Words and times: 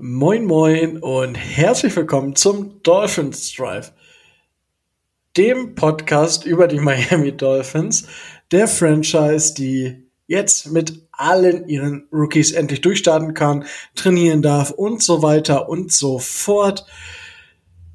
Moin 0.00 0.44
Moin 0.44 0.98
und 0.98 1.34
herzlich 1.34 1.96
willkommen 1.96 2.36
zum 2.36 2.80
Dolphins 2.84 3.52
Drive, 3.52 3.92
dem 5.36 5.74
Podcast 5.74 6.46
über 6.46 6.68
die 6.68 6.78
Miami 6.78 7.36
Dolphins, 7.36 8.06
der 8.52 8.68
Franchise, 8.68 9.54
die 9.54 10.08
jetzt 10.28 10.70
mit 10.70 11.08
allen 11.10 11.68
ihren 11.68 12.06
Rookies 12.12 12.52
endlich 12.52 12.80
durchstarten 12.80 13.34
kann, 13.34 13.64
trainieren 13.96 14.40
darf 14.40 14.70
und 14.70 15.02
so 15.02 15.20
weiter 15.20 15.68
und 15.68 15.90
so 15.90 16.20
fort. 16.20 16.86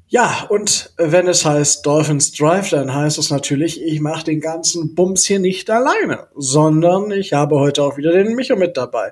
Ja, 0.06 0.44
und 0.50 0.92
wenn 0.98 1.26
es 1.26 1.46
heißt 1.46 1.86
Dolphins 1.86 2.32
Drive, 2.32 2.68
dann 2.68 2.94
heißt 2.94 3.16
es 3.16 3.30
natürlich, 3.30 3.82
ich 3.82 4.02
mache 4.02 4.24
den 4.24 4.42
ganzen 4.42 4.94
Bums 4.94 5.24
hier 5.24 5.38
nicht 5.38 5.70
alleine, 5.70 6.26
sondern 6.34 7.12
ich 7.12 7.32
habe 7.32 7.58
heute 7.58 7.82
auch 7.82 7.96
wieder 7.96 8.12
den 8.12 8.34
Micho 8.34 8.56
mit 8.56 8.76
dabei. 8.76 9.10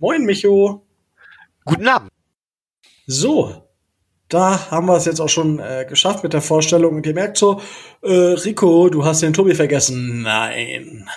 Moin 0.00 0.24
Micho. 0.24 0.82
Guten 1.64 1.86
Abend. 1.86 2.11
So, 3.06 3.62
da 4.28 4.70
haben 4.70 4.86
wir 4.86 4.96
es 4.96 5.04
jetzt 5.04 5.20
auch 5.20 5.28
schon 5.28 5.58
äh, 5.58 5.84
geschafft 5.88 6.22
mit 6.22 6.32
der 6.32 6.40
Vorstellung 6.40 6.96
und 6.96 7.06
ihr 7.06 7.14
merkt 7.14 7.36
so, 7.36 7.60
äh, 8.02 8.10
Rico, 8.10 8.88
du 8.88 9.04
hast 9.04 9.22
den 9.22 9.34
Tobi 9.34 9.54
vergessen. 9.54 10.22
Nein. 10.22 11.08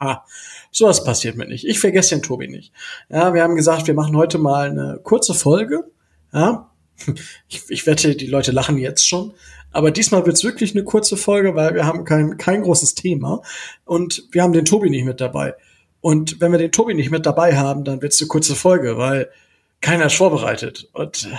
so 0.70 0.86
was 0.86 1.02
passiert 1.02 1.36
mir 1.36 1.46
nicht. 1.46 1.66
Ich 1.66 1.80
vergesse 1.80 2.14
den 2.14 2.22
Tobi 2.22 2.48
nicht. 2.48 2.72
Ja, 3.08 3.32
wir 3.32 3.42
haben 3.42 3.56
gesagt, 3.56 3.86
wir 3.86 3.94
machen 3.94 4.16
heute 4.16 4.38
mal 4.38 4.68
eine 4.70 5.00
kurze 5.02 5.32
Folge. 5.32 5.84
Ja, 6.32 6.70
ich, 7.48 7.62
ich 7.68 7.86
wette, 7.86 8.14
die 8.16 8.26
Leute 8.26 8.52
lachen 8.52 8.76
jetzt 8.76 9.08
schon. 9.08 9.32
Aber 9.70 9.90
diesmal 9.90 10.26
wird's 10.26 10.44
wirklich 10.44 10.74
eine 10.74 10.84
kurze 10.84 11.16
Folge, 11.16 11.54
weil 11.54 11.74
wir 11.74 11.86
haben 11.86 12.04
kein, 12.04 12.36
kein 12.36 12.62
großes 12.62 12.94
Thema 12.94 13.40
und 13.86 14.24
wir 14.30 14.42
haben 14.42 14.52
den 14.52 14.66
Tobi 14.66 14.90
nicht 14.90 15.06
mit 15.06 15.22
dabei. 15.22 15.54
Und 16.02 16.40
wenn 16.40 16.52
wir 16.52 16.58
den 16.58 16.72
Tobi 16.72 16.92
nicht 16.92 17.10
mit 17.10 17.24
dabei 17.24 17.56
haben, 17.56 17.84
dann 17.84 18.02
wird's 18.02 18.20
eine 18.20 18.28
kurze 18.28 18.54
Folge, 18.54 18.98
weil 18.98 19.30
keiner 19.82 20.06
ist 20.06 20.14
vorbereitet. 20.14 20.88
Und 20.94 21.24
äh, 21.24 21.36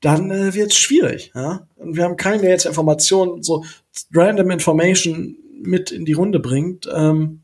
dann 0.00 0.30
äh, 0.30 0.54
wird 0.54 0.72
es 0.72 0.78
schwierig. 0.78 1.30
Ja? 1.34 1.68
Und 1.76 1.96
wir 1.96 2.04
haben 2.04 2.16
keinen, 2.16 2.42
der 2.42 2.50
jetzt 2.50 2.66
Informationen, 2.66 3.42
so 3.42 3.64
random 4.12 4.50
Information 4.50 5.36
mit 5.62 5.92
in 5.92 6.04
die 6.04 6.12
Runde 6.12 6.40
bringt. 6.40 6.88
Ähm, 6.92 7.42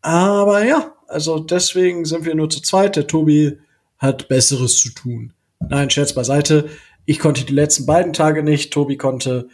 aber 0.00 0.64
ja, 0.64 0.94
also 1.08 1.38
deswegen 1.38 2.04
sind 2.04 2.24
wir 2.24 2.34
nur 2.34 2.48
zu 2.48 2.62
zweit. 2.62 2.96
Der 2.96 3.06
Tobi 3.06 3.58
hat 3.98 4.28
Besseres 4.28 4.78
zu 4.78 4.90
tun. 4.90 5.32
Nein, 5.60 5.90
Scherz 5.90 6.12
beiseite. 6.12 6.68
Ich 7.04 7.18
konnte 7.18 7.44
die 7.44 7.52
letzten 7.52 7.86
beiden 7.86 8.12
Tage 8.12 8.42
nicht. 8.42 8.72
Tobi 8.72 8.96
konnte 8.96 9.48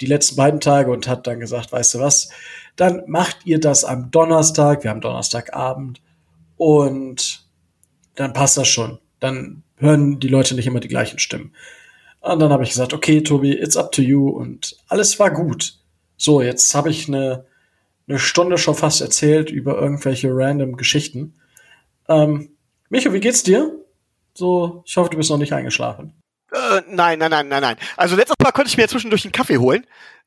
die 0.00 0.06
letzten 0.06 0.36
beiden 0.36 0.60
Tage 0.60 0.90
und 0.90 1.08
hat 1.08 1.26
dann 1.26 1.40
gesagt, 1.40 1.72
weißt 1.72 1.94
du 1.94 1.98
was, 2.00 2.30
dann 2.76 3.02
macht 3.06 3.38
ihr 3.44 3.60
das 3.60 3.84
am 3.84 4.10
Donnerstag. 4.10 4.82
Wir 4.82 4.90
haben 4.90 5.00
Donnerstagabend. 5.00 6.00
Und 6.56 7.41
dann 8.14 8.32
passt 8.32 8.56
das 8.56 8.68
schon. 8.68 8.98
Dann 9.20 9.62
hören 9.76 10.20
die 10.20 10.28
Leute 10.28 10.54
nicht 10.54 10.66
immer 10.66 10.80
die 10.80 10.88
gleichen 10.88 11.18
Stimmen. 11.18 11.54
Und 12.20 12.38
dann 12.40 12.52
habe 12.52 12.62
ich 12.62 12.70
gesagt, 12.70 12.94
okay, 12.94 13.22
Tobi, 13.22 13.52
it's 13.52 13.76
up 13.76 13.92
to 13.92 14.02
you. 14.02 14.28
Und 14.28 14.76
alles 14.88 15.18
war 15.18 15.30
gut. 15.30 15.74
So, 16.16 16.40
jetzt 16.40 16.74
habe 16.74 16.90
ich 16.90 17.08
eine, 17.08 17.46
eine 18.08 18.18
Stunde 18.18 18.58
schon 18.58 18.76
fast 18.76 19.00
erzählt 19.00 19.50
über 19.50 19.76
irgendwelche 19.76 20.30
random 20.32 20.76
Geschichten. 20.76 21.34
Ähm, 22.08 22.50
Micho, 22.88 23.12
wie 23.12 23.20
geht's 23.20 23.42
dir? 23.42 23.76
So, 24.34 24.82
ich 24.86 24.96
hoffe, 24.96 25.10
du 25.10 25.16
bist 25.16 25.30
noch 25.30 25.38
nicht 25.38 25.52
eingeschlafen. 25.52 26.14
Äh, 26.52 26.82
nein, 26.88 27.18
nein, 27.18 27.30
nein, 27.30 27.48
nein, 27.48 27.62
nein. 27.62 27.76
Also 27.96 28.14
letztes 28.14 28.36
Mal 28.42 28.52
konnte 28.52 28.68
ich 28.68 28.76
mir 28.76 28.86
zwischendurch 28.86 29.24
einen 29.24 29.32
Kaffee 29.32 29.58
holen, 29.58 29.86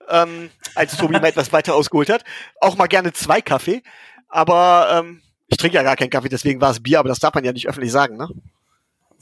ähm, 0.10 0.50
als 0.74 0.98
Tobi 0.98 1.14
mal 1.14 1.26
etwas 1.26 1.54
weiter 1.54 1.76
ausgeholt 1.76 2.10
hat. 2.10 2.24
Auch 2.60 2.76
mal 2.76 2.88
gerne 2.88 3.14
zwei 3.14 3.42
Kaffee. 3.42 3.84
Aber 4.28 4.90
ähm, 4.92 5.22
ich 5.48 5.58
trinke 5.58 5.76
ja 5.76 5.84
gar 5.84 5.96
keinen 5.96 6.10
Kaffee, 6.10 6.30
deswegen 6.30 6.62
war 6.62 6.72
es 6.72 6.82
Bier, 6.82 7.00
aber 7.00 7.10
das 7.10 7.20
darf 7.20 7.34
man 7.34 7.44
ja 7.44 7.54
nicht 7.54 7.68
öffentlich 7.68 7.92
sagen, 7.92 8.18
ne? 8.18 8.30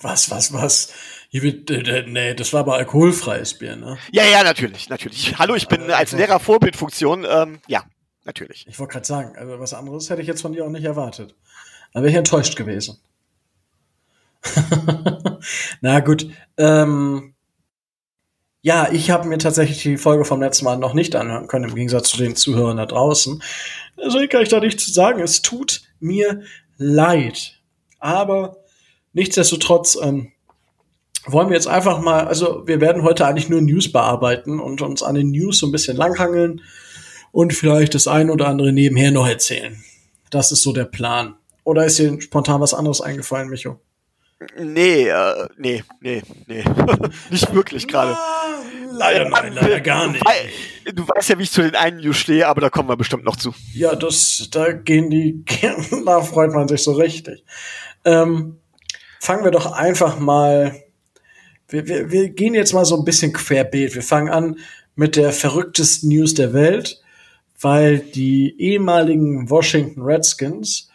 Was, 0.01 0.31
was, 0.31 0.51
was? 0.53 0.93
Hier 1.29 1.43
wird, 1.43 1.69
äh, 1.69 2.05
nee, 2.07 2.33
das 2.33 2.51
war 2.53 2.61
aber 2.61 2.75
alkoholfreies 2.75 3.57
Bier, 3.57 3.75
ne? 3.75 3.97
Ja, 4.11 4.23
ja, 4.25 4.43
natürlich, 4.43 4.89
natürlich. 4.89 5.37
Hallo, 5.37 5.55
ich 5.55 5.67
bin 5.67 5.81
also, 5.81 5.93
als 5.93 6.11
Lehrer 6.13 6.39
Vorbildfunktion, 6.39 7.25
ähm, 7.29 7.59
ja, 7.67 7.83
natürlich. 8.23 8.65
Ich 8.67 8.79
wollte 8.79 8.93
gerade 8.93 9.05
sagen, 9.05 9.35
also 9.37 9.59
was 9.59 9.73
anderes 9.73 10.09
hätte 10.09 10.21
ich 10.21 10.27
jetzt 10.27 10.41
von 10.41 10.53
dir 10.53 10.65
auch 10.65 10.69
nicht 10.69 10.85
erwartet. 10.85 11.35
Da 11.93 12.01
wäre 12.01 12.09
ich 12.09 12.15
enttäuscht 12.15 12.55
gewesen. 12.55 12.97
Na 15.81 15.99
gut, 15.99 16.27
ähm, 16.57 17.33
ja, 18.61 18.89
ich 18.91 19.11
habe 19.11 19.27
mir 19.27 19.37
tatsächlich 19.37 19.81
die 19.83 19.97
Folge 19.97 20.25
vom 20.25 20.41
letzten 20.41 20.65
Mal 20.65 20.77
noch 20.77 20.93
nicht 20.93 21.15
anhören 21.15 21.47
können, 21.47 21.69
im 21.69 21.75
Gegensatz 21.75 22.09
zu 22.09 22.17
den 22.17 22.35
Zuhörern 22.35 22.77
da 22.77 22.85
draußen. 22.85 23.43
Deswegen 23.97 24.29
kann 24.29 24.41
ich 24.41 24.49
da 24.49 24.59
nichts 24.59 24.85
zu 24.85 24.91
sagen. 24.93 25.21
Es 25.21 25.41
tut 25.41 25.81
mir 26.03 26.43
leid. 26.77 27.59
Aber 27.99 28.57
nichtsdestotrotz 29.13 29.97
ähm, 30.01 30.31
wollen 31.25 31.49
wir 31.49 31.55
jetzt 31.55 31.67
einfach 31.67 32.01
mal, 32.01 32.27
also 32.27 32.67
wir 32.67 32.81
werden 32.81 33.03
heute 33.03 33.25
eigentlich 33.25 33.49
nur 33.49 33.61
News 33.61 33.91
bearbeiten 33.91 34.59
und 34.59 34.81
uns 34.81 35.03
an 35.03 35.15
den 35.15 35.31
News 35.31 35.59
so 35.59 35.67
ein 35.67 35.71
bisschen 35.71 35.97
langhangeln 35.97 36.61
und 37.31 37.53
vielleicht 37.53 37.95
das 37.95 38.07
ein 38.07 38.29
oder 38.29 38.47
andere 38.47 38.73
nebenher 38.73 39.11
noch 39.11 39.27
erzählen. 39.27 39.81
Das 40.29 40.51
ist 40.51 40.63
so 40.63 40.73
der 40.73 40.85
Plan. 40.85 41.35
Oder 41.63 41.85
ist 41.85 41.97
dir 41.97 42.19
spontan 42.21 42.59
was 42.59 42.73
anderes 42.73 43.01
eingefallen, 43.01 43.49
Micho? 43.49 43.79
Nee, 44.59 45.07
äh, 45.07 45.47
nee, 45.57 45.83
nee, 46.01 46.21
nee. 46.47 46.63
nicht 47.29 47.53
wirklich 47.53 47.87
gerade. 47.87 48.17
Leider 48.95 49.27
nein, 49.27 49.53
leider 49.53 49.79
gar 49.81 50.07
nicht. 50.07 50.23
Du 50.93 51.07
weißt 51.07 51.29
ja, 51.29 51.39
wie 51.39 51.43
ich 51.43 51.51
zu 51.51 51.63
den 51.63 51.75
einen 51.75 51.99
News 51.99 52.17
stehe, 52.17 52.47
aber 52.47 52.61
da 52.61 52.69
kommen 52.69 52.89
wir 52.89 52.95
bestimmt 52.95 53.23
noch 53.23 53.35
zu. 53.35 53.53
Ja, 53.73 53.95
das, 53.95 54.47
da 54.51 54.71
gehen 54.71 55.09
die, 55.09 55.43
da 56.05 56.21
freut 56.21 56.51
man 56.51 56.67
sich 56.67 56.83
so 56.83 56.91
richtig. 56.93 57.43
Ähm, 58.05 58.57
fangen 59.19 59.43
wir 59.43 59.51
doch 59.51 59.71
einfach 59.71 60.19
mal, 60.19 60.75
wir, 61.69 61.87
wir, 61.87 62.11
wir 62.11 62.29
gehen 62.29 62.53
jetzt 62.53 62.73
mal 62.73 62.85
so 62.85 62.97
ein 62.97 63.05
bisschen 63.05 63.33
querbeet. 63.33 63.95
Wir 63.95 64.03
fangen 64.03 64.29
an 64.29 64.59
mit 64.95 65.15
der 65.15 65.31
verrücktesten 65.31 66.09
News 66.09 66.35
der 66.35 66.53
Welt, 66.53 67.01
weil 67.59 67.97
die 67.97 68.55
ehemaligen 68.59 69.49
Washington 69.49 70.03
Redskins 70.03 70.89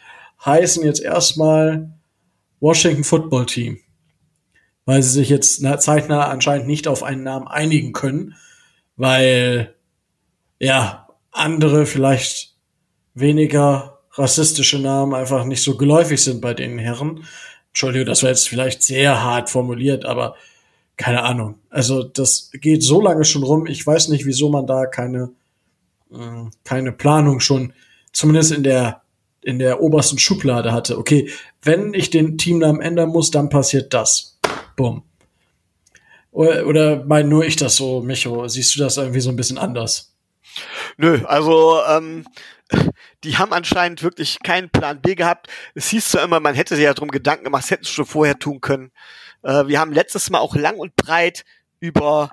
heißen 0.45 0.85
jetzt 0.85 1.01
erstmal 1.01 1.91
Washington 2.61 3.03
Football 3.03 3.45
Team. 3.45 3.79
Weil 4.89 5.03
sie 5.03 5.11
sich 5.11 5.29
jetzt 5.29 5.63
zeitnah 5.83 6.29
anscheinend 6.29 6.65
nicht 6.65 6.87
auf 6.87 7.03
einen 7.03 7.21
Namen 7.21 7.47
einigen 7.47 7.93
können, 7.93 8.33
weil, 8.97 9.75
ja, 10.57 11.07
andere 11.29 11.85
vielleicht 11.85 12.55
weniger 13.13 13.99
rassistische 14.13 14.79
Namen 14.79 15.13
einfach 15.13 15.45
nicht 15.45 15.61
so 15.61 15.77
geläufig 15.77 16.23
sind 16.23 16.41
bei 16.41 16.55
den 16.55 16.79
Herren. 16.79 17.23
Entschuldigung, 17.67 18.07
das 18.07 18.23
war 18.23 18.31
jetzt 18.31 18.49
vielleicht 18.49 18.81
sehr 18.81 19.21
hart 19.23 19.51
formuliert, 19.51 20.05
aber 20.05 20.33
keine 20.97 21.21
Ahnung. 21.21 21.59
Also 21.69 22.01
das 22.01 22.49
geht 22.53 22.81
so 22.81 22.99
lange 22.99 23.25
schon 23.25 23.43
rum. 23.43 23.67
Ich 23.67 23.85
weiß 23.85 24.07
nicht, 24.07 24.25
wieso 24.25 24.49
man 24.49 24.65
da 24.65 24.87
keine, 24.87 25.29
äh, 26.11 26.49
keine 26.63 26.93
Planung 26.93 27.41
schon, 27.41 27.73
zumindest 28.11 28.53
in 28.53 28.63
der 28.63 29.03
in 29.41 29.59
der 29.59 29.81
obersten 29.81 30.17
Schublade 30.17 30.71
hatte. 30.71 30.97
Okay, 30.97 31.29
wenn 31.61 31.93
ich 31.93 32.09
den 32.09 32.39
Teamnamen 32.39 32.81
ändern 32.81 33.09
muss, 33.09 33.31
dann 33.31 33.49
passiert 33.49 33.93
das. 33.93 34.38
Bumm. 34.79 35.03
Oder, 36.31 37.03
mein 37.03 37.27
nur 37.27 37.43
ich 37.43 37.57
das 37.57 37.75
so, 37.75 38.01
Micho? 38.01 38.47
Siehst 38.47 38.73
du 38.75 38.79
das 38.79 38.95
irgendwie 38.95 39.19
so 39.19 39.29
ein 39.29 39.35
bisschen 39.35 39.57
anders? 39.57 40.15
Nö, 40.95 41.19
also 41.25 41.81
ähm, 41.85 42.25
die 43.25 43.37
haben 43.37 43.51
anscheinend 43.51 44.03
wirklich 44.03 44.39
keinen 44.41 44.69
Plan 44.69 45.01
B 45.01 45.15
gehabt. 45.15 45.47
Es 45.75 45.89
hieß 45.89 46.11
zwar 46.11 46.23
immer, 46.23 46.39
man 46.39 46.55
hätte 46.55 46.77
sich 46.77 46.85
ja 46.85 46.93
drum 46.93 47.11
Gedanken 47.11 47.43
gemacht, 47.43 47.63
das 47.63 47.71
hätten 47.71 47.83
sie 47.83 47.91
schon 47.91 48.05
vorher 48.05 48.39
tun 48.39 48.61
können. 48.61 48.91
Äh, 49.43 49.67
wir 49.67 49.81
haben 49.81 49.91
letztes 49.91 50.29
Mal 50.29 50.39
auch 50.39 50.55
lang 50.55 50.77
und 50.77 50.95
breit 50.95 51.43
über 51.81 52.31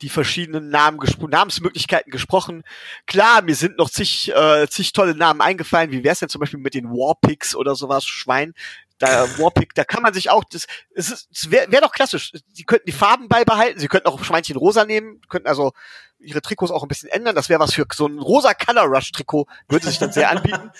die 0.00 0.08
verschiedenen 0.08 0.70
Namen 0.70 0.98
Namensmöglichkeiten 1.28 2.10
gesprochen. 2.10 2.62
Klar, 3.06 3.42
mir 3.42 3.54
sind 3.54 3.76
noch 3.76 3.90
zig, 3.90 4.32
äh, 4.34 4.66
zig 4.66 4.94
tolle 4.94 5.14
Namen 5.14 5.42
eingefallen. 5.42 5.90
Wie 5.90 6.04
wär's 6.04 6.20
denn 6.20 6.30
zum 6.30 6.40
Beispiel 6.40 6.58
mit 6.58 6.72
den 6.72 6.88
Warpicks 6.88 7.54
oder 7.54 7.74
sowas, 7.74 8.06
Schwein? 8.06 8.54
Da, 8.98 9.26
Warpick, 9.38 9.74
da 9.74 9.84
kann 9.84 10.02
man 10.02 10.14
sich 10.14 10.30
auch, 10.30 10.44
das, 10.44 10.66
es, 10.94 11.28
es 11.32 11.50
wäre 11.50 11.70
wär 11.72 11.80
doch 11.80 11.92
klassisch. 11.92 12.32
Sie 12.52 12.64
könnten 12.64 12.86
die 12.86 12.92
Farben 12.92 13.28
beibehalten, 13.28 13.80
sie 13.80 13.88
könnten 13.88 14.08
auch 14.08 14.22
Schweinchen 14.22 14.56
rosa 14.56 14.84
nehmen, 14.84 15.20
könnten 15.28 15.48
also 15.48 15.72
ihre 16.18 16.40
Trikots 16.40 16.70
auch 16.70 16.82
ein 16.82 16.88
bisschen 16.88 17.08
ändern. 17.10 17.34
Das 17.34 17.48
wäre 17.48 17.60
was 17.60 17.74
für 17.74 17.84
so 17.92 18.06
ein 18.06 18.18
rosa 18.18 18.54
Color 18.54 18.84
Rush 18.84 19.12
Trikot, 19.12 19.46
würde 19.68 19.86
sich 19.86 19.98
dann 19.98 20.12
sehr 20.12 20.30
anbieten. 20.30 20.70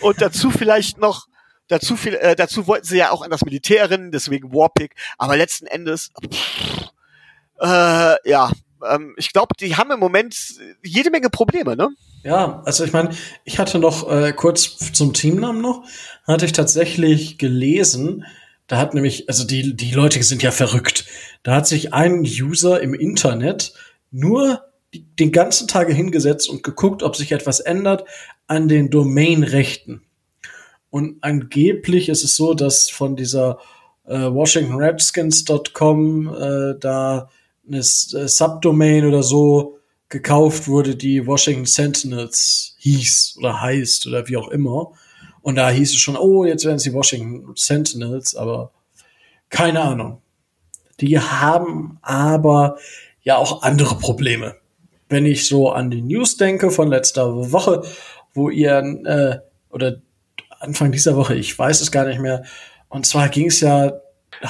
Und 0.00 0.20
dazu 0.20 0.50
vielleicht 0.50 0.98
noch, 0.98 1.26
dazu 1.68 1.96
viel, 1.96 2.14
äh, 2.14 2.36
dazu 2.36 2.66
wollten 2.66 2.86
sie 2.86 2.98
ja 2.98 3.10
auch 3.10 3.22
an 3.22 3.30
das 3.30 3.44
Militär 3.44 3.80
erinnern, 3.80 4.12
deswegen 4.12 4.52
Warpick. 4.52 4.94
Aber 5.18 5.36
letzten 5.36 5.66
Endes, 5.66 6.10
pff, 6.32 6.90
äh, 7.60 8.30
ja, 8.30 8.50
ähm, 8.88 9.14
ich 9.16 9.32
glaube, 9.32 9.54
die 9.58 9.76
haben 9.76 9.90
im 9.90 10.00
Moment 10.00 10.36
jede 10.82 11.10
Menge 11.10 11.30
Probleme, 11.30 11.76
ne? 11.76 11.88
Ja, 12.24 12.62
also 12.64 12.84
ich 12.84 12.92
meine, 12.92 13.10
ich 13.44 13.58
hatte 13.58 13.78
noch 13.78 14.10
äh, 14.10 14.32
kurz 14.32 14.92
zum 14.92 15.12
Teamnamen 15.12 15.62
noch, 15.62 15.84
hatte 16.26 16.44
ich 16.44 16.52
tatsächlich 16.52 17.38
gelesen, 17.38 18.24
da 18.66 18.78
hat 18.78 18.94
nämlich, 18.94 19.28
also 19.28 19.44
die, 19.44 19.76
die 19.76 19.92
Leute 19.92 20.20
sind 20.22 20.42
ja 20.42 20.50
verrückt. 20.50 21.06
Da 21.44 21.54
hat 21.54 21.68
sich 21.68 21.94
ein 21.94 22.22
User 22.22 22.80
im 22.80 22.94
Internet 22.94 23.74
nur 24.10 24.62
den 24.92 25.30
ganzen 25.30 25.68
Tag 25.68 25.88
hingesetzt 25.88 26.48
und 26.48 26.62
geguckt, 26.62 27.02
ob 27.02 27.16
sich 27.16 27.32
etwas 27.32 27.60
ändert 27.60 28.04
an 28.46 28.68
den 28.68 28.90
Domainrechten. 28.90 30.02
Und 30.90 31.16
angeblich 31.20 32.08
ist 32.08 32.24
es 32.24 32.36
so, 32.36 32.54
dass 32.54 32.88
von 32.90 33.16
dieser 33.16 33.58
äh, 34.04 34.18
WashingtonRedskins.com 34.18 36.34
äh, 36.34 36.74
da 36.80 37.28
eine 37.66 37.78
äh, 37.78 37.82
Subdomain 37.82 39.06
oder 39.06 39.22
so 39.22 39.78
gekauft 40.08 40.68
wurde, 40.68 40.96
die 40.96 41.26
Washington 41.26 41.66
Sentinels 41.66 42.76
hieß 42.78 43.36
oder 43.38 43.60
heißt 43.60 44.06
oder 44.06 44.28
wie 44.28 44.36
auch 44.36 44.48
immer. 44.48 44.92
Und 45.42 45.56
da 45.56 45.70
hieß 45.70 45.90
es 45.90 45.98
schon, 45.98 46.16
oh, 46.16 46.44
jetzt 46.44 46.64
werden 46.64 46.76
es 46.76 46.84
die 46.84 46.92
Washington 46.92 47.52
Sentinels, 47.56 48.34
aber 48.34 48.72
keine 49.48 49.80
Ahnung. 49.80 50.22
Die 51.00 51.18
haben 51.18 51.98
aber 52.02 52.78
ja 53.22 53.36
auch 53.36 53.62
andere 53.62 53.96
Probleme. 53.96 54.56
Wenn 55.08 55.26
ich 55.26 55.46
so 55.46 55.70
an 55.70 55.90
die 55.90 56.02
News 56.02 56.36
denke 56.36 56.70
von 56.70 56.88
letzter 56.88 57.52
Woche, 57.52 57.82
wo 58.34 58.50
ihr 58.50 58.78
äh, 59.04 59.38
oder 59.70 60.00
Anfang 60.58 60.90
dieser 60.90 61.16
Woche, 61.16 61.34
ich 61.34 61.56
weiß 61.56 61.80
es 61.80 61.92
gar 61.92 62.06
nicht 62.06 62.20
mehr. 62.20 62.44
Und 62.88 63.06
zwar 63.06 63.28
ging 63.28 63.46
es 63.46 63.60
ja 63.60 63.92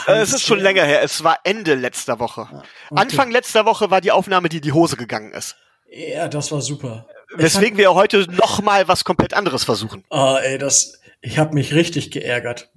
es 0.07 0.33
ist 0.33 0.43
schon 0.43 0.61
länger 0.61 0.85
her. 0.85 1.03
Es 1.03 1.23
war 1.25 1.39
Ende 1.45 1.75
letzter 1.75 2.19
Woche. 2.19 2.49
Ah, 2.51 2.63
okay. 2.91 3.01
Anfang 3.01 3.31
letzter 3.31 3.65
Woche 3.67 3.91
war 3.91 4.01
die 4.01 4.13
Aufnahme, 4.13 4.49
die 4.49 4.61
die 4.61 4.73
Hose 4.73 4.97
gegangen 4.97 5.33
ist. 5.33 5.57
Ja, 5.91 6.29
das 6.29 6.51
war 6.53 6.61
super. 6.61 7.07
Weswegen 7.35 7.79
wir 7.79 7.95
heute 7.95 8.27
noch 8.33 8.63
mal 8.63 8.89
was 8.89 9.05
komplett 9.05 9.35
anderes 9.35 9.65
versuchen. 9.65 10.05
Oh, 10.11 10.37
ey, 10.43 10.59
das, 10.59 11.01
ich 11.21 11.39
habe 11.39 11.55
mich 11.55 11.75
richtig 11.75 12.11
geärgert. 12.11 12.71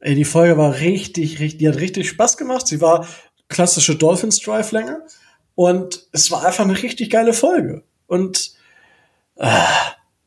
Ey, 0.00 0.14
die 0.14 0.24
Folge 0.24 0.56
war 0.56 0.80
richtig, 0.80 1.40
richtig, 1.40 1.58
die 1.58 1.68
hat 1.68 1.76
richtig 1.76 2.08
Spaß 2.08 2.36
gemacht. 2.36 2.66
Sie 2.66 2.80
war 2.80 3.06
klassische 3.48 3.96
Dolphins 3.96 4.40
Drive 4.40 4.72
Länge 4.72 5.02
und 5.54 6.06
es 6.12 6.30
war 6.30 6.44
einfach 6.44 6.64
eine 6.64 6.80
richtig 6.82 7.10
geile 7.10 7.32
Folge. 7.32 7.82
Und 8.06 8.52
äh, 9.36 9.48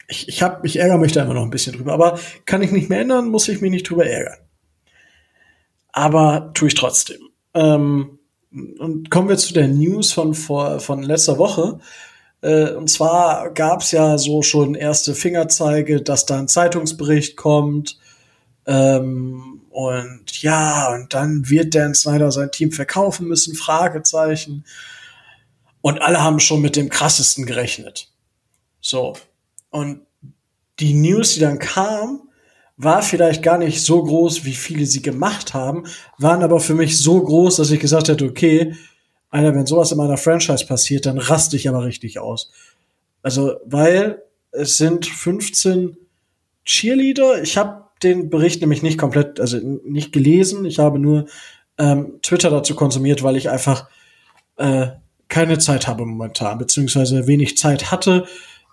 ich, 0.07 0.27
ich, 0.27 0.44
hab, 0.44 0.63
ich 0.65 0.77
ärgere 0.77 0.97
mich 0.97 1.13
da 1.13 1.24
immer 1.24 1.33
noch 1.33 1.44
ein 1.44 1.50
bisschen 1.50 1.75
drüber, 1.75 1.94
aber 1.94 2.19
kann 2.45 2.62
ich 2.62 2.71
nicht 2.71 2.89
mehr 2.89 3.01
ändern, 3.01 3.30
muss 3.30 3.47
ich 3.47 3.62
mich 3.62 3.71
nicht 3.71 3.89
drüber 3.89 4.06
ärgern 4.06 4.38
aber 5.94 6.51
tue 6.54 6.68
ich 6.68 6.75
trotzdem. 6.75 7.30
Ähm, 7.54 8.19
und 8.51 9.10
kommen 9.10 9.30
wir 9.30 9.38
zu 9.38 9.54
der 9.54 9.69
News 9.69 10.12
von 10.12 10.34
vor, 10.34 10.80
von 10.80 11.01
letzter 11.01 11.38
Woche. 11.38 11.80
Äh, 12.42 12.72
und 12.72 12.90
zwar 12.90 13.51
gab 13.51 13.81
es 13.81 13.92
ja 13.92 14.18
so 14.18 14.42
schon 14.42 14.75
erste 14.75 15.16
Fingerzeige, 15.16 16.01
dass 16.01 16.25
da 16.25 16.38
ein 16.38 16.50
Zeitungsbericht 16.50 17.38
kommt. 17.38 17.98
Ähm, 18.66 19.62
und 19.69 20.42
ja, 20.42 20.94
und 20.94 21.13
dann 21.13 21.50
wird 21.50 21.74
Dan 21.74 21.95
Snyder 21.95 22.31
sein 22.31 22.51
Team 22.51 22.72
verkaufen 22.72 23.28
müssen, 23.28 23.56
Fragezeichen. 23.56 24.66
Und 25.81 26.01
alle 26.01 26.22
haben 26.22 26.40
schon 26.40 26.62
mit 26.62 26.75
dem 26.75 26.90
krassesten 26.90 27.45
gerechnet. 27.45 28.10
So. 28.81 29.13
Und 29.69 30.01
die 30.80 30.94
News, 30.94 31.34
die 31.34 31.40
dann 31.40 31.60
kam, 31.60 32.22
war 32.77 33.01
vielleicht 33.01 33.43
gar 33.43 33.57
nicht 33.57 33.81
so 33.81 34.03
groß, 34.03 34.45
wie 34.45 34.53
viele 34.53 34.85
sie 34.85 35.01
gemacht 35.01 35.53
haben, 35.53 35.83
waren 36.17 36.43
aber 36.43 36.59
für 36.59 36.73
mich 36.73 36.97
so 36.99 37.21
groß, 37.21 37.57
dass 37.57 37.71
ich 37.71 37.79
gesagt 37.79 38.07
hätte, 38.09 38.25
okay, 38.25 38.73
Alter, 39.29 39.55
wenn 39.55 39.65
sowas 39.65 39.91
in 39.91 39.97
meiner 39.97 40.17
Franchise 40.17 40.65
passiert, 40.65 41.05
dann 41.05 41.17
raste 41.17 41.55
ich 41.55 41.67
aber 41.67 41.83
richtig 41.85 42.19
aus. 42.19 42.51
Also, 43.23 43.55
weil 43.65 44.21
es 44.51 44.77
sind 44.77 45.05
15 45.05 45.97
Cheerleader. 46.65 47.41
Ich 47.41 47.57
habe 47.57 47.85
den 48.03 48.29
Bericht 48.29 48.61
nämlich 48.61 48.83
nicht 48.83 48.97
komplett, 48.97 49.39
also 49.39 49.57
nicht 49.57 50.11
gelesen. 50.11 50.65
Ich 50.65 50.79
habe 50.79 50.99
nur 50.99 51.25
ähm, 51.77 52.19
Twitter 52.21 52.49
dazu 52.49 52.75
konsumiert, 52.75 53.23
weil 53.23 53.37
ich 53.37 53.49
einfach 53.49 53.87
äh, 54.57 54.87
keine 55.29 55.57
Zeit 55.57 55.87
habe 55.87 56.05
momentan, 56.05 56.57
beziehungsweise 56.59 57.25
wenig 57.25 57.57
Zeit 57.57 57.91
hatte. 57.91 58.25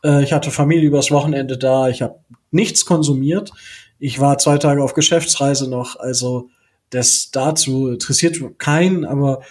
Äh, 0.05 0.23
ich 0.25 0.33
hatte 0.33 0.51
Familie 0.51 0.89
übers 0.89 1.11
Wochenende 1.11 1.57
da. 1.57 1.89
Ich 1.89 2.03
habe 2.03 2.21
nichts 2.51 2.85
konsumiert. 2.85 3.53
Ich 4.01 4.19
war 4.19 4.39
zwei 4.39 4.59
Tage 4.59 4.83
auf 4.83 4.95
Geschäftsreise 4.95 5.71
noch, 5.71 5.97
also 5.97 6.51
das 6.89 7.31
dazu 7.31 7.89
interessiert 7.89 8.41
keinen, 8.59 9.05
aber 9.05 9.43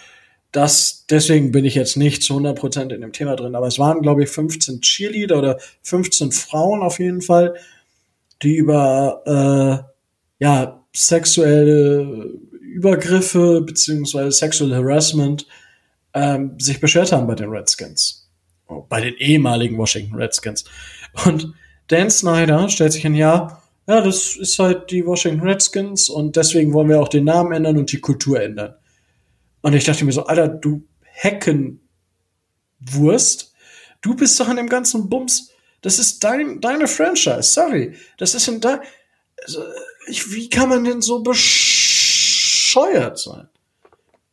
das, 0.52 1.06
deswegen 1.08 1.52
bin 1.52 1.64
ich 1.64 1.74
jetzt 1.74 1.96
nicht 1.96 2.22
zu 2.22 2.36
100% 2.36 2.92
in 2.92 3.00
dem 3.00 3.12
Thema 3.12 3.36
drin. 3.36 3.54
Aber 3.54 3.68
es 3.68 3.78
waren, 3.78 4.02
glaube 4.02 4.24
ich, 4.24 4.30
15 4.30 4.80
Cheerleader 4.80 5.38
oder 5.38 5.58
15 5.82 6.32
Frauen 6.32 6.82
auf 6.82 6.98
jeden 6.98 7.22
Fall, 7.22 7.54
die 8.42 8.56
über 8.56 9.86
äh, 10.40 10.44
ja, 10.44 10.84
sexuelle 10.92 12.32
Übergriffe 12.60 13.60
beziehungsweise 13.60 14.32
Sexual 14.32 14.74
Harassment 14.74 15.46
ähm, 16.14 16.56
sich 16.58 16.80
beschwert 16.80 17.12
haben 17.12 17.26
bei 17.26 17.36
den 17.36 17.50
Redskins. 17.50 18.28
Oh, 18.66 18.84
bei 18.88 19.00
den 19.00 19.14
ehemaligen 19.14 19.78
Washington 19.78 20.16
Redskins. 20.16 20.64
Und 21.26 21.54
Dan 21.88 22.10
Snyder 22.10 22.68
stellt 22.68 22.92
sich 22.92 23.06
ein 23.06 23.14
Jahr 23.14 23.59
ja, 23.90 24.00
das 24.00 24.36
ist 24.36 24.56
halt 24.60 24.90
die 24.92 25.04
Washington 25.04 25.40
Redskins 25.40 26.08
und 26.08 26.36
deswegen 26.36 26.72
wollen 26.72 26.88
wir 26.88 27.00
auch 27.00 27.08
den 27.08 27.24
Namen 27.24 27.50
ändern 27.50 27.76
und 27.76 27.90
die 27.90 28.00
Kultur 28.00 28.40
ändern. 28.40 28.76
Und 29.62 29.74
ich 29.74 29.82
dachte 29.82 30.04
mir 30.04 30.12
so, 30.12 30.26
Alter, 30.26 30.46
du 30.46 30.84
Heckenwurst, 31.02 31.82
du 34.00 34.14
bist 34.14 34.38
doch 34.38 34.46
an 34.46 34.58
dem 34.58 34.68
ganzen 34.68 35.08
Bums. 35.08 35.50
Das 35.82 35.98
ist 35.98 36.22
dein, 36.22 36.60
deine 36.60 36.86
Franchise, 36.86 37.42
sorry. 37.42 37.96
Das 38.16 38.36
ist 38.36 38.46
in 38.46 38.60
da. 38.60 38.80
Also, 39.42 39.64
ich, 40.06 40.30
wie 40.30 40.48
kann 40.48 40.68
man 40.68 40.84
denn 40.84 41.02
so 41.02 41.24
bescheuert 41.24 41.58
sein? 43.18 43.48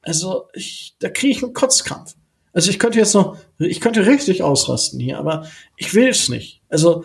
Also, 0.04 0.50
ich, 0.54 0.96
da 1.00 1.10
kriege 1.10 1.32
ich 1.36 1.42
einen 1.42 1.54
Kotzkampf. 1.54 2.14
Also 2.54 2.70
ich 2.72 2.80
könnte 2.80 2.98
jetzt 2.98 3.14
noch, 3.14 3.38
ich 3.60 3.82
könnte 3.82 4.08
richtig 4.08 4.42
ausrasten 4.42 5.00
hier, 5.00 5.20
aber 5.20 5.48
ich 5.76 5.94
will 5.94 6.08
es 6.08 6.28
nicht. 6.28 6.64
Also 6.70 7.04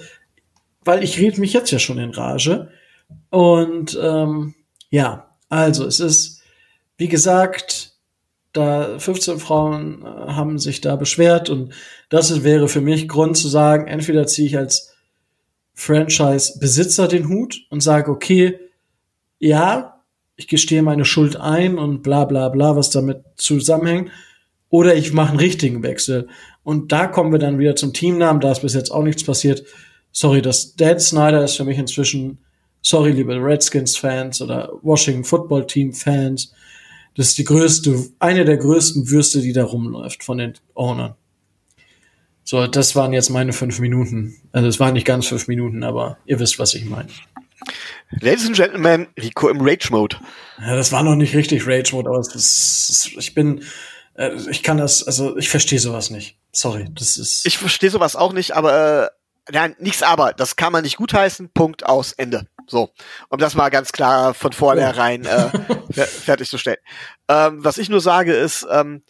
weil 0.85 1.03
ich 1.05 1.19
rede 1.19 1.41
mich 1.41 1.53
jetzt 1.53 1.71
ja 1.71 1.79
schon 1.79 1.99
in 1.99 2.11
Rage. 2.11 2.71
Und 3.31 3.99
ähm, 4.01 4.55
ja, 4.91 5.37
also 5.49 5.87
es 5.87 6.01
ist, 6.01 6.43
wie 6.97 7.09
gesagt, 7.09 7.93
da 8.53 8.99
15 8.99 9.39
Frauen 9.39 10.03
äh, 10.03 10.07
haben 10.33 10.59
sich 10.59 10.81
da 10.81 10.97
beschwert 10.97 11.51
und 11.51 11.75
das 12.11 12.45
wäre 12.45 12.69
für 12.69 12.81
mich 12.81 13.09
Grund 13.09 13.37
zu 13.37 13.49
sagen, 13.49 13.87
entweder 13.87 14.27
ziehe 14.27 14.49
ich 14.49 14.57
als 14.57 14.95
Franchise-Besitzer 15.75 17.09
den 17.09 17.29
Hut 17.29 17.67
und 17.71 17.83
sage, 17.83 18.11
okay, 18.11 18.59
ja, 19.39 20.03
ich 20.37 20.49
gestehe 20.49 20.83
meine 20.83 21.05
Schuld 21.05 21.37
ein 21.37 21.79
und 21.79 22.03
bla 22.03 22.25
bla 22.25 22.49
bla, 22.51 22.77
was 22.77 22.91
damit 22.91 23.23
zusammenhängt, 23.37 24.11
oder 24.69 24.95
ich 24.95 25.13
mache 25.13 25.31
einen 25.31 25.39
richtigen 25.39 25.83
Wechsel. 25.83 26.29
Und 26.63 26.93
da 26.93 27.07
kommen 27.07 27.33
wir 27.33 27.39
dann 27.39 27.59
wieder 27.59 27.77
zum 27.77 27.93
Teamnamen, 27.93 28.41
da 28.41 28.53
ist 28.53 28.63
bis 28.63 28.75
jetzt 28.75 28.91
auch 28.91 29.03
nichts 29.03 29.25
passiert 29.25 29.65
sorry, 30.13 30.43
das 30.43 30.77
Dan 30.77 31.01
Snyder 31.01 31.45
ist 31.45 31.57
für 31.57 31.65
mich 31.65 31.79
inzwischen, 31.79 32.39
sorry, 32.83 33.13
liebe 33.13 33.35
Redskins-Fans 33.35 34.43
oder 34.43 34.73
Washington 34.83 35.25
Football 35.25 35.67
Team-Fans, 35.67 36.53
das 37.17 37.29
ist 37.29 37.39
die 37.39 37.45
größte, 37.45 38.11
eine 38.21 38.45
der 38.45 38.57
größten 38.57 39.11
Würste, 39.11 39.41
die 39.41 39.53
da 39.53 39.65
rumläuft 39.65 40.25
von 40.25 40.39
den 40.39 40.55
Ownern. 40.75 41.15
So, 42.45 42.67
das 42.67 42.97
waren 42.97 43.13
jetzt 43.13 43.31
meine 43.31 43.53
fünf 43.53 43.79
Minuten. 43.79 44.37
Also 44.51 44.69
es 44.69 44.81
waren 44.81 44.95
nicht 44.95 45.07
ganz 45.07 45.27
fünf 45.27 45.47
Minuten, 45.47 45.85
aber 45.85 46.19
ihr 46.27 46.41
wisst, 46.41 46.59
was 46.59 46.75
ich 46.75 46.85
meine. 46.85 47.09
Ladies 48.21 48.47
and 48.47 48.57
Gentlemen, 48.57 49.07
Rico 49.21 49.49
im 49.49 49.61
Rage-Mode. 49.61 50.17
Ja, 50.61 50.75
das 50.75 50.91
war 50.91 51.03
noch 51.03 51.15
nicht 51.15 51.35
richtig 51.35 51.67
Rage-Mode, 51.67 52.09
aber 52.09 52.19
es 52.19 52.35
ist, 52.35 53.11
ich 53.17 53.35
bin, 53.35 53.63
äh, 54.15 54.31
ich 54.51 54.63
kann 54.63 54.79
das, 54.79 55.05
also 55.05 55.37
ich 55.37 55.49
verstehe 55.49 55.79
sowas 55.79 56.11
nicht. 56.11 56.37
Sorry, 56.51 56.87
das 56.95 57.17
ist. 57.17 57.47
Ich 57.47 57.59
verstehe 57.59 57.91
sowas 57.91 58.17
auch 58.17 58.33
nicht, 58.33 58.53
aber 58.53 59.05
äh, 59.05 59.09
Nein, 59.51 59.75
nichts 59.79 60.03
aber, 60.03 60.33
das 60.33 60.57
kann 60.57 60.73
man 60.73 60.85
nicht 60.85 60.97
gutheißen, 60.97 61.51
Punkt 61.53 61.85
aus, 61.85 62.13
Ende. 62.13 62.47
So, 62.69 62.91
um 63.29 63.39
das 63.39 63.55
mal 63.55 63.71
ganz 63.71 63.93
klar 63.93 64.35
von 64.35 64.53
vornherein 64.53 65.25
äh, 65.25 65.51
fertigzustellen. 66.07 66.79
Ähm, 67.29 67.65
was 67.65 67.79
ich 67.79 67.89
nur 67.89 68.01
sage 68.01 68.35
ist, 68.35 68.67
ähm, 68.71 69.03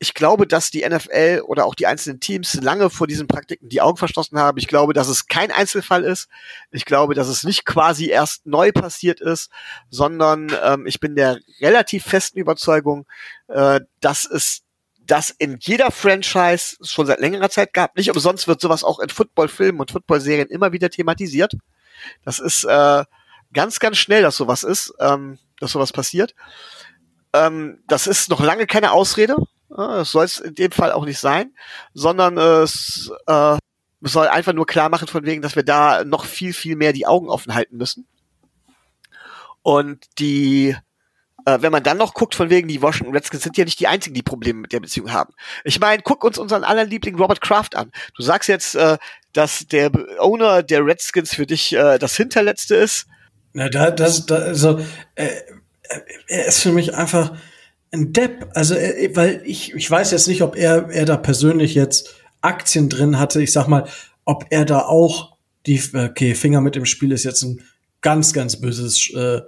ich 0.00 0.14
glaube, 0.14 0.46
dass 0.46 0.70
die 0.70 0.88
NFL 0.88 1.42
oder 1.44 1.66
auch 1.66 1.74
die 1.74 1.86
einzelnen 1.86 2.20
Teams 2.20 2.54
lange 2.54 2.88
vor 2.88 3.06
diesen 3.06 3.26
Praktiken 3.26 3.68
die 3.68 3.80
Augen 3.80 3.96
verschlossen 3.96 4.38
haben. 4.38 4.58
Ich 4.58 4.68
glaube, 4.68 4.92
dass 4.92 5.08
es 5.08 5.26
kein 5.26 5.50
Einzelfall 5.50 6.04
ist. 6.04 6.28
Ich 6.70 6.84
glaube, 6.84 7.14
dass 7.14 7.28
es 7.28 7.42
nicht 7.42 7.64
quasi 7.64 8.08
erst 8.08 8.46
neu 8.46 8.70
passiert 8.70 9.20
ist, 9.20 9.50
sondern 9.90 10.52
ähm, 10.64 10.86
ich 10.86 11.00
bin 11.00 11.16
der 11.16 11.40
relativ 11.60 12.04
festen 12.04 12.38
Überzeugung, 12.38 13.06
äh, 13.48 13.80
dass 14.00 14.24
es 14.24 14.62
das 15.08 15.30
in 15.30 15.58
jeder 15.60 15.90
Franchise 15.90 16.76
schon 16.82 17.06
seit 17.06 17.20
längerer 17.20 17.50
Zeit 17.50 17.72
gab. 17.72 17.96
Nicht 17.96 18.10
umsonst 18.10 18.46
wird 18.46 18.60
sowas 18.60 18.84
auch 18.84 19.00
in 19.00 19.08
Footballfilmen 19.08 19.80
und 19.80 19.90
Footballserien 19.90 20.48
immer 20.48 20.72
wieder 20.72 20.90
thematisiert. 20.90 21.54
Das 22.24 22.38
ist 22.38 22.64
äh, 22.64 23.04
ganz, 23.52 23.80
ganz 23.80 23.96
schnell, 23.96 24.22
dass 24.22 24.36
sowas 24.36 24.62
ist, 24.62 24.92
ähm, 25.00 25.38
dass 25.58 25.72
sowas 25.72 25.92
passiert. 25.92 26.34
Ähm, 27.32 27.82
das 27.88 28.06
ist 28.06 28.28
noch 28.28 28.40
lange 28.40 28.66
keine 28.66 28.92
Ausrede. 28.92 29.36
Das 29.70 30.12
soll 30.12 30.24
es 30.24 30.38
in 30.38 30.54
dem 30.54 30.72
Fall 30.72 30.92
auch 30.92 31.04
nicht 31.04 31.18
sein, 31.18 31.54
sondern 31.92 32.38
es 32.38 33.10
äh, 33.26 33.56
soll 34.00 34.28
einfach 34.28 34.52
nur 34.52 34.66
klar 34.66 34.88
machen 34.88 35.08
von 35.08 35.24
wegen, 35.24 35.42
dass 35.42 35.56
wir 35.56 35.62
da 35.62 36.04
noch 36.04 36.24
viel, 36.24 36.52
viel 36.52 36.76
mehr 36.76 36.92
die 36.92 37.06
Augen 37.06 37.28
offen 37.28 37.54
halten 37.54 37.76
müssen. 37.76 38.06
Und 39.62 40.06
die 40.18 40.76
äh, 41.48 41.62
wenn 41.62 41.72
man 41.72 41.82
dann 41.82 41.96
noch 41.96 42.14
guckt, 42.14 42.34
von 42.34 42.50
wegen 42.50 42.68
die 42.68 42.82
Washington 42.82 43.14
Redskins 43.14 43.42
sind 43.42 43.56
ja 43.56 43.64
nicht 43.64 43.80
die 43.80 43.86
einzigen, 43.86 44.14
die 44.14 44.22
Probleme 44.22 44.60
mit 44.60 44.72
der 44.72 44.80
Beziehung 44.80 45.12
haben. 45.12 45.32
Ich 45.64 45.80
meine, 45.80 46.02
guck 46.02 46.24
uns 46.24 46.38
unseren 46.38 46.64
anderen 46.64 46.90
Liebling 46.90 47.16
Robert 47.16 47.40
Kraft 47.40 47.76
an. 47.76 47.90
Du 48.16 48.22
sagst 48.22 48.48
jetzt, 48.48 48.74
äh, 48.74 48.98
dass 49.32 49.66
der 49.66 49.90
Owner 50.18 50.62
der 50.62 50.84
Redskins 50.84 51.34
für 51.34 51.46
dich 51.46 51.74
äh, 51.74 51.98
das 51.98 52.16
Hinterletzte 52.16 52.74
ist. 52.76 53.06
Na, 53.54 53.68
da, 53.68 53.90
das, 53.90 54.26
da, 54.26 54.36
also, 54.36 54.78
äh, 55.14 55.28
er 56.26 56.46
ist 56.46 56.60
für 56.60 56.72
mich 56.72 56.94
einfach 56.94 57.34
ein 57.92 58.12
Depp. 58.12 58.50
Also, 58.54 58.74
er, 58.74 59.16
weil 59.16 59.40
ich, 59.44 59.74
ich 59.74 59.90
weiß 59.90 60.10
jetzt 60.10 60.28
nicht, 60.28 60.42
ob 60.42 60.56
er, 60.56 60.90
er 60.90 61.06
da 61.06 61.16
persönlich 61.16 61.74
jetzt 61.74 62.14
Aktien 62.42 62.88
drin 62.88 63.18
hatte. 63.18 63.42
Ich 63.42 63.52
sag 63.52 63.68
mal, 63.68 63.88
ob 64.24 64.44
er 64.50 64.64
da 64.64 64.80
auch 64.80 65.36
die, 65.66 65.82
okay, 65.94 66.34
Finger 66.34 66.60
mit 66.60 66.76
im 66.76 66.84
Spiel 66.84 67.12
ist 67.12 67.24
jetzt 67.24 67.42
ein 67.42 67.62
ganz, 68.00 68.32
ganz 68.32 68.60
böses, 68.60 69.10
äh, 69.14 69.40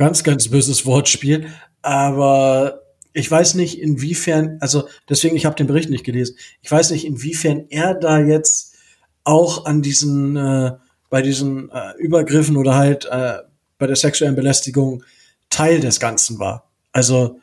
ganz, 0.00 0.24
ganz 0.24 0.48
böses 0.48 0.86
Wortspiel. 0.86 1.48
Aber 1.82 2.80
ich 3.12 3.30
weiß 3.30 3.54
nicht, 3.54 3.78
inwiefern, 3.78 4.56
also 4.60 4.88
deswegen, 5.10 5.36
ich 5.36 5.44
habe 5.44 5.56
den 5.56 5.66
Bericht 5.66 5.90
nicht 5.90 6.04
gelesen. 6.04 6.36
Ich 6.62 6.70
weiß 6.70 6.90
nicht, 6.92 7.04
inwiefern 7.04 7.66
er 7.68 7.92
da 7.92 8.18
jetzt 8.18 8.76
auch 9.24 9.66
an 9.66 9.82
diesen, 9.82 10.36
äh, 10.36 10.72
bei 11.10 11.20
diesen 11.20 11.70
äh, 11.70 11.92
Übergriffen 11.98 12.56
oder 12.56 12.76
halt 12.76 13.04
äh, 13.10 13.40
bei 13.76 13.86
der 13.86 13.96
sexuellen 13.96 14.36
Belästigung 14.36 15.04
Teil 15.50 15.80
des 15.80 16.00
Ganzen 16.00 16.38
war. 16.38 16.70
Also 16.92 17.38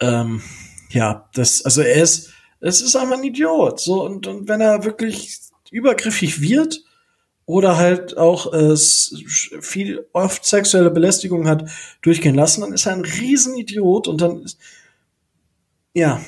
ähm, 0.00 0.40
ja, 0.88 1.28
das, 1.34 1.62
also 1.66 1.82
er 1.82 2.02
ist, 2.02 2.30
es 2.60 2.80
ist 2.80 2.96
einfach 2.96 3.18
ein 3.18 3.24
Idiot. 3.24 3.78
So 3.78 4.06
und, 4.06 4.26
und 4.26 4.48
wenn 4.48 4.62
er 4.62 4.84
wirklich 4.84 5.38
übergriffig 5.70 6.40
wird 6.40 6.82
oder 7.48 7.78
halt 7.78 8.18
auch 8.18 8.52
äh, 8.52 8.76
viel 8.76 10.06
oft 10.12 10.44
sexuelle 10.44 10.90
Belästigung 10.90 11.48
hat 11.48 11.64
durchgehen 12.02 12.34
lassen, 12.34 12.60
dann 12.60 12.74
ist 12.74 12.84
er 12.84 12.92
ein 12.92 13.06
Riesenidiot 13.06 14.06
und 14.06 14.20
dann 14.20 14.42
ist, 14.42 14.58
ja. 15.94 16.20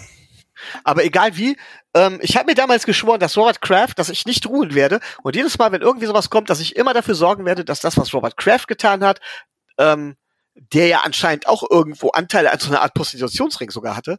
Aber 0.82 1.04
egal 1.04 1.36
wie, 1.36 1.58
ähm, 1.92 2.20
ich 2.22 2.38
habe 2.38 2.46
mir 2.46 2.54
damals 2.54 2.86
geschworen, 2.86 3.20
dass 3.20 3.36
Robert 3.36 3.60
Kraft, 3.60 3.98
dass 3.98 4.08
ich 4.08 4.24
nicht 4.24 4.46
ruhen 4.46 4.74
werde 4.74 4.98
und 5.22 5.36
jedes 5.36 5.58
Mal, 5.58 5.70
wenn 5.72 5.82
irgendwie 5.82 6.06
sowas 6.06 6.30
kommt, 6.30 6.48
dass 6.48 6.58
ich 6.58 6.74
immer 6.76 6.94
dafür 6.94 7.14
sorgen 7.14 7.44
werde, 7.44 7.66
dass 7.66 7.80
das, 7.80 7.98
was 7.98 8.14
Robert 8.14 8.38
Kraft 8.38 8.66
getan 8.66 9.04
hat, 9.04 9.20
ähm, 9.76 10.16
der 10.54 10.86
ja 10.86 11.00
anscheinend 11.04 11.46
auch 11.46 11.62
irgendwo 11.70 12.08
Anteile 12.08 12.50
an 12.50 12.60
so 12.60 12.70
einer 12.70 12.80
Art 12.80 12.94
Prostitutionsring 12.94 13.70
sogar 13.70 13.94
hatte, 13.94 14.18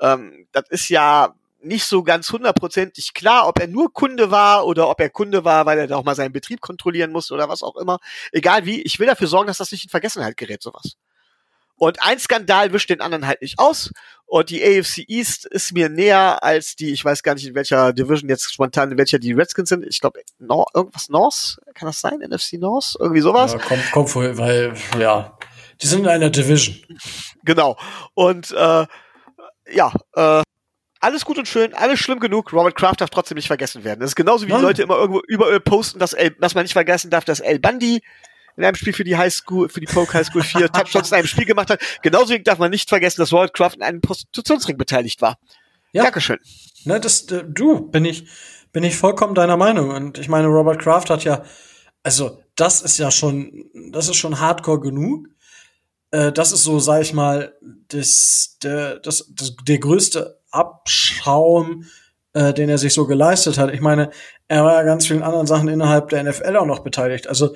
ähm, 0.00 0.48
das 0.50 0.64
ist 0.70 0.88
ja 0.88 1.32
nicht 1.62 1.84
so 1.84 2.02
ganz 2.02 2.30
hundertprozentig 2.30 3.14
klar, 3.14 3.46
ob 3.46 3.58
er 3.58 3.66
nur 3.66 3.92
Kunde 3.92 4.30
war 4.30 4.66
oder 4.66 4.88
ob 4.88 5.00
er 5.00 5.10
Kunde 5.10 5.44
war, 5.44 5.66
weil 5.66 5.78
er 5.78 5.86
da 5.86 5.96
auch 5.96 6.04
mal 6.04 6.14
seinen 6.14 6.32
Betrieb 6.32 6.60
kontrollieren 6.60 7.12
musste 7.12 7.34
oder 7.34 7.48
was 7.48 7.62
auch 7.62 7.76
immer. 7.76 7.98
Egal 8.32 8.66
wie, 8.66 8.82
ich 8.82 8.98
will 8.98 9.06
dafür 9.06 9.26
sorgen, 9.26 9.48
dass 9.48 9.58
das 9.58 9.72
nicht 9.72 9.84
in 9.84 9.90
Vergessenheit 9.90 10.36
gerät, 10.36 10.62
sowas. 10.62 10.96
Und 11.76 12.02
ein 12.02 12.18
Skandal 12.18 12.74
wischt 12.74 12.90
den 12.90 13.00
anderen 13.00 13.26
halt 13.26 13.40
nicht 13.40 13.58
aus. 13.58 13.90
Und 14.26 14.50
die 14.50 14.62
AFC 14.62 14.98
East 15.08 15.46
ist 15.46 15.72
mir 15.72 15.88
näher 15.88 16.44
als 16.44 16.76
die, 16.76 16.92
ich 16.92 17.02
weiß 17.02 17.22
gar 17.22 17.34
nicht, 17.34 17.46
in 17.46 17.54
welcher 17.54 17.94
Division 17.94 18.28
jetzt 18.28 18.52
spontan, 18.52 18.92
in 18.92 18.98
welcher 18.98 19.18
die 19.18 19.32
Redskins 19.32 19.70
sind. 19.70 19.86
Ich 19.86 19.98
glaube, 19.98 20.20
Nor 20.38 20.66
irgendwas 20.74 21.08
North, 21.08 21.58
kann 21.74 21.86
das 21.86 22.00
sein? 22.00 22.18
NFC 22.20 22.54
North? 22.54 22.96
Irgendwie 23.00 23.22
sowas? 23.22 23.54
Ja, 23.54 23.58
kommt, 23.58 23.90
kommt 23.92 24.14
wohl, 24.14 24.36
weil, 24.36 24.74
ja, 24.98 25.38
die 25.80 25.86
sind 25.86 26.00
in 26.00 26.08
einer 26.08 26.28
Division. 26.28 26.76
Genau. 27.44 27.78
Und 28.12 28.50
äh, 28.50 28.86
ja, 29.72 29.92
äh, 30.14 30.42
alles 31.00 31.24
gut 31.24 31.38
und 31.38 31.48
schön, 31.48 31.74
alles 31.74 31.98
schlimm 31.98 32.20
genug. 32.20 32.52
Robert 32.52 32.74
Kraft 32.74 33.00
darf 33.00 33.10
trotzdem 33.10 33.36
nicht 33.36 33.46
vergessen 33.46 33.84
werden. 33.84 34.00
Das 34.00 34.10
ist 34.10 34.16
genauso 34.16 34.46
wie 34.46 34.52
die 34.52 34.58
Leute 34.60 34.82
immer 34.82 34.96
irgendwo 34.96 35.22
überall 35.26 35.58
posten, 35.60 35.98
dass, 35.98 36.12
El, 36.12 36.30
dass 36.38 36.54
man 36.54 36.64
nicht 36.64 36.74
vergessen 36.74 37.10
darf, 37.10 37.24
dass 37.24 37.40
El 37.40 37.58
Bundy 37.58 38.02
in 38.56 38.64
einem 38.64 38.74
Spiel 38.74 38.92
für 38.92 39.04
die 39.04 39.16
High 39.16 39.32
School, 39.32 39.68
für 39.68 39.80
die 39.80 39.86
Polk 39.86 40.12
High 40.12 40.26
School 40.26 40.42
vier 40.42 40.68
Touchdowns 40.72 41.10
in 41.10 41.18
einem 41.18 41.26
Spiel 41.26 41.46
gemacht 41.46 41.70
hat. 41.70 41.80
Genauso 42.02 42.36
darf 42.38 42.58
man 42.58 42.70
nicht 42.70 42.88
vergessen, 42.88 43.20
dass 43.22 43.32
Robert 43.32 43.54
Kraft 43.54 43.76
in 43.76 43.82
einem 43.82 44.00
Prostitutionsring 44.02 44.76
beteiligt 44.76 45.22
war. 45.22 45.38
Ja. 45.92 46.04
Dankeschön. 46.04 46.38
Ne, 46.84 47.00
das, 47.00 47.22
äh, 47.30 47.44
du, 47.46 47.88
bin 47.88 48.04
ich, 48.04 48.28
bin 48.72 48.84
ich 48.84 48.96
vollkommen 48.96 49.34
deiner 49.34 49.56
Meinung. 49.56 49.90
Und 49.90 50.18
ich 50.18 50.28
meine, 50.28 50.48
Robert 50.48 50.80
Kraft 50.80 51.10
hat 51.10 51.24
ja, 51.24 51.42
also, 52.02 52.42
das 52.56 52.82
ist 52.82 52.98
ja 52.98 53.10
schon, 53.10 53.70
das 53.90 54.08
ist 54.08 54.16
schon 54.16 54.40
hardcore 54.40 54.80
genug. 54.80 55.28
Äh, 56.10 56.32
das 56.32 56.52
ist 56.52 56.64
so, 56.64 56.78
sag 56.78 57.02
ich 57.02 57.14
mal, 57.14 57.56
das, 57.88 58.58
der, 58.62 58.98
das, 58.98 59.32
das, 59.34 59.56
der 59.56 59.78
größte 59.78 60.39
Abschaum, 60.50 61.84
äh, 62.32 62.52
den 62.52 62.68
er 62.68 62.78
sich 62.78 62.94
so 62.94 63.06
geleistet 63.06 63.58
hat. 63.58 63.72
Ich 63.72 63.80
meine, 63.80 64.10
er 64.48 64.64
war 64.64 64.74
ja 64.74 64.82
ganz 64.82 65.06
vielen 65.06 65.22
anderen 65.22 65.46
Sachen 65.46 65.68
innerhalb 65.68 66.08
der 66.08 66.22
NFL 66.24 66.56
auch 66.56 66.66
noch 66.66 66.80
beteiligt. 66.80 67.28
Also, 67.28 67.54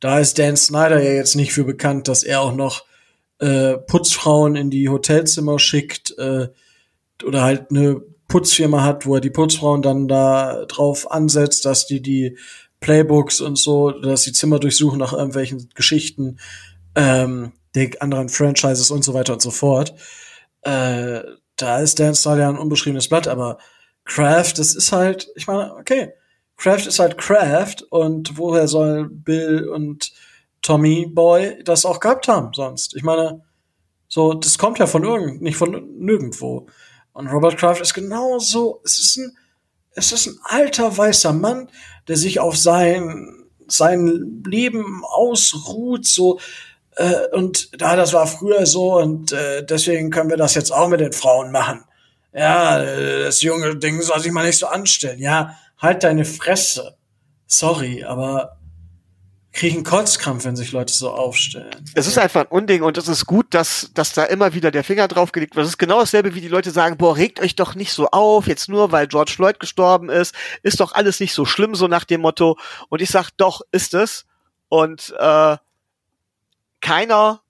da 0.00 0.18
ist 0.18 0.38
Dan 0.38 0.56
Snyder 0.56 1.00
ja 1.00 1.12
jetzt 1.12 1.36
nicht 1.36 1.52
für 1.52 1.64
bekannt, 1.64 2.08
dass 2.08 2.24
er 2.24 2.40
auch 2.40 2.54
noch 2.54 2.84
äh, 3.38 3.78
Putzfrauen 3.78 4.56
in 4.56 4.70
die 4.70 4.88
Hotelzimmer 4.88 5.58
schickt 5.58 6.16
äh, 6.18 6.48
oder 7.24 7.42
halt 7.42 7.70
eine 7.70 8.00
Putzfirma 8.28 8.82
hat, 8.82 9.06
wo 9.06 9.16
er 9.16 9.20
die 9.20 9.30
Putzfrauen 9.30 9.82
dann 9.82 10.08
da 10.08 10.64
drauf 10.66 11.10
ansetzt, 11.10 11.64
dass 11.64 11.86
die 11.86 12.00
die 12.00 12.38
Playbooks 12.80 13.40
und 13.40 13.56
so, 13.56 13.90
dass 13.90 14.22
die 14.22 14.32
Zimmer 14.32 14.58
durchsuchen 14.58 14.98
nach 14.98 15.12
irgendwelchen 15.12 15.68
Geschichten 15.74 16.38
ähm, 16.94 17.52
der 17.74 17.90
anderen 18.00 18.28
Franchises 18.28 18.90
und 18.90 19.04
so 19.04 19.14
weiter 19.14 19.32
und 19.34 19.42
so 19.42 19.50
fort. 19.50 19.94
Äh, 20.62 21.20
da 21.62 21.78
ist 21.78 21.98
Dan 22.00 22.14
Snyder 22.14 22.48
ein 22.48 22.58
unbeschriebenes 22.58 23.08
Blatt, 23.08 23.28
aber 23.28 23.58
Craft, 24.04 24.54
das 24.56 24.74
ist 24.74 24.92
halt, 24.92 25.28
ich 25.36 25.46
meine, 25.46 25.74
okay, 25.76 26.12
Kraft 26.56 26.86
ist 26.86 26.98
halt 26.98 27.18
Kraft 27.18 27.82
und 27.90 28.36
woher 28.36 28.68
soll 28.68 29.08
Bill 29.08 29.68
und 29.68 30.12
Tommy 30.60 31.06
Boy 31.06 31.62
das 31.64 31.84
auch 31.84 32.00
gehabt 32.00 32.28
haben 32.28 32.52
sonst? 32.52 32.94
Ich 32.94 33.02
meine, 33.02 33.42
so, 34.08 34.34
das 34.34 34.58
kommt 34.58 34.78
ja 34.78 34.86
von 34.86 35.04
irgend, 35.04 35.42
nicht 35.42 35.56
von 35.56 35.98
nirgendwo. 35.98 36.66
Und 37.12 37.28
Robert 37.28 37.56
Kraft 37.56 37.80
ist 37.80 37.94
genauso, 37.94 38.80
es 38.84 38.98
ist 38.98 39.16
ein, 39.16 39.36
es 39.94 40.12
ist 40.12 40.26
ein 40.26 40.38
alter 40.44 40.96
weißer 40.96 41.32
Mann, 41.32 41.68
der 42.08 42.16
sich 42.16 42.40
auf 42.40 42.56
sein, 42.56 43.44
sein 43.66 44.42
Leben 44.46 45.02
ausruht, 45.04 46.06
so, 46.06 46.38
äh, 46.96 47.28
und 47.32 47.80
da, 47.80 47.96
das 47.96 48.12
war 48.12 48.26
früher 48.26 48.66
so 48.66 48.98
und 48.98 49.32
äh, 49.32 49.64
deswegen 49.64 50.10
können 50.10 50.30
wir 50.30 50.36
das 50.36 50.54
jetzt 50.54 50.72
auch 50.72 50.88
mit 50.88 51.00
den 51.00 51.12
Frauen 51.12 51.50
machen. 51.50 51.84
Ja, 52.34 52.82
äh, 52.82 53.24
das 53.24 53.42
junge 53.42 53.76
Ding 53.76 54.00
soll 54.02 54.20
sich 54.20 54.32
mal 54.32 54.46
nicht 54.46 54.58
so 54.58 54.66
anstellen. 54.66 55.18
Ja, 55.18 55.56
halt 55.78 56.04
deine 56.04 56.24
Fresse. 56.24 56.96
Sorry, 57.46 58.04
aber 58.04 58.58
kriegen 59.52 59.84
Kotzkrampf, 59.84 60.46
wenn 60.46 60.56
sich 60.56 60.72
Leute 60.72 60.94
so 60.94 61.10
aufstellen. 61.10 61.84
Es 61.94 62.06
ist 62.06 62.16
einfach 62.16 62.42
ein 62.42 62.46
Unding 62.46 62.82
und 62.82 62.96
es 62.96 63.06
ist 63.06 63.26
gut, 63.26 63.46
dass, 63.50 63.90
dass 63.92 64.14
da 64.14 64.24
immer 64.24 64.54
wieder 64.54 64.70
der 64.70 64.82
Finger 64.82 65.08
drauf 65.08 65.30
gelegt 65.32 65.54
wird. 65.54 65.64
Das 65.64 65.72
ist 65.72 65.78
genau 65.78 66.00
dasselbe, 66.00 66.34
wie 66.34 66.40
die 66.40 66.48
Leute 66.48 66.70
sagen, 66.70 66.96
boah, 66.96 67.16
regt 67.16 67.38
euch 67.38 67.54
doch 67.54 67.74
nicht 67.74 67.92
so 67.92 68.08
auf, 68.08 68.46
jetzt 68.46 68.70
nur, 68.70 68.92
weil 68.92 69.08
George 69.08 69.32
Floyd 69.32 69.60
gestorben 69.60 70.08
ist, 70.08 70.34
ist 70.62 70.80
doch 70.80 70.92
alles 70.94 71.20
nicht 71.20 71.34
so 71.34 71.44
schlimm, 71.44 71.74
so 71.74 71.86
nach 71.86 72.04
dem 72.04 72.22
Motto. 72.22 72.56
Und 72.88 73.02
ich 73.02 73.10
sag, 73.10 73.30
doch, 73.36 73.60
ist 73.72 73.92
es. 73.92 74.24
Und 74.68 75.14
äh, 75.18 75.56
keiner 76.82 77.42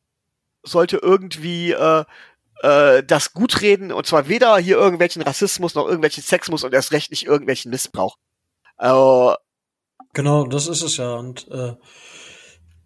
sollte 0.62 0.98
irgendwie 0.98 1.72
äh, 1.72 2.04
äh, 2.62 3.02
das 3.02 3.32
gut 3.32 3.60
reden 3.60 3.90
und 3.90 4.06
zwar 4.06 4.28
weder 4.28 4.56
hier 4.58 4.76
irgendwelchen 4.76 5.22
Rassismus 5.22 5.74
noch 5.74 5.86
irgendwelchen 5.86 6.22
Sexismus 6.22 6.62
und 6.62 6.72
erst 6.72 6.92
recht 6.92 7.10
nicht 7.10 7.26
irgendwelchen 7.26 7.70
Missbrauch. 7.70 8.16
Äh, 8.78 9.34
genau, 10.12 10.46
das 10.46 10.68
ist 10.68 10.82
es 10.82 10.96
ja. 10.96 11.14
Und 11.14 11.48
äh, 11.50 11.74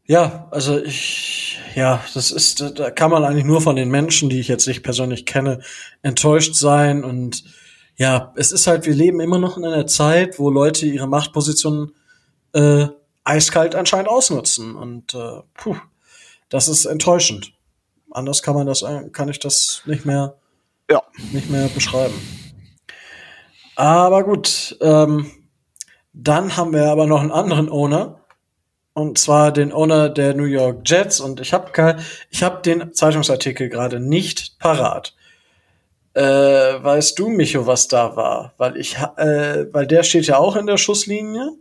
ja, 0.04 0.48
also 0.50 0.78
ich, 0.78 1.58
ja, 1.74 2.02
das 2.14 2.30
ist, 2.30 2.78
da 2.78 2.90
kann 2.90 3.10
man 3.10 3.24
eigentlich 3.24 3.44
nur 3.44 3.60
von 3.60 3.76
den 3.76 3.90
Menschen, 3.90 4.28
die 4.30 4.38
ich 4.40 4.48
jetzt 4.48 4.68
nicht 4.68 4.82
persönlich 4.82 5.26
kenne, 5.26 5.60
enttäuscht 6.02 6.54
sein. 6.54 7.02
Und 7.02 7.44
ja, 7.96 8.32
es 8.36 8.52
ist 8.52 8.66
halt, 8.68 8.86
wir 8.86 8.94
leben 8.94 9.20
immer 9.20 9.38
noch 9.38 9.56
in 9.56 9.64
einer 9.64 9.86
Zeit, 9.86 10.38
wo 10.38 10.48
Leute 10.48 10.86
ihre 10.86 11.08
Machtpositionen 11.08 11.92
äh, 12.52 12.86
eiskalt 13.24 13.74
anscheinend 13.74 14.08
ausnutzen. 14.08 14.76
Und 14.76 15.14
äh, 15.14 15.40
puh, 15.54 15.76
das 16.48 16.68
ist 16.68 16.84
enttäuschend 16.84 17.52
anders 18.16 18.42
kann 18.42 18.54
man 18.54 18.66
das, 18.66 18.84
kann 19.12 19.28
ich 19.28 19.38
das 19.38 19.82
nicht 19.84 20.04
mehr, 20.04 20.36
ja. 20.90 21.02
nicht 21.32 21.50
mehr 21.50 21.68
beschreiben. 21.68 22.14
Aber 23.76 24.24
gut, 24.24 24.76
ähm, 24.80 25.30
dann 26.12 26.56
haben 26.56 26.72
wir 26.72 26.86
aber 26.86 27.06
noch 27.06 27.20
einen 27.20 27.32
anderen 27.32 27.68
Owner. 27.68 28.20
Und 28.94 29.18
zwar 29.18 29.52
den 29.52 29.72
Owner 29.72 30.08
der 30.08 30.32
New 30.32 30.44
York 30.44 30.80
Jets. 30.88 31.20
Und 31.20 31.40
ich 31.40 31.52
habe 31.52 32.02
ich 32.30 32.42
hab 32.42 32.62
den 32.62 32.94
Zeitungsartikel 32.94 33.68
gerade 33.68 34.00
nicht 34.00 34.58
parat. 34.58 35.14
Äh, 36.14 36.22
weißt 36.22 37.18
du, 37.18 37.28
Micho, 37.28 37.66
was 37.66 37.88
da 37.88 38.16
war? 38.16 38.54
Weil 38.56 38.78
ich, 38.78 38.96
äh, 38.96 39.66
weil 39.70 39.86
der 39.86 40.02
steht 40.02 40.26
ja 40.26 40.38
auch 40.38 40.56
in 40.56 40.66
der 40.66 40.78
Schusslinie. 40.78 41.52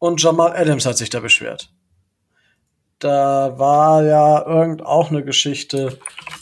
Und 0.00 0.20
Jamal 0.20 0.56
Adams 0.56 0.86
hat 0.86 0.98
sich 0.98 1.10
da 1.10 1.20
beschwert. 1.20 1.70
Da 3.00 3.58
war 3.58 4.04
ja 4.04 4.46
irgend 4.46 4.84
auch 4.84 5.10
eine 5.10 5.24
Geschichte 5.24 5.98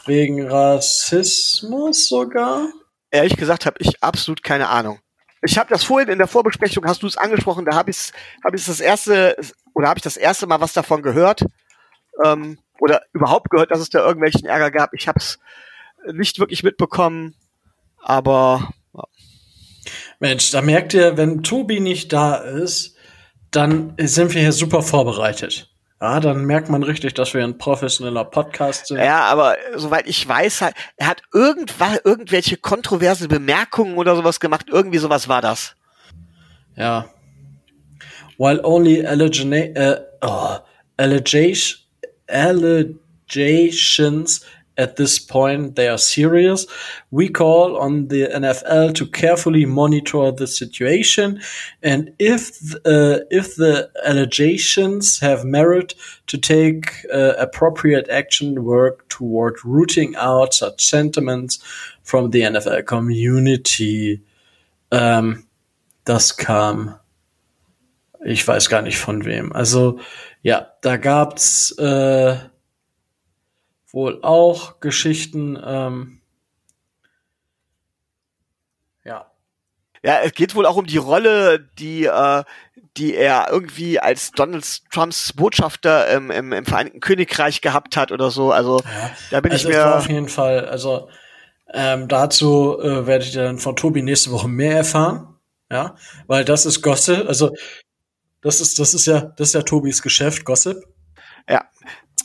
wegen 0.07 0.45
Rassismus 0.45 2.09
sogar. 2.09 2.67
Ehrlich 3.13 3.37
gesagt 3.37 3.65
habe 3.65 3.77
ich 3.79 4.03
absolut 4.03 4.43
keine 4.43 4.69
Ahnung. 4.69 4.99
Ich 5.43 5.57
habe 5.57 5.71
das 5.71 5.85
vorhin 5.85 6.09
in 6.09 6.19
der 6.19 6.27
Vorbesprechung, 6.27 6.85
hast 6.85 7.05
du 7.05 7.07
es 7.07 7.17
angesprochen, 7.17 7.65
da 7.65 7.77
habe 7.77 7.93
ich 7.93 8.11
hab 8.43 8.55
ich 8.55 8.67
das 8.67 8.81
erste 8.81 9.37
oder 9.73 9.89
habe 9.89 9.99
ich 9.99 10.03
das 10.03 10.17
erste 10.17 10.49
Mal 10.49 10.61
was 10.61 10.73
davon 10.73 11.03
gehört 11.03 11.45
ähm, 12.25 12.59
oder 12.81 13.03
überhaupt 13.13 13.51
gehört, 13.51 13.71
dass 13.71 13.79
es 13.79 13.91
da 13.91 14.01
irgendwelchen 14.01 14.47
Ärger 14.47 14.73
gab. 14.73 14.93
Ich 14.95 15.07
habe 15.07 15.21
es 15.21 15.39
nicht 16.13 16.41
wirklich 16.41 16.65
mitbekommen, 16.65 17.37
aber 18.03 18.69
ja. 18.95 19.05
Mensch, 20.19 20.51
da 20.51 20.61
merkt 20.61 20.93
ihr, 20.93 21.17
wenn 21.17 21.45
Tobi 21.45 21.79
nicht 21.79 22.13
da 22.13 22.35
ist, 22.35 22.97
dann 23.53 23.95
sind 24.01 24.35
wir 24.35 24.41
hier 24.43 24.53
super 24.53 24.83
vorbereitet. 24.83 25.68
Ja, 26.01 26.21
dann 26.21 26.45
merkt 26.45 26.69
man 26.69 26.85
richtig, 26.85 27.15
dass 27.15 27.35
wir 27.35 27.43
ein 27.43 27.59
professioneller 27.59 28.25
Podcast 28.25 28.87
sind. 28.87 28.99
Ja, 28.99 29.23
aber 29.23 29.59
äh, 29.59 29.79
soweit 29.79 30.07
ich 30.07 30.29
weiß, 30.29 30.61
hat, 30.61 30.75
er 30.97 31.09
hat 31.09 31.23
irgendwann 31.33 31.99
irgendwelche 32.05 32.57
kontroverse 32.57 33.27
Bemerkungen 33.27 33.97
oder 33.97 34.15
sowas 34.15 34.39
gemacht. 34.39 34.67
Irgendwie 34.71 34.99
sowas 34.99 35.29
war 35.29 35.43
das. 35.43 35.75
Ja. 36.77 37.07
While 38.39 38.63
only 38.63 39.05
allegena 39.05 39.57
uh, 39.77 39.97
oh, 40.23 40.59
allegation, 40.97 41.81
allegations 42.29 44.47
at 44.79 44.97
this 44.97 45.19
point 45.19 45.77
they 45.77 45.89
are 45.89 45.99
serious. 45.99 46.67
We 47.11 47.29
call 47.29 47.77
on 47.77 48.09
the 48.09 48.29
NFL 48.29 48.95
to 48.95 49.07
carefully 49.07 49.67
monitor 49.67 50.31
the 50.33 50.47
situation, 50.47 51.41
and 51.83 52.13
if 52.19 52.75
uh, 52.87 53.21
if 53.31 53.57
the 53.57 53.91
allegations 54.07 55.19
have 55.19 55.45
merit, 55.45 55.95
to 56.29 56.39
take 56.39 57.05
uh, 57.13 57.35
appropriate 57.39 58.09
action, 58.09 58.65
work 58.65 59.09
toward 59.09 59.63
rooting 59.65 60.15
out 60.17 60.55
such 60.55 60.85
sentiments 60.85 61.59
from 62.03 62.31
the 62.31 62.43
NFL 62.43 62.87
community. 62.87 64.23
Ähm, 64.91 65.45
das 66.05 66.37
kam, 66.37 66.95
ich 68.25 68.47
weiß 68.47 68.71
gar 68.71 68.83
nicht 68.83 68.99
von 68.99 69.25
wem. 69.25 69.53
Also 69.53 70.01
ja, 70.43 70.69
da 70.81 70.97
gab's 70.97 71.73
äh, 71.73 72.37
wohl 73.91 74.23
auch 74.23 74.81
Geschichten. 74.81 75.59
Ähm, 75.65 76.21
ja. 79.05 79.31
Ja, 80.03 80.21
es 80.23 80.33
geht 80.33 80.55
wohl 80.55 80.67
auch 80.67 80.77
um 80.77 80.87
die 80.87 80.99
Rolle, 80.99 81.59
die, 81.79 82.05
äh, 82.05 82.45
die 82.97 83.15
er 83.15 83.49
irgendwie 83.51 83.99
als 83.99 84.31
Donald 84.33 84.91
Trumps 84.91 85.33
Botschafter 85.33 86.09
im, 86.11 86.31
im, 86.31 86.53
im 86.53 86.65
Vereinigten 86.65 87.01
Königreich 87.01 87.61
gehabt 87.61 87.97
hat 87.97 88.13
oder 88.13 88.31
so. 88.31 88.53
Also 88.53 88.81
ja. 88.81 89.11
da 89.31 89.41
bin 89.41 89.53
also 89.53 89.69
ich 89.69 89.75
mir. 89.75 89.97
Auf 89.97 90.09
jeden 90.09 90.29
Fall, 90.29 90.67
also 90.67 91.09
ähm, 91.73 92.09
dazu 92.09 92.79
äh, 92.81 93.07
werdet 93.07 93.35
ihr 93.35 93.45
dann 93.45 93.59
von 93.59 93.77
Tobi 93.77 94.03
nächste 94.03 94.31
Woche 94.31 94.49
mehr 94.49 94.79
erfahren. 94.79 95.35
Ja, 95.71 95.97
weil 96.27 96.47
das 96.47 96.65
ist 96.65 96.81
Gossip, 96.81 97.29
also 97.29 97.55
das 98.41 98.61
ist, 98.61 98.79
das 98.79 98.95
ist 98.95 99.07
ja, 99.07 99.21
das 99.37 99.49
ist 99.49 99.55
ja 99.55 99.63
Tobis 99.63 100.01
Geschäft, 100.01 100.47
Gossip. 100.47 100.79
Ja, 101.49 101.69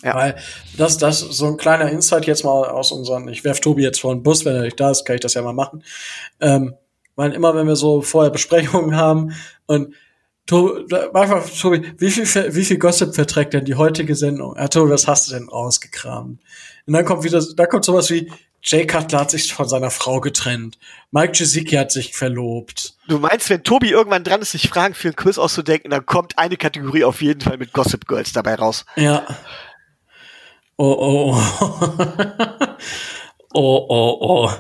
ja. 0.03 0.15
Weil 0.15 0.36
das, 0.77 0.98
das 0.98 1.19
so 1.19 1.48
ein 1.48 1.57
kleiner 1.57 1.89
Insight 1.89 2.25
jetzt 2.25 2.43
mal 2.43 2.69
aus 2.69 2.91
unseren, 2.91 3.27
ich 3.27 3.43
werf 3.43 3.60
Tobi 3.60 3.83
jetzt 3.83 4.01
vor 4.01 4.13
den 4.13 4.24
Bus, 4.24 4.45
wenn 4.45 4.55
er 4.55 4.63
nicht 4.63 4.79
da 4.79 4.91
ist, 4.91 5.05
kann 5.05 5.15
ich 5.15 5.22
das 5.22 5.33
ja 5.33 5.41
mal 5.41 5.53
machen. 5.53 5.83
Ähm, 6.39 6.75
weil 7.15 7.33
immer, 7.33 7.55
wenn 7.55 7.67
wir 7.67 7.75
so 7.75 8.01
vorher 8.01 8.31
Besprechungen 8.31 8.95
haben 8.95 9.36
und 9.65 9.93
Tobi, 10.45 10.93
einfach, 11.13 11.50
Tobi, 11.50 11.93
wie 11.98 12.12
viel, 12.12 12.53
wie 12.53 12.65
viel 12.65 12.77
Gossip 12.77 13.15
verträgt 13.15 13.53
denn 13.53 13.65
die 13.65 13.75
heutige 13.75 14.15
Sendung? 14.15 14.55
Ja, 14.57 14.67
Tobi, 14.67 14.91
was 14.91 15.07
hast 15.07 15.29
du 15.29 15.36
denn 15.36 15.48
rausgekramt? 15.48 16.39
Und 16.86 16.93
dann 16.93 17.05
kommt 17.05 17.24
wieder, 17.24 17.41
da 17.55 17.65
kommt 17.65 17.86
sowas 17.86 18.10
wie, 18.10 18.29
Jay 18.65 18.88
Cutler 18.88 19.19
hat 19.19 19.31
sich 19.31 19.53
von 19.53 19.67
seiner 19.67 19.91
Frau 19.91 20.22
getrennt. 20.22 20.77
Mike 21.12 21.33
Gesicki 21.33 21.75
hat 21.75 21.91
sich 21.91 22.13
verlobt. 22.13 22.95
Du 23.10 23.19
meinst, 23.19 23.50
wenn 23.50 23.63
Tobi 23.63 23.89
irgendwann 23.89 24.24
dran 24.24 24.41
ist, 24.41 24.51
sich 24.51 24.69
Fragen 24.69 24.93
für 24.93 25.10
ein 25.10 25.15
Quiz 25.17 25.38
auszudenken, 25.38 25.91
dann 25.91 26.05
kommt 26.05 26.38
eine 26.38 26.55
Kategorie 26.55 27.03
auf 27.03 27.22
jeden 27.22 27.41
Fall 27.41 27.57
mit 27.57 27.74
Gossip 27.74 28.07
Girls 28.07 28.31
dabei 28.31 28.55
raus. 28.55 28.86
Ja. 28.95 29.27
Oh, 30.85 30.97
oh, 30.99 31.41
oh. 31.61 32.75
oh, 33.53 33.85
oh, 33.87 34.17
oh. 34.19 34.51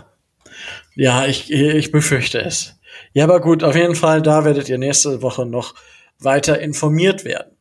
Ja, 0.95 1.25
ich, 1.25 1.51
ich 1.51 1.91
befürchte 1.91 2.39
es. 2.39 2.79
Ja, 3.11 3.25
aber 3.25 3.41
gut, 3.41 3.61
auf 3.61 3.75
jeden 3.75 3.95
Fall, 3.95 4.21
da 4.21 4.45
werdet 4.45 4.69
ihr 4.69 4.77
nächste 4.77 5.21
Woche 5.21 5.45
noch 5.45 5.75
weiter 6.19 6.61
informiert 6.61 7.25
werden. 7.25 7.57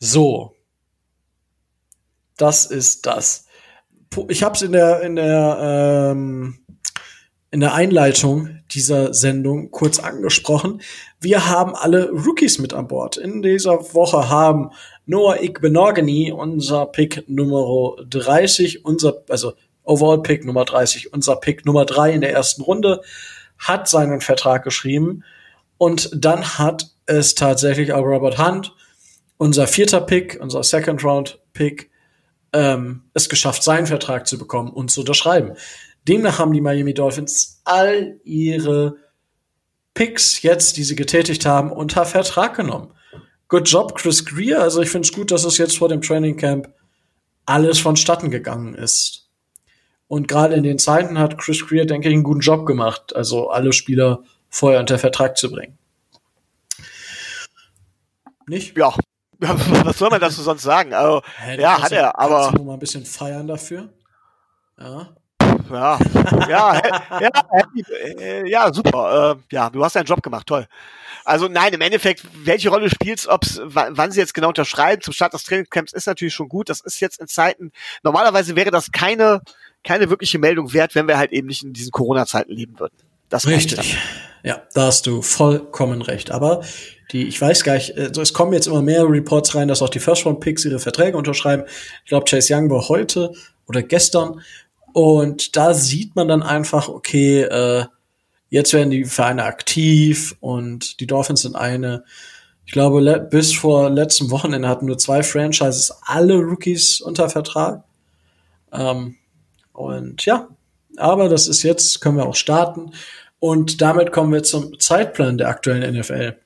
So. 0.00 0.56
Das 2.36 2.66
ist 2.66 3.06
das. 3.06 3.46
Ich 4.26 4.42
habe 4.42 4.56
es 4.56 4.62
in 4.62 4.72
der 4.72 5.02
in 5.02 5.14
der 5.14 6.10
ähm, 6.10 6.58
in 7.50 7.60
der 7.60 7.74
Einleitung 7.74 8.60
dieser 8.70 9.12
Sendung 9.12 9.70
kurz 9.70 9.98
angesprochen. 9.98 10.80
Wir 11.20 11.48
haben 11.48 11.74
alle 11.74 12.10
Rookies 12.10 12.58
mit 12.58 12.72
an 12.72 12.86
Bord. 12.86 13.16
In 13.16 13.42
dieser 13.42 13.92
Woche 13.94 14.28
haben 14.28 14.70
Noah 15.06 15.42
Igbenogany, 15.42 16.32
unser 16.32 16.86
Pick 16.86 17.28
Nummer 17.28 17.96
30, 18.08 18.84
unser, 18.84 19.22
also 19.28 19.54
Overall 19.82 20.22
Pick 20.22 20.44
Nummer 20.44 20.64
30, 20.64 21.12
unser 21.12 21.36
Pick 21.36 21.66
Nummer 21.66 21.84
3 21.84 22.12
in 22.12 22.20
der 22.20 22.32
ersten 22.32 22.62
Runde, 22.62 23.02
hat 23.58 23.88
seinen 23.88 24.20
Vertrag 24.20 24.62
geschrieben. 24.62 25.24
Und 25.76 26.10
dann 26.14 26.58
hat 26.58 26.90
es 27.06 27.34
tatsächlich 27.34 27.92
auch 27.92 28.04
Robert 28.04 28.38
Hunt, 28.38 28.72
unser 29.38 29.66
vierter 29.66 30.02
Pick, 30.02 30.38
unser 30.40 30.62
Second 30.62 31.02
Round 31.02 31.40
Pick, 31.52 31.90
ähm, 32.52 33.02
es 33.14 33.28
geschafft, 33.28 33.62
seinen 33.62 33.86
Vertrag 33.86 34.26
zu 34.26 34.38
bekommen 34.38 34.70
und 34.70 34.90
zu 34.90 35.00
unterschreiben. 35.00 35.54
Demnach 36.08 36.38
haben 36.38 36.52
die 36.52 36.60
Miami 36.60 36.94
Dolphins 36.94 37.60
all 37.64 38.20
ihre 38.24 38.96
Picks 39.94 40.42
jetzt, 40.42 40.76
die 40.76 40.84
sie 40.84 40.96
getätigt 40.96 41.44
haben, 41.44 41.72
unter 41.72 42.06
Vertrag 42.06 42.56
genommen. 42.56 42.92
Good 43.48 43.68
job, 43.68 43.96
Chris 43.96 44.24
Greer. 44.24 44.62
Also 44.62 44.80
ich 44.80 44.90
finde 44.90 45.06
es 45.06 45.12
gut, 45.12 45.30
dass 45.30 45.44
es 45.44 45.58
jetzt 45.58 45.78
vor 45.78 45.88
dem 45.88 46.00
Training 46.00 46.36
Camp 46.36 46.72
alles 47.46 47.80
vonstatten 47.80 48.30
gegangen 48.30 48.74
ist. 48.74 49.28
Und 50.06 50.28
gerade 50.28 50.54
in 50.54 50.62
den 50.62 50.78
Zeiten 50.78 51.18
hat 51.18 51.38
Chris 51.38 51.66
Greer, 51.66 51.84
denke 51.84 52.08
ich, 52.08 52.14
einen 52.14 52.22
guten 52.22 52.40
Job 52.40 52.66
gemacht, 52.66 53.14
also 53.14 53.50
alle 53.50 53.72
Spieler 53.72 54.22
vorher 54.48 54.80
unter 54.80 54.98
Vertrag 54.98 55.36
zu 55.36 55.50
bringen. 55.50 55.78
Nicht? 58.46 58.76
Ja. 58.76 58.94
Was 59.38 59.98
soll 59.98 60.10
man 60.10 60.20
dazu 60.20 60.42
sonst 60.42 60.62
sagen? 60.62 60.92
Also, 60.92 61.22
hey, 61.36 61.60
ja, 61.60 61.80
hat 61.80 61.92
er, 61.92 62.18
aber. 62.18 62.52
mal 62.62 62.74
ein 62.74 62.78
bisschen 62.78 63.04
feiern 63.04 63.46
dafür. 63.46 63.92
Ja 64.78 65.14
ja, 65.70 65.98
ja, 66.48 66.82
ja, 67.20 67.30
ja, 68.18 68.46
ja, 68.46 68.72
super. 68.72 69.36
Äh, 69.50 69.54
ja, 69.54 69.70
du 69.70 69.84
hast 69.84 69.96
deinen 69.96 70.06
Job 70.06 70.22
gemacht, 70.22 70.46
toll. 70.46 70.66
Also 71.24 71.48
nein, 71.48 71.72
im 71.72 71.80
Endeffekt, 71.80 72.26
welche 72.44 72.70
Rolle 72.70 72.88
spielt's, 72.90 73.28
ob's, 73.28 73.60
wann 73.64 74.10
sie 74.10 74.20
jetzt 74.20 74.34
genau 74.34 74.48
unterschreiben 74.48 75.02
zum 75.02 75.12
Start 75.12 75.34
des 75.34 75.44
Trainingcamps, 75.44 75.92
ist 75.92 76.06
natürlich 76.06 76.34
schon 76.34 76.48
gut. 76.48 76.68
Das 76.68 76.80
ist 76.80 77.00
jetzt 77.00 77.20
in 77.20 77.28
Zeiten, 77.28 77.72
normalerweise 78.02 78.56
wäre 78.56 78.70
das 78.70 78.90
keine, 78.90 79.42
keine 79.84 80.10
wirkliche 80.10 80.38
Meldung 80.38 80.72
wert, 80.72 80.94
wenn 80.94 81.08
wir 81.08 81.18
halt 81.18 81.32
eben 81.32 81.46
nicht 81.48 81.62
in 81.62 81.72
diesen 81.72 81.90
Corona-Zeiten 81.90 82.52
leben 82.52 82.78
würden. 82.78 82.94
Das 83.28 83.46
Richtig. 83.46 83.96
Ja, 84.42 84.62
da 84.74 84.86
hast 84.86 85.06
du 85.06 85.22
vollkommen 85.22 86.02
recht. 86.02 86.30
Aber 86.30 86.62
die, 87.12 87.26
ich 87.28 87.40
weiß 87.40 87.64
gar 87.64 87.74
nicht, 87.74 87.96
also 87.96 88.22
es 88.22 88.32
kommen 88.32 88.52
jetzt 88.52 88.66
immer 88.66 88.82
mehr 88.82 89.08
Reports 89.08 89.54
rein, 89.54 89.68
dass 89.68 89.82
auch 89.82 89.88
die 89.88 90.00
First 90.00 90.24
Round 90.24 90.40
Picks 90.40 90.64
ihre 90.64 90.78
Verträge 90.78 91.16
unterschreiben. 91.16 91.64
Ich 92.04 92.08
glaube, 92.08 92.24
Chase 92.28 92.54
Young 92.54 92.70
war 92.70 92.88
heute 92.88 93.32
oder 93.66 93.82
gestern 93.82 94.40
und 94.92 95.56
da 95.56 95.74
sieht 95.74 96.16
man 96.16 96.28
dann 96.28 96.42
einfach, 96.42 96.88
okay, 96.88 97.42
äh, 97.42 97.84
jetzt 98.48 98.72
werden 98.72 98.90
die 98.90 99.04
Vereine 99.04 99.44
aktiv 99.44 100.36
und 100.40 101.00
die 101.00 101.06
Dolphins 101.06 101.42
sind 101.42 101.56
eine. 101.56 102.04
Ich 102.66 102.72
glaube, 102.72 103.28
bis 103.30 103.52
vor 103.52 103.90
letztem 103.90 104.30
Wochenende 104.30 104.68
hatten 104.68 104.86
nur 104.86 104.98
zwei 104.98 105.22
Franchises 105.22 105.92
alle 106.02 106.36
Rookies 106.36 107.00
unter 107.00 107.28
Vertrag. 107.28 107.82
Ähm, 108.72 109.16
und 109.72 110.24
ja, 110.24 110.48
aber 110.96 111.28
das 111.28 111.48
ist 111.48 111.62
jetzt, 111.62 112.00
können 112.00 112.16
wir 112.16 112.26
auch 112.26 112.34
starten. 112.34 112.92
Und 113.38 113.80
damit 113.80 114.12
kommen 114.12 114.32
wir 114.32 114.42
zum 114.42 114.78
Zeitplan 114.78 115.38
der 115.38 115.48
aktuellen 115.48 115.98
NFL. 115.98 116.36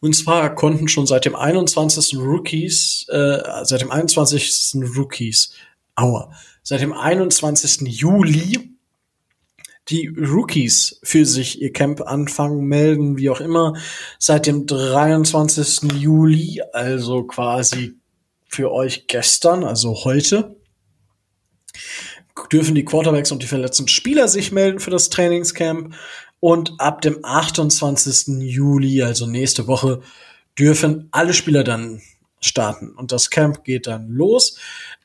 Und 0.00 0.14
zwar 0.14 0.54
konnten 0.54 0.86
schon 0.88 1.06
seit 1.06 1.24
dem 1.24 1.34
21. 1.34 2.18
Rookies, 2.18 3.06
äh, 3.08 3.38
seit 3.62 3.80
dem 3.80 3.90
21. 3.90 4.82
Rookies, 4.96 5.54
aua, 5.94 6.30
seit 6.64 6.80
dem 6.80 6.92
21. 6.92 7.82
Juli 7.82 8.74
die 9.88 10.08
Rookies 10.08 10.98
für 11.02 11.26
sich 11.26 11.60
ihr 11.60 11.72
Camp 11.72 12.00
anfangen, 12.00 12.64
melden, 12.64 13.18
wie 13.18 13.28
auch 13.28 13.40
immer. 13.40 13.74
Seit 14.18 14.46
dem 14.46 14.66
23. 14.66 15.92
Juli, 15.92 16.62
also 16.72 17.24
quasi 17.24 17.94
für 18.48 18.72
euch 18.72 19.06
gestern, 19.06 19.62
also 19.62 20.04
heute, 20.04 20.56
dürfen 22.50 22.74
die 22.74 22.84
Quarterbacks 22.84 23.30
und 23.30 23.42
die 23.42 23.46
verletzten 23.46 23.88
Spieler 23.88 24.26
sich 24.28 24.52
melden 24.52 24.80
für 24.80 24.90
das 24.90 25.10
Trainingscamp. 25.10 25.94
Und 26.40 26.72
ab 26.78 27.02
dem 27.02 27.22
28. 27.22 28.40
Juli, 28.40 29.02
also 29.02 29.26
nächste 29.26 29.66
Woche, 29.66 30.00
dürfen 30.58 31.08
alle 31.10 31.34
Spieler 31.34 31.64
dann 31.64 32.00
starten. 32.44 32.90
Und 32.90 33.12
das 33.12 33.30
Camp 33.30 33.64
geht 33.64 33.86
dann 33.86 34.08
los. 34.08 34.58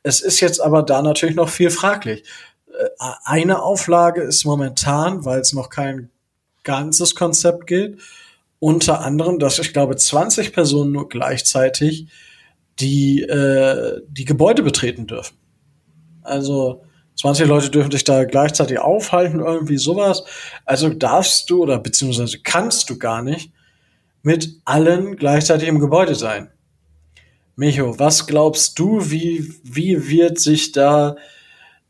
Es 0.03 0.21
ist 0.21 0.39
jetzt 0.39 0.59
aber 0.59 0.83
da 0.83 1.01
natürlich 1.01 1.35
noch 1.35 1.49
viel 1.49 1.69
fraglich. 1.69 2.23
Äh, 2.67 2.89
eine 3.23 3.61
Auflage 3.61 4.21
ist 4.21 4.45
momentan, 4.45 5.25
weil 5.25 5.39
es 5.39 5.53
noch 5.53 5.69
kein 5.69 6.09
ganzes 6.63 7.15
Konzept 7.15 7.67
gilt, 7.67 7.99
unter 8.59 9.01
anderem, 9.01 9.39
dass 9.39 9.59
ich 9.59 9.73
glaube 9.73 9.95
20 9.95 10.53
Personen 10.53 10.91
nur 10.91 11.07
gleichzeitig 11.07 12.07
die 12.79 13.21
äh, 13.21 14.01
die 14.07 14.25
Gebäude 14.25 14.63
betreten 14.63 15.07
dürfen. 15.07 15.37
Also 16.21 16.83
20 17.15 17.47
Leute 17.47 17.69
dürfen 17.69 17.91
sich 17.91 18.03
da 18.03 18.23
gleichzeitig 18.23 18.79
aufhalten, 18.79 19.39
irgendwie 19.39 19.77
sowas. 19.77 20.23
Also 20.65 20.89
darfst 20.89 21.49
du 21.49 21.63
oder 21.63 21.79
beziehungsweise 21.79 22.39
kannst 22.39 22.89
du 22.89 22.97
gar 22.97 23.21
nicht 23.21 23.51
mit 24.21 24.61
allen 24.65 25.15
gleichzeitig 25.15 25.67
im 25.67 25.79
Gebäude 25.79 26.15
sein. 26.15 26.51
Micho, 27.59 27.99
was 27.99 28.25
glaubst 28.25 28.79
du, 28.79 29.11
wie, 29.11 29.53
wie 29.63 30.07
wird 30.07 30.39
sich 30.39 30.71
da 30.71 31.17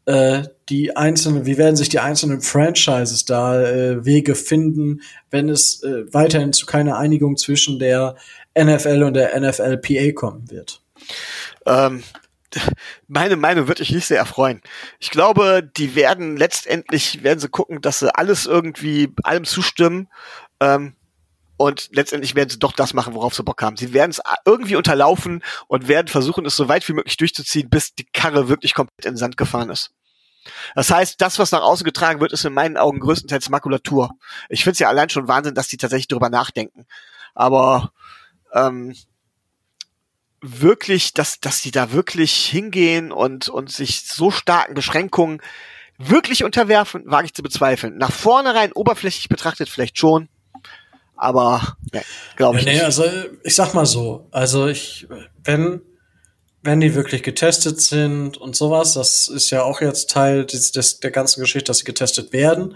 äh, 0.06 0.42
die 0.68 0.98
einzelnen, 0.98 1.46
wie 1.46 1.60
werden 1.60 1.76
sich 1.76 1.90
die 1.90 2.00
einzelnen 2.00 2.42
Franchises 2.42 3.24
da 3.26 3.62
äh, 3.62 4.04
Wege 4.04 4.34
finden, 4.34 5.02
wenn 5.30 5.48
es 5.48 5.84
äh, 5.84 6.12
weiterhin 6.12 6.54
zu 6.54 6.66
keiner 6.66 6.98
Einigung 6.98 7.38
zwischen 7.38 7.78
der 7.78 8.16
NFL 8.58 9.04
und 9.04 9.14
der 9.14 9.40
NFLPA 9.40 10.12
kommen 10.14 10.50
wird? 10.50 10.82
Ähm, 11.68 12.02
meine 13.08 13.36
Meinung 13.36 13.68
würde 13.68 13.84
ich 13.84 13.92
nicht 13.92 14.08
sehr 14.08 14.18
erfreuen. 14.18 14.64
Ich 14.98 15.12
glaube, 15.12 15.62
die 15.78 15.94
werden 15.94 16.36
letztendlich, 16.36 17.22
werden 17.22 17.38
sie 17.38 17.48
gucken, 17.48 17.80
dass 17.80 18.00
sie 18.00 18.16
alles 18.16 18.48
irgendwie 18.48 19.14
allem 19.22 19.46
zustimmen. 19.46 20.08
Ähm, 20.60 20.96
und 21.60 21.90
letztendlich 21.92 22.36
werden 22.36 22.50
sie 22.50 22.58
doch 22.58 22.72
das 22.72 22.94
machen, 22.94 23.14
worauf 23.14 23.36
sie 23.36 23.44
Bock 23.44 23.62
haben. 23.62 23.76
Sie 23.76 23.92
werden 23.92 24.12
es 24.12 24.22
irgendwie 24.46 24.78
unterlaufen 24.78 25.44
und 25.68 25.90
werden 25.90 26.08
versuchen, 26.08 26.46
es 26.46 26.56
so 26.56 26.70
weit 26.70 26.88
wie 26.88 26.94
möglich 26.94 27.18
durchzuziehen, 27.18 27.70
bis 27.70 27.94
die 27.94 28.06
Karre 28.06 28.48
wirklich 28.48 28.74
komplett 28.74 29.06
in 29.06 29.12
den 29.12 29.18
Sand 29.18 29.36
gefahren 29.36 29.70
ist. 29.70 29.92
Das 30.74 30.90
heißt, 30.90 31.20
das, 31.20 31.38
was 31.38 31.52
nach 31.52 31.62
außen 31.62 31.84
getragen 31.84 32.22
wird, 32.22 32.32
ist 32.32 32.46
in 32.46 32.54
meinen 32.54 32.78
Augen 32.78 33.02
größtenteils 33.02 33.50
Makulatur. 33.50 34.12
Ich 34.48 34.64
finde 34.64 34.72
es 34.74 34.80
ja 34.80 34.88
allein 34.88 35.10
schon 35.10 35.28
Wahnsinn, 35.28 35.54
dass 35.54 35.68
die 35.68 35.76
tatsächlich 35.76 36.08
darüber 36.08 36.30
nachdenken. 36.30 36.86
Aber 37.36 37.92
ähm, 38.54 38.96
wirklich, 40.40 41.14
dass, 41.14 41.42
dass 41.42 41.62
die 41.62 41.72
da 41.72 41.92
wirklich 41.92 42.34
hingehen 42.46 43.12
und, 43.12 43.50
und 43.50 43.70
sich 43.70 44.04
so 44.04 44.32
starken 44.32 44.76
Beschränkungen 44.76 45.42
wirklich 45.98 46.46
unterwerfen, 46.46 47.04
wage 47.06 47.26
ich 47.26 47.34
zu 47.34 47.44
bezweifeln. 47.44 47.98
Nach 47.98 48.14
vornherein 48.14 48.72
oberflächlich 48.72 49.28
betrachtet 49.28 49.68
vielleicht 49.68 50.00
schon, 50.00 50.30
aber 51.20 51.76
ne, 51.94 52.02
glaube 52.36 52.60
ich 52.60 52.66
ja, 52.66 52.72
nee, 52.72 52.78
nicht. 52.78 52.86
Also 52.86 53.04
ich 53.44 53.56
sag 53.56 53.74
mal 53.74 53.86
so, 53.86 54.28
also 54.32 54.68
ich, 54.68 55.08
wenn 55.44 55.82
wenn 56.62 56.82
die 56.82 56.94
wirklich 56.94 57.24
getestet 57.24 57.80
sind 57.80 58.38
und 58.38 58.56
sowas, 58.56 58.94
das 58.94 59.30
ist 59.30 59.50
ja 59.50 59.64
auch 59.64 59.80
jetzt 59.80 60.10
Teil 60.10 60.46
des, 60.46 60.72
des 60.72 61.00
der 61.00 61.12
ganzen 61.12 61.40
Geschichte, 61.40 61.68
dass 61.68 61.80
sie 61.80 61.86
getestet 61.86 62.34
werden, 62.34 62.76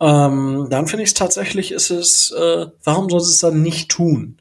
ähm, 0.00 0.66
dann 0.70 0.86
finde 0.86 1.04
ich 1.04 1.10
es 1.10 1.14
tatsächlich, 1.14 1.72
ist 1.72 1.90
es, 1.90 2.30
äh, 2.32 2.66
warum 2.84 3.08
soll 3.08 3.20
sie 3.20 3.32
es 3.32 3.40
dann 3.40 3.62
nicht 3.62 3.90
tun? 3.90 4.38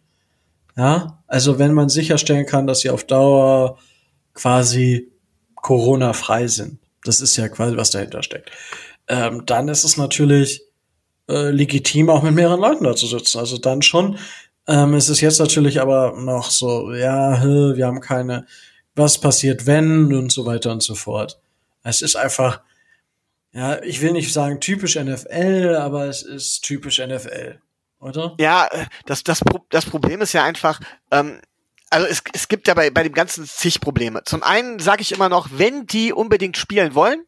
Ja, 0.75 1.23
also 1.27 1.57
wenn 1.57 1.73
man 1.73 1.89
sicherstellen 1.89 2.45
kann, 2.45 2.67
dass 2.67 2.81
sie 2.81 2.89
auf 2.89 3.05
Dauer 3.05 3.79
quasi 4.33 5.11
Corona-frei 5.55 6.47
sind, 6.47 6.79
das 7.03 7.21
ist 7.21 7.35
ja 7.37 7.47
quasi, 7.49 7.77
was 7.77 7.89
dahinter 7.89 8.21
steckt, 8.21 8.51
ähm, 9.07 9.43
dann 9.45 9.69
ist 9.69 9.85
es 9.85 9.97
natürlich 9.97 10.66
äh, 11.29 11.51
legitim, 11.51 12.09
auch 12.09 12.23
mit 12.23 12.33
mehreren 12.33 12.59
Leuten 12.59 12.83
da 12.83 12.95
zu 12.95 13.07
sitzen. 13.07 13.39
Also 13.39 13.57
dann 13.57 13.81
schon. 13.81 14.17
Ähm, 14.67 14.93
es 14.93 15.09
ist 15.09 15.21
jetzt 15.21 15.39
natürlich 15.39 15.79
aber 15.79 16.13
noch 16.17 16.51
so, 16.51 16.93
ja, 16.93 17.41
wir 17.41 17.85
haben 17.85 18.01
keine, 18.01 18.45
was 18.95 19.19
passiert, 19.19 19.65
wenn 19.65 20.13
und 20.13 20.31
so 20.31 20.45
weiter 20.45 20.71
und 20.71 20.83
so 20.83 20.95
fort. 20.95 21.39
Es 21.83 22.01
ist 22.01 22.15
einfach, 22.15 22.61
ja, 23.53 23.81
ich 23.81 24.01
will 24.01 24.11
nicht 24.11 24.33
sagen 24.33 24.59
typisch 24.59 24.97
NFL, 24.97 25.77
aber 25.79 26.05
es 26.07 26.21
ist 26.21 26.61
typisch 26.61 26.99
NFL, 26.99 27.59
oder? 27.99 28.35
Ja, 28.39 28.67
äh, 28.67 28.85
das, 29.05 29.23
das, 29.23 29.41
das 29.69 29.85
Problem 29.85 30.21
ist 30.21 30.33
ja 30.33 30.43
einfach, 30.43 30.81
ähm, 31.11 31.39
also 31.89 32.05
es, 32.07 32.21
es 32.33 32.49
gibt 32.49 32.67
ja 32.67 32.73
bei, 32.73 32.89
bei 32.89 33.03
dem 33.03 33.13
Ganzen 33.13 33.45
zig 33.45 33.79
Probleme. 33.79 34.23
Zum 34.25 34.43
einen 34.43 34.79
sage 34.79 35.01
ich 35.01 35.13
immer 35.13 35.29
noch, 35.29 35.47
wenn 35.53 35.87
die 35.87 36.11
unbedingt 36.11 36.57
spielen 36.57 36.93
wollen, 36.93 37.23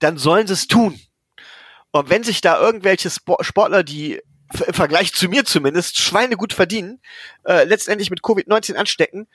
dann 0.00 0.18
sollen 0.18 0.48
sie 0.48 0.54
es 0.54 0.66
tun. 0.66 0.98
Und 1.90 2.10
wenn 2.10 2.22
sich 2.22 2.40
da 2.40 2.60
irgendwelche 2.60 3.10
Sportler, 3.10 3.82
die 3.82 4.20
im 4.66 4.74
Vergleich 4.74 5.12
zu 5.12 5.28
mir 5.28 5.44
zumindest 5.44 5.98
Schweine 5.98 6.36
gut 6.36 6.52
verdienen, 6.52 7.00
äh, 7.44 7.64
letztendlich 7.64 8.10
mit 8.10 8.20
Covid-19 8.22 8.74
anstecken, 8.74 9.28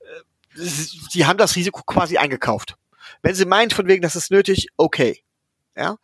äh, 0.00 0.68
die 1.14 1.26
haben 1.26 1.38
das 1.38 1.56
Risiko 1.56 1.82
quasi 1.82 2.18
eingekauft. 2.18 2.76
Wenn 3.22 3.34
sie 3.34 3.44
meinen, 3.44 3.70
von 3.70 3.86
wegen, 3.88 4.02
das 4.02 4.16
ist 4.16 4.30
nötig, 4.30 4.68
okay. 4.76 5.22
Ja. 5.76 5.96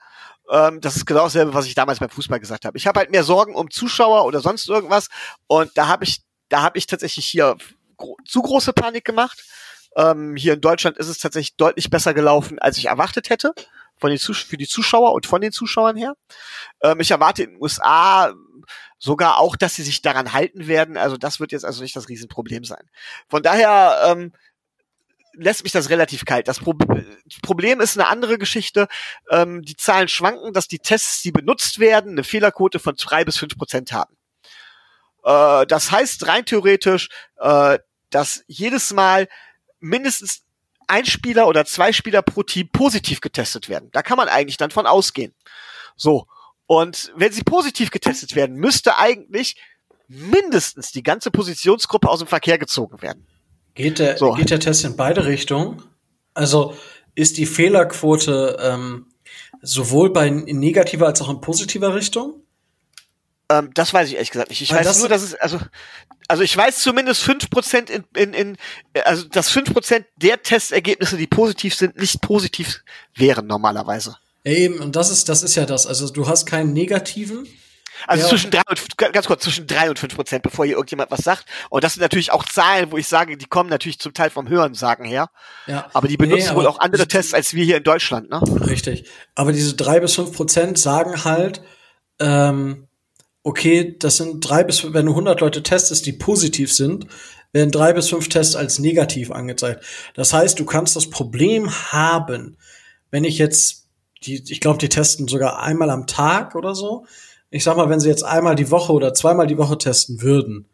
Ähm, 0.51 0.81
das 0.81 0.97
ist 0.97 1.07
genau 1.07 1.25
dasselbe, 1.25 1.55
was 1.55 1.66
ich 1.66 1.75
damals 1.75 1.99
beim 1.99 2.11
Fußball 2.11 2.40
gesagt 2.40 2.64
habe. 2.64 2.77
Ich 2.79 2.87
habe 2.87 3.01
halt 3.01 3.11
mehr 3.11 3.25
Sorgen 3.25 3.55
um 3.55 3.71
Zuschauer 3.71 4.25
oder 4.25 4.40
sonst 4.40 4.69
irgendwas 4.69 5.09
und 5.47 5.71
da 5.77 5.88
habe 5.88 6.05
ich, 6.05 6.23
da 6.49 6.62
habe 6.62 6.79
ich 6.79 6.87
tatsächlich 6.87 7.27
hier 7.27 7.57
gro 7.97 8.16
zu 8.25 8.42
große 8.42 8.73
Panik 8.73 9.05
gemacht. 9.05 9.42
Ähm, 9.97 10.37
hier 10.37 10.55
in 10.55 10.61
Deutschland 10.61 10.99
ist 10.99 11.09
es 11.09 11.19
tatsächlich 11.19 11.57
deutlich 11.57 11.90
besser 11.90 12.14
gelaufen, 12.14 12.59
als 12.59 12.79
ich 12.79 12.87
erwartet 12.87 13.31
hätte 13.31 13.55
von 13.98 14.11
den 14.11 14.18
Zus 14.18 14.38
für 14.38 14.56
die 14.56 14.68
Zuschauer 14.68 15.12
und 15.12 15.26
von 15.26 15.40
den 15.40 15.52
Zuschauern 15.52 15.96
her. 15.96 16.14
Ähm, 16.82 17.00
ich 17.00 17.11
erwarte 17.11 17.42
in 17.44 17.50
den 17.50 17.62
USA 17.62 18.35
sogar 18.98 19.38
auch, 19.38 19.56
dass 19.56 19.74
sie 19.74 19.82
sich 19.82 20.02
daran 20.02 20.32
halten 20.32 20.66
werden. 20.66 20.96
Also 20.96 21.16
das 21.16 21.40
wird 21.40 21.52
jetzt 21.52 21.64
also 21.64 21.82
nicht 21.82 21.96
das 21.96 22.09
Riesenproblem 22.09 22.64
sein. 22.64 22.88
Von 23.28 23.42
daher 23.42 24.00
ähm, 24.06 24.32
lässt 25.35 25.62
mich 25.64 25.72
das 25.72 25.90
relativ 25.90 26.24
kalt. 26.24 26.48
Das 26.48 26.61
Pro 26.61 26.74
Problem 27.42 27.80
ist 27.80 27.98
eine 27.98 28.09
andere 28.09 28.38
Geschichte. 28.38 28.88
Ähm, 29.30 29.62
die 29.62 29.76
Zahlen 29.76 30.09
schwanken, 30.09 30.52
dass 30.52 30.68
die 30.68 30.78
Tests, 30.78 31.22
die 31.22 31.32
benutzt 31.32 31.78
werden, 31.78 32.12
eine 32.12 32.24
Fehlerquote 32.24 32.78
von 32.78 32.94
drei 32.96 33.24
bis 33.24 33.37
fünf 33.37 33.56
Prozent 33.56 33.92
haben. 33.92 34.16
Äh, 35.24 35.66
das 35.66 35.90
heißt 35.90 36.26
rein 36.26 36.46
theoretisch, 36.46 37.09
äh, 37.38 37.78
dass 38.11 38.44
jedes 38.46 38.92
Mal 38.92 39.28
mindestens 39.78 40.45
ein 40.87 41.07
Spieler 41.07 41.49
oder 41.49 41.64
zwei 41.64 41.92
Spieler 41.92 42.22
pro 42.22 42.42
Team 42.42 42.68
positiv 42.72 43.20
getestet 43.20 43.68
werden. 43.68 43.88
Da 43.92 44.03
kann 44.03 44.16
man 44.16 44.29
eigentlich 44.29 44.57
dann 44.57 44.70
von 44.70 44.87
ausgehen. 44.87 45.35
So. 45.96 46.27
Und 46.66 47.12
wenn 47.16 47.33
sie 47.33 47.42
positiv 47.42 47.90
getestet 47.90 48.35
werden, 48.35 48.57
müsste 48.57 48.99
eigentlich 48.99 49.57
mindestens 50.09 50.92
die 50.92 51.03
ganze 51.03 51.31
Positionsgruppe 51.31 52.09
aus 52.09 52.20
dem 52.20 52.29
Verkehr 52.29 52.59
gezogen 52.59 53.03
werden. 53.03 53.27
Geht 53.75 53.99
der, 53.99 54.16
so. 54.16 54.33
geht 54.33 54.51
der 54.51 54.61
Test 54.61 54.85
in 54.85 54.96
beide 54.96 55.27
Richtungen? 55.27 55.83
Also 56.35 56.77
ist 57.14 57.38
die 57.38 57.46
Fehlerquote 57.46 58.57
ähm, 58.61 59.07
sowohl 59.62 60.12
bei 60.12 60.29
in 60.29 60.59
negativer 60.59 61.07
als 61.07 61.20
auch 61.20 61.29
in 61.29 61.40
positiver 61.40 61.94
Richtung? 61.94 62.42
Ähm, 63.49 63.70
das 63.75 63.92
weiß 63.92 64.09
ich 64.09 64.14
ehrlich 64.14 64.31
gesagt 64.31 64.51
nicht. 64.51 64.61
Ich 64.61 64.70
Weil 64.70 64.79
weiß 64.79 64.87
das 64.87 64.99
nur, 64.99 65.09
dass 65.09 65.22
es, 65.22 65.35
also, 65.35 65.59
also 66.29 66.43
ich 66.43 66.57
weiß 66.57 66.81
zumindest 66.81 67.23
fünf 67.23 67.51
Prozent 67.51 67.91
in, 67.91 68.05
in, 68.15 68.35
in, 68.35 68.57
also 69.05 69.25
dass 69.29 69.51
fünf 69.51 69.73
Prozent 69.73 70.07
der 70.17 70.43
Testergebnisse, 70.43 71.17
die 71.17 71.27
positiv 71.27 71.75
sind, 71.75 71.97
nicht 71.97 72.21
positiv 72.21 72.83
wären 73.15 73.47
normalerweise. 73.47 74.17
Ja, 74.45 74.53
eben, 74.53 74.79
und 74.79 74.97
das 74.97 75.11
ist, 75.11 75.29
das 75.29 75.43
ist 75.43 75.55
ja 75.55 75.67
das. 75.67 75.87
Also 75.87 76.09
du 76.09 76.29
hast 76.29 76.47
keinen 76.47 76.73
negativen. 76.73 77.47
Also 78.07 78.25
ja. 78.25 78.29
zwischen 78.29 78.51
drei 78.51 78.62
und, 78.69 78.99
ganz 78.99 79.27
kurz, 79.27 79.43
zwischen 79.43 79.67
drei 79.67 79.89
und 79.89 79.99
fünf 79.99 80.15
Prozent, 80.15 80.43
bevor 80.43 80.67
hier 80.67 80.75
irgendjemand 80.75 81.11
was 81.11 81.21
sagt. 81.21 81.47
Und 81.71 81.83
das 81.83 81.95
sind 81.95 82.03
natürlich 82.03 82.31
auch 82.31 82.45
Zahlen, 82.45 82.93
wo 82.93 82.99
ich 82.99 83.09
sage, 83.09 83.37
die 83.37 83.47
kommen 83.47 83.71
natürlich 83.71 83.99
zum 83.99 84.12
Teil 84.12 84.31
vom 84.31 84.49
Hörensagen 84.49 85.07
her. 85.07 85.31
Ja. 85.67 85.89
Aber 85.95 86.07
die 86.07 86.17
benutzen 86.17 86.45
nee, 86.45 86.49
aber 86.49 86.61
wohl 86.61 86.67
auch 86.67 86.79
andere 86.81 87.09
Tests 87.09 87.35
als 87.35 87.55
wir 87.55 87.65
hier 87.65 87.79
in 87.79 87.85
Deutschland, 87.85 88.31
ne? 88.31 88.41
Richtig. 88.67 89.09
Aber 89.35 89.53
diese 89.53 89.75
drei 89.75 90.01
bis 90.01 90.15
fünf 90.15 90.37
Prozent 90.37 90.79
sagen 90.79 91.25
halt, 91.25 91.62
ähm, 92.21 92.86
okay, 93.46 93.94
das 93.96 94.16
sind 94.16 94.40
drei 94.40 94.64
bis, 94.64 94.92
wenn 94.92 95.06
du 95.06 95.12
100 95.12 95.40
Leute 95.40 95.62
testest, 95.62 96.04
die 96.04 96.12
positiv 96.12 96.72
sind, 96.72 97.06
werden 97.52 97.70
drei 97.70 97.92
bis 97.92 98.09
fünf 98.09 98.28
Tests 98.28 98.56
als 98.56 98.80
negativ 98.80 99.30
angezeigt. 99.30 99.85
Das 100.14 100.32
heißt, 100.32 100.59
du 100.59 100.64
kannst 100.64 100.96
das 100.96 101.11
Problem 101.11 101.70
haben, 101.92 102.56
wenn 103.12 103.22
ich 103.22 103.38
jetzt, 103.38 103.87
die, 104.24 104.42
ich 104.48 104.61
glaube, 104.61 104.80
die 104.80 104.88
testen 104.88 105.28
sogar 105.28 105.62
einmal 105.62 105.90
am 105.90 106.09
Tag 106.09 106.56
oder 106.56 106.74
so. 106.74 107.06
Ich 107.50 107.62
sag 107.62 107.76
mal, 107.76 107.88
wenn 107.88 108.00
sie 108.00 108.09
jetzt 108.09 108.24
einmal 108.24 108.56
die 108.56 108.72
Woche 108.72 108.92
oder 108.92 109.14
zweimal 109.14 109.46
die 109.46 109.59
Woche 109.59 109.78
testen 109.78 110.22
würden, 110.22 110.66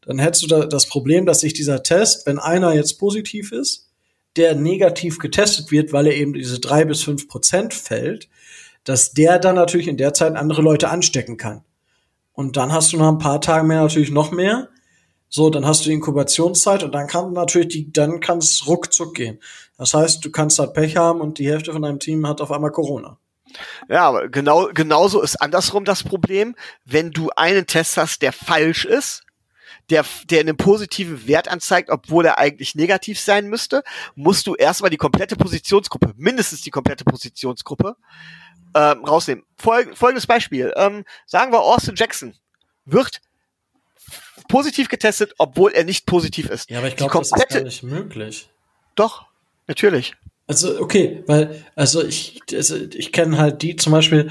dann 0.00 0.18
hättest 0.18 0.42
du 0.42 0.48
da 0.48 0.66
das 0.66 0.86
Problem, 0.86 1.24
dass 1.24 1.38
sich 1.38 1.52
dieser 1.52 1.84
Test, 1.84 2.26
wenn 2.26 2.40
einer 2.40 2.74
jetzt 2.74 2.98
positiv 2.98 3.52
ist, 3.52 3.90
der 4.34 4.56
negativ 4.56 5.20
getestet 5.20 5.70
wird, 5.70 5.92
weil 5.92 6.08
er 6.08 6.16
eben 6.16 6.32
diese 6.32 6.58
drei 6.58 6.84
bis 6.84 7.00
fünf 7.00 7.28
Prozent 7.28 7.74
fällt, 7.74 8.28
dass 8.82 9.12
der 9.12 9.38
dann 9.38 9.54
natürlich 9.54 9.86
in 9.86 9.96
der 9.96 10.14
Zeit 10.14 10.34
andere 10.34 10.62
Leute 10.62 10.88
anstecken 10.88 11.36
kann. 11.36 11.62
Und 12.38 12.56
dann 12.56 12.70
hast 12.70 12.92
du 12.92 12.96
nach 12.96 13.08
ein 13.08 13.18
paar 13.18 13.40
Tagen 13.40 13.66
mehr 13.66 13.82
natürlich 13.82 14.12
noch 14.12 14.30
mehr. 14.30 14.68
So, 15.28 15.50
dann 15.50 15.66
hast 15.66 15.80
du 15.80 15.88
die 15.88 15.94
Inkubationszeit 15.94 16.84
und 16.84 16.94
dann 16.94 17.08
kann 17.08 17.32
natürlich 17.32 17.66
die, 17.66 17.92
dann 17.92 18.20
kann 18.20 18.38
es 18.38 18.68
ruckzuck 18.68 19.16
gehen. 19.16 19.40
Das 19.76 19.92
heißt, 19.92 20.24
du 20.24 20.30
kannst 20.30 20.60
halt 20.60 20.72
Pech 20.72 20.96
haben 20.96 21.20
und 21.20 21.40
die 21.40 21.48
Hälfte 21.48 21.72
von 21.72 21.82
deinem 21.82 21.98
Team 21.98 22.28
hat 22.28 22.40
auf 22.40 22.52
einmal 22.52 22.70
Corona. 22.70 23.18
Ja, 23.88 24.06
aber 24.08 24.28
genau, 24.28 24.68
genauso 24.72 25.20
ist 25.20 25.34
andersrum 25.42 25.84
das 25.84 26.04
Problem. 26.04 26.54
Wenn 26.84 27.10
du 27.10 27.28
einen 27.34 27.66
Test 27.66 27.96
hast, 27.96 28.22
der 28.22 28.32
falsch 28.32 28.84
ist, 28.84 29.24
der, 29.90 30.04
der 30.30 30.38
einen 30.38 30.56
positiven 30.56 31.26
Wert 31.26 31.48
anzeigt, 31.48 31.90
obwohl 31.90 32.24
er 32.24 32.38
eigentlich 32.38 32.76
negativ 32.76 33.18
sein 33.18 33.48
müsste, 33.48 33.82
musst 34.14 34.46
du 34.46 34.54
erstmal 34.54 34.90
die 34.90 34.96
komplette 34.96 35.34
Positionsgruppe, 35.34 36.14
mindestens 36.16 36.62
die 36.62 36.70
komplette 36.70 37.02
Positionsgruppe, 37.02 37.96
ähm, 38.74 39.04
rausnehmen. 39.04 39.44
Folg 39.56 39.96
folgendes 39.96 40.26
Beispiel. 40.26 40.72
Ähm, 40.76 41.04
sagen 41.26 41.52
wir, 41.52 41.60
Austin 41.60 41.94
Jackson 41.96 42.34
wird 42.84 43.20
positiv 44.48 44.88
getestet, 44.88 45.34
obwohl 45.38 45.72
er 45.72 45.84
nicht 45.84 46.06
positiv 46.06 46.48
ist. 46.48 46.70
Ja, 46.70 46.78
aber 46.78 46.88
ich 46.88 46.96
glaube, 46.96 47.12
das 47.18 47.32
ist 47.32 47.48
gar 47.48 47.60
nicht 47.60 47.82
möglich. 47.82 48.48
Doch, 48.94 49.26
natürlich. 49.66 50.14
Also, 50.46 50.80
okay, 50.80 51.22
weil, 51.26 51.64
also 51.74 52.02
ich, 52.02 52.40
also 52.54 52.76
ich 52.76 53.12
kenne 53.12 53.36
halt 53.36 53.60
die 53.60 53.76
zum 53.76 53.92
Beispiel, 53.92 54.30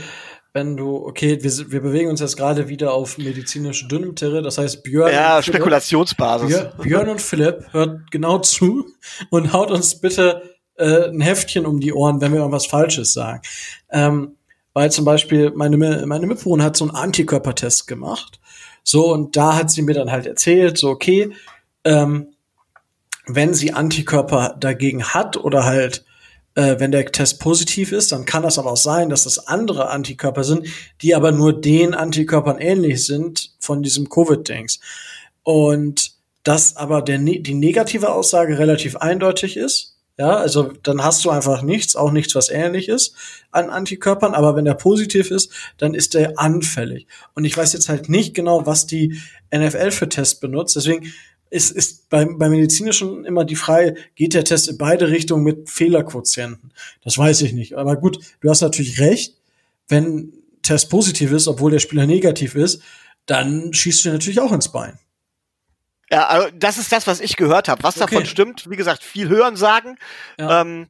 wenn 0.54 0.76
du, 0.76 1.06
okay, 1.06 1.38
wir, 1.44 1.72
wir 1.72 1.82
bewegen 1.82 2.10
uns 2.10 2.20
jetzt 2.20 2.36
gerade 2.36 2.68
wieder 2.68 2.94
auf 2.94 3.20
medizinische 3.20 3.88
Dünnterre, 3.88 4.42
das 4.42 4.58
heißt 4.58 4.82
Björn. 4.82 5.14
Ja, 5.14 5.44
Spekulationsbasis. 5.44 6.50
Björn, 6.50 6.74
Björn 6.82 7.10
und 7.10 7.22
Philipp 7.22 7.72
hört 7.72 8.10
genau 8.10 8.40
zu 8.40 8.88
und 9.30 9.54
haut 9.54 9.70
uns 9.70 10.02
bitte 10.02 10.57
äh, 10.78 11.10
ein 11.10 11.22
Heftchen 11.22 11.66
um 11.66 11.80
die 11.80 11.94
Ohren, 11.94 12.22
wenn 12.22 12.32
wir 12.32 12.40
irgendwas 12.40 12.66
Falsches 12.66 13.14
sagen. 13.14 13.42
Ähm, 13.92 14.38
weil 14.74 14.92
zum 14.92 15.06
Beispiel 15.06 15.52
meine, 15.56 15.78
meine 15.78 16.28
Mitbewohnerin 16.28 16.68
hat 16.68 16.78
so 16.78 16.86
einen 16.86 16.96
Antikörpertest 16.96 17.88
gemacht. 17.88 18.40
So, 18.84 19.12
und 19.12 19.36
da 19.36 19.56
hat 19.56 19.72
sie 19.72 19.82
mir 19.82 19.94
dann 19.94 20.12
halt 20.12 20.26
erzählt, 20.26 20.78
so, 20.78 20.90
okay, 20.90 21.32
ähm, 21.84 22.28
wenn 23.26 23.54
sie 23.54 23.74
Antikörper 23.74 24.56
dagegen 24.60 25.04
hat 25.04 25.36
oder 25.36 25.66
halt 25.66 26.06
äh, 26.58 26.80
wenn 26.80 26.92
der 26.92 27.06
Test 27.12 27.40
positiv 27.40 27.92
ist, 27.92 28.12
dann 28.12 28.26
kann 28.26 28.44
das 28.44 28.58
aber 28.58 28.72
auch 28.72 28.78
sein, 28.78 29.10
dass 29.10 29.26
das 29.26 29.48
andere 29.48 29.90
Antikörper 29.90 30.44
sind, 30.44 30.68
die 31.02 31.14
aber 31.14 31.32
nur 31.32 31.60
den 31.60 31.94
Antikörpern 31.94 32.58
ähnlich 32.58 33.06
sind 33.06 33.52
von 33.60 33.84
diesem 33.84 34.10
Covid-Dings. 34.10 34.80
Und 35.44 36.18
dass 36.48 36.78
aber 36.78 37.02
der, 37.02 37.20
die 37.20 37.54
negative 37.54 38.10
Aussage 38.10 38.58
relativ 38.58 38.96
eindeutig 38.96 39.58
ist. 39.58 39.97
Ja, 40.20 40.38
also 40.38 40.74
dann 40.82 41.04
hast 41.04 41.24
du 41.26 41.30
einfach 41.30 41.62
nichts, 41.62 41.96
auch 41.96 42.12
nichts, 42.12 42.34
was 42.34 42.50
ähnlich 42.50 42.90
ist 42.90 43.16
an 43.52 43.70
Antikörpern, 43.70 44.34
aber 44.34 44.56
wenn 44.56 44.66
der 44.66 44.74
positiv 44.74 45.30
ist, 45.30 45.52
dann 45.78 45.94
ist 45.94 46.16
der 46.16 46.40
anfällig. 46.40 47.06
Und 47.36 47.46
ich 47.46 47.56
weiß 47.56 47.74
jetzt 47.74 47.88
halt 47.88 48.10
nicht 48.10 48.34
genau, 48.34 48.66
was 48.66 48.88
die 48.88 49.22
NFL 49.56 49.92
für 49.92 50.10
Tests 50.10 50.40
benutzt. 50.40 50.76
Deswegen 50.76 51.14
ist, 51.52 51.70
ist 51.70 52.10
beim, 52.10 52.40
beim 52.40 52.52
Medizinischen 52.52 53.26
immer 53.26 53.46
die 53.46 53.56
Frage, 53.56 53.96
geht 54.16 54.34
der 54.34 54.44
Test 54.44 54.68
in 54.68 54.78
beide 54.78 55.10
Richtungen 55.10 55.44
mit 55.44 55.70
Fehlerquotienten? 55.70 56.72
Das 57.04 57.18
weiß 57.18 57.44
ich 57.44 57.54
nicht. 57.54 57.78
Aber 57.78 57.96
gut, 57.96 58.20
du 58.42 58.50
hast 58.50 58.62
natürlich 58.62 59.00
recht. 59.00 59.36
Wenn 59.88 60.34
Test 60.64 60.90
positiv 60.90 61.32
ist, 61.32 61.48
obwohl 61.48 61.72
der 61.72 61.80
Spieler 61.80 62.08
negativ 62.08 62.56
ist, 62.56 62.82
dann 63.28 63.72
schießt 63.72 64.06
du 64.06 64.10
natürlich 64.10 64.40
auch 64.40 64.52
ins 64.52 64.72
Bein. 64.72 64.98
Ja, 66.10 66.28
also 66.28 66.50
das 66.54 66.78
ist 66.78 66.92
das, 66.92 67.08
was 67.08 67.20
ich 67.20 67.36
gehört 67.36 67.68
habe. 67.68 67.84
Was 67.84 68.00
okay. 68.00 68.12
davon 68.12 68.26
stimmt, 68.26 68.70
wie 68.70 68.78
gesagt, 68.78 69.04
viel 69.04 69.30
hören 69.30 69.56
sagen. 69.56 69.98
Ja. 70.40 70.62
Ähm, 70.62 70.90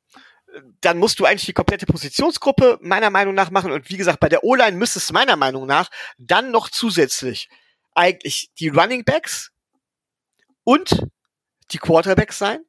dann 0.82 0.98
musst 0.98 1.20
du 1.20 1.26
eigentlich 1.26 1.46
die 1.46 1.54
komplette 1.54 1.86
Positionsgruppe 1.86 2.80
meiner 2.82 3.10
Meinung 3.10 3.36
nach 3.36 3.52
machen. 3.52 3.72
Und 3.72 3.90
wie 3.90 3.98
gesagt, 3.98 4.20
bei 4.20 4.30
der 4.30 4.44
O-Line 4.44 4.78
müsste 4.78 5.00
es 5.00 5.12
meiner 5.12 5.36
Meinung 5.36 5.66
nach 5.66 5.90
dann 6.18 6.52
noch 6.52 6.70
zusätzlich 6.70 7.50
eigentlich 7.94 8.52
die 8.60 8.70
Running 8.70 9.04
Backs, 9.04 9.52
und 10.68 11.08
die 11.72 11.78
Quarterbacks 11.78 12.38
sein 12.38 12.60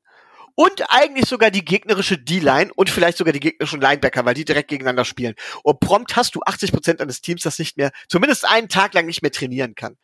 und 0.54 0.84
eigentlich 0.88 1.28
sogar 1.28 1.50
die 1.50 1.64
gegnerische 1.64 2.16
D-Line 2.16 2.70
und 2.76 2.90
vielleicht 2.90 3.18
sogar 3.18 3.32
die 3.32 3.40
gegnerischen 3.40 3.80
Linebacker, 3.80 4.24
weil 4.24 4.34
die 4.34 4.44
direkt 4.44 4.68
gegeneinander 4.68 5.04
spielen. 5.04 5.34
Und 5.64 5.80
prompt 5.80 6.14
hast 6.14 6.36
du 6.36 6.40
80 6.46 6.70
Prozent 6.70 7.00
eines 7.00 7.22
Teams, 7.22 7.42
das 7.42 7.58
nicht 7.58 7.76
mehr, 7.76 7.90
zumindest 8.06 8.44
einen 8.44 8.68
Tag 8.68 8.94
lang 8.94 9.06
nicht 9.06 9.22
mehr 9.22 9.32
trainieren 9.32 9.74
kann. 9.74 9.96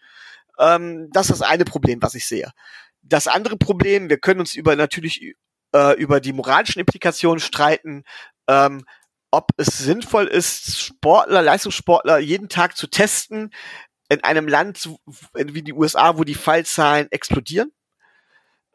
Ähm, 0.59 1.09
das 1.12 1.31
ist 1.31 1.40
das 1.40 1.49
eine 1.49 1.64
Problem, 1.64 2.03
was 2.03 2.14
ich 2.14 2.27
sehe. 2.27 2.51
Das 3.03 3.27
andere 3.27 3.57
Problem, 3.57 4.09
wir 4.09 4.19
können 4.19 4.40
uns 4.40 4.55
über 4.55 4.77
natürlich 4.77 5.35
äh, 5.75 5.99
über 5.99 6.21
die 6.21 6.33
moralischen 6.33 6.81
Implikationen 6.81 7.40
streiten, 7.40 8.05
ähm, 8.49 8.85
ob 9.31 9.51
es 9.57 9.79
sinnvoll 9.79 10.27
ist, 10.27 10.81
Sportler, 10.81 11.43
Leistungssportler 11.43 12.19
jeden 12.19 12.49
Tag 12.49 12.77
zu 12.77 12.87
testen 12.87 13.53
in 14.09 14.23
einem 14.23 14.47
Land 14.47 14.88
wie 15.35 15.62
die 15.62 15.73
USA, 15.73 16.17
wo 16.17 16.25
die 16.25 16.35
Fallzahlen 16.35 17.11
explodieren 17.11 17.73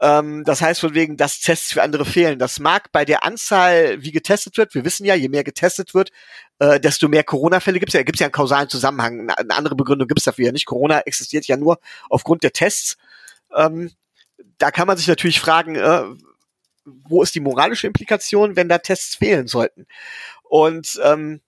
ähm, 0.01 0.43
das 0.45 0.61
heißt 0.61 0.79
von 0.79 0.93
wegen, 0.93 1.17
dass 1.17 1.41
Tests 1.41 1.73
für 1.73 1.83
andere 1.83 2.05
fehlen. 2.05 2.39
Das 2.39 2.59
mag 2.59 2.91
bei 2.91 3.03
der 3.05 3.25
Anzahl, 3.25 4.01
wie 4.01 4.11
getestet 4.11 4.57
wird, 4.57 4.73
wir 4.73 4.85
wissen 4.85 5.05
ja, 5.05 5.15
je 5.15 5.27
mehr 5.27 5.43
getestet 5.43 5.93
wird, 5.93 6.11
äh, 6.59 6.79
desto 6.79 7.07
mehr 7.07 7.23
Corona-Fälle 7.23 7.79
gibt 7.79 7.89
es 7.89 7.93
ja. 7.93 8.03
Gibt 8.03 8.15
es 8.15 8.19
ja 8.19 8.27
einen 8.27 8.31
kausalen 8.31 8.69
Zusammenhang. 8.69 9.29
Eine 9.29 9.55
andere 9.55 9.75
Begründung 9.75 10.07
gibt 10.07 10.19
es 10.19 10.25
dafür 10.25 10.45
ja 10.45 10.51
nicht. 10.51 10.65
Corona 10.65 11.01
existiert 11.01 11.45
ja 11.47 11.57
nur 11.57 11.79
aufgrund 12.09 12.43
der 12.43 12.53
Tests. 12.53 12.97
Ähm, 13.55 13.91
da 14.57 14.71
kann 14.71 14.87
man 14.87 14.97
sich 14.97 15.07
natürlich 15.07 15.39
fragen, 15.39 15.75
äh, 15.75 16.03
wo 16.85 17.21
ist 17.21 17.35
die 17.35 17.39
moralische 17.41 17.87
Implikation, 17.87 18.55
wenn 18.55 18.69
da 18.69 18.77
Tests 18.77 19.15
fehlen 19.15 19.47
sollten? 19.47 19.85
Und 20.43 20.99
ähm, 21.03 21.41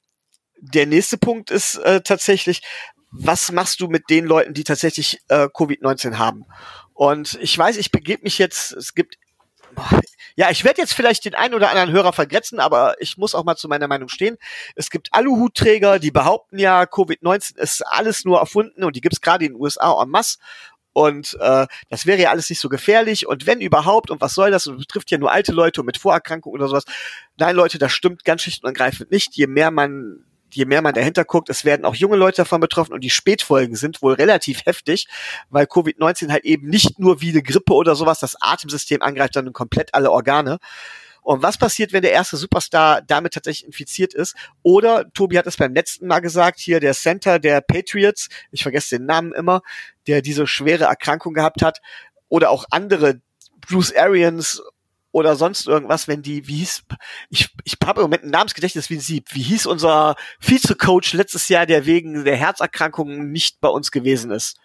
der 0.57 0.85
nächste 0.85 1.17
Punkt 1.17 1.51
ist 1.51 1.75
äh, 1.77 2.01
tatsächlich, 2.01 2.61
was 3.11 3.51
machst 3.51 3.81
du 3.81 3.87
mit 3.87 4.09
den 4.09 4.25
Leuten, 4.25 4.53
die 4.53 4.63
tatsächlich 4.63 5.19
äh, 5.27 5.45
Covid-19 5.45 6.17
haben? 6.17 6.45
Und 6.93 7.37
ich 7.41 7.57
weiß, 7.57 7.77
ich 7.77 7.91
begebe 7.91 8.23
mich 8.23 8.37
jetzt, 8.37 8.71
es 8.73 8.93
gibt, 8.93 9.17
boah, 9.75 10.01
ja, 10.35 10.49
ich 10.49 10.63
werde 10.63 10.81
jetzt 10.81 10.93
vielleicht 10.93 11.25
den 11.25 11.35
einen 11.35 11.53
oder 11.53 11.69
anderen 11.69 11.91
Hörer 11.91 12.13
vergrätzen, 12.13 12.59
aber 12.59 12.95
ich 12.99 13.17
muss 13.17 13.35
auch 13.35 13.43
mal 13.43 13.57
zu 13.57 13.67
meiner 13.67 13.87
Meinung 13.87 14.07
stehen. 14.07 14.37
Es 14.75 14.89
gibt 14.89 15.13
Aluhutträger, 15.13 15.99
die 15.99 16.11
behaupten 16.11 16.57
ja, 16.57 16.83
Covid-19 16.83 17.57
ist 17.57 17.85
alles 17.85 18.23
nur 18.23 18.39
erfunden 18.39 18.83
und 18.83 18.95
die 18.95 19.01
gibt's 19.01 19.21
gerade 19.21 19.45
in 19.45 19.53
den 19.53 19.61
USA 19.61 20.01
en 20.01 20.09
masse. 20.09 20.37
Und 20.93 21.37
äh, 21.39 21.67
das 21.89 22.05
wäre 22.05 22.21
ja 22.21 22.31
alles 22.31 22.49
nicht 22.49 22.59
so 22.59 22.67
gefährlich. 22.67 23.25
Und 23.27 23.45
wenn 23.45 23.61
überhaupt, 23.61 24.11
und 24.11 24.19
was 24.19 24.33
soll 24.33 24.51
das? 24.51 24.67
Und 24.67 24.77
betrifft 24.77 25.09
ja 25.09 25.17
nur 25.17 25.31
alte 25.31 25.53
Leute 25.53 25.83
mit 25.83 25.97
Vorerkrankungen 25.97 26.59
oder 26.59 26.67
sowas. 26.67 26.83
Nein, 27.37 27.55
Leute, 27.55 27.77
das 27.77 27.93
stimmt 27.93 28.25
ganz 28.25 28.41
schlicht 28.41 28.63
und 28.63 28.67
ergreifend 28.67 29.09
nicht. 29.09 29.35
Je 29.35 29.47
mehr 29.47 29.71
man 29.71 30.25
je 30.53 30.65
mehr 30.65 30.81
man 30.81 30.93
dahinter 30.93 31.25
guckt, 31.25 31.49
es 31.49 31.65
werden 31.65 31.85
auch 31.85 31.95
junge 31.95 32.15
Leute 32.17 32.37
davon 32.37 32.61
betroffen 32.61 32.93
und 32.93 33.03
die 33.03 33.09
Spätfolgen 33.09 33.75
sind 33.75 34.01
wohl 34.01 34.13
relativ 34.13 34.65
heftig, 34.65 35.07
weil 35.49 35.65
Covid-19 35.65 36.31
halt 36.31 36.45
eben 36.45 36.67
nicht 36.67 36.99
nur 36.99 37.21
wie 37.21 37.29
eine 37.29 37.43
Grippe 37.43 37.73
oder 37.73 37.95
sowas 37.95 38.19
das 38.19 38.35
Atemsystem 38.39 39.01
angreift, 39.01 39.33
sondern 39.33 39.53
komplett 39.53 39.93
alle 39.93 40.11
Organe. 40.11 40.59
Und 41.21 41.43
was 41.43 41.57
passiert, 41.57 41.93
wenn 41.93 42.01
der 42.01 42.13
erste 42.13 42.35
Superstar 42.35 43.01
damit 43.03 43.33
tatsächlich 43.33 43.65
infiziert 43.65 44.13
ist? 44.13 44.35
Oder, 44.63 45.11
Tobi 45.13 45.37
hat 45.37 45.45
es 45.45 45.55
beim 45.55 45.73
letzten 45.73 46.07
Mal 46.07 46.19
gesagt, 46.19 46.59
hier 46.59 46.79
der 46.79 46.93
Center 46.93 47.37
der 47.37 47.61
Patriots, 47.61 48.27
ich 48.51 48.63
vergesse 48.63 48.97
den 48.97 49.05
Namen 49.05 49.31
immer, 49.31 49.61
der 50.07 50.21
diese 50.21 50.47
schwere 50.47 50.85
Erkrankung 50.85 51.33
gehabt 51.33 51.61
hat, 51.61 51.79
oder 52.27 52.49
auch 52.49 52.65
andere 52.71 53.21
Bruce 53.59 53.95
Arians 53.95 54.63
oder 55.11 55.35
sonst 55.35 55.67
irgendwas, 55.67 56.07
wenn 56.07 56.21
die, 56.21 56.47
wie 56.47 56.57
hieß, 56.57 56.83
ich, 57.29 57.49
ich 57.63 57.75
habe 57.85 58.01
im 58.01 58.05
Moment 58.05 58.23
ein 58.23 58.29
Namensgedächtnis 58.29 58.89
wie 58.89 58.95
ein 58.95 59.01
Sieb. 59.01 59.27
Wie 59.31 59.41
hieß 59.41 59.65
unser 59.65 60.15
Vizecoach 60.39 61.13
letztes 61.13 61.49
Jahr, 61.49 61.65
der 61.65 61.85
wegen 61.85 62.23
der 62.23 62.35
Herzerkrankungen 62.37 63.31
nicht 63.31 63.59
bei 63.59 63.69
uns 63.69 63.91
gewesen 63.91 64.31
ist? 64.31 64.57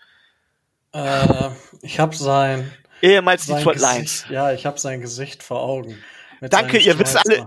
Äh, 0.92 1.50
ich 1.82 1.98
habe 1.98 2.14
sein 2.14 2.72
ehemals 3.02 3.46
sein 3.46 3.56
Detroit 3.56 3.80
Lions. 3.80 4.24
Ja, 4.30 4.52
ich 4.52 4.66
habe 4.66 4.78
sein 4.78 5.00
Gesicht 5.00 5.42
vor 5.42 5.62
Augen. 5.62 5.98
Danke, 6.40 6.78
ihr 6.78 6.98
wisst 6.98 7.16
alle. 7.16 7.46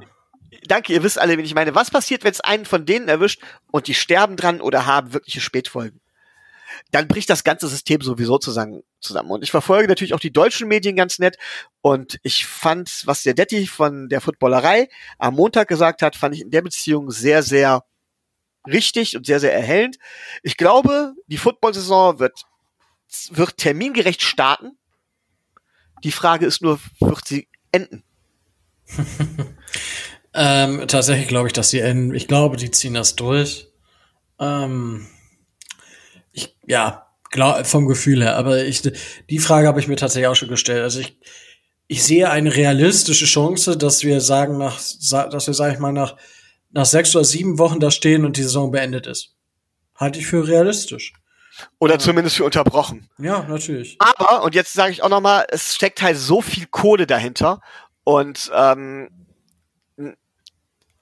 Danke, 0.68 0.94
ihr 0.94 1.04
wisst 1.04 1.20
alle, 1.20 1.38
wen 1.38 1.46
ich 1.46 1.56
meine. 1.56 1.74
Was 1.76 1.90
passiert, 1.90 2.24
wenn 2.24 2.32
es 2.32 2.42
einen 2.42 2.66
von 2.66 2.86
denen 2.86 3.08
erwischt 3.08 3.42
und 3.72 3.88
die 3.88 3.94
sterben 3.94 4.36
dran 4.36 4.62
oder 4.62 4.86
haben 4.86 5.14
wirkliche 5.14 5.42
Spätfolgen? 5.42 6.02
Dann 6.92 7.08
bricht 7.08 7.30
das 7.30 7.44
ganze 7.44 7.68
System 7.68 8.02
sowieso 8.02 8.38
zusammen. 8.38 8.84
zusammen. 9.00 9.32
Und 9.32 9.44
ich 9.44 9.52
verfolge 9.52 9.88
natürlich 9.88 10.14
auch 10.14 10.20
die 10.20 10.34
deutschen 10.34 10.68
Medien 10.68 10.96
ganz 10.96 11.20
nett. 11.20 11.38
Und 11.82 12.20
ich 12.24 12.46
fand, 12.46 13.04
was 13.06 13.24
der 13.24 13.34
Detti 13.34 13.68
von 13.68 14.10
der 14.10 14.22
Footballerei 14.22 14.90
am 15.18 15.36
Montag 15.36 15.68
gesagt 15.68 16.02
hat, 16.02 16.16
fand 16.16 16.36
ich 16.36 16.42
in 16.42 16.52
der 16.52 16.62
Beziehung 16.62 17.12
sehr, 17.12 17.44
sehr 17.44 17.84
richtig 18.68 19.16
und 19.16 19.26
sehr, 19.26 19.40
sehr 19.40 19.54
erhellend. 19.54 19.98
Ich 20.44 20.58
glaube, 20.58 21.14
die 21.28 21.38
Football-Saison 21.38 22.20
wird, 22.20 22.44
wird 23.32 23.58
termingerecht 23.58 24.22
starten. 24.22 24.78
Die 26.04 26.12
Frage 26.12 26.46
ist 26.46 26.62
nur, 26.62 26.80
wird 27.00 27.28
sie 27.28 27.48
enden? 27.72 28.04
ähm, 30.34 30.88
tatsächlich 30.88 31.28
glaube 31.28 31.48
ich, 31.48 31.54
dass 31.54 31.70
sie 31.70 31.80
enden. 31.80 32.14
Ich 32.16 32.28
glaube, 32.28 32.58
die 32.58 32.72
ziehen 32.72 32.94
das 32.94 33.16
durch. 33.16 33.68
Ähm, 34.40 35.08
ich, 36.32 36.56
ja, 36.66 37.08
glaub, 37.32 37.66
vom 37.66 37.88
Gefühl 37.88 38.24
her. 38.24 38.36
Aber 38.38 38.64
ich, 38.64 38.82
die 39.30 39.40
Frage 39.40 39.68
habe 39.68 39.80
ich 39.80 39.88
mir 39.88 39.96
tatsächlich 39.96 40.28
auch 40.28 40.36
schon 40.36 40.50
gestellt. 40.50 40.84
Also 40.84 41.00
ich, 41.00 41.18
ich 41.88 42.04
sehe 42.04 42.30
eine 42.30 42.56
realistische 42.56 43.26
Chance, 43.26 43.78
dass 43.78 44.04
wir 44.04 44.22
sagen 44.22 44.58
nach, 44.58 44.78
dass 44.78 45.48
wir, 45.48 45.54
sag 45.54 45.74
ich 45.74 45.80
mal, 45.80 45.92
nach, 45.92 46.16
nach 46.72 46.86
sechs 46.86 47.16
oder 47.16 47.26
sieben 47.26 47.58
Wochen 47.58 47.80
da 47.80 47.92
stehen 47.92 48.26
und 48.26 48.38
die 48.38 48.44
Saison 48.44 48.72
beendet 48.72 49.08
ist. 49.08 49.36
Halte 49.96 50.20
ich 50.20 50.28
für 50.28 50.48
realistisch. 50.48 51.14
Oder 51.80 51.94
ja. 51.94 52.00
zumindest 52.00 52.38
für 52.38 52.46
unterbrochen. 52.46 53.10
Ja, 53.18 53.44
natürlich. 53.44 53.98
Aber, 54.00 54.44
und 54.44 54.56
jetzt 54.56 54.74
sage 54.74 54.92
ich 54.92 55.04
auch 55.04 55.10
noch 55.10 55.20
mal, 55.20 55.46
es 55.50 55.76
steckt 55.76 56.02
halt 56.02 56.18
so 56.18 56.42
viel 56.42 56.68
Kohle 56.68 57.06
dahinter. 57.06 57.62
Und 58.04 58.52
ähm, 58.56 59.10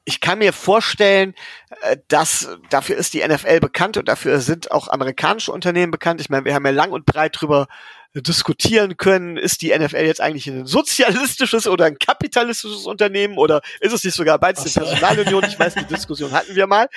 ich 0.08 0.22
kann 0.22 0.40
mir 0.40 0.54
vorstellen, 0.54 1.36
äh, 1.82 1.98
dass 2.08 2.48
dafür 2.70 2.96
ist 2.96 3.14
die 3.14 3.28
NFL 3.28 3.60
bekannt 3.60 3.98
und 3.98 4.08
dafür 4.08 4.40
sind 4.40 4.72
auch 4.72 4.88
amerikanische 4.88 5.52
Unternehmen 5.52 5.92
bekannt. 5.92 6.22
Ich 6.22 6.30
meine, 6.30 6.46
wir 6.46 6.56
haben 6.56 6.66
ja 6.66 6.72
lang 6.72 6.92
und 6.92 7.06
breit 7.06 7.36
drüber 7.40 7.68
diskutieren 8.14 8.96
können, 8.96 9.36
ist 9.36 9.62
die 9.62 9.78
NFL 9.78 10.06
jetzt 10.06 10.22
eigentlich 10.22 10.48
ein 10.48 10.66
sozialistisches 10.66 11.68
oder 11.68 11.86
ein 11.86 12.00
kapitalistisches 12.00 12.86
Unternehmen 12.86 13.38
oder 13.38 13.62
ist 13.82 13.92
es 13.92 14.06
nicht 14.06 14.16
sogar 14.16 14.40
beides 14.40 14.78
eine 14.78 14.86
Personalunion? 14.86 15.44
Ich 15.44 15.60
weiß, 15.60 15.76
die 15.76 15.84
Diskussion 15.84 16.32
hatten 16.32 16.56
wir 16.56 16.68
mal. 16.68 16.88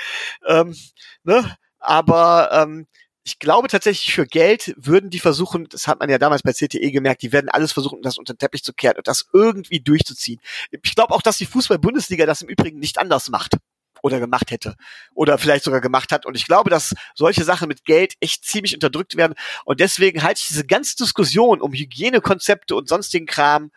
Ähm, 0.46 0.77
ne? 1.25 1.57
Aber 1.81 2.51
ähm, 2.53 2.87
ich 3.25 3.39
glaube 3.39 3.69
tatsächlich, 3.69 4.15
für 4.15 4.27
Geld 4.27 4.75
würden 4.77 5.11
die 5.11 5.21
versuchen, 5.21 5.67
das 5.69 5.87
hat 5.87 6.01
man 6.01 6.09
ja 6.09 6.19
damals 6.19 6.43
bei 6.43 6.53
CTE 6.53 6.91
gemerkt, 6.91 7.23
die 7.23 7.33
werden 7.33 7.49
alles 7.51 7.73
versuchen, 7.73 8.03
das 8.03 8.19
unter 8.19 8.33
den 8.35 8.39
Teppich 8.39 8.65
zu 8.65 8.73
kehren 8.73 8.97
und 8.97 9.07
das 9.07 9.27
irgendwie 9.33 9.81
durchzuziehen. 9.81 10.41
Ich 10.71 10.95
glaube 10.95 11.15
auch, 11.15 11.23
dass 11.23 11.39
die 11.39 11.47
Fußball-Bundesliga 11.47 12.27
das 12.27 12.43
im 12.43 12.49
Übrigen 12.49 12.79
nicht 12.79 12.99
anders 12.99 13.29
macht. 13.29 13.57
oder 14.03 14.21
gemacht 14.21 14.51
hätte 14.51 14.77
oder 15.15 15.39
vielleicht 15.39 15.65
sogar 15.65 15.81
gemacht 15.81 16.13
hat. 16.13 16.27
Und 16.27 16.37
ich 16.37 16.47
glaube, 16.47 16.71
dass 16.71 16.95
solche 17.15 17.45
Sachen 17.45 17.69
mit 17.69 17.85
Geld 17.85 18.15
echt 18.21 18.45
ziemlich 18.45 18.75
unterdrückt 18.75 19.17
werden. 19.17 19.35
Und 19.65 19.81
deswegen 19.81 20.23
halte 20.23 20.41
ich 20.41 20.49
diese 20.49 20.67
ganze 20.67 20.97
Diskussion 20.97 21.61
um 21.61 21.73
Hygienekonzepte 21.73 22.75
und 22.75 22.89
sonstigen 22.89 23.27
Kram 23.27 23.71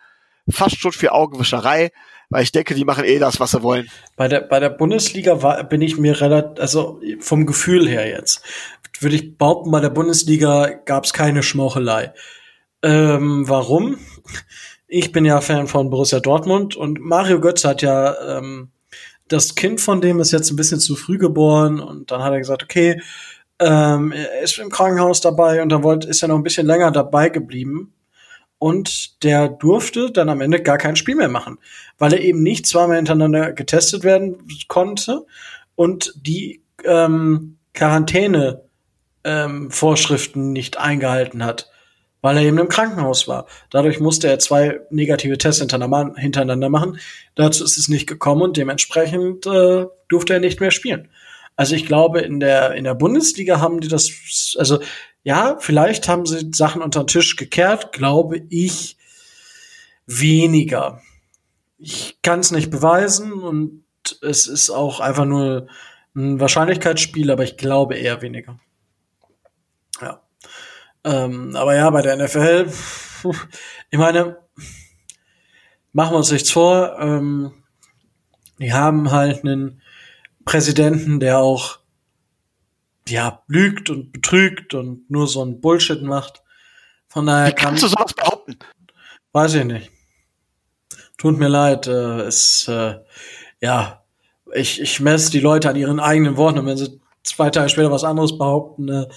fast 0.49 0.79
schon 0.79 0.91
für 0.91 1.13
Augenwischerei, 1.13 1.91
weil 2.29 2.43
ich 2.43 2.51
denke, 2.51 2.73
die 2.73 2.85
machen 2.85 3.05
eh 3.05 3.19
das, 3.19 3.39
was 3.39 3.51
sie 3.51 3.63
wollen. 3.63 3.89
Bei 4.15 4.27
der, 4.27 4.41
bei 4.41 4.59
der 4.59 4.69
Bundesliga 4.69 5.41
war, 5.41 5.63
bin 5.63 5.81
ich 5.81 5.97
mir 5.97 6.19
relativ, 6.19 6.59
also 6.59 6.99
vom 7.19 7.45
Gefühl 7.45 7.87
her 7.87 8.07
jetzt, 8.07 8.41
würde 8.99 9.15
ich 9.15 9.37
behaupten, 9.37 9.71
bei 9.71 9.79
der 9.79 9.89
Bundesliga 9.89 10.67
gab 10.85 11.05
es 11.05 11.13
keine 11.13 11.43
Schmauchelei. 11.43 12.13
Ähm, 12.81 13.47
warum? 13.47 13.97
Ich 14.87 15.11
bin 15.11 15.25
ja 15.25 15.41
Fan 15.41 15.67
von 15.67 15.89
Borussia 15.89 16.19
Dortmund 16.19 16.75
und 16.75 16.99
Mario 16.99 17.39
Götze 17.39 17.69
hat 17.69 17.81
ja 17.81 18.37
ähm, 18.37 18.69
das 19.27 19.55
Kind 19.55 19.81
von 19.81 20.01
dem 20.01 20.19
ist 20.19 20.31
jetzt 20.31 20.51
ein 20.51 20.55
bisschen 20.55 20.79
zu 20.79 20.95
früh 20.95 21.17
geboren 21.17 21.79
und 21.79 22.11
dann 22.11 22.21
hat 22.21 22.33
er 22.33 22.39
gesagt, 22.39 22.63
okay, 22.63 23.01
ähm, 23.59 24.11
er 24.11 24.41
ist 24.41 24.59
im 24.59 24.69
Krankenhaus 24.69 25.21
dabei 25.21 25.61
und 25.61 25.69
dann 25.69 25.83
wollte, 25.83 26.07
ist 26.07 26.21
er 26.21 26.27
noch 26.27 26.35
ein 26.35 26.43
bisschen 26.43 26.67
länger 26.67 26.91
dabei 26.91 27.29
geblieben. 27.29 27.93
Und 28.63 29.21
der 29.23 29.49
durfte 29.49 30.09
dann 30.09 30.29
am 30.29 30.39
Ende 30.39 30.61
gar 30.61 30.77
kein 30.77 30.95
Spiel 30.95 31.15
mehr 31.15 31.27
machen, 31.27 31.57
weil 31.97 32.13
er 32.13 32.21
eben 32.21 32.41
nicht 32.41 32.65
zweimal 32.65 32.95
hintereinander 32.95 33.51
getestet 33.51 34.05
werden 34.05 34.37
konnte 34.69 35.25
und 35.75 36.13
die 36.15 36.63
ähm, 36.85 37.57
Quarantäne 37.73 38.61
ähm, 39.25 39.69
nicht 40.35 40.77
eingehalten 40.77 41.43
hat, 41.43 41.71
weil 42.21 42.37
er 42.37 42.43
eben 42.43 42.57
im 42.57 42.69
Krankenhaus 42.69 43.27
war. 43.27 43.47
Dadurch 43.69 43.99
musste 43.99 44.29
er 44.29 44.39
zwei 44.39 44.79
negative 44.91 45.37
Tests 45.37 45.59
hintereinander 45.59 46.69
machen. 46.69 46.99
Dazu 47.35 47.65
ist 47.65 47.75
es 47.75 47.89
nicht 47.89 48.07
gekommen 48.07 48.43
und 48.43 48.55
dementsprechend 48.55 49.45
äh, 49.45 49.87
durfte 50.07 50.35
er 50.35 50.39
nicht 50.39 50.61
mehr 50.61 50.71
spielen. 50.71 51.09
Also 51.57 51.75
ich 51.75 51.85
glaube, 51.85 52.21
in 52.21 52.39
der, 52.39 52.75
in 52.75 52.85
der 52.85 52.95
Bundesliga 52.95 53.59
haben 53.59 53.81
die 53.81 53.89
das, 53.89 54.55
also 54.57 54.79
ja, 55.23 55.57
vielleicht 55.59 56.07
haben 56.07 56.25
sie 56.25 56.51
Sachen 56.53 56.81
unter 56.81 57.03
den 57.03 57.07
Tisch 57.07 57.35
gekehrt, 57.35 57.93
glaube 57.93 58.41
ich 58.49 58.97
weniger. 60.05 61.01
Ich 61.77 62.21
kann 62.21 62.39
es 62.39 62.51
nicht 62.51 62.69
beweisen 62.69 63.33
und 63.33 63.85
es 64.21 64.47
ist 64.47 64.69
auch 64.69 64.99
einfach 64.99 65.25
nur 65.25 65.67
ein 66.15 66.39
Wahrscheinlichkeitsspiel, 66.39 67.31
aber 67.31 67.43
ich 67.43 67.57
glaube 67.57 67.95
eher 67.95 68.21
weniger. 68.21 68.59
Ja. 70.01 70.21
Ähm, 71.03 71.55
aber 71.55 71.75
ja, 71.75 71.89
bei 71.89 72.01
der 72.01 72.17
NFL, 72.17 72.71
ich 73.89 73.97
meine, 73.97 74.37
machen 75.93 76.13
wir 76.13 76.17
uns 76.17 76.31
nichts 76.31 76.51
vor, 76.51 76.97
ähm, 76.99 77.63
die 78.59 78.73
haben 78.73 79.11
halt 79.11 79.43
einen 79.43 79.81
Präsidenten, 80.45 81.19
der 81.19 81.39
auch 81.39 81.79
ja 83.07 83.43
lügt 83.47 83.89
und 83.89 84.11
betrügt 84.11 84.73
und 84.73 85.09
nur 85.09 85.27
so 85.27 85.43
ein 85.43 85.61
Bullshit 85.61 86.01
macht. 86.01 86.43
Von 87.07 87.25
daher 87.25 87.49
Wie 87.49 87.55
kannst 87.55 87.83
kann, 87.83 87.91
du 87.91 87.95
sowas 87.95 88.13
behaupten? 88.13 88.57
Weiß 89.31 89.53
ich 89.55 89.65
nicht. 89.65 89.91
Tut 91.17 91.37
mir 91.37 91.47
leid, 91.47 91.87
äh, 91.87 92.21
es 92.21 92.67
äh, 92.67 92.99
ja, 93.61 94.03
ich, 94.53 94.81
ich 94.81 94.99
messe 94.99 95.31
die 95.31 95.39
Leute 95.39 95.69
an 95.69 95.75
ihren 95.75 95.99
eigenen 95.99 96.37
Worten 96.37 96.59
und 96.59 96.65
wenn 96.65 96.77
sie 96.77 96.99
zwei 97.23 97.49
Tage 97.49 97.69
später 97.69 97.91
was 97.91 98.03
anderes 98.03 98.37
behaupten, 98.37 98.89
äh, 98.89 99.07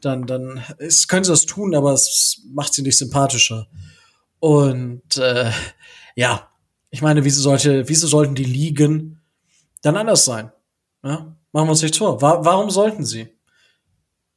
dann, 0.00 0.26
dann 0.26 0.64
ist, 0.78 1.08
können 1.08 1.24
sie 1.24 1.30
das 1.30 1.46
tun, 1.46 1.74
aber 1.74 1.92
es 1.92 2.42
macht 2.52 2.74
sie 2.74 2.82
nicht 2.82 2.98
sympathischer. 2.98 3.68
Und 4.40 5.16
äh, 5.18 5.50
ja, 6.16 6.48
ich 6.90 7.02
meine, 7.02 7.24
wieso 7.24 7.40
sollte, 7.40 7.88
wieso 7.88 8.06
sollten 8.06 8.34
die 8.34 8.44
Ligen 8.44 9.20
dann 9.82 9.96
anders 9.96 10.24
sein? 10.24 10.50
Ja? 11.04 11.36
Machen 11.52 11.66
wir 11.66 11.70
uns 11.72 11.82
nichts 11.82 11.98
vor. 11.98 12.20
Wa 12.20 12.40
warum 12.42 12.70
sollten 12.70 13.04
sie? 13.04 13.28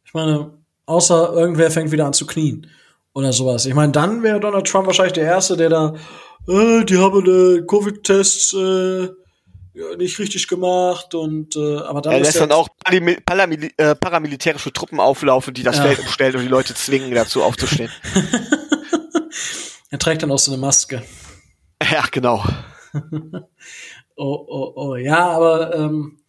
Ich 0.06 0.14
meine, 0.14 0.58
außer 0.86 1.34
irgendwer 1.34 1.72
fängt 1.72 1.92
wieder 1.92 2.06
an 2.06 2.14
zu 2.14 2.28
knien 2.28 2.70
oder 3.14 3.32
sowas. 3.32 3.66
Ich 3.66 3.74
meine, 3.74 3.92
dann 3.92 4.22
wäre 4.22 4.40
Donald 4.40 4.68
Trump 4.68 4.88
wahrscheinlich 4.88 5.14
der 5.14 5.26
Erste, 5.26 5.58
der 5.58 5.70
da, 5.70 5.96
äh, 6.48 6.84
die 6.84 6.98
haben 6.98 7.26
äh, 7.26 7.66
Covid-Tests 7.66 8.54
äh, 8.54 9.10
nicht 9.98 10.20
richtig 10.20 10.48
gemacht 10.48 11.14
und 11.16 11.56
äh, 11.56 11.78
aber 11.80 12.02
dann 12.02 12.14
er 12.14 12.20
lässt 12.20 12.40
dann 12.40 12.52
auch 12.52 12.70
paramil 13.26 13.72
äh, 13.78 13.96
paramilitärische 13.96 14.72
Truppen 14.72 15.00
auflaufen, 15.00 15.54
die 15.54 15.64
das 15.64 15.78
ja. 15.78 15.84
Feld 15.84 16.00
umstellen 16.00 16.36
und 16.36 16.44
die 16.44 16.48
Leute 16.48 16.74
zwingen 16.74 17.14
dazu 17.14 17.44
aufzustehen. 17.44 17.92
er 19.90 20.00
trägt 20.00 20.24
dann 20.24 20.32
auch 20.32 20.40
so 20.40 20.52
eine 20.52 20.62
Maske. 20.62 21.04
Ja, 21.82 22.06
genau. 22.10 22.44
oh, 24.16 24.46
oh, 24.48 24.74
oh. 24.76 24.96
Ja, 24.96 25.30
aber 25.30 25.76
ähm, 25.76 26.20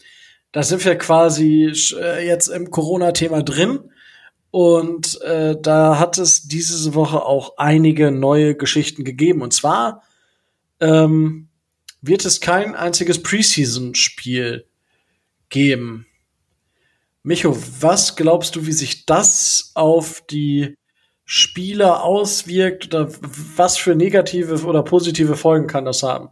da 0.56 0.62
sind 0.62 0.86
wir 0.86 0.96
quasi 0.96 1.70
äh, 2.00 2.26
jetzt 2.26 2.48
im 2.48 2.70
Corona-Thema 2.70 3.42
drin. 3.42 3.90
Und 4.50 5.20
äh, 5.20 5.54
da 5.60 5.98
hat 5.98 6.16
es 6.16 6.48
diese 6.48 6.94
Woche 6.94 7.26
auch 7.26 7.58
einige 7.58 8.10
neue 8.10 8.54
Geschichten 8.54 9.04
gegeben. 9.04 9.42
Und 9.42 9.52
zwar 9.52 10.02
ähm, 10.80 11.50
wird 12.00 12.24
es 12.24 12.40
kein 12.40 12.74
einziges 12.74 13.22
Preseason-Spiel 13.22 14.66
geben. 15.50 16.06
Micho, 17.22 17.54
was 17.80 18.16
glaubst 18.16 18.56
du, 18.56 18.64
wie 18.64 18.72
sich 18.72 19.04
das 19.04 19.72
auf 19.74 20.22
die 20.22 20.78
Spieler 21.26 22.02
auswirkt 22.02 22.86
oder 22.86 23.10
was 23.56 23.76
für 23.76 23.94
negative 23.94 24.64
oder 24.64 24.82
positive 24.82 25.36
Folgen 25.36 25.66
kann 25.66 25.84
das 25.84 26.02
haben? 26.02 26.30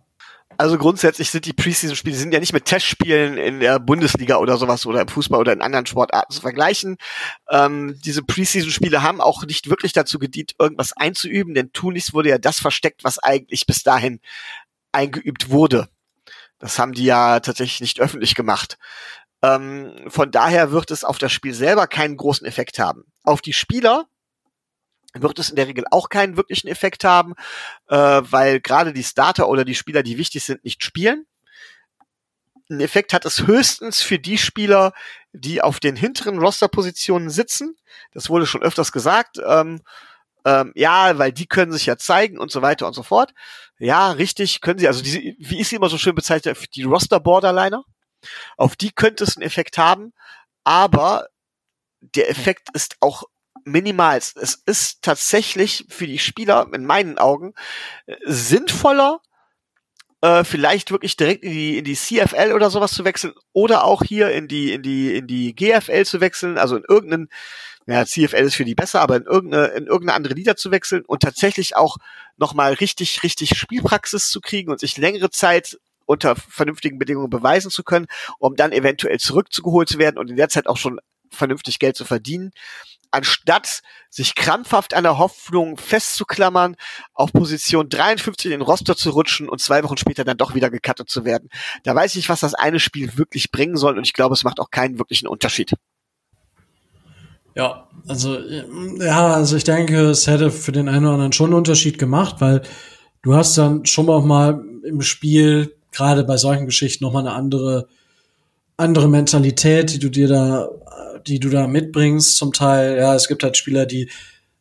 Also 0.56 0.78
grundsätzlich 0.78 1.30
sind 1.30 1.46
die 1.46 1.52
Preseason-Spiele 1.52 2.16
sind 2.16 2.32
ja 2.32 2.40
nicht 2.40 2.52
mit 2.52 2.64
Testspielen 2.64 3.36
in 3.36 3.60
der 3.60 3.78
Bundesliga 3.80 4.36
oder 4.36 4.56
sowas 4.56 4.86
oder 4.86 5.00
im 5.00 5.08
Fußball 5.08 5.40
oder 5.40 5.52
in 5.52 5.62
anderen 5.62 5.86
Sportarten 5.86 6.32
zu 6.32 6.40
vergleichen. 6.40 6.96
Ähm, 7.50 7.98
diese 8.04 8.22
Preseason-Spiele 8.22 9.02
haben 9.02 9.20
auch 9.20 9.44
nicht 9.44 9.68
wirklich 9.68 9.92
dazu 9.92 10.18
gedient, 10.18 10.54
irgendwas 10.58 10.92
einzuüben, 10.92 11.54
denn 11.54 11.72
tunlichst 11.72 12.14
wurde 12.14 12.28
ja 12.28 12.38
das 12.38 12.60
versteckt, 12.60 13.04
was 13.04 13.18
eigentlich 13.18 13.66
bis 13.66 13.82
dahin 13.82 14.20
eingeübt 14.92 15.50
wurde. 15.50 15.88
Das 16.58 16.78
haben 16.78 16.92
die 16.92 17.04
ja 17.04 17.40
tatsächlich 17.40 17.80
nicht 17.80 18.00
öffentlich 18.00 18.34
gemacht. 18.34 18.78
Ähm, 19.42 19.92
von 20.06 20.30
daher 20.30 20.70
wird 20.70 20.90
es 20.90 21.04
auf 21.04 21.18
das 21.18 21.32
Spiel 21.32 21.52
selber 21.52 21.86
keinen 21.86 22.16
großen 22.16 22.46
Effekt 22.46 22.78
haben. 22.78 23.04
Auf 23.24 23.42
die 23.42 23.52
Spieler 23.52 24.06
wird 25.14 25.38
es 25.38 25.50
in 25.50 25.56
der 25.56 25.68
Regel 25.68 25.84
auch 25.90 26.08
keinen 26.08 26.36
wirklichen 26.36 26.68
Effekt 26.68 27.04
haben, 27.04 27.34
äh, 27.88 27.96
weil 27.96 28.60
gerade 28.60 28.92
die 28.92 29.04
Starter 29.04 29.48
oder 29.48 29.64
die 29.64 29.74
Spieler, 29.74 30.02
die 30.02 30.18
wichtig 30.18 30.44
sind, 30.44 30.64
nicht 30.64 30.82
spielen. 30.82 31.26
Ein 32.70 32.80
Effekt 32.80 33.12
hat 33.12 33.24
es 33.24 33.46
höchstens 33.46 34.00
für 34.00 34.18
die 34.18 34.38
Spieler, 34.38 34.92
die 35.32 35.62
auf 35.62 35.80
den 35.80 35.96
hinteren 35.96 36.38
Rosterpositionen 36.38 37.30
sitzen. 37.30 37.76
Das 38.12 38.30
wurde 38.30 38.46
schon 38.46 38.62
öfters 38.62 38.90
gesagt. 38.90 39.38
Ähm, 39.46 39.82
ähm, 40.44 40.72
ja, 40.74 41.16
weil 41.18 41.32
die 41.32 41.46
können 41.46 41.72
sich 41.72 41.86
ja 41.86 41.96
zeigen 41.96 42.38
und 42.38 42.50
so 42.50 42.62
weiter 42.62 42.86
und 42.86 42.94
so 42.94 43.02
fort. 43.02 43.32
Ja, 43.78 44.10
richtig, 44.12 44.60
können 44.60 44.78
sie. 44.78 44.88
Also 44.88 45.02
diese, 45.02 45.18
wie 45.20 45.60
ist 45.60 45.70
sie 45.70 45.76
immer 45.76 45.88
so 45.88 45.98
schön 45.98 46.14
bezeichnet, 46.14 46.74
die 46.74 46.82
Roster-Borderliner. 46.84 47.82
Auf 48.56 48.76
die 48.76 48.90
könnte 48.90 49.24
es 49.24 49.36
einen 49.36 49.44
Effekt 49.46 49.78
haben, 49.78 50.12
aber 50.64 51.28
der 52.00 52.30
Effekt 52.30 52.68
ist 52.74 52.96
auch 53.00 53.24
minimal. 53.64 54.18
Es 54.18 54.62
ist 54.66 55.02
tatsächlich 55.02 55.86
für 55.88 56.06
die 56.06 56.18
Spieler 56.18 56.68
in 56.72 56.86
meinen 56.86 57.18
Augen 57.18 57.54
äh, 58.06 58.16
sinnvoller, 58.24 59.20
äh, 60.20 60.44
vielleicht 60.44 60.90
wirklich 60.90 61.16
direkt 61.16 61.44
in 61.44 61.52
die 61.52 61.78
in 61.78 61.84
die 61.84 61.96
CFL 61.96 62.52
oder 62.54 62.70
sowas 62.70 62.92
zu 62.92 63.04
wechseln 63.04 63.34
oder 63.52 63.84
auch 63.84 64.02
hier 64.02 64.30
in 64.30 64.48
die 64.48 64.72
in 64.72 64.82
die 64.82 65.16
in 65.16 65.26
die 65.26 65.54
GFL 65.54 66.04
zu 66.04 66.20
wechseln, 66.20 66.58
also 66.58 66.76
in 66.76 66.84
irgendeinen 66.88 67.28
ja, 67.86 68.06
CFL 68.06 68.44
ist 68.44 68.54
für 68.54 68.64
die 68.64 68.74
besser, 68.74 69.00
aber 69.02 69.16
in 69.16 69.24
irgendeine, 69.24 69.66
in 69.68 69.86
irgendeine 69.86 70.14
andere 70.16 70.34
Liga 70.34 70.56
zu 70.56 70.70
wechseln 70.70 71.04
und 71.04 71.22
tatsächlich 71.22 71.76
auch 71.76 71.98
nochmal 72.36 72.72
richtig, 72.74 73.22
richtig 73.22 73.58
Spielpraxis 73.58 74.30
zu 74.30 74.40
kriegen 74.40 74.70
und 74.70 74.80
sich 74.80 74.96
längere 74.96 75.30
Zeit 75.30 75.78
unter 76.06 76.36
vernünftigen 76.36 76.98
Bedingungen 76.98 77.30
beweisen 77.30 77.70
zu 77.70 77.82
können, 77.82 78.06
um 78.38 78.56
dann 78.56 78.72
eventuell 78.72 79.18
zurückgeholt 79.18 79.88
zu 79.88 79.98
werden 79.98 80.18
und 80.18 80.30
in 80.30 80.36
der 80.36 80.48
Zeit 80.48 80.66
auch 80.66 80.76
schon 80.76 80.98
vernünftig 81.34 81.78
Geld 81.78 81.96
zu 81.96 82.04
verdienen 82.04 82.52
anstatt 83.14 83.80
sich 84.10 84.34
krampfhaft 84.34 84.92
an 84.92 85.04
der 85.04 85.18
Hoffnung 85.18 85.76
festzuklammern, 85.76 86.76
auf 87.14 87.32
Position 87.32 87.88
53 87.88 88.46
in 88.46 88.58
den 88.58 88.60
Roster 88.60 88.96
zu 88.96 89.10
rutschen 89.10 89.48
und 89.48 89.60
zwei 89.60 89.82
Wochen 89.84 89.96
später 89.96 90.24
dann 90.24 90.36
doch 90.36 90.54
wieder 90.54 90.68
gecuttet 90.68 91.08
zu 91.08 91.24
werden. 91.24 91.48
Da 91.84 91.94
weiß 91.94 92.16
ich 92.16 92.28
was 92.28 92.40
das 92.40 92.54
eine 92.54 92.80
Spiel 92.80 93.16
wirklich 93.16 93.50
bringen 93.52 93.76
soll 93.76 93.96
und 93.96 94.04
ich 94.04 94.12
glaube, 94.12 94.34
es 94.34 94.44
macht 94.44 94.60
auch 94.60 94.70
keinen 94.70 94.98
wirklichen 94.98 95.28
Unterschied. 95.28 95.74
Ja, 97.54 97.88
also 98.08 98.36
ja, 98.98 99.28
also 99.28 99.56
ich 99.56 99.64
denke, 99.64 100.10
es 100.10 100.26
hätte 100.26 100.50
für 100.50 100.72
den 100.72 100.88
einen 100.88 101.04
oder 101.04 101.14
anderen 101.14 101.32
schon 101.32 101.46
einen 101.46 101.58
Unterschied 101.58 101.98
gemacht, 101.98 102.36
weil 102.40 102.62
du 103.22 103.34
hast 103.34 103.56
dann 103.56 103.86
schon 103.86 104.08
auch 104.08 104.24
mal 104.24 104.64
im 104.84 105.02
Spiel 105.02 105.76
gerade 105.92 106.24
bei 106.24 106.36
solchen 106.36 106.66
Geschichten 106.66 107.04
noch 107.04 107.12
mal 107.12 107.20
eine 107.20 107.32
andere 107.32 107.86
andere 108.76 109.08
Mentalität, 109.08 109.92
die 109.92 109.98
du 110.00 110.10
dir 110.10 110.28
da 110.28 110.68
die 111.26 111.40
du 111.40 111.50
da 111.50 111.66
mitbringst, 111.66 112.36
zum 112.36 112.52
Teil. 112.52 112.96
Ja, 112.98 113.14
es 113.14 113.28
gibt 113.28 113.42
halt 113.42 113.56
Spieler, 113.56 113.86
die 113.86 114.10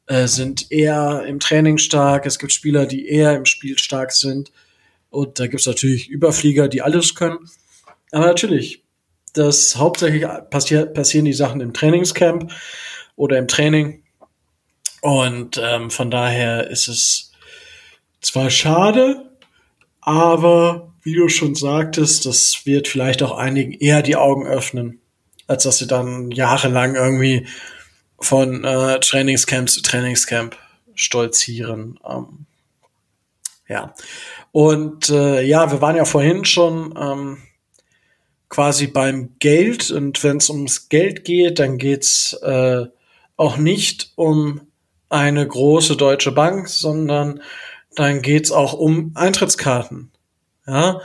äh, 0.07 0.27
sind 0.27 0.71
eher 0.71 1.23
im 1.27 1.39
Training 1.39 1.77
stark, 1.77 2.25
es 2.25 2.39
gibt 2.39 2.51
Spieler, 2.51 2.85
die 2.85 3.07
eher 3.07 3.35
im 3.35 3.45
Spiel 3.45 3.77
stark 3.77 4.11
sind. 4.11 4.51
Und 5.09 5.39
da 5.39 5.47
gibt's 5.47 5.67
natürlich 5.67 6.09
Überflieger, 6.09 6.67
die 6.67 6.81
alles 6.81 7.15
können. 7.15 7.37
Aber 8.11 8.25
natürlich, 8.25 8.83
dass 9.33 9.75
hauptsächlich 9.75 10.25
passier 10.49 10.85
passieren 10.85 11.25
die 11.25 11.33
Sachen 11.33 11.61
im 11.61 11.73
Trainingscamp 11.73 12.51
oder 13.15 13.37
im 13.37 13.47
Training. 13.47 14.03
Und 15.01 15.59
ähm, 15.61 15.89
von 15.91 16.09
daher 16.09 16.69
ist 16.69 16.87
es 16.87 17.31
zwar 18.21 18.49
schade, 18.49 19.29
aber 20.01 20.93
wie 21.03 21.15
du 21.15 21.27
schon 21.27 21.55
sagtest, 21.55 22.25
das 22.25 22.65
wird 22.65 22.87
vielleicht 22.87 23.21
auch 23.21 23.37
einigen 23.37 23.73
eher 23.73 24.01
die 24.01 24.15
Augen 24.15 24.47
öffnen, 24.47 25.01
als 25.47 25.63
dass 25.63 25.77
sie 25.77 25.87
dann 25.87 26.31
jahrelang 26.31 26.95
irgendwie 26.95 27.47
von 28.19 28.63
äh, 28.63 28.99
Trainingscamp 28.99 29.69
zu 29.69 29.81
Trainingscamp 29.81 30.57
stolzieren. 30.95 31.99
Ähm, 32.07 32.45
ja. 33.67 33.93
Und 34.51 35.09
äh, 35.09 35.41
ja, 35.41 35.71
wir 35.71 35.81
waren 35.81 35.95
ja 35.95 36.05
vorhin 36.05 36.45
schon 36.45 36.93
ähm, 36.97 37.37
quasi 38.49 38.87
beim 38.87 39.35
Geld 39.39 39.89
und 39.89 40.23
wenn 40.23 40.37
es 40.37 40.49
ums 40.49 40.89
Geld 40.89 41.25
geht, 41.25 41.59
dann 41.59 41.77
geht's 41.77 42.33
äh, 42.33 42.85
auch 43.35 43.57
nicht 43.57 44.11
um 44.15 44.61
eine 45.09 45.47
große 45.47 45.97
deutsche 45.97 46.31
Bank, 46.31 46.69
sondern 46.69 47.41
dann 47.95 48.21
geht's 48.21 48.51
auch 48.51 48.73
um 48.73 49.11
Eintrittskarten. 49.15 50.11
Ja, 50.67 51.01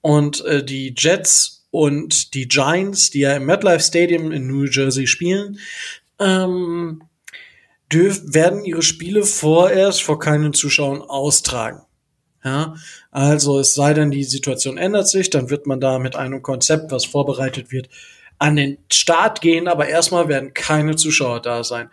und 0.00 0.44
äh, 0.44 0.64
die 0.64 0.94
Jets 0.96 1.57
und 1.78 2.34
die 2.34 2.48
Giants, 2.48 3.10
die 3.10 3.20
ja 3.20 3.36
im 3.36 3.46
MetLife 3.46 3.78
Stadium 3.78 4.32
in 4.32 4.48
New 4.48 4.64
Jersey 4.64 5.06
spielen, 5.06 5.60
ähm, 6.18 7.04
dürf, 7.92 8.20
werden 8.24 8.64
ihre 8.64 8.82
Spiele 8.82 9.22
vorerst 9.22 10.02
vor 10.02 10.18
keinen 10.18 10.52
Zuschauern 10.54 11.02
austragen. 11.02 11.82
Ja, 12.42 12.74
also 13.12 13.60
es 13.60 13.74
sei 13.74 13.94
denn, 13.94 14.10
die 14.10 14.24
Situation 14.24 14.76
ändert 14.76 15.06
sich, 15.06 15.30
dann 15.30 15.50
wird 15.50 15.68
man 15.68 15.78
da 15.78 16.00
mit 16.00 16.16
einem 16.16 16.42
Konzept, 16.42 16.90
was 16.90 17.04
vorbereitet 17.04 17.70
wird, 17.70 17.88
an 18.40 18.56
den 18.56 18.78
Start 18.90 19.40
gehen, 19.40 19.68
aber 19.68 19.86
erstmal 19.86 20.26
werden 20.26 20.54
keine 20.54 20.96
Zuschauer 20.96 21.40
da 21.40 21.62
sein. 21.62 21.90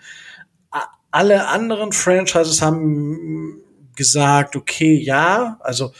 Alle 1.11 1.47
anderen 1.47 1.91
Franchises 1.91 2.59
haben 2.59 3.61
gesagt, 3.95 4.55
okay, 4.55 4.95
ja, 4.95 5.59
also 5.59 5.93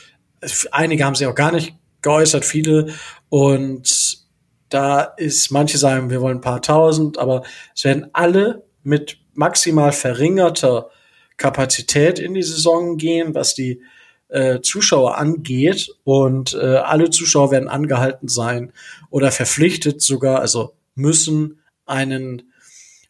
einige 0.72 1.04
haben 1.04 1.14
sich 1.14 1.28
auch 1.28 1.36
gar 1.36 1.52
nicht 1.52 1.76
geäußert, 2.06 2.44
viele 2.44 2.94
und 3.28 4.24
da 4.68 5.00
ist, 5.00 5.50
manche 5.50 5.78
sagen, 5.78 6.10
wir 6.10 6.20
wollen 6.20 6.38
ein 6.38 6.42
paar 6.42 6.62
tausend, 6.62 7.18
aber 7.18 7.42
es 7.74 7.84
werden 7.84 8.06
alle 8.12 8.64
mit 8.82 9.18
maximal 9.34 9.92
verringerter 9.92 10.90
Kapazität 11.36 12.18
in 12.18 12.34
die 12.34 12.42
Saison 12.42 12.96
gehen, 12.96 13.34
was 13.34 13.54
die 13.54 13.82
äh, 14.28 14.60
Zuschauer 14.60 15.18
angeht. 15.18 15.94
Und 16.04 16.54
äh, 16.54 16.76
alle 16.76 17.10
Zuschauer 17.10 17.50
werden 17.50 17.68
angehalten 17.68 18.28
sein 18.28 18.72
oder 19.10 19.30
verpflichtet 19.30 20.00
sogar, 20.00 20.40
also 20.40 20.74
müssen 20.94 21.60
einen 21.84 22.52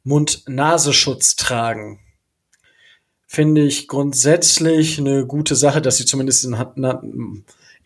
Mund-Nasenschutz 0.04 1.36
tragen. 1.36 2.00
Finde 3.26 3.62
ich 3.62 3.88
grundsätzlich 3.88 4.98
eine 4.98 5.26
gute 5.26 5.56
Sache, 5.56 5.82
dass 5.82 5.98
sie 5.98 6.06
zumindest 6.06 6.44
in 6.44 6.58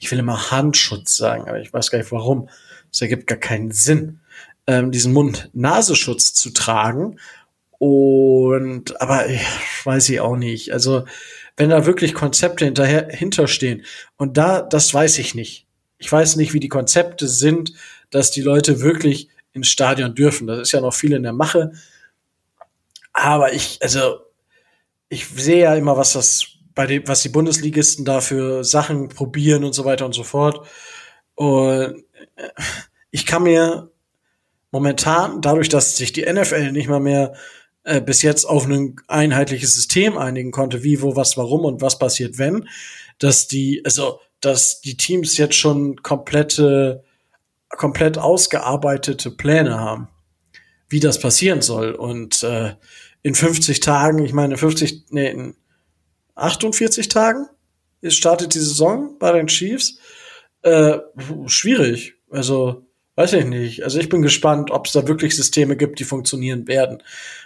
ich 0.01 0.11
will 0.11 0.19
immer 0.19 0.51
Handschutz 0.51 1.17
sagen, 1.17 1.49
aber 1.49 1.61
ich 1.61 1.73
weiß 1.73 1.91
gar 1.91 1.99
nicht 1.99 2.11
warum. 2.11 2.49
Es 2.91 3.01
ergibt 3.01 3.29
gar 3.29 3.39
keinen 3.39 3.71
Sinn, 3.71 4.21
ähm, 4.67 4.91
diesen 4.91 5.13
Mund-Nasenschutz 5.13 6.35
zu 6.35 6.51
tragen. 6.51 7.21
Und 7.79 9.01
aber 9.01 9.29
ich 9.29 9.43
weiß 9.85 10.09
ich 10.09 10.21
auch 10.21 10.37
nicht. 10.37 10.73
Also 10.73 11.05
wenn 11.57 11.71
da 11.71 11.85
wirklich 11.85 12.15
Konzepte 12.15 12.65
hinterher 12.65 13.09
hinterstehen. 13.11 13.85
Und 14.17 14.39
da, 14.39 14.63
das 14.63 14.93
weiß 14.93 15.19
ich 15.19 15.35
nicht. 15.35 15.67
Ich 15.99 16.11
weiß 16.11 16.37
nicht, 16.37 16.55
wie 16.55 16.61
die 16.61 16.69
Konzepte 16.69 17.29
sind, 17.29 17.75
dass 18.09 18.31
die 18.31 18.41
Leute 18.41 18.81
wirklich 18.81 19.29
ins 19.53 19.69
Stadion 19.69 20.15
dürfen. 20.15 20.47
Das 20.47 20.61
ist 20.61 20.73
ja 20.73 20.81
noch 20.81 20.95
viel 20.95 21.13
in 21.13 21.23
der 21.23 21.35
Mache. 21.35 21.73
Aber 23.13 23.53
ich, 23.53 23.79
also, 23.83 24.21
ich 25.11 25.27
sehe 25.27 25.65
ja 25.65 25.75
immer, 25.75 25.99
was 25.99 26.15
das 26.15 26.60
bei 26.81 26.87
dem, 26.87 27.07
was 27.07 27.21
die 27.21 27.29
Bundesligisten 27.29 28.07
da 28.07 28.23
für 28.23 28.65
Sachen 28.65 29.11
probieren 29.11 29.65
und 29.65 29.75
so 29.75 29.85
weiter 29.85 30.07
und 30.07 30.15
so 30.15 30.25
fort. 30.25 30.67
Und 31.35 32.05
äh, 32.37 32.49
ich 33.11 33.27
kann 33.27 33.43
mir 33.43 33.91
momentan, 34.71 35.43
dadurch, 35.43 35.69
dass 35.69 35.99
sich 35.99 36.15
die 36.15 36.23
NFL 36.23 36.73
nicht 36.73 36.89
mal 36.89 36.99
mehr 36.99 37.35
äh, 37.85 38.01
bis 38.01 38.23
jetzt 38.23 38.47
auf 38.47 38.65
ein 38.65 38.97
einheitliches 39.09 39.75
System 39.75 40.17
einigen 40.17 40.53
konnte, 40.53 40.83
wie, 40.83 41.03
wo, 41.03 41.17
was, 41.17 41.37
warum 41.37 41.67
und 41.67 41.83
was 41.83 41.99
passiert, 41.99 42.39
wenn, 42.39 42.67
dass 43.19 43.47
die, 43.47 43.83
also, 43.85 44.19
dass 44.41 44.81
die 44.81 44.97
Teams 44.97 45.37
jetzt 45.37 45.57
schon 45.57 45.97
komplette, 45.97 47.05
komplett 47.69 48.17
ausgearbeitete 48.17 49.31
Pläne 49.31 49.79
haben, 49.79 50.09
wie 50.89 51.01
das 51.01 51.21
passieren 51.21 51.61
soll. 51.61 51.93
Und 51.93 52.43
äh, 52.43 52.73
in 53.21 53.35
50 53.35 53.81
Tagen, 53.81 54.25
ich 54.25 54.33
meine 54.33 54.57
50, 54.57 55.11
nee, 55.11 55.31
in 55.31 55.57
48 56.41 57.09
Tagen 57.09 57.47
ist, 58.01 58.17
startet 58.17 58.55
die 58.55 58.61
Saison 58.61 59.19
bei 59.19 59.33
den 59.33 59.47
Chiefs. 59.47 59.99
Äh, 60.63 60.99
schwierig. 61.47 62.15
Also 62.31 62.87
Weiß 63.21 63.35
ich 63.35 63.45
nicht. 63.45 63.85
Also 63.85 63.99
ich 63.99 64.09
bin 64.09 64.23
gespannt, 64.23 64.71
ob 64.71 64.87
es 64.87 64.93
da 64.93 65.07
wirklich 65.07 65.37
Systeme 65.37 65.77
gibt, 65.77 65.99
die 65.99 66.05
funktionieren 66.05 66.67
werden. 66.67 67.03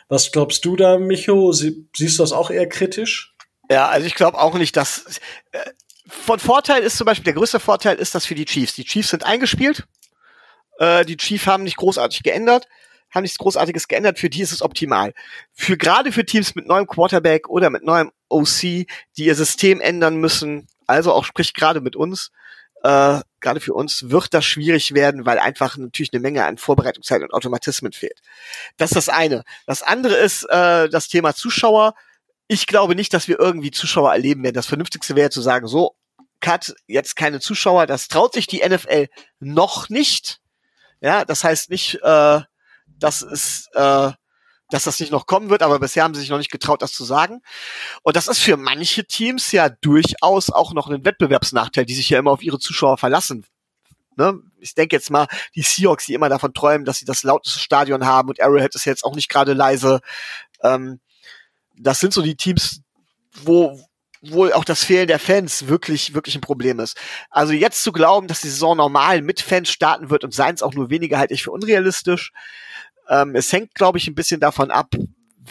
Was 0.09 0.31
glaubst 0.31 0.65
du 0.65 0.77
da, 0.77 0.99
Micho? 0.99 1.51
Sie, 1.51 1.89
siehst 1.97 2.19
du 2.19 2.23
das 2.23 2.31
auch 2.31 2.51
eher 2.51 2.69
kritisch? 2.69 3.35
Ja, 3.69 3.89
also 3.89 4.07
ich 4.07 4.15
glaube 4.15 4.39
auch 4.39 4.55
nicht, 4.55 4.77
dass 4.77 5.21
äh, 5.51 5.59
von 6.07 6.39
Vorteil 6.39 6.85
ist 6.85 6.97
zum 6.97 7.07
Beispiel, 7.07 7.25
der 7.25 7.33
größte 7.33 7.59
Vorteil 7.59 7.97
ist 7.97 8.15
das 8.15 8.25
für 8.25 8.37
die 8.37 8.45
Chiefs. 8.45 8.77
Die 8.77 8.85
Chiefs 8.85 9.09
sind 9.11 9.25
eingespielt. 9.25 9.85
Äh, 10.79 11.05
die 11.07 11.17
Chiefs 11.17 11.49
haben 11.49 11.65
nicht 11.65 11.79
großartig 11.79 12.23
geändert, 12.23 12.69
haben 13.15 13.23
nichts 13.23 13.39
Großartiges 13.39 13.89
geändert. 13.89 14.19
Für 14.19 14.29
die 14.29 14.43
ist 14.43 14.53
es 14.53 14.63
optimal. 14.63 15.15
Für 15.53 15.77
gerade 15.77 16.13
für 16.13 16.25
Teams 16.25 16.55
mit 16.55 16.67
neuem 16.67 16.87
Quarterback 16.87 17.49
oder 17.49 17.71
mit 17.71 17.85
neuem 17.85 18.11
OC, 18.29 18.61
die 18.61 18.87
ihr 19.17 19.35
System 19.35 19.81
ändern 19.81 20.17
müssen, 20.17 20.67
also 20.87 21.13
auch 21.13 21.25
sprich 21.25 21.55
gerade 21.55 21.81
mit 21.81 21.97
uns, 21.97 22.33
äh, 22.83 23.21
gerade 23.41 23.61
für 23.61 23.73
uns 23.73 24.11
wird 24.11 24.35
das 24.35 24.45
schwierig 24.45 24.93
werden, 24.93 25.25
weil 25.25 25.39
einfach 25.39 25.77
natürlich 25.79 26.13
eine 26.13 26.21
Menge 26.21 26.45
an 26.45 26.59
Vorbereitungszeit 26.59 27.23
und 27.23 27.33
Automatismen 27.33 27.93
fehlt. 27.93 28.21
Das 28.77 28.91
ist 28.91 28.97
das 28.97 29.09
eine. 29.09 29.45
Das 29.67 29.83
andere 29.83 30.17
ist 30.17 30.45
äh, 30.51 30.89
das 30.89 31.09
Thema 31.09 31.35
Zuschauer. 31.35 31.95
Ich 32.47 32.67
glaube 32.67 32.95
nicht, 32.95 33.15
dass 33.15 33.27
wir 33.27 33.39
irgendwie 33.39 33.71
Zuschauer 33.71 34.13
erleben 34.13 34.43
werden. 34.43 34.55
Das 34.55 34.67
Vernünftigste 34.67 35.17
wäre 35.17 35.31
zu 35.31 35.41
sagen, 35.41 35.67
so, 35.67 35.95
Cut, 36.41 36.75
jetzt 36.87 37.17
keine 37.17 37.41
Zuschauer. 37.41 37.87
Das 37.87 38.09
traut 38.09 38.35
sich 38.35 38.47
die 38.47 38.63
NFL 38.69 39.09
noch 39.41 39.89
nicht. 39.89 40.41
Ja, 41.01 41.25
das 41.25 41.43
heißt 41.43 41.71
nicht, 41.71 42.01
äh, 42.03 42.41
dass 42.99 43.23
es 43.23 43.69
äh, 43.75 44.13
dass 44.71 44.85
das 44.85 44.99
nicht 44.99 45.13
noch 45.13 45.27
kommen 45.27 45.51
wird, 45.51 45.63
aber 45.63 45.79
bisher 45.79 46.05
haben 46.05 46.15
sie 46.15 46.21
sich 46.21 46.31
noch 46.31 46.39
nicht 46.39 46.51
getraut, 46.51 46.83
das 46.83 46.93
zu 46.93 47.05
sagen. 47.05 47.43
Und 48.03 48.17
das 48.17 48.29
ist 48.29 48.41
für 48.41 48.57
manche 48.57 49.05
Teams 49.05 49.53
ja 49.53 49.69
durchaus 49.69 50.51
auch 50.51 50.73
noch 50.73 50.89
ein 50.89 51.05
Wettbewerbsnachteil, 51.05 51.85
die 51.85 51.95
sich 51.95 52.11
ja 52.11 52.19
immer 52.19 52.33
auf 52.33 52.43
ihre 52.43 52.59
Zuschauer 52.59 52.99
verlassen. 52.99 53.47
Ne? 54.17 54.41
Ich 54.59 54.75
denke 54.75 54.97
jetzt 54.97 55.11
mal, 55.11 55.27
die 55.55 55.63
Seahawks, 55.63 56.07
die 56.07 56.15
immer 56.15 56.29
davon 56.29 56.55
träumen, 56.55 56.85
dass 56.85 56.99
sie 56.99 57.05
das 57.05 57.23
lauteste 57.23 57.61
Stadion 57.61 58.07
haben 58.07 58.29
und 58.29 58.41
Arrowhead 58.41 58.75
ist 58.75 58.85
jetzt 58.85 59.05
auch 59.05 59.15
nicht 59.15 59.29
gerade 59.29 59.53
leise. 59.53 60.01
Ähm, 60.63 61.01
das 61.77 62.01
sind 62.01 62.13
so 62.13 62.23
die 62.23 62.37
Teams, 62.37 62.81
wo, 63.43 63.81
wo 64.31 64.47
auch 64.51 64.65
das 64.65 64.85
Fehlen 64.85 65.09
der 65.09 65.19
Fans 65.19 65.69
wirklich, 65.69 66.15
wirklich 66.15 66.35
ein 66.35 66.41
Problem 66.41 66.81
ist. 66.81 66.97
Also 67.31 67.53
jetzt 67.53 67.83
zu 67.83 67.93
glauben, 67.93 68.29
dass 68.29 68.41
die 68.41 68.49
Saison 68.49 68.77
normal 68.77 69.23
mit 69.23 69.41
Fans 69.41 69.71
starten 69.71 70.11
wird 70.11 70.25
und 70.25 70.35
seien 70.35 70.55
es 70.55 70.63
auch 70.63 70.75
nur 70.75 70.91
weniger, 70.91 71.19
halte 71.19 71.35
ich 71.35 71.43
für 71.43 71.51
unrealistisch. 71.51 72.33
Ähm, 73.09 73.35
es 73.35 73.53
hängt, 73.53 73.75
glaube 73.75 73.99
ich, 73.99 74.09
ein 74.09 74.15
bisschen 74.15 74.41
davon 74.41 74.71
ab, 74.71 74.95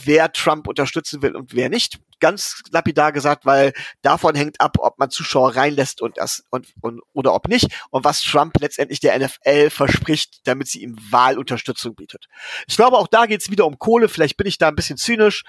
wer 0.03 0.31
Trump 0.31 0.67
unterstützen 0.67 1.21
will 1.21 1.35
und 1.35 1.53
wer 1.53 1.69
nicht. 1.69 1.99
Ganz 2.19 2.61
lapidar 2.71 3.11
gesagt, 3.11 3.45
weil 3.45 3.73
davon 4.01 4.33
hängt 4.33 4.61
ab, 4.61 4.77
ob 4.79 4.97
man 4.97 5.09
Zuschauer 5.09 5.55
reinlässt 5.55 6.01
und 6.01 6.17
das 6.17 6.43
und, 6.49 6.67
und 6.81 7.01
oder 7.11 7.33
ob 7.33 7.47
nicht 7.47 7.67
und 7.89 8.05
was 8.05 8.21
Trump 8.21 8.53
letztendlich 8.59 9.01
der 9.01 9.19
NFL 9.19 9.69
verspricht, 9.69 10.47
damit 10.47 10.69
sie 10.69 10.83
ihm 10.83 10.97
Wahlunterstützung 11.11 11.95
bietet. 11.95 12.27
Ich 12.67 12.77
glaube, 12.77 12.97
auch 12.97 13.07
da 13.07 13.25
geht 13.25 13.41
es 13.41 13.51
wieder 13.51 13.65
um 13.65 13.77
Kohle. 13.77 14.07
Vielleicht 14.07 14.37
bin 14.37 14.47
ich 14.47 14.57
da 14.57 14.69
ein 14.69 14.75
bisschen 14.75 14.97
zynisch, 14.97 15.43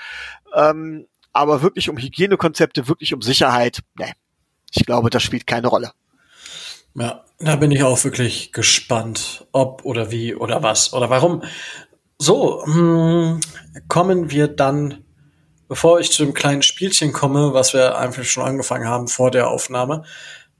ähm, 0.54 1.06
aber 1.34 1.60
wirklich 1.60 1.90
um 1.90 1.98
Hygienekonzepte, 1.98 2.88
wirklich 2.88 3.12
um 3.12 3.20
Sicherheit. 3.20 3.80
Nee, 3.98 4.12
ich 4.72 4.86
glaube, 4.86 5.10
das 5.10 5.22
spielt 5.22 5.46
keine 5.46 5.66
Rolle. 5.66 5.92
Ja, 6.94 7.24
da 7.40 7.56
bin 7.56 7.72
ich 7.72 7.82
auch 7.82 8.02
wirklich 8.04 8.52
gespannt, 8.52 9.46
ob 9.52 9.84
oder 9.84 10.10
wie 10.10 10.34
oder 10.34 10.62
was 10.62 10.92
oder 10.92 11.10
warum. 11.10 11.42
So, 12.18 12.64
hm, 12.64 13.40
kommen 13.88 14.30
wir 14.30 14.46
dann, 14.46 15.04
bevor 15.68 15.98
ich 15.98 16.12
zu 16.12 16.24
dem 16.24 16.34
kleinen 16.34 16.62
Spielchen 16.62 17.12
komme, 17.12 17.52
was 17.52 17.74
wir 17.74 17.98
einfach 17.98 18.22
schon 18.24 18.44
angefangen 18.44 18.86
haben 18.86 19.08
vor 19.08 19.32
der 19.32 19.48
Aufnahme, 19.48 20.04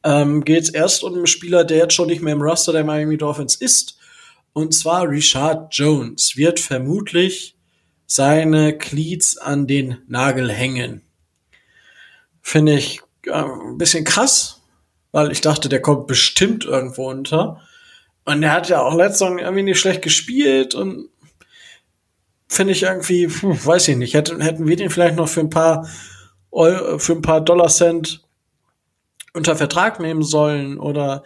ähm, 0.02 0.44
geht 0.44 0.64
es 0.64 0.70
erst 0.70 1.04
um 1.04 1.14
einen 1.14 1.28
Spieler, 1.28 1.64
der 1.64 1.78
jetzt 1.78 1.94
schon 1.94 2.08
nicht 2.08 2.20
mehr 2.20 2.34
im 2.34 2.42
Roster 2.42 2.72
der 2.72 2.84
Miami 2.84 3.16
Dolphins 3.16 3.54
ist. 3.54 3.96
Und 4.52 4.74
zwar 4.74 5.08
Richard 5.08 5.72
Jones 5.72 6.36
wird 6.36 6.58
vermutlich 6.58 7.56
seine 8.06 8.76
Cleats 8.76 9.36
an 9.36 9.66
den 9.66 9.98
Nagel 10.06 10.52
hängen. 10.52 11.02
Finde 12.40 12.74
ich 12.74 13.00
äh, 13.26 13.32
ein 13.32 13.78
bisschen 13.78 14.04
krass, 14.04 14.62
weil 15.12 15.32
ich 15.32 15.40
dachte, 15.40 15.68
der 15.68 15.80
kommt 15.80 16.06
bestimmt 16.06 16.64
irgendwo 16.64 17.08
unter. 17.08 17.60
Und 18.24 18.42
er 18.42 18.52
hat 18.52 18.68
ja 18.68 18.82
auch 18.82 18.94
letzte 18.94 19.18
Saison 19.18 19.38
irgendwie 19.38 19.62
nicht 19.62 19.78
schlecht 19.78 20.02
gespielt 20.02 20.74
und 20.74 21.08
finde 22.48 22.72
ich 22.72 22.82
irgendwie, 22.82 23.28
hm, 23.28 23.64
weiß 23.64 23.88
ich 23.88 23.96
nicht, 23.96 24.14
hätten, 24.14 24.40
hätten 24.40 24.66
wir 24.66 24.76
den 24.76 24.90
vielleicht 24.90 25.16
noch 25.16 25.28
für 25.28 25.40
ein 25.40 25.50
paar 25.50 25.88
Euro, 26.50 26.98
für 26.98 27.12
ein 27.12 27.22
paar 27.22 27.40
Dollar 27.40 27.68
Cent 27.68 28.22
unter 29.32 29.56
Vertrag 29.56 30.00
nehmen 30.00 30.22
sollen 30.22 30.78
oder 30.78 31.24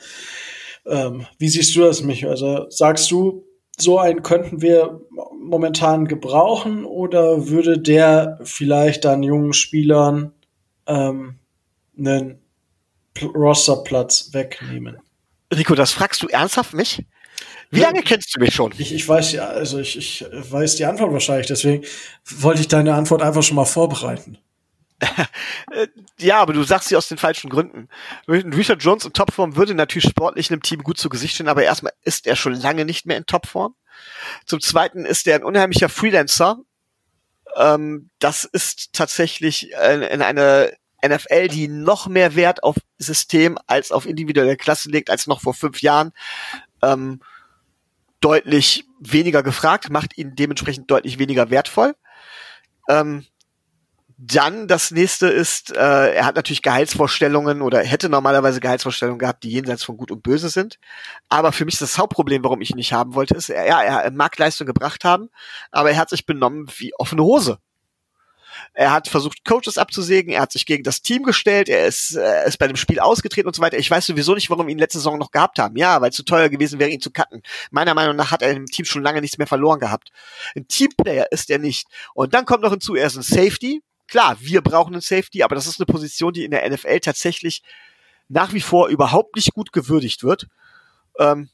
ähm, 0.86 1.26
wie 1.38 1.48
siehst 1.48 1.76
du 1.76 1.80
das, 1.80 2.02
mich? 2.02 2.26
Also 2.26 2.66
sagst 2.70 3.10
du, 3.10 3.44
so 3.76 3.98
einen 3.98 4.22
könnten 4.22 4.62
wir 4.62 5.00
momentan 5.40 6.06
gebrauchen 6.06 6.84
oder 6.84 7.48
würde 7.48 7.78
der 7.78 8.38
vielleicht 8.42 9.04
dann 9.04 9.22
jungen 9.22 9.52
Spielern 9.52 10.32
ähm, 10.86 11.38
einen 11.96 12.40
Rosterplatz 13.22 14.30
wegnehmen? 14.32 14.98
Rico, 15.54 15.74
das 15.74 15.92
fragst 15.92 16.22
du 16.22 16.28
ernsthaft 16.28 16.74
mich? 16.74 17.04
Wie 17.70 17.80
lange 17.80 18.02
kennst 18.02 18.34
du 18.34 18.40
mich 18.40 18.54
schon? 18.54 18.72
Ich, 18.78 18.94
ich 18.94 19.06
weiß 19.06 19.32
ja, 19.32 19.46
also 19.46 19.78
ich, 19.78 19.96
ich 19.96 20.24
weiß 20.32 20.76
die 20.76 20.86
Antwort 20.86 21.12
wahrscheinlich, 21.12 21.46
deswegen 21.46 21.84
wollte 22.24 22.60
ich 22.60 22.68
deine 22.68 22.94
Antwort 22.94 23.22
einfach 23.22 23.42
schon 23.42 23.56
mal 23.56 23.66
vorbereiten. 23.66 24.38
ja, 26.18 26.40
aber 26.40 26.52
du 26.54 26.62
sagst 26.64 26.88
sie 26.88 26.96
aus 26.96 27.08
den 27.08 27.18
falschen 27.18 27.50
Gründen. 27.50 27.88
Richard 28.26 28.82
Jones 28.82 29.04
in 29.04 29.12
Topform 29.12 29.54
würde 29.54 29.74
natürlich 29.74 30.08
sportlich 30.08 30.50
einem 30.50 30.62
Team 30.62 30.82
gut 30.82 30.98
zu 30.98 31.08
Gesicht 31.08 31.34
stehen, 31.34 31.48
aber 31.48 31.62
erstmal 31.62 31.92
ist 32.02 32.26
er 32.26 32.36
schon 32.36 32.54
lange 32.54 32.84
nicht 32.84 33.06
mehr 33.06 33.16
in 33.16 33.26
Topform. 33.26 33.74
Zum 34.46 34.60
Zweiten 34.60 35.04
ist 35.04 35.26
er 35.26 35.36
ein 35.36 35.44
unheimlicher 35.44 35.88
Freelancer. 35.88 36.58
Ähm, 37.56 38.10
das 38.18 38.44
ist 38.44 38.92
tatsächlich 38.92 39.72
in, 39.72 40.02
in 40.02 40.22
eine 40.22 40.72
NFL, 41.06 41.48
die 41.48 41.68
noch 41.68 42.08
mehr 42.08 42.34
Wert 42.34 42.62
auf 42.62 42.76
System 42.98 43.58
als 43.66 43.92
auf 43.92 44.06
individuelle 44.06 44.56
Klasse 44.56 44.90
legt, 44.90 45.10
als 45.10 45.26
noch 45.26 45.40
vor 45.40 45.54
fünf 45.54 45.80
Jahren. 45.80 46.12
Ähm, 46.82 47.20
deutlich 48.20 48.84
weniger 49.00 49.42
gefragt, 49.42 49.90
macht 49.90 50.18
ihn 50.18 50.34
dementsprechend 50.34 50.90
deutlich 50.90 51.18
weniger 51.18 51.50
wertvoll. 51.50 51.94
Ähm, 52.88 53.24
dann 54.20 54.66
das 54.66 54.90
nächste 54.90 55.28
ist, 55.28 55.70
äh, 55.70 56.14
er 56.14 56.26
hat 56.26 56.34
natürlich 56.34 56.62
Gehaltsvorstellungen 56.62 57.62
oder 57.62 57.80
hätte 57.84 58.08
normalerweise 58.08 58.58
Gehaltsvorstellungen 58.58 59.20
gehabt, 59.20 59.44
die 59.44 59.50
jenseits 59.50 59.84
von 59.84 59.96
Gut 59.96 60.10
und 60.10 60.24
Böse 60.24 60.48
sind. 60.48 60.80
Aber 61.28 61.52
für 61.52 61.64
mich 61.64 61.74
ist 61.74 61.82
das 61.82 61.98
Hauptproblem, 61.98 62.42
warum 62.42 62.60
ich 62.60 62.70
ihn 62.70 62.76
nicht 62.76 62.92
haben 62.92 63.14
wollte, 63.14 63.36
ist, 63.36 63.48
er, 63.48 63.64
ja, 63.66 63.80
er 63.80 64.10
mag 64.10 64.36
Leistung 64.36 64.66
gebracht 64.66 65.04
haben, 65.04 65.30
aber 65.70 65.92
er 65.92 65.98
hat 65.98 66.10
sich 66.10 66.26
benommen 66.26 66.66
wie 66.78 66.92
offene 66.98 67.22
Hose. 67.22 67.58
Er 68.74 68.90
hat 68.90 69.06
versucht, 69.06 69.44
Coaches 69.44 69.78
abzusägen, 69.78 70.32
er 70.32 70.40
hat 70.40 70.50
sich 70.50 70.66
gegen 70.66 70.82
das 70.82 71.00
Team 71.00 71.22
gestellt, 71.22 71.68
er 71.68 71.86
ist, 71.86 72.16
äh, 72.16 72.48
ist 72.48 72.58
bei 72.58 72.66
dem 72.66 72.76
Spiel 72.76 72.98
ausgetreten 72.98 73.46
und 73.46 73.54
so 73.54 73.62
weiter. 73.62 73.78
Ich 73.78 73.88
weiß 73.88 74.06
sowieso 74.06 74.34
nicht, 74.34 74.50
warum 74.50 74.66
wir 74.66 74.72
ihn 74.72 74.78
letzte 74.78 74.98
Saison 74.98 75.16
noch 75.16 75.30
gehabt 75.30 75.60
haben. 75.60 75.76
Ja, 75.76 76.00
weil 76.00 76.10
zu 76.10 76.24
teuer 76.24 76.48
gewesen 76.48 76.80
wäre, 76.80 76.90
ihn 76.90 77.00
zu 77.00 77.12
cutten. 77.12 77.42
Meiner 77.70 77.94
Meinung 77.94 78.16
nach 78.16 78.32
hat 78.32 78.42
er 78.42 78.50
im 78.50 78.66
Team 78.66 78.84
schon 78.84 79.04
lange 79.04 79.20
nichts 79.20 79.38
mehr 79.38 79.46
verloren 79.46 79.78
gehabt. 79.78 80.10
Ein 80.56 80.66
Teamplayer 80.66 81.30
ist 81.30 81.50
er 81.50 81.58
nicht. 81.58 81.86
Und 82.14 82.34
dann 82.34 82.46
kommt 82.46 82.62
noch 82.62 82.72
hinzu, 82.72 82.96
er 82.96 83.06
ist 83.06 83.16
ein 83.16 83.22
Safety, 83.22 83.82
klar, 84.08 84.36
wir 84.40 84.62
brauchen 84.62 84.94
einen 84.94 85.00
Safety, 85.00 85.42
aber 85.42 85.54
das 85.54 85.66
ist 85.66 85.78
eine 85.78 85.86
Position, 85.86 86.32
die 86.32 86.44
in 86.44 86.50
der 86.50 86.68
NFL 86.68 87.00
tatsächlich 87.00 87.62
nach 88.28 88.52
wie 88.52 88.60
vor 88.60 88.88
überhaupt 88.88 89.36
nicht 89.36 89.54
gut 89.54 89.72
gewürdigt 89.72 90.22
wird. 90.24 90.48
Ähm, 91.18 91.48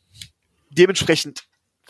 dementsprechend 0.70 1.44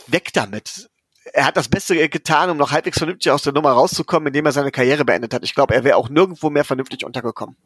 weg 0.06 0.30
damit. 0.32 0.90
Er 1.32 1.46
hat 1.46 1.56
das 1.56 1.68
Beste 1.68 2.08
getan, 2.08 2.50
um 2.50 2.56
noch 2.56 2.70
halbwegs 2.70 2.98
vernünftig 2.98 3.32
aus 3.32 3.42
der 3.42 3.54
Nummer 3.54 3.72
rauszukommen, 3.72 4.26
indem 4.26 4.44
er 4.46 4.52
seine 4.52 4.70
Karriere 4.70 5.04
beendet 5.04 5.32
hat. 5.32 5.42
Ich 5.42 5.54
glaube, 5.54 5.74
er 5.74 5.84
wäre 5.84 5.96
auch 5.96 6.10
nirgendwo 6.10 6.50
mehr 6.50 6.64
vernünftig 6.64 7.04
untergekommen. 7.04 7.56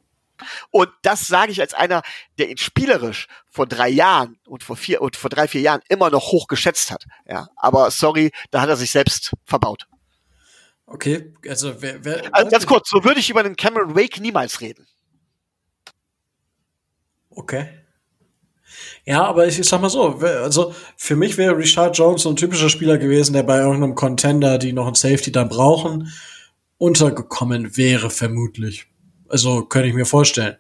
Und 0.71 0.91
das 1.03 1.27
sage 1.27 1.51
ich 1.51 1.61
als 1.61 1.75
einer, 1.75 2.03
der 2.39 2.49
ihn 2.49 2.59
spielerisch 2.59 3.27
vor 3.51 3.67
drei 3.67 3.89
Jahren 3.89 4.39
und 4.47 4.63
vor 4.63 4.77
vier 4.77 5.03
und 5.03 5.17
vor 5.17 5.31
drei, 5.31 5.49
vier 5.49 5.61
Jahren 5.61 5.81
immer 5.89 6.11
noch 6.11 6.31
hoch 6.31 6.47
geschätzt 6.47 6.93
hat. 6.93 7.07
Ja, 7.27 7.49
aber 7.57 7.91
sorry, 7.91 8.31
da 8.53 8.61
hat 8.61 8.69
er 8.69 8.77
sich 8.77 8.93
selbst 8.93 9.33
verbaut. 9.45 9.89
Okay, 10.91 11.35
also 11.47 11.75
wer, 11.81 12.03
wer 12.03 12.35
also 12.35 12.51
ganz 12.51 12.67
kurz, 12.67 12.89
so 12.89 13.05
würde 13.05 13.21
ich 13.21 13.29
über 13.29 13.43
den 13.43 13.57
Cameron 13.57 13.95
Wake 13.95 14.21
niemals 14.21 14.61
reden. 14.63 14.87
Okay. 17.31 17.69
Ja, 19.05 19.25
aber 19.25 19.47
ich, 19.47 19.59
ich 19.59 19.69
sag 19.69 19.81
mal 19.81 19.91
so, 19.91 20.19
also 20.19 20.75
für 20.97 21.15
mich 21.17 21.37
wäre 21.37 21.57
Richard 21.57 21.97
Jones 21.97 22.23
so 22.23 22.31
ein 22.31 22.37
typischer 22.37 22.69
Spieler 22.69 22.99
gewesen, 22.99 23.33
der 23.33 23.43
bei 23.43 23.59
irgendeinem 23.59 23.95
Contender, 23.95 24.59
die 24.59 24.73
noch 24.73 24.87
ein 24.87 24.95
Safety 24.95 25.31
dann 25.31 25.49
brauchen, 25.49 26.13
untergekommen 26.79 27.77
wäre, 27.77 28.11
vermutlich. 28.11 28.87
Also 29.29 29.65
könnte 29.65 29.89
ich 29.89 29.95
mir 29.95 30.07
vorstellen. 30.07 30.57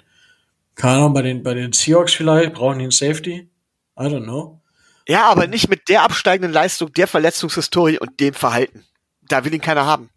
Keine 0.75 0.99
Ahnung, 0.99 1.15
bei 1.15 1.23
den, 1.23 1.43
bei 1.43 1.55
den 1.55 1.73
Seahawks 1.73 2.15
vielleicht 2.15 2.55
brauchen 2.55 2.79
die 2.79 2.85
einen 2.85 2.91
Safety. 2.93 3.51
I 3.99 4.03
don't 4.03 4.25
know. 4.25 4.61
Ja, 5.09 5.29
aber 5.29 5.47
nicht 5.47 5.69
mit 5.69 5.89
der 5.89 6.03
absteigenden 6.03 6.53
Leistung, 6.53 6.93
der 6.93 7.07
Verletzungshistorie 7.07 7.99
und 7.99 8.21
dem 8.21 8.35
Verhalten. 8.35 8.85
Da 9.23 9.45
will 9.45 9.55
ihn 9.55 9.61
keiner 9.61 9.87
haben. 9.87 10.11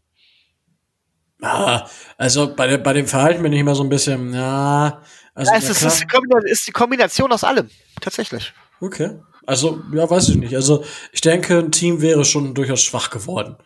Ah, 1.42 1.88
also 2.18 2.56
bei, 2.56 2.78
bei 2.78 2.94
dem 2.94 3.08
Verhalten 3.08 3.42
bin 3.42 3.52
ich 3.52 3.60
immer 3.60 3.76
so 3.76 3.84
ein 3.84 3.90
bisschen, 3.90 4.34
ja. 4.34 5.02
Also 5.34 5.52
ja, 5.52 5.58
es 5.58 5.70
ist, 5.70 5.82
ist, 5.82 6.02
die 6.02 6.50
ist 6.52 6.68
die 6.68 6.72
Kombination 6.72 7.32
aus 7.32 7.44
allem, 7.44 7.70
tatsächlich. 8.00 8.54
Okay. 8.80 9.20
Also, 9.46 9.82
ja, 9.94 10.10
weiß 10.10 10.30
ich 10.30 10.36
nicht. 10.36 10.56
Also, 10.56 10.84
ich 11.12 11.22
denke, 11.22 11.58
ein 11.58 11.72
Team 11.72 12.02
wäre 12.02 12.26
schon 12.26 12.54
durchaus 12.54 12.82
schwach 12.84 13.10
geworden. 13.10 13.58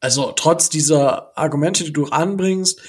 Also, 0.00 0.32
trotz 0.32 0.70
dieser 0.70 1.36
Argumente, 1.36 1.84
die 1.84 1.92
du 1.92 2.06
anbringst, 2.06 2.80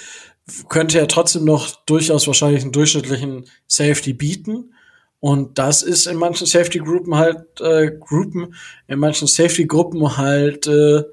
könnte 0.69 0.97
er 0.99 1.07
trotzdem 1.07 1.45
noch 1.45 1.75
durchaus 1.85 2.27
wahrscheinlich 2.27 2.63
einen 2.63 2.71
durchschnittlichen 2.71 3.49
Safety 3.67 4.13
bieten. 4.13 4.73
Und 5.19 5.59
das 5.59 5.83
ist 5.83 6.07
in 6.07 6.17
manchen 6.17 6.47
Safety-Gruppen 6.47 7.15
halt, 7.15 7.61
äh, 7.61 7.91
Gruppen, 7.99 8.55
in 8.87 8.99
manchen 8.99 9.27
Safety-Gruppen 9.27 10.17
halt 10.17 10.67
äh, 10.67 11.03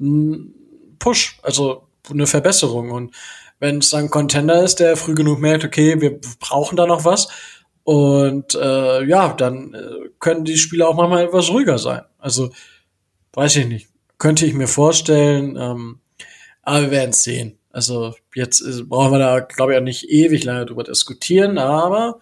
ein 0.00 0.54
Push. 0.98 1.38
Also 1.42 1.83
eine 2.10 2.26
Verbesserung. 2.26 2.90
Und 2.90 3.14
wenn 3.60 3.78
es 3.78 3.90
dann 3.90 4.10
Contender 4.10 4.62
ist, 4.62 4.80
der 4.80 4.96
früh 4.96 5.14
genug 5.14 5.40
merkt, 5.40 5.64
okay, 5.64 6.00
wir 6.00 6.20
brauchen 6.40 6.76
da 6.76 6.86
noch 6.86 7.04
was, 7.04 7.28
und 7.84 8.54
äh, 8.54 9.04
ja, 9.04 9.34
dann 9.34 9.74
äh, 9.74 10.08
können 10.18 10.44
die 10.44 10.56
Spieler 10.56 10.88
auch 10.88 10.94
manchmal 10.94 11.24
etwas 11.24 11.50
ruhiger 11.50 11.78
sein. 11.78 12.00
Also, 12.18 12.50
weiß 13.34 13.56
ich 13.56 13.66
nicht. 13.66 13.88
Könnte 14.18 14.46
ich 14.46 14.54
mir 14.54 14.68
vorstellen, 14.68 15.56
ähm, 15.58 16.00
aber 16.62 16.82
wir 16.82 16.90
werden 16.90 17.10
es 17.10 17.22
sehen. 17.22 17.58
Also 17.70 18.14
jetzt 18.34 18.60
ist, 18.60 18.88
brauchen 18.88 19.12
wir 19.12 19.18
da, 19.18 19.40
glaube 19.40 19.72
ich, 19.72 19.78
auch 19.78 19.82
nicht 19.82 20.08
ewig 20.08 20.44
lange 20.44 20.64
drüber 20.64 20.84
diskutieren, 20.84 21.58
aber 21.58 22.20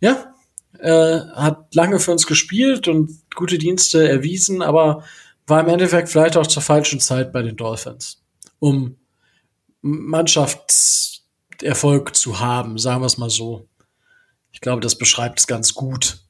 ja, 0.00 0.32
äh, 0.78 1.20
hat 1.34 1.74
lange 1.74 1.98
für 1.98 2.12
uns 2.12 2.26
gespielt 2.26 2.88
und 2.88 3.10
gute 3.34 3.58
Dienste 3.58 4.08
erwiesen, 4.08 4.62
aber 4.62 5.02
war 5.46 5.60
im 5.60 5.68
Endeffekt 5.68 6.08
vielleicht 6.08 6.36
auch 6.36 6.46
zur 6.46 6.62
falschen 6.62 7.00
Zeit 7.00 7.32
bei 7.32 7.42
den 7.42 7.56
Dolphins 7.56 8.22
um 8.58 8.96
Mannschaftserfolg 9.80 12.14
zu 12.14 12.40
haben, 12.40 12.78
sagen 12.78 13.02
wir 13.02 13.06
es 13.06 13.18
mal 13.18 13.30
so. 13.30 13.68
Ich 14.52 14.60
glaube, 14.60 14.80
das 14.80 14.96
beschreibt 14.96 15.40
es 15.40 15.46
ganz 15.46 15.74
gut. 15.74 16.20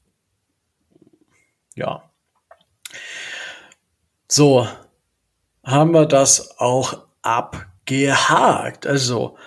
Ja. 1.75 2.03
So, 4.27 4.67
haben 5.63 5.91
wir 5.91 6.05
das 6.05 6.59
auch 6.59 7.05
abgehakt. 7.21 8.85
Also, 8.85 9.37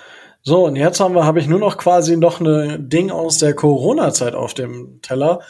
so, 0.42 0.66
und 0.66 0.76
jetzt 0.76 0.98
haben 0.98 1.14
wir, 1.14 1.24
habe 1.24 1.38
ich 1.38 1.46
nur 1.46 1.60
noch 1.60 1.78
quasi 1.78 2.16
noch 2.16 2.40
eine 2.40 2.80
Ding 2.80 3.10
aus 3.10 3.38
der 3.38 3.54
Corona-Zeit 3.54 4.34
auf 4.34 4.54
dem 4.54 5.00
Teller. 5.02 5.40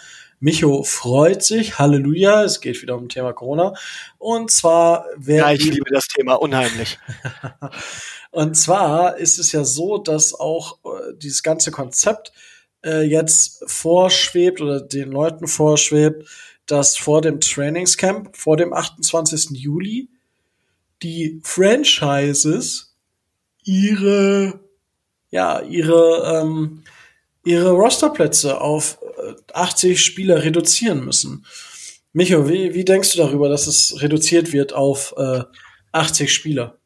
Micho 0.43 0.82
freut 0.82 1.45
sich, 1.45 1.78
Halleluja, 1.78 2.43
es 2.43 2.61
geht 2.61 2.82
wieder 2.82 2.97
um 2.97 3.09
Thema 3.09 3.32
Corona. 3.32 3.74
Und 4.18 4.51
zwar 4.51 5.07
wer. 5.16 5.45
Ja, 5.45 5.53
ich 5.53 5.64
liebe 5.64 5.88
das 5.88 6.09
Thema 6.09 6.34
unheimlich. 6.34 6.99
und 8.32 8.57
zwar 8.57 9.18
ist 9.18 9.38
es 9.38 9.53
ja 9.53 9.62
so, 9.62 9.99
dass 9.99 10.34
auch 10.34 10.78
äh, 10.84 11.14
dieses 11.16 11.45
ganze 11.45 11.70
Konzept 11.70 12.32
äh, 12.84 13.03
jetzt 13.03 13.62
vorschwebt 13.68 14.61
oder 14.61 14.80
den 14.80 15.12
Leuten 15.12 15.47
vorschwebt, 15.47 16.28
dass 16.66 16.97
vor 16.97 17.22
dem 17.22 17.40
Trainingscamp, 17.40 18.36
vor 18.36 18.57
dem 18.57 18.72
28. 18.72 19.51
Juli, 19.51 20.09
die 21.05 21.40
Franchises 21.45 22.97
ihre, 23.62 24.59
ja, 25.30 25.61
ihre, 25.61 26.43
ähm, 26.43 26.82
ihre 27.45 27.70
Rosterplätze 27.70 28.61
auf 28.61 28.99
80 29.52 30.04
Spieler 30.04 30.42
reduzieren 30.42 31.04
müssen. 31.04 31.46
Micho, 32.12 32.48
wie, 32.48 32.74
wie 32.74 32.84
denkst 32.84 33.12
du 33.12 33.18
darüber, 33.18 33.48
dass 33.48 33.66
es 33.66 34.02
reduziert 34.02 34.52
wird 34.52 34.72
auf 34.72 35.14
äh, 35.16 35.42
80 35.92 36.32
Spieler? 36.32 36.78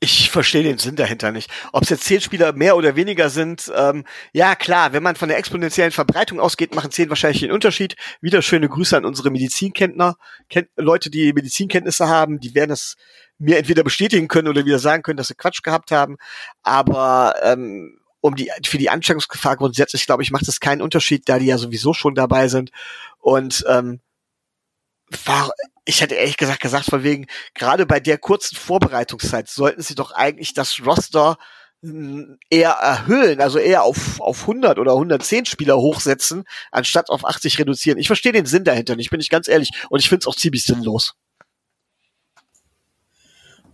Ich 0.00 0.30
verstehe 0.30 0.62
den 0.62 0.78
Sinn 0.78 0.94
dahinter 0.94 1.32
nicht. 1.32 1.50
Ob 1.72 1.82
es 1.82 1.88
jetzt 1.88 2.04
zehn 2.04 2.20
Spieler 2.20 2.52
mehr 2.52 2.76
oder 2.76 2.94
weniger 2.94 3.30
sind, 3.30 3.70
ähm, 3.74 4.04
ja 4.32 4.54
klar, 4.54 4.92
wenn 4.92 5.02
man 5.02 5.16
von 5.16 5.28
der 5.28 5.38
exponentiellen 5.38 5.90
Verbreitung 5.90 6.38
ausgeht, 6.38 6.72
machen 6.72 6.92
zehn 6.92 7.08
wahrscheinlich 7.08 7.40
den 7.40 7.50
Unterschied. 7.50 7.96
Wieder 8.20 8.40
schöne 8.40 8.68
Grüße 8.68 8.96
an 8.96 9.04
unsere 9.04 9.32
Medizinkenntner, 9.32 10.16
Ken 10.48 10.68
Leute, 10.76 11.10
die 11.10 11.32
Medizinkenntnisse 11.32 12.06
haben, 12.06 12.38
die 12.38 12.54
werden 12.54 12.70
es 12.70 12.94
mir 13.38 13.58
entweder 13.58 13.82
bestätigen 13.82 14.28
können 14.28 14.46
oder 14.46 14.64
wieder 14.64 14.78
sagen 14.78 15.02
können, 15.02 15.16
dass 15.16 15.28
sie 15.28 15.34
Quatsch 15.34 15.64
gehabt 15.64 15.90
haben. 15.90 16.16
Aber 16.62 17.34
ähm, 17.42 17.97
um 18.20 18.34
die, 18.34 18.50
für 18.64 18.78
die 18.78 18.90
Ansteckungsgefahr 18.90 19.56
grundsätzlich, 19.56 20.06
glaube 20.06 20.22
ich, 20.22 20.30
macht 20.30 20.48
es 20.48 20.60
keinen 20.60 20.82
Unterschied, 20.82 21.28
da 21.28 21.38
die 21.38 21.46
ja 21.46 21.58
sowieso 21.58 21.94
schon 21.94 22.14
dabei 22.14 22.48
sind. 22.48 22.70
Und 23.18 23.64
ähm, 23.68 24.00
war, 25.24 25.50
ich 25.84 26.00
hätte 26.00 26.14
ehrlich 26.14 26.36
gesagt 26.36 26.60
gesagt, 26.60 26.86
von 26.86 27.02
wegen, 27.02 27.26
gerade 27.54 27.86
bei 27.86 28.00
der 28.00 28.18
kurzen 28.18 28.56
Vorbereitungszeit 28.56 29.48
sollten 29.48 29.82
sie 29.82 29.94
doch 29.94 30.12
eigentlich 30.12 30.52
das 30.52 30.84
Roster 30.84 31.38
hm, 31.82 32.38
eher 32.50 32.70
erhöhen, 32.70 33.40
also 33.40 33.58
eher 33.58 33.84
auf, 33.84 34.20
auf 34.20 34.42
100 34.42 34.78
oder 34.78 34.92
110 34.92 35.46
Spieler 35.46 35.76
hochsetzen, 35.78 36.44
anstatt 36.72 37.08
auf 37.08 37.24
80 37.24 37.58
reduzieren. 37.58 37.98
Ich 37.98 38.08
verstehe 38.08 38.32
den 38.32 38.46
Sinn 38.46 38.64
dahinter 38.64 38.96
nicht, 38.96 39.10
bin 39.10 39.20
ich 39.20 39.30
ganz 39.30 39.48
ehrlich. 39.48 39.70
Und 39.88 40.00
ich 40.00 40.08
finde 40.08 40.24
es 40.24 40.26
auch 40.26 40.36
ziemlich 40.36 40.64
sinnlos. 40.64 41.14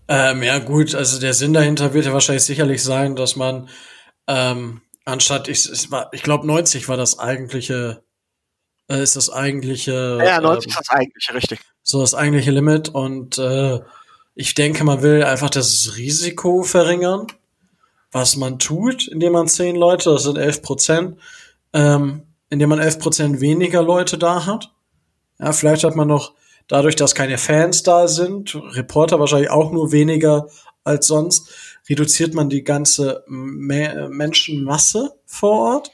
Ähm, 0.07 0.43
ja 0.43 0.59
gut, 0.59 0.95
also 0.95 1.19
der 1.19 1.33
Sinn 1.33 1.55
dahinter 1.55 1.95
wird 1.95 2.05
ja 2.05 2.13
wahrscheinlich 2.13 2.45
sicherlich 2.45 2.83
sein, 2.83 3.17
dass 3.17 3.37
man 3.37 3.71
ähm, 4.27 4.81
anstatt, 5.05 5.49
ich, 5.49 5.71
ich, 5.71 5.89
ich 6.13 6.23
glaube 6.23 6.47
90 6.47 6.89
war 6.89 6.97
das 6.97 7.19
eigentliche, 7.19 8.03
äh, 8.89 9.03
ist 9.03 9.17
das 9.17 9.31
eigentliche. 9.31 10.19
Ja, 10.25 10.41
90 10.41 10.67
ähm, 10.67 10.71
ist 10.71 10.79
das 10.79 10.89
eigentliche, 10.91 11.35
richtig. 11.35 11.61
So 11.83 12.01
das 12.01 12.15
eigentliche 12.15 12.51
Limit 12.51 12.89
und 12.89 13.39
äh, 13.39 13.81
ich 14.35 14.55
denke, 14.55 14.85
man 14.85 15.03
will 15.03 15.23
einfach 15.23 15.51
das 15.51 15.97
Risiko 15.97 16.63
verringern, 16.63 17.27
was 18.11 18.37
man 18.37 18.59
tut, 18.59 19.07
indem 19.09 19.33
man 19.33 19.49
zehn 19.49 19.77
Leute, 19.77 20.11
das 20.11 20.25
sind 20.25 20.39
elf 20.39 20.63
Prozent, 20.63 21.19
ähm, 21.73 22.23
indem 22.51 22.71
man 22.71 22.79
elf 22.79 22.99
Prozent 22.99 23.41
weniger 23.41 23.83
Leute 23.83 24.19
da 24.19 24.47
hat. 24.47 24.73
Ja, 25.39 25.53
vielleicht 25.53 25.85
hat 25.85 25.97
man 25.97 26.09
noch 26.09 26.33
dadurch, 26.69 26.97
dass 26.97 27.15
keine 27.15 27.39
Fans 27.39 27.83
da 27.83 28.09
sind, 28.09 28.55
Reporter 28.55 29.21
wahrscheinlich 29.21 29.51
auch 29.51 29.71
nur 29.73 29.93
weniger 29.93 30.49
als 30.85 31.07
sonst, 31.07 31.51
reduziert 31.89 32.35
man 32.35 32.49
die 32.49 32.63
ganze 32.63 33.25
Me 33.27 34.09
Menschenmasse 34.11 35.13
vor 35.27 35.75
Ort. 35.75 35.91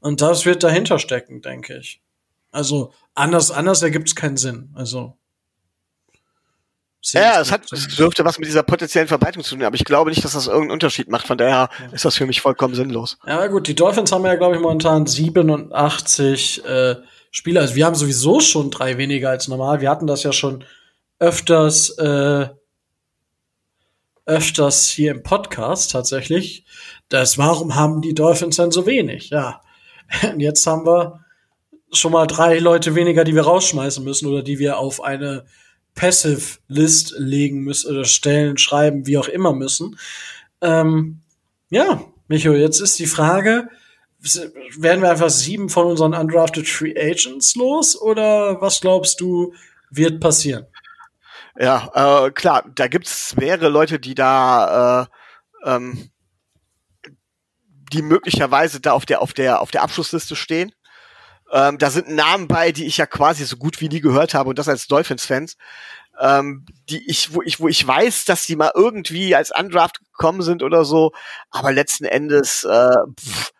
Und 0.00 0.20
das 0.20 0.44
wird 0.44 0.62
dahinter 0.62 0.98
stecken, 0.98 1.40
denke 1.42 1.78
ich. 1.78 2.02
Also 2.50 2.92
anders, 3.14 3.50
anders 3.50 3.82
ergibt 3.82 4.08
es 4.08 4.16
keinen 4.16 4.36
Sinn. 4.36 4.70
Also 4.74 5.16
ja, 7.04 7.40
es 7.40 7.50
hat, 7.50 7.70
es 7.72 7.88
dürfte 7.96 8.24
was 8.24 8.38
mit 8.38 8.46
dieser 8.46 8.62
potenziellen 8.62 9.08
Verbreitung 9.08 9.42
zu 9.42 9.56
tun, 9.56 9.64
aber 9.64 9.74
ich 9.74 9.84
glaube 9.84 10.10
nicht, 10.10 10.24
dass 10.24 10.32
das 10.32 10.46
irgendeinen 10.46 10.72
Unterschied 10.72 11.08
macht. 11.08 11.26
Von 11.26 11.36
daher 11.36 11.68
ja. 11.80 11.92
ist 11.92 12.04
das 12.04 12.16
für 12.16 12.26
mich 12.26 12.40
vollkommen 12.40 12.74
sinnlos. 12.74 13.18
Ja, 13.26 13.44
gut, 13.48 13.66
die 13.66 13.74
Dolphins 13.74 14.12
haben 14.12 14.24
ja, 14.24 14.36
glaube 14.36 14.54
ich, 14.54 14.60
momentan 14.62 15.06
87 15.06 16.64
äh, 16.64 16.96
Spieler. 17.32 17.62
Also 17.62 17.74
wir 17.74 17.86
haben 17.86 17.96
sowieso 17.96 18.38
schon 18.38 18.70
drei 18.70 18.98
weniger 18.98 19.30
als 19.30 19.48
normal. 19.48 19.80
Wir 19.80 19.90
hatten 19.90 20.06
das 20.06 20.22
ja 20.22 20.32
schon 20.32 20.64
öfters, 21.18 21.90
äh, 21.98 22.48
öfters 24.26 24.88
hier 24.88 25.12
im 25.12 25.22
Podcast 25.22 25.90
tatsächlich. 25.90 26.64
Das, 27.08 27.38
warum 27.38 27.74
haben 27.74 28.02
die 28.02 28.14
Dolphins 28.14 28.56
denn 28.56 28.70
so 28.70 28.86
wenig? 28.86 29.30
Ja. 29.30 29.60
Und 30.22 30.40
jetzt 30.40 30.66
haben 30.66 30.86
wir 30.86 31.24
schon 31.92 32.12
mal 32.12 32.26
drei 32.26 32.58
Leute 32.58 32.94
weniger, 32.94 33.24
die 33.24 33.34
wir 33.34 33.42
rausschmeißen 33.42 34.02
müssen 34.02 34.28
oder 34.28 34.42
die 34.42 34.58
wir 34.58 34.78
auf 34.78 35.02
eine 35.02 35.44
Passive 35.94 36.58
List 36.68 37.14
legen 37.18 37.60
müssen 37.60 37.90
oder 37.90 38.04
stellen, 38.04 38.56
schreiben, 38.56 39.06
wie 39.06 39.18
auch 39.18 39.28
immer 39.28 39.52
müssen. 39.52 39.98
Ähm, 40.62 41.20
ja, 41.70 42.02
Micho, 42.28 42.52
jetzt 42.52 42.80
ist 42.80 42.98
die 42.98 43.06
Frage, 43.06 43.68
werden 44.78 45.02
wir 45.02 45.10
einfach 45.10 45.30
sieben 45.30 45.68
von 45.68 45.86
unseren 45.86 46.14
undrafted 46.14 46.68
Free 46.68 46.94
Agents 46.96 47.56
los 47.56 48.00
oder 48.00 48.60
was 48.60 48.80
glaubst 48.80 49.20
du 49.20 49.52
wird 49.90 50.20
passieren? 50.20 50.66
Ja, 51.58 52.26
äh, 52.26 52.30
klar, 52.30 52.64
da 52.74 52.88
gibt's 52.88 53.36
mehrere 53.36 53.68
Leute, 53.68 53.98
die 54.00 54.14
da 54.14 55.02
äh, 55.64 55.70
ähm, 55.70 56.10
die 57.92 58.02
möglicherweise 58.02 58.80
da 58.80 58.92
auf 58.92 59.04
der 59.06 59.20
auf 59.20 59.32
der 59.34 59.60
auf 59.60 59.70
der 59.70 59.82
Abschlussliste 59.82 60.34
stehen. 60.36 60.72
Ähm, 61.52 61.78
da 61.78 61.90
sind 61.90 62.08
Namen 62.10 62.48
bei, 62.48 62.72
die 62.72 62.86
ich 62.86 62.96
ja 62.98 63.06
quasi 63.06 63.44
so 63.44 63.56
gut 63.56 63.80
wie 63.80 63.88
nie 63.88 64.00
gehört 64.00 64.34
habe 64.34 64.50
und 64.50 64.58
das 64.58 64.68
als 64.68 64.86
Dolphins-Fans. 64.88 65.56
Ähm, 66.20 66.66
die 66.90 67.08
ich, 67.10 67.34
wo 67.34 67.42
ich, 67.42 67.60
wo 67.60 67.68
ich 67.68 67.86
weiß, 67.86 68.26
dass 68.26 68.46
die 68.46 68.56
mal 68.56 68.72
irgendwie 68.74 69.34
als 69.36 69.50
Undraft 69.58 70.00
gekommen 70.00 70.42
sind 70.42 70.62
oder 70.62 70.84
so, 70.84 71.12
aber 71.50 71.72
letzten 71.72 72.04
Endes 72.06 72.64
äh, 72.64 72.90
pff, 73.20 73.52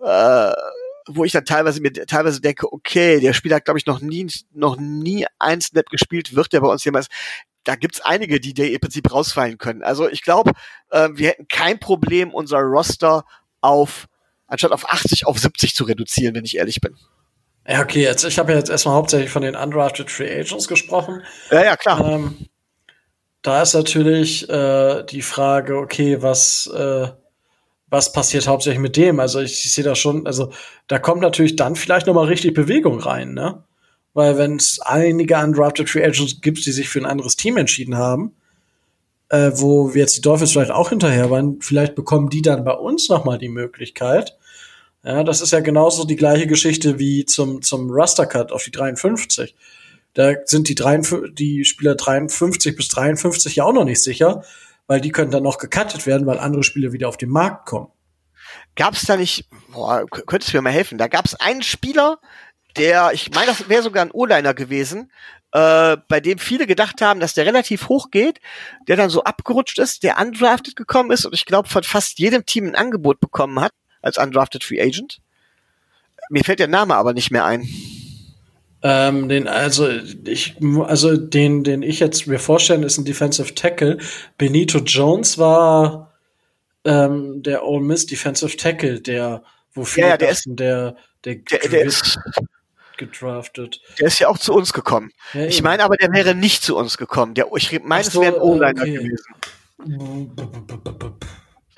äh, 0.00 0.52
wo 1.06 1.24
ich 1.24 1.32
dann 1.32 1.44
teilweise 1.44 1.80
mir 1.80 1.92
teilweise 1.92 2.40
denke, 2.40 2.72
okay, 2.72 3.20
der 3.20 3.32
Spieler 3.32 3.56
hat, 3.56 3.64
glaube 3.64 3.78
ich, 3.78 3.86
noch 3.86 4.00
nie, 4.00 4.26
noch 4.52 4.76
nie 4.76 5.26
ein 5.38 5.60
Snap 5.60 5.88
gespielt, 5.90 6.34
wird 6.34 6.52
der 6.52 6.60
bei 6.60 6.68
uns 6.68 6.84
jemals. 6.84 7.06
Da 7.64 7.76
gibt's 7.76 8.00
einige, 8.00 8.40
die 8.40 8.54
der 8.54 8.72
im 8.72 8.80
Prinzip 8.80 9.12
rausfallen 9.12 9.58
können. 9.58 9.82
Also 9.82 10.08
ich 10.08 10.22
glaube, 10.22 10.52
äh, 10.90 11.08
wir 11.12 11.28
hätten 11.28 11.48
kein 11.48 11.78
Problem, 11.78 12.32
unser 12.32 12.58
Roster 12.58 13.24
auf, 13.60 14.06
anstatt 14.46 14.72
auf 14.72 14.88
80 14.88 15.26
auf 15.26 15.38
70 15.38 15.74
zu 15.74 15.84
reduzieren, 15.84 16.34
wenn 16.34 16.44
ich 16.44 16.56
ehrlich 16.56 16.80
bin. 16.80 16.96
Ja, 17.68 17.82
okay, 17.82 18.02
jetzt, 18.02 18.24
ich 18.24 18.38
habe 18.38 18.52
ja 18.52 18.58
jetzt 18.58 18.70
erstmal 18.70 18.94
hauptsächlich 18.94 19.30
von 19.30 19.42
den 19.42 19.56
Undrafted 19.56 20.10
Free 20.10 20.32
Agents 20.32 20.68
gesprochen. 20.68 21.22
Ja, 21.50 21.64
ja, 21.64 21.76
klar. 21.76 22.00
Ähm, 22.06 22.46
da 23.42 23.62
ist 23.62 23.74
natürlich 23.74 24.48
äh, 24.48 25.04
die 25.04 25.22
Frage, 25.22 25.76
okay, 25.76 26.22
was 26.22 26.68
äh, 26.68 27.08
was 27.96 28.12
passiert 28.12 28.46
hauptsächlich 28.46 28.80
mit 28.80 28.96
dem? 28.96 29.20
Also 29.20 29.40
ich, 29.40 29.64
ich 29.64 29.72
sehe 29.72 29.84
da 29.84 29.94
schon, 29.94 30.26
also 30.26 30.52
da 30.86 30.98
kommt 30.98 31.22
natürlich 31.22 31.56
dann 31.56 31.76
vielleicht 31.76 32.06
noch 32.06 32.14
mal 32.14 32.26
richtig 32.26 32.52
Bewegung 32.52 33.00
rein, 33.00 33.32
ne? 33.32 33.64
Weil 34.12 34.38
wenn 34.38 34.56
es 34.56 34.80
einige 34.80 35.36
undrafted 35.36 35.88
Free 35.90 36.04
Agents 36.04 36.40
gibt, 36.40 36.64
die 36.64 36.72
sich 36.72 36.88
für 36.88 37.00
ein 37.00 37.06
anderes 37.06 37.36
Team 37.36 37.56
entschieden 37.56 37.96
haben, 37.96 38.34
äh, 39.30 39.50
wo 39.54 39.90
jetzt 39.90 40.16
die 40.16 40.20
Dolphins 40.20 40.52
vielleicht 40.52 40.70
auch 40.70 40.90
hinterher 40.90 41.30
waren, 41.30 41.60
vielleicht 41.60 41.94
bekommen 41.94 42.28
die 42.28 42.42
dann 42.42 42.64
bei 42.64 42.72
uns 42.72 43.08
noch 43.08 43.24
mal 43.24 43.38
die 43.38 43.48
Möglichkeit. 43.48 44.36
Ja, 45.04 45.22
das 45.24 45.40
ist 45.40 45.52
ja 45.52 45.60
genauso 45.60 46.04
die 46.04 46.16
gleiche 46.16 46.46
Geschichte 46.46 46.98
wie 46.98 47.24
zum 47.24 47.62
zum 47.62 47.90
Raster 47.90 48.26
Cut 48.26 48.52
auf 48.52 48.64
die 48.64 48.70
53. 48.72 49.54
Da 50.14 50.32
sind 50.44 50.68
die, 50.68 50.74
53, 50.74 51.34
die 51.34 51.64
Spieler 51.64 51.94
53 51.94 52.74
bis 52.76 52.88
53 52.88 53.56
ja 53.56 53.64
auch 53.64 53.72
noch 53.72 53.84
nicht 53.84 54.02
sicher 54.02 54.44
weil 54.86 55.00
die 55.00 55.10
können 55.10 55.30
dann 55.30 55.42
noch 55.42 55.58
gecuttet 55.58 56.06
werden, 56.06 56.26
weil 56.26 56.38
andere 56.38 56.62
Spiele 56.62 56.92
wieder 56.92 57.08
auf 57.08 57.16
den 57.16 57.30
Markt 57.30 57.66
kommen. 57.66 57.88
Gab 58.76 58.94
es 58.94 59.02
da 59.02 59.16
nicht, 59.16 59.48
boah, 59.72 60.06
könntest 60.08 60.52
du 60.52 60.56
mir 60.56 60.62
mal 60.62 60.72
helfen, 60.72 60.98
da 60.98 61.08
gab 61.08 61.24
es 61.24 61.34
einen 61.34 61.62
Spieler, 61.62 62.18
der, 62.76 63.12
ich 63.12 63.30
meine, 63.32 63.46
das 63.46 63.68
wäre 63.68 63.82
sogar 63.82 64.04
ein 64.04 64.10
O-Liner 64.12 64.54
gewesen, 64.54 65.10
äh, 65.52 65.96
bei 66.08 66.20
dem 66.20 66.38
viele 66.38 66.66
gedacht 66.66 67.00
haben, 67.00 67.20
dass 67.20 67.34
der 67.34 67.46
relativ 67.46 67.88
hoch 67.88 68.10
geht, 68.10 68.40
der 68.88 68.96
dann 68.96 69.10
so 69.10 69.24
abgerutscht 69.24 69.78
ist, 69.78 70.02
der 70.02 70.18
undrafted 70.18 70.76
gekommen 70.76 71.10
ist 71.10 71.24
und 71.24 71.34
ich 71.34 71.46
glaube 71.46 71.68
von 71.68 71.82
fast 71.82 72.18
jedem 72.18 72.44
Team 72.44 72.66
ein 72.66 72.74
Angebot 72.74 73.20
bekommen 73.20 73.60
hat 73.60 73.72
als 74.02 74.18
undrafted 74.18 74.62
Free 74.62 74.80
Agent. 74.80 75.20
Mir 76.28 76.44
fällt 76.44 76.58
der 76.58 76.68
Name 76.68 76.94
aber 76.96 77.12
nicht 77.12 77.30
mehr 77.30 77.44
ein. 77.44 77.66
Ähm, 78.88 79.28
den, 79.28 79.48
also 79.48 79.88
ich, 79.88 80.56
also 80.84 81.16
den, 81.16 81.64
den 81.64 81.82
ich 81.82 81.98
jetzt 81.98 82.28
mir 82.28 82.38
vorstellen, 82.38 82.84
ist 82.84 82.98
ein 82.98 83.04
Defensive 83.04 83.52
Tackle. 83.52 83.98
Benito 84.38 84.78
Jones 84.78 85.38
war 85.38 86.12
ähm, 86.84 87.42
der 87.42 87.64
Ole 87.64 87.84
Miss 87.84 88.06
Defensive 88.06 88.56
Tackle, 88.56 89.00
der 89.00 89.42
wofür 89.74 90.04
ja, 90.04 90.08
ja, 90.10 90.16
der, 90.16 90.30
ist, 90.30 90.44
der, 90.46 90.94
der, 91.24 91.34
der, 91.34 91.68
der 91.68 91.84
ist 91.84 92.16
gedraftet. 92.96 93.80
Der 93.98 94.06
ist 94.06 94.20
ja 94.20 94.28
auch 94.28 94.38
zu 94.38 94.54
uns 94.54 94.72
gekommen. 94.72 95.10
Ja, 95.34 95.46
ich 95.46 95.64
meine 95.64 95.82
aber, 95.82 95.96
der 95.96 96.12
wäre 96.12 96.36
nicht 96.36 96.62
zu 96.62 96.76
uns 96.76 96.96
gekommen. 96.96 97.34
Der, 97.34 97.48
ich 97.56 97.82
meine, 97.82 98.04
so, 98.04 98.22
es 98.22 98.28
wäre 98.28 98.36
ein 98.36 98.40
O-Liner 98.40 98.82
okay. 98.82 98.92
gewesen. 98.92 99.34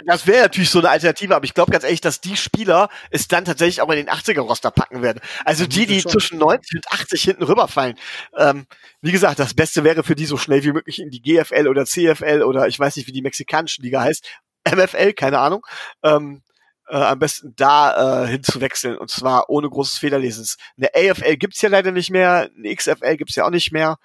Das 0.04 0.26
wäre 0.26 0.42
natürlich 0.42 0.70
so 0.70 0.78
eine 0.78 0.90
Alternative, 0.90 1.34
aber 1.34 1.44
ich 1.44 1.54
glaube 1.54 1.72
ganz 1.72 1.82
ehrlich, 1.82 2.00
dass 2.00 2.20
die 2.20 2.36
Spieler 2.36 2.88
es 3.10 3.26
dann 3.26 3.44
tatsächlich 3.44 3.80
auch 3.80 3.90
in 3.90 3.96
den 3.96 4.08
80er-Roster 4.08 4.70
packen 4.70 5.02
werden. 5.02 5.20
Also 5.44 5.66
die, 5.66 5.86
die 5.86 6.02
zwischen 6.02 6.38
90 6.38 6.76
und 6.76 6.88
80 6.88 7.22
hinten 7.22 7.42
rüberfallen. 7.42 7.98
Ähm, 8.36 8.66
wie 9.00 9.12
gesagt, 9.12 9.40
das 9.40 9.54
Beste 9.54 9.82
wäre 9.82 10.04
für 10.04 10.14
die 10.14 10.26
so 10.26 10.36
schnell 10.36 10.62
wie 10.62 10.72
möglich 10.72 11.00
in 11.00 11.10
die 11.10 11.20
GFL 11.20 11.66
oder 11.66 11.84
CFL 11.84 12.42
oder 12.42 12.68
ich 12.68 12.78
weiß 12.78 12.96
nicht, 12.96 13.08
wie 13.08 13.12
die 13.12 13.22
mexikanische 13.22 13.82
Liga 13.82 14.02
heißt, 14.02 14.24
MFL, 14.68 15.14
keine 15.14 15.38
Ahnung, 15.40 15.66
ähm, 16.04 16.42
äh, 16.88 16.96
am 16.96 17.18
besten 17.18 17.54
da 17.56 18.24
äh, 18.24 18.28
hinzuwechseln 18.28 18.96
und 18.96 19.10
zwar 19.10 19.50
ohne 19.50 19.68
großes 19.68 19.98
Fehlerlesens. 19.98 20.58
Eine 20.76 20.90
AFL 20.94 21.36
gibt's 21.36 21.60
ja 21.60 21.68
leider 21.68 21.90
nicht 21.90 22.10
mehr, 22.10 22.50
eine 22.56 22.74
XFL 22.74 23.16
gibt's 23.16 23.34
ja 23.34 23.46
auch 23.46 23.50
nicht 23.50 23.72
mehr. 23.72 23.98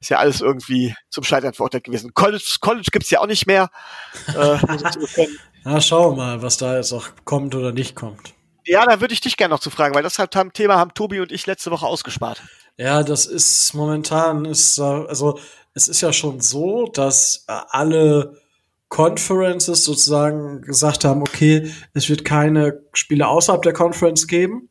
Ist 0.00 0.10
ja 0.10 0.18
alles 0.18 0.40
irgendwie 0.40 0.94
zum 1.10 1.24
Scheitern 1.24 1.54
verurteilt 1.54 1.84
gewesen. 1.84 2.14
College, 2.14 2.56
College 2.60 2.88
gibt's 2.92 3.10
ja 3.10 3.20
auch 3.20 3.26
nicht 3.26 3.46
mehr. 3.46 3.70
äh, 4.28 4.58
Na, 5.64 5.80
schauen 5.80 6.16
wir 6.16 6.24
mal, 6.24 6.42
was 6.42 6.56
da 6.56 6.76
jetzt 6.76 6.92
auch 6.92 7.08
kommt 7.24 7.54
oder 7.54 7.72
nicht 7.72 7.96
kommt. 7.96 8.34
Ja, 8.64 8.84
da 8.86 9.00
würde 9.00 9.14
ich 9.14 9.20
dich 9.20 9.36
gerne 9.36 9.54
noch 9.54 9.60
zu 9.60 9.70
fragen, 9.70 9.94
weil 9.94 10.02
das 10.02 10.18
halt 10.18 10.36
Thema 10.52 10.76
haben 10.76 10.94
Tobi 10.94 11.20
und 11.20 11.32
ich 11.32 11.46
letzte 11.46 11.70
Woche 11.70 11.86
ausgespart. 11.86 12.42
Ja, 12.76 13.02
das 13.02 13.26
ist 13.26 13.74
momentan 13.74 14.44
ist 14.44 14.78
also 14.78 15.38
es 15.74 15.88
ist 15.88 16.00
ja 16.00 16.12
schon 16.12 16.40
so, 16.40 16.86
dass 16.86 17.44
äh, 17.48 17.52
alle 17.70 18.36
Conferences 18.88 19.84
sozusagen 19.84 20.62
gesagt 20.62 21.04
haben, 21.04 21.22
okay, 21.22 21.72
es 21.94 22.08
wird 22.08 22.24
keine 22.24 22.80
Spiele 22.92 23.28
außerhalb 23.28 23.62
der 23.62 23.72
Conference 23.72 24.26
geben, 24.26 24.68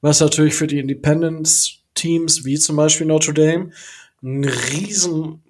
was 0.00 0.20
natürlich 0.20 0.54
für 0.54 0.66
die 0.66 0.78
Independence 0.78 1.80
Teams 1.94 2.44
wie 2.44 2.58
zum 2.58 2.76
Beispiel 2.76 3.06
Notre 3.06 3.34
Dame 3.34 3.70
ein 4.24 4.44
riesen 4.44 5.42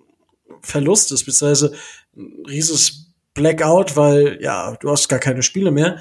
Verlust 0.61 1.12
ist, 1.12 1.25
beziehungsweise 1.25 1.72
ein 2.16 2.45
rieses 2.47 3.12
Blackout, 3.33 3.97
weil 3.97 4.39
ja, 4.41 4.77
du 4.81 4.91
hast 4.91 5.09
gar 5.09 5.18
keine 5.18 5.43
Spiele 5.43 5.70
mehr, 5.70 6.01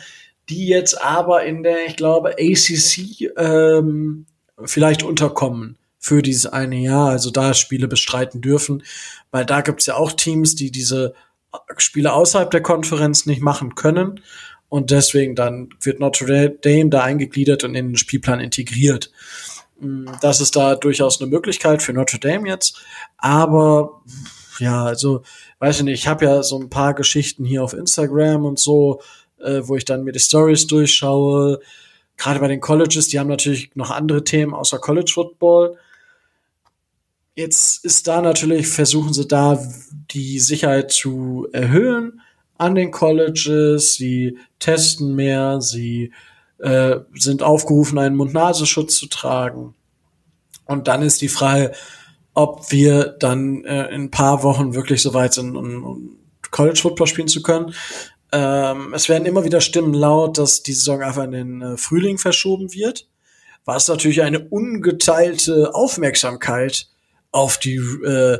die 0.49 0.67
jetzt 0.67 1.01
aber 1.01 1.43
in 1.43 1.63
der, 1.63 1.86
ich 1.88 1.95
glaube, 1.95 2.36
ACC 2.39 3.32
ähm, 3.38 4.26
vielleicht 4.63 5.03
unterkommen 5.03 5.78
für 5.99 6.21
dieses 6.21 6.47
eine 6.47 6.78
Jahr, 6.78 7.09
also 7.09 7.32
da 7.32 7.53
Spiele 7.53 7.88
bestreiten 7.88 8.41
dürfen, 8.41 8.84
weil 9.32 9.45
da 9.45 9.61
gibt's 9.61 9.86
ja 9.86 9.95
auch 9.95 10.11
Teams, 10.11 10.55
die 10.55 10.69
diese 10.69 11.13
Spiele 11.78 12.13
außerhalb 12.13 12.51
der 12.51 12.61
Konferenz 12.61 13.26
nicht 13.26 13.41
machen 13.41 13.76
können 13.76 14.19
und 14.74 14.89
deswegen 14.89 15.36
dann 15.36 15.69
wird 15.82 15.99
Notre 15.99 16.49
Dame 16.49 16.89
da 16.89 17.03
eingegliedert 17.03 17.63
und 17.63 17.76
in 17.76 17.89
den 17.89 17.95
Spielplan 17.95 18.39
integriert. 18.39 19.11
Mm, 19.84 20.05
das 20.21 20.41
ist 20.41 20.55
da 20.55 20.75
durchaus 20.75 21.21
eine 21.21 21.29
Möglichkeit 21.29 21.84
für 21.84 21.93
Notre 21.93 22.19
Dame 22.19 22.47
jetzt, 22.47 22.81
aber 23.17 24.01
ja, 24.59 24.86
also 24.86 25.23
weiß 25.59 25.77
ich 25.77 25.84
nicht, 25.84 25.99
ich 26.01 26.07
habe 26.07 26.25
ja 26.25 26.43
so 26.43 26.59
ein 26.59 26.69
paar 26.69 26.93
Geschichten 26.93 27.43
hier 27.45 27.63
auf 27.63 27.73
Instagram 27.73 28.45
und 28.45 28.59
so, 28.59 29.01
äh, 29.39 29.61
wo 29.63 29.75
ich 29.75 29.86
dann 29.86 30.03
mir 30.03 30.11
die 30.11 30.19
Stories 30.19 30.67
durchschaue. 30.67 31.59
Gerade 32.17 32.39
bei 32.39 32.47
den 32.47 32.61
Colleges, 32.61 33.07
die 33.07 33.19
haben 33.19 33.27
natürlich 33.27 33.75
noch 33.75 33.91
andere 33.91 34.23
Themen 34.23 34.53
außer 34.53 34.79
College 34.79 35.11
Football. 35.13 35.77
Jetzt 37.36 37.84
ist 37.84 38.07
da 38.07 38.21
natürlich, 38.21 38.67
versuchen 38.67 39.13
sie 39.13 39.27
da 39.27 39.59
die 40.11 40.39
Sicherheit 40.39 40.91
zu 40.91 41.47
erhöhen 41.51 42.21
an 42.57 42.75
den 42.75 42.91
Colleges, 42.91 43.95
sie 43.95 44.38
testen 44.59 45.15
mehr, 45.15 45.59
sie 45.59 46.13
äh, 46.64 47.01
sind 47.14 47.43
aufgerufen, 47.43 47.99
einen 47.99 48.16
Mund-Nasenschutz 48.16 48.95
zu 48.95 49.07
tragen. 49.07 49.76
Und 50.66 50.88
dann 50.88 51.01
ist 51.01 51.22
die 51.22 51.28
Frage, 51.28 51.74
ob 52.34 52.72
wir 52.72 53.05
dann 53.20 53.66
äh, 53.66 53.88
in 53.93 54.03
ein 54.03 54.11
paar 54.11 54.43
Wochen 54.43 54.74
wirklich 54.74 55.01
so 55.01 55.14
weit 55.14 55.34
sind, 55.34 55.55
um, 55.57 55.84
um 55.84 56.18
College 56.51 56.80
Football 56.82 57.07
spielen 57.07 57.28
zu 57.28 57.43
können. 57.43 57.74
Ähm, 58.32 58.93
es 58.93 59.09
werden 59.09 59.26
immer 59.26 59.43
wieder 59.43 59.59
Stimmen 59.59 59.93
laut, 59.93 60.38
dass 60.38 60.64
die 60.64 60.74
Saison 60.74 61.03
einfach 61.03 61.26
in 61.26 61.32
den 61.32 61.61
äh, 61.61 61.78
Frühling 61.78 62.18
verschoben 62.18 62.74
wird, 62.74 63.07
was 63.66 63.88
natürlich 63.89 64.22
eine 64.22 64.39
ungeteilte 64.39 65.76
Aufmerksamkeit 65.76 66.88
auf 67.32 67.57
die 67.57 67.76
äh, 67.76 68.39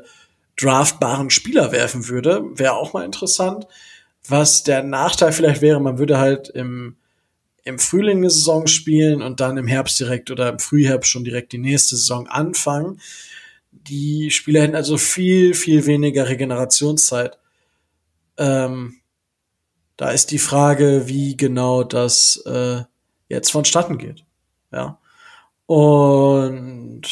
draftbaren 0.57 1.30
Spieler 1.30 1.71
werfen 1.71 2.07
würde. 2.07 2.43
Wäre 2.55 2.74
auch 2.74 2.93
mal 2.93 3.03
interessant. 3.03 3.67
Was 4.28 4.63
der 4.63 4.82
Nachteil 4.82 5.34
vielleicht 5.34 5.61
wäre, 5.61 5.82
man 5.82 5.97
würde 5.97 6.17
halt 6.17 6.47
im, 6.49 6.95
im 7.64 7.80
Frühling 7.80 8.18
eine 8.18 8.30
Saison 8.30 8.68
spielen 8.68 9.22
und 9.22 9.39
dann 9.39 9.57
im 9.57 9.68
Herbst 9.68 9.99
direkt 9.99 10.32
oder 10.32 10.49
im 10.49 10.59
Frühherbst 10.59 11.09
schon 11.09 11.24
direkt 11.24 11.53
die 11.53 11.57
nächste 11.57 11.95
Saison 11.95 12.28
anfangen. 12.28 12.99
Die 13.72 14.32
Spieler 14.32 14.61
hätten 14.61 14.76
also 14.76 14.97
viel, 14.97 15.53
viel 15.53 15.86
weniger 15.86 16.28
Regenerationszeit. 16.28 17.38
Ähm, 18.38 18.97
da 19.97 20.11
ist 20.11 20.32
die 20.32 20.39
Frage, 20.39 21.03
wie 21.07 21.38
genau 21.38 21.84
das 21.84 22.38
äh, 22.45 22.84
jetzt 23.30 23.51
vonstatten 23.51 23.97
geht. 23.97 24.26
Ja. 24.72 24.99
Und 25.66 27.03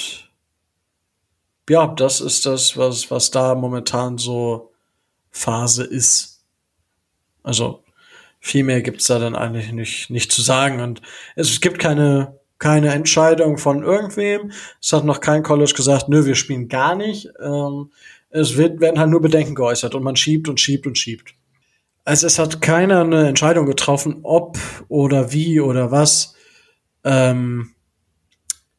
ja, 1.69 1.87
das 1.87 2.19
ist 2.19 2.45
das, 2.45 2.75
was, 2.75 3.09
was 3.09 3.31
da 3.31 3.55
momentan 3.55 4.17
so 4.17 4.71
Phase 5.29 5.83
ist. 5.85 6.43
Also 7.43 7.83
viel 8.41 8.63
mehr 8.63 8.81
gibt's 8.81 9.05
da 9.05 9.19
dann 9.19 9.35
eigentlich 9.35 9.71
nicht, 9.71 10.09
nicht 10.09 10.31
zu 10.31 10.41
sagen. 10.41 10.81
Und 10.81 11.01
es 11.35 11.61
gibt 11.61 11.79
keine, 11.79 12.39
keine 12.57 12.91
Entscheidung 12.91 13.57
von 13.57 13.83
irgendwem. 13.83 14.51
Es 14.81 14.91
hat 14.91 15.05
noch 15.05 15.21
kein 15.21 15.43
College 15.43 15.73
gesagt, 15.75 16.09
nö, 16.09 16.25
wir 16.25 16.35
spielen 16.35 16.67
gar 16.67 16.95
nicht. 16.95 17.29
Ähm, 17.41 17.91
es 18.31 18.57
wird, 18.57 18.81
werden 18.81 18.99
halt 18.99 19.11
nur 19.11 19.21
Bedenken 19.21 19.55
geäußert 19.55 19.93
und 19.93 20.03
man 20.03 20.15
schiebt 20.15 20.49
und 20.49 20.59
schiebt 20.59 20.87
und 20.87 20.97
schiebt. 20.97 21.35
Also 22.03 22.25
es 22.25 22.39
hat 22.39 22.61
keiner 22.61 23.01
eine 23.01 23.27
Entscheidung 23.27 23.67
getroffen, 23.67 24.21
ob 24.23 24.57
oder 24.87 25.31
wie 25.31 25.61
oder 25.61 25.91
was 25.91 26.33
ähm, 27.03 27.75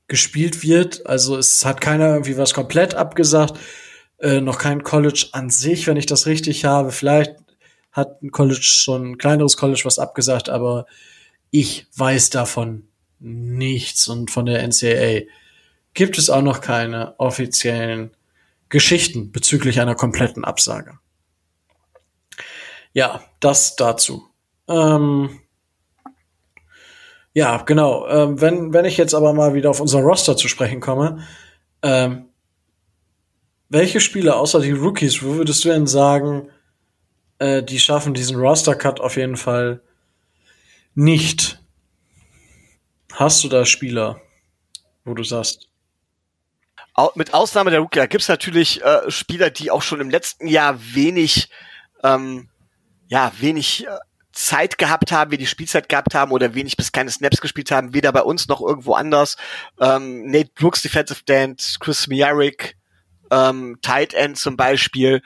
gespielt 0.09 0.65
wird. 0.65 1.07
Also 1.07 1.39
es 1.39 1.65
hat 1.65 1.81
keiner 1.81 2.09
irgendwie 2.09 2.37
was 2.37 2.53
komplett 2.53 2.97
abgesagt. 2.97 3.59
Äh, 4.19 4.41
noch 4.41 4.59
kein 4.59 4.83
College 4.83 5.29
an 5.33 5.51
sich, 5.51 5.87
wenn 5.87 5.97
ich 5.97 6.07
das 6.07 6.27
richtig 6.27 6.65
habe. 6.65 6.91
Vielleicht 6.91 7.37
hat 7.93 8.23
ein 8.23 8.31
College 8.31 8.63
schon 8.63 9.13
ein 9.13 9.19
kleineres 9.19 9.57
College 9.57 9.83
was 9.85 9.99
abgesagt, 9.99 10.49
aber 10.49 10.87
ich 11.51 11.87
weiß 11.95 12.31
davon 12.31 12.89
nichts 13.19 14.09
und 14.09 14.31
von 14.31 14.47
der 14.47 14.67
NCAA 14.67 15.27
gibt 15.95 16.19
es 16.19 16.31
auch 16.31 16.43
noch 16.43 16.61
keine 16.61 17.19
offiziellen 17.21 18.11
Geschichten 18.69 19.33
bezüglich 19.33 19.81
einer 19.81 19.95
kompletten 19.95 20.45
Absage. 20.45 20.99
Ja, 22.95 23.23
das 23.41 23.77
dazu. 23.77 24.27
Ähm, 24.69 25.41
ja, 27.35 27.59
genau. 27.59 28.07
Ähm, 28.09 28.41
wenn, 28.41 28.73
wenn 28.73 28.85
ich 28.85 28.97
jetzt 28.97 29.15
aber 29.15 29.33
mal 29.33 29.55
wieder 29.55 29.71
auf 29.71 29.81
unser 29.81 30.01
Roster 30.01 30.37
zu 30.37 30.49
sprechen 30.49 30.81
komme, 30.81 31.27
ähm, 31.83 32.27
welche 33.69 34.01
Spieler 34.01 34.39
außer 34.39 34.61
die 34.61 34.73
Rookies, 34.73 35.23
wo 35.23 35.37
würdest 35.37 35.65
du 35.65 35.69
denn 35.69 35.87
sagen, 35.87 36.49
äh, 37.43 37.63
die 37.63 37.81
schaffen 37.81 38.15
diesen 38.15 38.37
Roster-Cut 38.37 39.01
auf 39.01 39.17
jeden 39.17 39.37
Fall 39.37 39.83
nicht. 40.95 41.61
Hast 43.13 43.43
du 43.43 43.49
da 43.49 43.67
Spieler, 43.67 44.21
wo 45.05 45.15
du 45.15 45.25
sagst? 45.25 45.69
Mit 47.15 47.35
Ausnahme 47.35 47.71
der 47.71 47.81
Rookie, 47.81 48.01
gibt 48.01 48.23
es 48.23 48.29
natürlich 48.29 48.83
äh, 48.83 49.11
Spieler, 49.11 49.51
die 49.51 49.71
auch 49.71 49.83
schon 49.83 50.01
im 50.01 50.11
letzten 50.11 50.47
Jahr 50.47 50.79
wenig, 50.95 51.49
ähm, 52.05 52.49
ja, 53.09 53.33
wenig 53.41 53.87
äh, 53.87 53.99
Zeit 54.33 54.79
gehabt 54.79 55.11
haben, 55.11 55.31
wenig 55.31 55.51
Spielzeit 55.51 55.89
gehabt 55.89 56.15
haben 56.15 56.33
oder 56.33 56.55
wenig 56.55 56.77
bis 56.77 56.93
keine 56.93 57.11
Snaps 57.11 57.41
gespielt 57.41 57.71
haben, 57.71 57.93
weder 57.93 58.13
bei 58.13 58.23
uns 58.23 58.47
noch 58.47 58.61
irgendwo 58.61 58.95
anders. 58.95 59.37
Ähm, 59.81 60.27
Nate 60.27 60.51
Brooks, 60.55 60.83
Defensive 60.83 61.21
End, 61.27 61.77
Chris 61.81 62.07
Miarik, 62.07 62.77
ähm, 63.33 63.79
Tight 63.83 64.15
End 64.15 64.39
zum 64.39 64.57
Beispiel, 64.57 65.23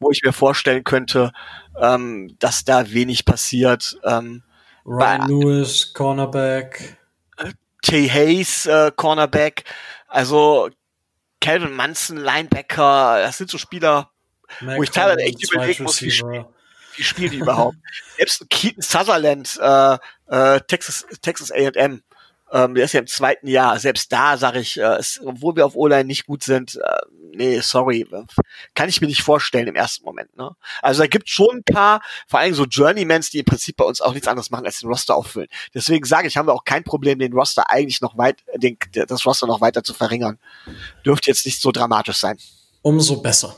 wo 0.00 0.10
ich 0.10 0.22
mir 0.22 0.32
vorstellen 0.32 0.82
könnte, 0.82 1.32
ähm, 1.78 2.34
dass 2.38 2.64
da 2.64 2.90
wenig 2.90 3.24
passiert. 3.24 3.98
Ähm, 4.04 4.42
Ryan 4.86 5.28
Lewis, 5.28 5.92
Cornerback. 5.92 6.96
Tay 7.82 8.08
Hayes, 8.08 8.66
äh, 8.66 8.90
Cornerback. 8.96 9.64
Also 10.08 10.70
Calvin 11.40 11.74
Munson, 11.74 12.16
Linebacker. 12.16 13.20
Das 13.22 13.38
sind 13.38 13.50
so 13.50 13.58
Spieler, 13.58 14.10
Mac 14.60 14.78
wo 14.78 14.82
ich 14.82 14.90
teilweise 14.90 15.20
echt 15.20 15.52
überlegen 15.52 15.84
muss, 15.84 16.02
wie, 16.02 16.10
spiel, 16.10 16.46
wie 16.96 17.02
spielen 17.02 17.30
die 17.30 17.38
überhaupt. 17.38 17.76
Selbst 18.16 18.48
Keaton 18.50 18.82
Sutherland, 18.82 19.58
äh, 19.60 19.98
äh, 20.28 20.60
Texas, 20.62 21.06
Texas 21.22 21.50
A&M 21.52 22.02
ähm, 22.52 22.74
der 22.74 22.84
ist 22.84 22.92
ja 22.92 23.00
im 23.00 23.06
zweiten 23.06 23.46
Jahr. 23.46 23.78
Selbst 23.78 24.12
da 24.12 24.36
sage 24.36 24.60
ich, 24.60 24.78
äh, 24.78 24.96
es, 24.96 25.20
obwohl 25.24 25.56
wir 25.56 25.66
auf 25.66 25.76
O-Line 25.76 26.04
nicht 26.04 26.26
gut 26.26 26.42
sind, 26.42 26.76
äh, 26.76 27.00
nee, 27.32 27.60
sorry, 27.60 28.06
kann 28.74 28.88
ich 28.88 29.00
mir 29.00 29.06
nicht 29.06 29.22
vorstellen 29.22 29.68
im 29.68 29.76
ersten 29.76 30.04
Moment. 30.04 30.36
Ne? 30.36 30.50
Also 30.82 31.02
da 31.02 31.06
gibt 31.06 31.28
schon 31.28 31.58
ein 31.58 31.64
paar, 31.64 32.00
vor 32.26 32.40
allem 32.40 32.54
so 32.54 32.64
Journeymans, 32.64 33.30
die 33.30 33.38
im 33.38 33.44
Prinzip 33.44 33.76
bei 33.76 33.84
uns 33.84 34.00
auch 34.00 34.12
nichts 34.12 34.26
anderes 34.26 34.50
machen, 34.50 34.66
als 34.66 34.80
den 34.80 34.88
Roster 34.88 35.14
auffüllen. 35.14 35.48
Deswegen 35.74 36.04
sage 36.04 36.26
ich, 36.26 36.36
haben 36.36 36.46
wir 36.46 36.54
auch 36.54 36.64
kein 36.64 36.82
Problem, 36.82 37.18
den 37.18 37.32
Roster 37.32 37.70
eigentlich 37.70 38.00
noch 38.00 38.18
weit, 38.18 38.42
den, 38.56 38.76
das 38.92 39.24
Roster 39.24 39.46
noch 39.46 39.60
weiter 39.60 39.84
zu 39.84 39.94
verringern. 39.94 40.38
Dürfte 41.06 41.30
jetzt 41.30 41.46
nicht 41.46 41.60
so 41.60 41.70
dramatisch 41.70 42.16
sein. 42.16 42.36
Umso 42.82 43.20
besser. 43.20 43.54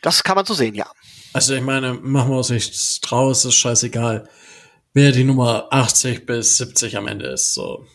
Das 0.00 0.24
kann 0.24 0.34
man 0.34 0.44
so 0.44 0.54
sehen, 0.54 0.74
ja. 0.74 0.90
Also 1.32 1.54
ich 1.54 1.62
meine, 1.62 1.94
machen 1.94 2.30
wir 2.30 2.38
uns 2.38 2.50
nichts 2.50 3.00
draus, 3.00 3.44
ist 3.44 3.54
scheißegal 3.54 4.28
wer 4.94 5.12
die 5.12 5.24
Nummer 5.24 5.68
80 5.70 6.26
bis 6.26 6.58
70 6.58 6.96
am 6.96 7.06
Ende 7.06 7.26
ist. 7.26 7.54
So. 7.54 7.86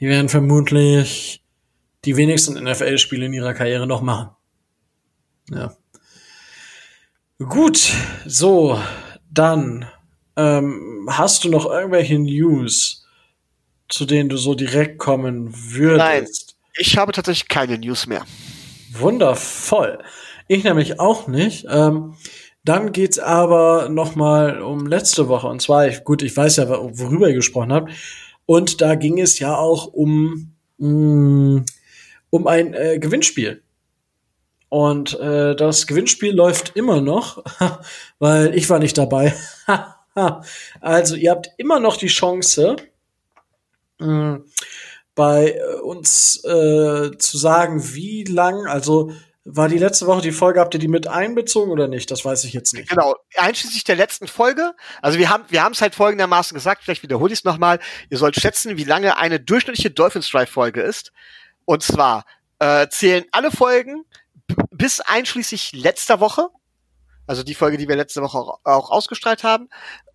Die 0.00 0.08
werden 0.08 0.28
vermutlich 0.28 1.42
die 2.04 2.16
wenigsten 2.16 2.62
NFL-Spiele 2.62 3.26
in 3.26 3.32
ihrer 3.32 3.54
Karriere 3.54 3.86
noch 3.86 4.02
machen. 4.02 4.30
Ja. 5.50 5.76
Gut, 7.38 7.92
so, 8.26 8.80
dann 9.30 9.86
ähm, 10.36 11.08
hast 11.10 11.44
du 11.44 11.48
noch 11.48 11.66
irgendwelche 11.66 12.18
News, 12.18 13.06
zu 13.88 14.04
denen 14.04 14.28
du 14.28 14.36
so 14.36 14.54
direkt 14.54 14.98
kommen 14.98 15.52
würdest? 15.52 15.98
Nein, 15.98 16.26
ich 16.76 16.96
habe 16.96 17.12
tatsächlich 17.12 17.48
keine 17.48 17.78
News 17.78 18.06
mehr. 18.06 18.24
Wundervoll. 18.92 19.98
Ich 20.48 20.64
nämlich 20.64 21.00
auch 21.00 21.28
nicht. 21.28 21.66
Ähm, 21.68 22.14
dann 22.64 22.92
geht's 22.92 23.18
aber 23.18 23.88
noch 23.88 24.14
mal 24.14 24.62
um 24.62 24.86
letzte 24.86 25.28
Woche. 25.28 25.48
Und 25.48 25.60
zwar, 25.60 25.88
ich, 25.88 26.04
gut, 26.04 26.22
ich 26.22 26.36
weiß 26.36 26.56
ja, 26.56 26.68
worüber 26.68 27.28
ihr 27.28 27.34
gesprochen 27.34 27.72
habt. 27.72 27.92
Und 28.46 28.80
da 28.80 28.94
ging 28.94 29.18
es 29.18 29.38
ja 29.38 29.56
auch 29.56 29.86
um, 29.86 30.54
mm, 30.78 31.64
um 32.30 32.46
ein 32.46 32.74
äh, 32.74 32.98
Gewinnspiel. 32.98 33.62
Und 34.68 35.18
äh, 35.18 35.54
das 35.54 35.86
Gewinnspiel 35.86 36.34
läuft 36.34 36.76
immer 36.76 37.00
noch, 37.00 37.44
weil 38.18 38.54
ich 38.54 38.70
war 38.70 38.78
nicht 38.78 38.96
dabei. 38.96 39.34
also 40.80 41.16
ihr 41.16 41.30
habt 41.30 41.50
immer 41.58 41.78
noch 41.78 41.96
die 41.96 42.06
Chance, 42.06 42.76
mh, 43.98 44.06
mm, 44.06 44.44
bei 45.14 45.60
uns 45.82 46.42
äh, 46.44 47.10
zu 47.18 47.36
sagen, 47.36 47.94
wie 47.94 48.24
lang, 48.24 48.66
also 48.66 49.12
war 49.44 49.68
die 49.68 49.78
letzte 49.78 50.06
Woche 50.06 50.22
die 50.22 50.32
Folge, 50.32 50.60
habt 50.60 50.74
ihr 50.74 50.80
die 50.80 50.88
mit 50.88 51.08
einbezogen 51.08 51.72
oder 51.72 51.88
nicht? 51.88 52.10
Das 52.10 52.24
weiß 52.24 52.44
ich 52.44 52.52
jetzt 52.52 52.74
nicht. 52.74 52.88
Genau, 52.88 53.16
einschließlich 53.36 53.82
der 53.82 53.96
letzten 53.96 54.28
Folge. 54.28 54.74
Also 55.00 55.18
wir 55.18 55.30
haben 55.30 55.44
wir 55.48 55.64
haben 55.64 55.72
es 55.72 55.82
halt 55.82 55.94
folgendermaßen 55.94 56.54
gesagt, 56.54 56.84
vielleicht 56.84 57.02
wiederhole 57.02 57.32
ich 57.32 57.40
es 57.40 57.44
nochmal. 57.44 57.80
Ihr 58.08 58.18
sollt 58.18 58.36
schätzen, 58.36 58.76
wie 58.76 58.84
lange 58.84 59.16
eine 59.16 59.40
durchschnittliche 59.40 59.90
Dolphins 59.90 60.30
Drive 60.30 60.50
Folge 60.50 60.80
ist. 60.80 61.12
Und 61.64 61.82
zwar 61.82 62.24
äh, 62.60 62.88
zählen 62.88 63.24
alle 63.32 63.50
Folgen 63.50 64.04
bis 64.70 65.00
einschließlich 65.00 65.72
letzter 65.72 66.20
Woche, 66.20 66.48
also 67.26 67.42
die 67.42 67.54
Folge, 67.54 67.78
die 67.78 67.88
wir 67.88 67.96
letzte 67.96 68.22
Woche 68.22 68.38
auch, 68.38 68.60
auch 68.64 68.90
ausgestrahlt 68.90 69.42
haben, 69.42 69.68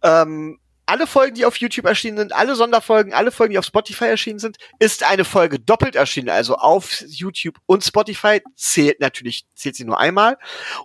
ähm, 0.03 0.59
alle 0.87 1.05
Folgen, 1.05 1.35
die 1.35 1.45
auf 1.45 1.57
YouTube 1.57 1.85
erschienen 1.85 2.17
sind, 2.17 2.33
alle 2.33 2.55
Sonderfolgen, 2.55 3.13
alle 3.13 3.31
Folgen, 3.31 3.51
die 3.51 3.59
auf 3.59 3.65
Spotify 3.65 4.05
erschienen 4.05 4.39
sind, 4.39 4.57
ist 4.79 5.03
eine 5.03 5.25
Folge 5.25 5.59
doppelt 5.59 5.95
erschienen. 5.95 6.29
Also 6.29 6.55
auf 6.55 7.03
YouTube 7.05 7.57
und 7.65 7.83
Spotify 7.83 8.41
zählt 8.55 8.99
natürlich, 9.01 9.45
zählt 9.53 9.75
sie 9.75 9.83
nur 9.83 9.99
einmal. 9.99 10.37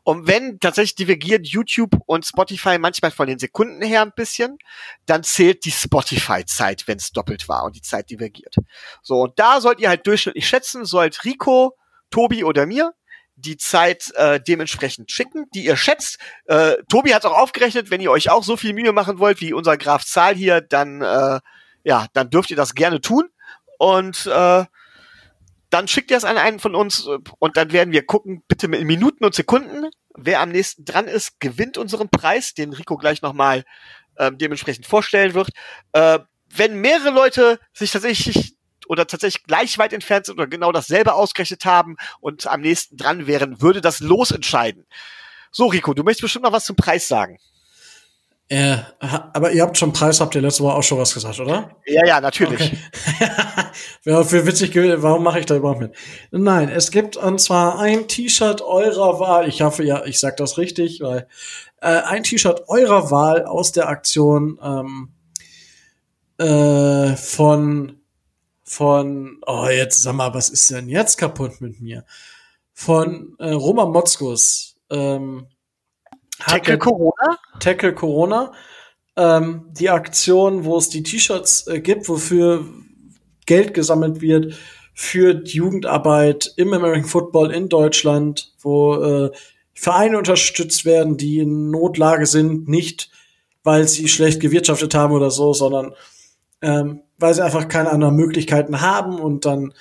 Und 0.03 0.27
wenn 0.27 0.59
tatsächlich 0.59 0.97
divergiert 0.97 1.47
YouTube 1.47 1.93
und 2.07 2.27
Spotify 2.27 2.79
manchmal 2.79 3.13
von 3.13 3.29
den 3.29 3.39
Sekunden 3.39 3.81
her 3.81 4.03
ein 4.03 4.13
bisschen, 4.15 4.59
dann 5.07 5.23
zählt 5.23 5.65
die 5.65 5.71
Spotify-Zeit, 5.71 6.89
wenn 6.89 6.99
es 6.99 7.13
doppelt 7.13 7.49
war 7.49 7.65
und 7.65 7.77
die 7.77 7.83
Zeit 7.83 8.11
divergiert. 8.11 8.57
So, 9.03 9.23
und 9.23 9.39
da 9.39 9.61
sollt 9.61 9.81
ihr 9.81 9.89
halt 9.89 10.07
durchschnittlich 10.07 10.49
schätzen, 10.49 10.85
sollt 10.85 11.25
Rico, 11.25 11.77
Tobi 12.11 12.45
oder 12.45 12.67
mir 12.67 12.93
die 13.37 13.57
Zeit 13.57 14.13
äh, 14.15 14.41
dementsprechend 14.41 15.11
schicken, 15.11 15.47
die 15.55 15.65
ihr 15.65 15.77
schätzt. 15.77 16.19
Äh, 16.47 16.77
Tobi 16.89 17.15
hat 17.15 17.25
auch 17.25 17.37
aufgerechnet, 17.37 17.91
wenn 17.91 18.01
ihr 18.01 18.11
euch 18.11 18.31
auch 18.31 18.45
so 18.45 18.57
viel 18.57 18.73
Mühe 18.73 18.93
machen 18.93 19.19
wollt 19.19 19.41
wie 19.41 19.53
unser 19.53 19.77
Graf 19.77 20.05
Zahl 20.05 20.35
hier, 20.35 20.61
dann 20.61 21.03
äh, 21.03 21.41
ja, 21.85 22.07
dann 22.13 22.31
dürft 22.31 22.51
ihr 22.51 22.57
das 22.57 22.75
gerne 22.75 23.01
tun 23.01 23.29
und 23.79 24.27
äh, 24.27 24.65
dann 25.71 25.89
schickt 25.89 26.11
ihr 26.11 26.17
es 26.17 26.25
an 26.25 26.37
einen 26.37 26.59
von 26.59 26.75
uns 26.75 27.07
äh, 27.07 27.19
und 27.39 27.57
dann 27.57 27.73
werden 27.73 27.93
wir 27.93 28.05
gucken, 28.05 28.43
bitte 28.47 28.69
mit 28.69 28.83
Minuten 28.85 29.25
und 29.25 29.35
Sekunden, 29.35 29.91
wer 30.15 30.41
am 30.41 30.51
nächsten 30.51 30.85
dran 30.85 31.09
ist, 31.09 31.41
gewinnt 31.41 31.79
unseren 31.79 32.09
Preis, 32.09 32.55
den 32.55 32.73
Rico 32.73 32.97
gleich 32.97 33.23
nochmal 33.23 33.65
äh, 34.17 34.31
dementsprechend 34.33 34.87
vorstellen 34.87 35.35
wird. 35.35 35.51
Äh, 35.93 36.21
wenn 36.55 36.81
mehrere 36.81 37.11
Leute 37.11 37.59
sich 37.73 37.91
tatsächlich 37.91 38.55
oder 38.89 39.07
tatsächlich 39.07 39.45
gleich 39.45 39.79
weit 39.79 39.93
entfernt 39.93 40.27
sind 40.27 40.39
oder 40.39 40.47
genau 40.47 40.73
dasselbe 40.73 41.15
ausgerechnet 41.15 41.65
haben 41.65 41.97
und 42.21 42.47
am 42.47 42.61
nächsten 42.61 42.97
dran 42.97 43.27
wären, 43.27 43.61
würde 43.61 43.81
das 43.81 44.01
Los 44.01 44.31
entscheiden. 44.31 44.87
So, 45.51 45.67
Rico, 45.67 45.95
du 45.95 46.03
möchtest 46.03 46.23
bestimmt 46.23 46.45
noch 46.45 46.53
was 46.53 46.65
zum 46.65 46.77
Preis 46.77 47.09
sagen. 47.09 47.39
Äh, 48.49 48.77
aber 49.01 49.53
ihr 49.53 49.63
habt 49.63 49.79
schon 49.79 49.95
Preis, 49.95 50.21
habt 50.21 50.35
ihr 50.35 50.43
letzte 50.43 50.63
Woche 50.63 50.75
auch 50.75 50.83
schon 50.83 50.99
was 50.99 51.15
gesagt, 51.15 51.41
oder? 51.41 51.71
Ja, 51.87 52.05
ja, 52.07 52.21
natürlich. 52.21 52.61
Okay. 52.61 53.31
ja, 54.05 54.25
für 54.25 54.47
witzig, 54.47 54.75
warum 54.75 55.23
mache 55.23 55.41
ich 55.41 55.47
da 55.47 55.57
überhaupt 55.57 55.81
mit? 55.81 55.95
Nein, 56.33 56.69
es 56.69 56.91
gibt 56.91 57.17
und 57.17 57.41
zwar 57.41 57.79
ein 57.79 58.09
T-Shirt 58.09 58.61
eurer 58.61 59.19
Wahl. 59.21 59.49
Ich 59.49 59.63
hoffe, 59.63 59.85
ja, 59.85 60.05
ich 60.05 60.21
sag 60.21 60.37
das 60.37 60.59
richtig, 60.59 61.01
weil 61.01 61.29
äh, 61.81 62.03
ein 62.03 62.25
T-Shirt 62.25 62.65
eurer 62.69 63.11
Wahl 63.11 63.47
aus 63.47 63.73
der 63.73 63.89
Aktion 63.89 64.59
ähm, 64.63 65.15
äh, 66.37 67.17
von 67.17 68.02
von, 68.73 69.39
oh, 69.47 69.67
jetzt 69.69 70.03
sag 70.03 70.15
mal, 70.15 70.33
was 70.33 70.49
ist 70.49 70.71
denn 70.71 70.89
jetzt 70.89 71.19
kaputt 71.19 71.61
mit 71.61 71.83
mir? 71.83 72.07
Von 72.73 73.37
äh, 73.39 73.51
Roman 73.51 73.91
Motzkus. 73.91 74.77
Ähm, 74.89 75.47
Tackle 76.39 76.79
Corona? 76.79 77.39
Tackle 77.61 77.95
Corona. 77.95 78.55
Ähm, 79.15 79.69
die 79.73 79.91
Aktion, 79.91 80.65
wo 80.65 80.79
es 80.79 80.89
die 80.89 81.03
T-Shirts 81.03 81.67
äh, 81.67 81.81
gibt, 81.83 82.09
wofür 82.09 82.67
Geld 83.45 83.75
gesammelt 83.75 84.23
wird 84.23 84.55
für 84.95 85.35
die 85.35 85.59
Jugendarbeit 85.59 86.55
im 86.57 86.73
American 86.73 87.05
Football 87.05 87.53
in 87.53 87.69
Deutschland, 87.69 88.55
wo 88.63 88.95
äh, 88.95 89.31
Vereine 89.75 90.17
unterstützt 90.17 90.87
werden, 90.87 91.19
die 91.19 91.41
in 91.41 91.71
Notlage 91.71 92.25
sind, 92.25 92.69
nicht 92.69 93.11
weil 93.65 93.87
sie 93.87 94.09
schlecht 94.09 94.41
gewirtschaftet 94.41 94.95
haben 94.95 95.13
oder 95.13 95.31
so, 95.31 95.53
sondern 95.53 95.95
ähm, 96.63 97.03
weil 97.19 97.35
sie 97.35 97.45
einfach 97.45 97.69
keine 97.69 97.91
anderen 97.91 98.17
Möglichkeiten 98.17 98.81
haben 98.81 99.19
und 99.19 99.45
dann 99.45 99.73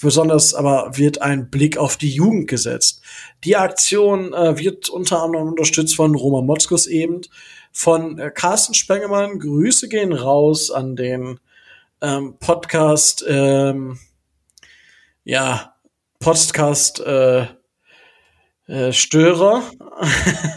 besonders 0.00 0.54
aber 0.54 0.96
wird 0.96 1.22
ein 1.22 1.50
Blick 1.50 1.76
auf 1.76 1.96
die 1.96 2.10
Jugend 2.10 2.48
gesetzt. 2.48 3.02
Die 3.44 3.56
Aktion 3.56 4.32
äh, 4.32 4.58
wird 4.58 4.88
unter 4.88 5.22
anderem 5.22 5.48
unterstützt 5.48 5.96
von 5.96 6.14
Roma 6.14 6.40
Motzkus 6.40 6.86
eben, 6.86 7.22
von 7.72 8.18
äh, 8.18 8.30
Carsten 8.30 8.74
Spengemann. 8.74 9.38
Grüße 9.38 9.88
gehen 9.88 10.12
raus 10.12 10.70
an 10.70 10.96
den 10.96 11.40
ähm, 12.00 12.36
Podcast, 12.38 13.24
ähm, 13.28 13.98
ja, 15.24 15.74
Podcast 16.20 17.00
äh, 17.00 17.46
äh, 18.66 18.92
Störer. 18.92 19.62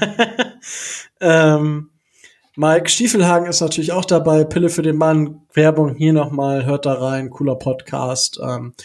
ähm, 1.19 1.90
Mike 2.61 2.89
Stiefelhagen 2.89 3.49
ist 3.49 3.59
natürlich 3.59 3.91
auch 3.91 4.05
dabei. 4.05 4.43
Pille 4.43 4.69
für 4.69 4.83
den 4.83 4.95
Mann. 4.95 5.41
Werbung 5.51 5.95
hier 5.95 6.13
nochmal. 6.13 6.63
Hört 6.63 6.85
da 6.85 6.93
rein. 6.93 7.31
Cooler 7.31 7.55
Podcast. 7.55 8.39
Ähm, 8.39 8.75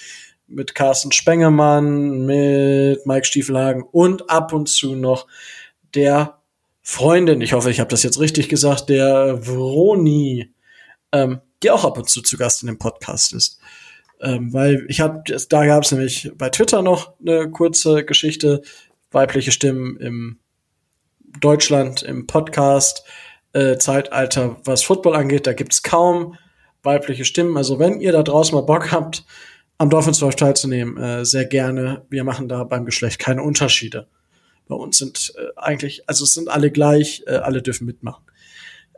mit 0.46 0.74
Carsten 0.74 1.12
Spengemann, 1.12 2.24
mit 2.24 3.04
Mike 3.04 3.26
Stiefelhagen 3.26 3.82
und 3.82 4.30
ab 4.30 4.54
und 4.54 4.70
zu 4.70 4.94
noch 4.94 5.26
der 5.94 6.38
Freundin, 6.80 7.42
ich 7.42 7.52
hoffe, 7.52 7.70
ich 7.70 7.78
habe 7.78 7.90
das 7.90 8.02
jetzt 8.02 8.18
richtig 8.18 8.48
gesagt, 8.48 8.88
der 8.88 9.46
Vroni, 9.46 10.54
ähm, 11.12 11.42
die 11.62 11.70
auch 11.70 11.84
ab 11.84 11.98
und 11.98 12.08
zu 12.08 12.22
zu 12.22 12.38
Gast 12.38 12.62
in 12.62 12.68
dem 12.68 12.78
Podcast 12.78 13.34
ist. 13.34 13.60
Ähm, 14.22 14.54
weil 14.54 14.86
ich 14.88 15.02
habe, 15.02 15.22
da 15.50 15.66
gab 15.66 15.84
es 15.84 15.92
nämlich 15.92 16.32
bei 16.34 16.48
Twitter 16.48 16.80
noch 16.80 17.12
eine 17.20 17.50
kurze 17.50 18.06
Geschichte, 18.06 18.62
weibliche 19.10 19.52
Stimmen 19.52 19.98
im 19.98 20.38
Deutschland 21.40 22.02
im 22.02 22.26
Podcast 22.26 23.04
äh, 23.56 23.78
Zeitalter, 23.78 24.56
was 24.64 24.82
Football 24.82 25.16
angeht. 25.16 25.46
Da 25.46 25.54
gibt's 25.54 25.82
kaum 25.82 26.36
weibliche 26.82 27.24
Stimmen. 27.24 27.56
Also 27.56 27.78
wenn 27.78 28.00
ihr 28.00 28.12
da 28.12 28.22
draußen 28.22 28.54
mal 28.54 28.62
Bock 28.62 28.92
habt, 28.92 29.24
am 29.78 29.90
Dolphins 29.90 30.18
Talk 30.18 30.36
teilzunehmen, 30.36 30.96
äh, 30.96 31.24
sehr 31.24 31.46
gerne. 31.46 32.04
Wir 32.08 32.24
machen 32.24 32.48
da 32.48 32.64
beim 32.64 32.84
Geschlecht 32.84 33.18
keine 33.18 33.42
Unterschiede. 33.42 34.08
Bei 34.68 34.76
uns 34.76 34.98
sind 34.98 35.32
äh, 35.36 35.48
eigentlich, 35.56 36.08
also 36.08 36.24
es 36.24 36.34
sind 36.34 36.48
alle 36.48 36.70
gleich, 36.70 37.22
äh, 37.26 37.36
alle 37.36 37.62
dürfen 37.62 37.86
mitmachen. 37.86 38.24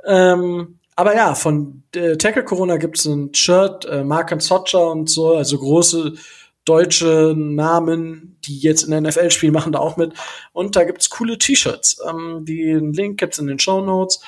Ähm, 0.07 0.79
aber 0.97 1.15
ja, 1.15 1.35
von 1.35 1.85
äh, 1.95 2.17
Tackle 2.17 2.45
Corona 2.45 2.77
gibt's 2.77 3.05
ein 3.05 3.33
Shirt, 3.35 3.85
äh, 3.85 4.03
Mark 4.03 4.33
and 4.33 4.43
Socher 4.43 4.91
und 4.91 5.09
so, 5.09 5.37
also 5.37 5.59
große 5.59 6.15
deutsche 6.65 7.35
Namen, 7.37 8.37
die 8.45 8.59
jetzt 8.59 8.83
in 8.83 8.91
der 8.91 9.01
NFL 9.01 9.31
spielen, 9.31 9.53
machen 9.53 9.73
da 9.73 9.79
auch 9.79 9.97
mit. 9.97 10.13
Und 10.53 10.77
da 10.77 10.85
gibt's 10.85 11.11
coole 11.11 11.39
T-Shirts. 11.39 12.01
Ähm, 12.09 12.45
den 12.45 12.93
Link 12.93 13.19
gibt's 13.19 13.39
in 13.39 13.47
den 13.47 13.59
Show 13.59 13.81
Notes. 13.81 14.21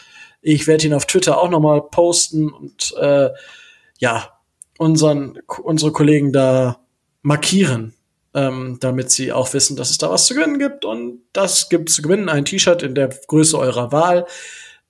Ich 0.43 0.67
werde 0.67 0.87
ihn 0.87 0.95
auf 0.95 1.07
Twitter 1.07 1.41
auch 1.41 1.51
noch 1.51 1.61
mal 1.61 1.83
posten 1.83 2.51
und 2.51 2.95
äh, 2.99 3.31
ja, 3.99 4.41
unseren, 4.79 5.39
unsere 5.63 5.93
Kollegen 5.93 6.33
da 6.33 6.81
markieren, 7.23 7.95
ähm, 8.33 8.79
damit 8.81 9.11
sie 9.11 9.33
auch 9.33 9.53
wissen, 9.53 9.77
dass 9.77 9.91
es 9.91 9.99
da 9.99 10.11
was 10.11 10.27
zu 10.27 10.35
gewinnen 10.35 10.59
gibt. 10.59 10.85
Und 10.85 11.21
das 11.33 11.69
gibt 11.69 11.91
zu 11.91 12.03
gewinnen, 12.03 12.29
ein 12.29 12.45
T-Shirt 12.45 12.83
in 12.83 12.95
der 12.95 13.09
Größe 13.09 13.59
eurer 13.59 13.93
Wahl, 13.93 14.27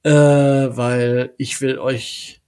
äh, 0.05 0.11
weil 0.13 1.35
ich 1.39 1.61
will 1.61 1.79
euch 1.79 2.41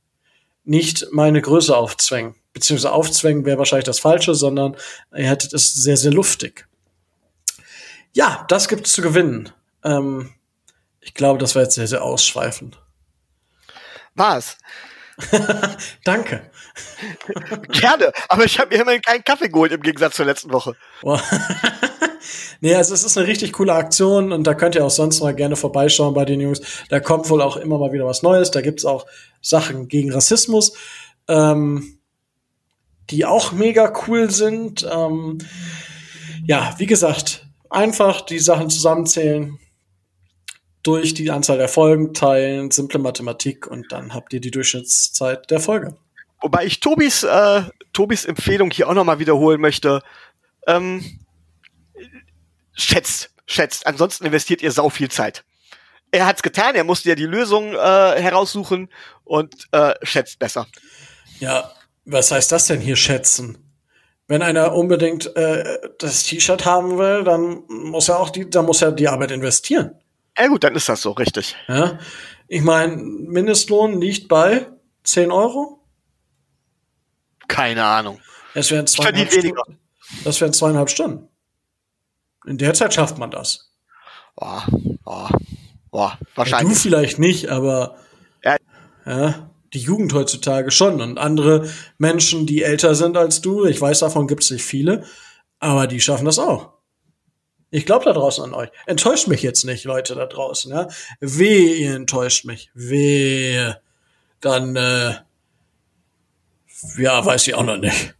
nicht 0.65 1.09
meine 1.11 1.43
Größe 1.43 1.77
aufzwängen. 1.77 2.37
Beziehungsweise 2.53 2.93
aufzwängen 2.93 3.45
wäre 3.45 3.59
wahrscheinlich 3.59 3.87
das 3.87 3.99
Falsche, 3.99 4.35
sondern 4.35 4.77
ihr 5.17 5.29
hättet 5.29 5.53
es 5.55 5.75
sehr, 5.75 5.97
sehr 5.97 6.13
luftig. 6.13 6.69
Ja, 8.13 8.45
das 8.49 8.69
gibt 8.69 8.87
es 8.87 8.93
zu 8.93 9.03
gewinnen. 9.03 9.51
Ähm, 9.85 10.31
ich 11.01 11.15
glaube, 11.15 11.39
das 11.39 11.55
war 11.55 11.63
jetzt 11.63 11.75
sehr, 11.75 11.89
sehr 11.89 12.05
ausschweifend. 12.05 12.82
Was? 14.15 14.57
Danke. 16.05 16.51
Gerne, 17.69 18.13
aber 18.29 18.45
ich 18.45 18.59
habe 18.59 18.75
mir 18.75 18.83
immerhin 18.83 19.03
keinen 19.03 19.25
Kaffee 19.25 19.49
geholt 19.49 19.73
im 19.73 19.83
Gegensatz 19.83 20.17
zur 20.17 20.27
letzten 20.27 20.53
Woche. 20.53 20.75
nee, 22.61 22.75
also 22.75 22.95
es 22.95 23.05
ist 23.05 23.19
eine 23.19 23.27
richtig 23.27 23.53
coole 23.53 23.75
Aktion 23.75 24.33
und 24.33 24.47
da 24.47 24.55
könnt 24.55 24.75
ihr 24.75 24.85
auch 24.85 24.91
sonst 24.91 25.21
mal 25.21 25.35
gerne 25.35 25.57
vorbeischauen 25.57 26.15
bei 26.15 26.25
den 26.25 26.41
Jungs. 26.41 26.61
Da 26.89 27.01
kommt 27.01 27.29
wohl 27.31 27.43
auch 27.43 27.57
immer 27.57 27.79
mal 27.79 27.93
wieder 27.93 28.07
was 28.07 28.23
Neues. 28.23 28.51
Da 28.51 28.61
gibt's 28.61 28.85
auch 28.85 29.07
Sachen 29.41 29.89
gegen 29.89 30.13
Rassismus, 30.13 30.73
ähm, 31.29 31.99
die 33.11 33.25
auch 33.27 33.53
mega 33.53 33.93
cool 34.07 34.31
sind. 34.31 34.89
Ähm, 34.91 35.39
ja, 36.47 36.75
wie 36.79 36.87
gesagt, 36.87 37.47
einfach 37.69 38.23
die 38.23 38.39
Sachen 38.39 38.71
zusammenzählen, 38.71 39.59
durch 40.83 41.15
die 41.15 41.31
Anzahl 41.31 41.59
der 41.59 41.69
Folgen 41.69 42.13
teilen, 42.13 42.71
simple 42.71 42.99
Mathematik 42.99 43.67
und 43.67 43.93
dann 43.93 44.15
habt 44.15 44.33
ihr 44.33 44.41
die 44.41 44.51
Durchschnittszeit 44.51 45.51
der 45.51 45.61
Folge. 45.61 45.97
Wobei 46.41 46.65
ich 46.65 46.81
Tobis, 46.81 47.23
äh, 47.23 47.63
Tobis 47.93 48.25
Empfehlung 48.25 48.71
hier 48.71 48.89
auch 48.89 48.95
nochmal 48.95 49.21
wiederholen 49.21 49.61
möchte. 49.61 50.03
Ähm, 50.67 51.05
schätzt, 52.75 53.31
schätzt. 53.47 53.87
Ansonsten 53.87 54.27
investiert 54.27 54.61
ihr 54.63 54.73
sau 54.73 54.89
viel 54.89 55.11
Zeit. 55.11 55.45
Er 56.11 56.27
hat's 56.27 56.43
getan, 56.43 56.75
er 56.75 56.85
musste 56.85 57.09
ja 57.09 57.15
die 57.15 57.27
Lösung 57.27 57.75
äh, 57.75 57.77
heraussuchen 57.77 58.91
und 59.25 59.69
äh, 59.71 59.95
schätzt 60.03 60.39
besser. 60.39 60.67
Ja, 61.39 61.73
was 62.05 62.31
heißt 62.33 62.51
das 62.51 62.67
denn 62.67 62.81
hier 62.81 62.97
schätzen? 62.97 63.59
Wenn 64.27 64.43
einer 64.43 64.75
unbedingt 64.75 65.35
äh, 65.37 65.79
das 65.99 66.25
T-Shirt 66.25 66.65
haben 66.65 66.99
will, 66.99 67.25
dann 67.25 67.63
muss 67.69 68.09
er 68.09 68.19
auch 68.19 68.31
die, 68.31 68.49
dann 68.49 68.67
muss 68.67 68.83
er 68.83 68.93
die 68.93 69.09
Arbeit 69.09 69.31
investieren. 69.31 70.02
Ja 70.39 70.47
gut, 70.49 70.65
dann 70.65 70.75
ist 70.75 70.89
das 70.89 71.03
so, 71.03 71.13
richtig. 71.13 71.57
Ja. 71.69 71.99
Ich 72.49 72.63
meine, 72.63 72.97
Mindestlohn 72.97 74.01
liegt 74.01 74.29
bei 74.29 74.67
10 75.05 75.31
Euro? 75.31 75.85
Keine 77.49 77.85
Ahnung. 77.85 78.21
Es 78.55 78.71
wären 78.71 78.87
zweieinhalb 78.87 79.33
Stunden, 79.33 79.79
Das 80.25 80.41
wären 80.41 80.53
zweieinhalb 80.53 80.91
Stunden. 80.91 81.29
In 82.47 82.59
der 82.59 82.75
Zeit 82.75 82.95
schafft 82.95 83.19
man 83.19 83.31
das. 83.31 83.73
Boah, 84.37 84.67
boah, 85.05 85.31
boah, 85.91 86.19
wahrscheinlich. 86.35 86.69
Ja, 86.71 86.75
du 86.75 86.81
vielleicht 86.81 87.19
nicht, 87.19 87.49
aber 87.49 87.97
ja. 88.43 88.57
ja. 89.07 89.51
die 89.73 89.81
Jugend 89.81 90.13
heutzutage 90.13 90.71
schon. 90.71 91.01
Und 91.01 91.19
andere 91.19 91.71
Menschen, 91.99 92.47
die 92.47 92.63
älter 92.63 92.95
sind 92.95 93.17
als 93.17 93.41
du, 93.41 93.65
ich 93.65 93.81
weiß, 93.81 94.01
davon 94.01 94.27
gibt 94.27 94.43
es 94.43 94.51
nicht 94.51 94.65
viele, 94.65 95.05
aber 95.59 95.87
die 95.87 96.01
schaffen 96.01 96.25
das 96.25 96.39
auch. 96.39 96.73
Ich 97.75 97.87
glaube 97.87 98.05
da 98.05 98.13
draußen 98.13 98.45
an 98.45 98.53
euch. 98.53 98.69
Enttäuscht 98.85 99.29
mich 99.29 99.43
jetzt 99.43 99.65
nicht, 99.65 99.85
Leute 99.85 100.15
da 100.15 100.27
draußen, 100.27 100.71
ja. 100.71 100.89
Weh, 101.21 101.75
ihr 101.77 101.97
enttäuscht 101.97 102.45
mich. 102.45 102.71
Weh. 102.75 103.73
Dann, 104.41 104.77
äh, 104.77 105.15
ja, 106.99 107.25
weiß 107.25 107.49
ich 107.49 107.55
auch 107.55 107.65
noch 107.65 107.79
nicht. 107.79 108.15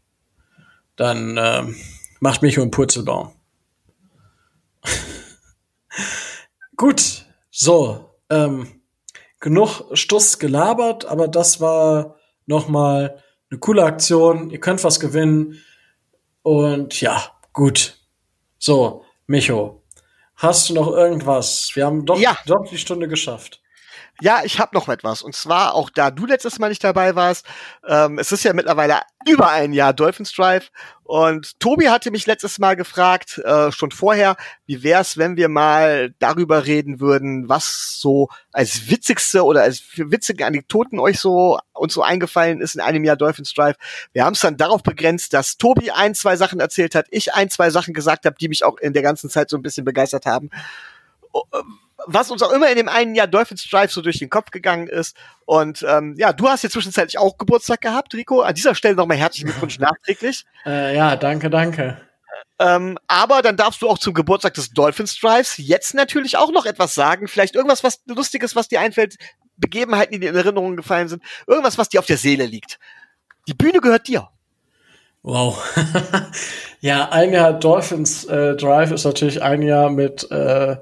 Dann 0.97 1.37
ähm, 1.39 1.77
macht 2.21 2.41
mich 2.41 2.59
um 2.59 2.71
Purzelbaum. 2.71 3.35
Gut, 6.77 7.27
so, 7.51 8.17
ähm, 8.31 8.81
genug 9.39 9.85
Stuss 9.93 10.39
gelabert, 10.39 11.05
aber 11.05 11.29
das 11.29 11.61
war 11.61 12.17
noch 12.47 12.69
mal 12.69 13.23
eine 13.51 13.61
coole 13.61 13.85
Aktion. 13.85 14.49
Ihr 14.49 14.61
könnt 14.61 14.83
was 14.83 14.99
gewinnen 14.99 15.61
und 16.41 16.99
ja, 17.03 17.23
gut. 17.53 17.99
So, 18.59 19.02
Micho, 19.27 19.83
hast 20.37 20.69
du 20.69 20.75
noch 20.75 20.89
irgendwas? 20.89 21.71
Wir 21.75 21.87
haben 21.87 22.05
doch, 22.05 22.19
ja. 22.19 22.37
doch 22.47 22.69
die 22.69 22.79
Stunde 22.79 23.09
geschafft. 23.09 23.62
Ja, 24.21 24.43
ich 24.45 24.61
habe 24.61 24.77
noch 24.77 24.89
etwas. 24.89 25.23
Und 25.23 25.35
zwar, 25.35 25.75
auch 25.75 25.91
da 25.91 26.11
du 26.11 26.27
letztes 26.27 26.59
Mal 26.59 26.69
nicht 26.69 26.85
dabei 26.85 27.17
warst, 27.17 27.47
ähm, 27.87 28.19
es 28.19 28.31
ist 28.31 28.45
ja 28.45 28.53
mittlerweile 28.53 29.01
über 29.27 29.51
ein 29.51 29.73
Jahr 29.73 29.93
Dolphins 29.93 30.33
Drive. 30.33 30.71
Und 31.03 31.59
Tobi 31.61 31.89
hatte 31.89 32.11
mich 32.11 32.27
letztes 32.27 32.59
Mal 32.59 32.77
gefragt, 32.77 33.39
äh, 33.39 33.73
schon 33.73 33.91
vorher, 33.91 34.37
wie 34.67 34.83
wär's, 34.83 35.19
wenn 35.19 35.37
wir 35.37 35.49
mal 35.49 36.15
darüber 36.19 36.67
reden 36.67 37.01
würden, 37.01 37.49
was 37.49 38.01
so 38.01 38.29
als 38.53 38.89
witzigste 38.89 39.45
oder 39.45 39.63
als 39.63 39.83
witzige 39.97 40.47
Anekdoten 40.47 40.99
euch 40.99 41.19
so 41.19 41.59
uns 41.73 41.95
so 41.95 42.03
eingefallen 42.03 42.61
ist 42.61 42.77
in 42.77 42.81
einem 42.81 43.05
Jahr 43.05 43.17
Dolphins 43.17 43.53
Drive. 43.53 43.77
Wir 44.13 44.25
haben 44.25 44.35
es 44.35 44.41
dann 44.41 44.57
darauf 44.57 44.83
begrenzt, 44.83 45.33
dass 45.33 45.57
Tobi 45.57 45.91
ein, 45.91 46.15
zwei 46.15 46.37
Sachen 46.37 46.61
erzählt 46.61 46.95
hat, 46.95 47.07
ich 47.11 47.35
ein, 47.35 47.51
zwei 47.51 47.71
Sachen 47.71 47.93
gesagt 47.93 48.25
habe, 48.25 48.37
die 48.39 48.49
mich 48.49 48.63
auch 48.63 48.79
in 48.79 48.93
der 48.93 49.03
ganzen 49.03 49.31
Zeit 49.31 49.51
so 49.51 49.57
ein 49.57 49.63
bisschen 49.63 49.85
begeistert 49.85 50.27
haben 50.27 50.51
was 52.07 52.31
uns 52.31 52.43
auch 52.43 52.53
immer 52.53 52.69
in 52.69 52.77
dem 52.77 52.89
einen 52.89 53.15
Jahr 53.15 53.27
Dolphins 53.27 53.69
Drive 53.69 53.93
so 53.93 54.03
durch 54.03 54.19
den 54.19 54.31
Kopf 54.31 54.51
gegangen 54.51 54.89
ist. 54.89 55.17
Und 55.45 55.85
ähm, 55.89 56.15
ja, 56.19 56.33
du 56.33 56.49
hast 56.49 56.63
ja 56.65 56.71
zwischenzeitlich 56.71 57.19
auch 57.19 57.39
Geburtstag 57.39 57.81
gehabt, 57.81 58.15
Rico. 58.15 58.41
An 58.41 58.55
dieser 58.55 58.75
Stelle 58.75 58.97
nochmal 58.97 59.17
herzlichen 59.17 59.47
Glückwunsch 59.47 59.79
nachträglich. 59.79 60.45
Äh, 60.67 60.97
ja, 60.97 61.17
danke, 61.17 61.51
danke. 61.51 62.01
Ähm, 62.59 62.99
aber 63.09 63.43
dann 63.43 63.57
darfst 63.57 63.83
du 63.83 63.89
auch 63.89 63.99
zum 63.99 64.15
Geburtstag 64.15 64.55
des 64.55 64.71
Dolphins 64.71 65.19
Drives 65.19 65.55
jetzt 65.59 65.95
natürlich 65.95 66.37
auch 66.37 66.53
noch 66.53 66.67
etwas 66.67 66.95
sagen. 66.95 67.29
Vielleicht 67.29 67.55
irgendwas, 67.55 67.85
was 67.85 68.03
Lustiges, 68.07 68.57
was 68.57 68.69
dir 68.69 68.81
einfällt, 68.81 69.17
Begebenheiten, 69.57 70.13
die 70.13 70.21
dir 70.21 70.31
in 70.31 70.37
Erinnerung 70.37 70.77
gefallen 70.77 71.09
sind, 71.09 71.23
irgendwas, 71.47 71.79
was 71.79 71.89
dir 71.89 72.01
auf 72.01 72.07
der 72.07 72.17
Seele 72.17 72.47
liegt. 72.47 72.79
Die 73.49 73.55
Bühne 73.55 73.81
gehört 73.81 74.09
dir. 74.09 74.29
Wow. 75.23 75.63
ja, 76.81 77.11
ein 77.11 77.33
Jahr 77.33 77.53
Dolphins 77.53 78.25
äh, 78.25 78.57
Drive 78.57 78.91
ist 78.91 79.05
natürlich 79.05 79.43
ein 79.43 79.63
Jahr 79.63 79.91
mit 79.91 80.29
äh, 80.31 80.77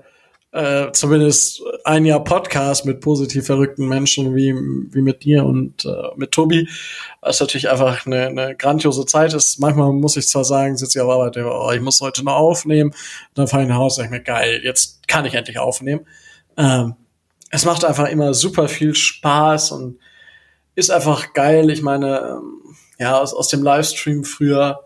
äh, 0.52 0.90
zumindest 0.92 1.62
ein 1.84 2.04
Jahr 2.04 2.24
Podcast 2.24 2.84
mit 2.84 3.00
positiv 3.00 3.46
verrückten 3.46 3.86
Menschen 3.86 4.34
wie, 4.34 4.52
wie 4.54 5.02
mit 5.02 5.22
dir 5.22 5.44
und 5.44 5.84
äh, 5.84 5.90
mit 6.16 6.32
Tobi, 6.32 6.68
was 7.20 7.40
natürlich 7.40 7.70
einfach 7.70 8.04
eine, 8.06 8.26
eine 8.26 8.56
grandiose 8.56 9.06
Zeit 9.06 9.32
ist. 9.32 9.60
Manchmal 9.60 9.92
muss 9.92 10.16
ich 10.16 10.26
zwar 10.28 10.44
sagen, 10.44 10.76
sitze 10.76 10.98
ich 10.98 11.02
auf 11.02 11.10
Arbeit, 11.10 11.36
oh, 11.36 11.70
ich 11.72 11.80
muss 11.80 12.00
heute 12.00 12.24
noch 12.24 12.34
aufnehmen, 12.34 12.92
dann 13.34 13.46
fahre 13.46 13.62
ich 13.62 13.68
nach 13.68 13.76
Hause, 13.76 13.96
sage 13.96 14.06
ich 14.06 14.10
mir, 14.10 14.22
geil, 14.22 14.60
jetzt 14.64 15.06
kann 15.06 15.24
ich 15.24 15.34
endlich 15.34 15.58
aufnehmen. 15.58 16.06
Ähm, 16.56 16.94
es 17.50 17.64
macht 17.64 17.84
einfach 17.84 18.08
immer 18.08 18.34
super 18.34 18.68
viel 18.68 18.94
Spaß 18.94 19.72
und 19.72 19.98
ist 20.74 20.90
einfach 20.90 21.32
geil. 21.32 21.70
Ich 21.70 21.82
meine, 21.82 22.18
ähm, 22.20 22.76
ja, 22.98 23.18
aus, 23.18 23.34
aus 23.34 23.48
dem 23.48 23.62
Livestream 23.62 24.24
früher 24.24 24.80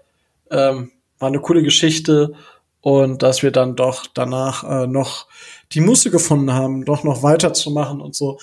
ähm, 0.51 0.93
war 1.19 1.29
eine 1.29 1.41
coole 1.41 1.63
Geschichte 1.63 2.35
und 2.81 3.23
dass 3.23 3.43
wir 3.43 3.51
dann 3.51 3.77
doch 3.77 4.07
danach 4.13 4.65
äh, 4.65 4.87
noch 4.87 5.27
die 5.73 5.81
Muße 5.81 6.11
gefunden 6.11 6.53
haben, 6.53 6.85
doch 6.85 7.05
noch 7.05 7.23
weiterzumachen 7.23 8.01
und 8.01 8.15
so, 8.15 8.39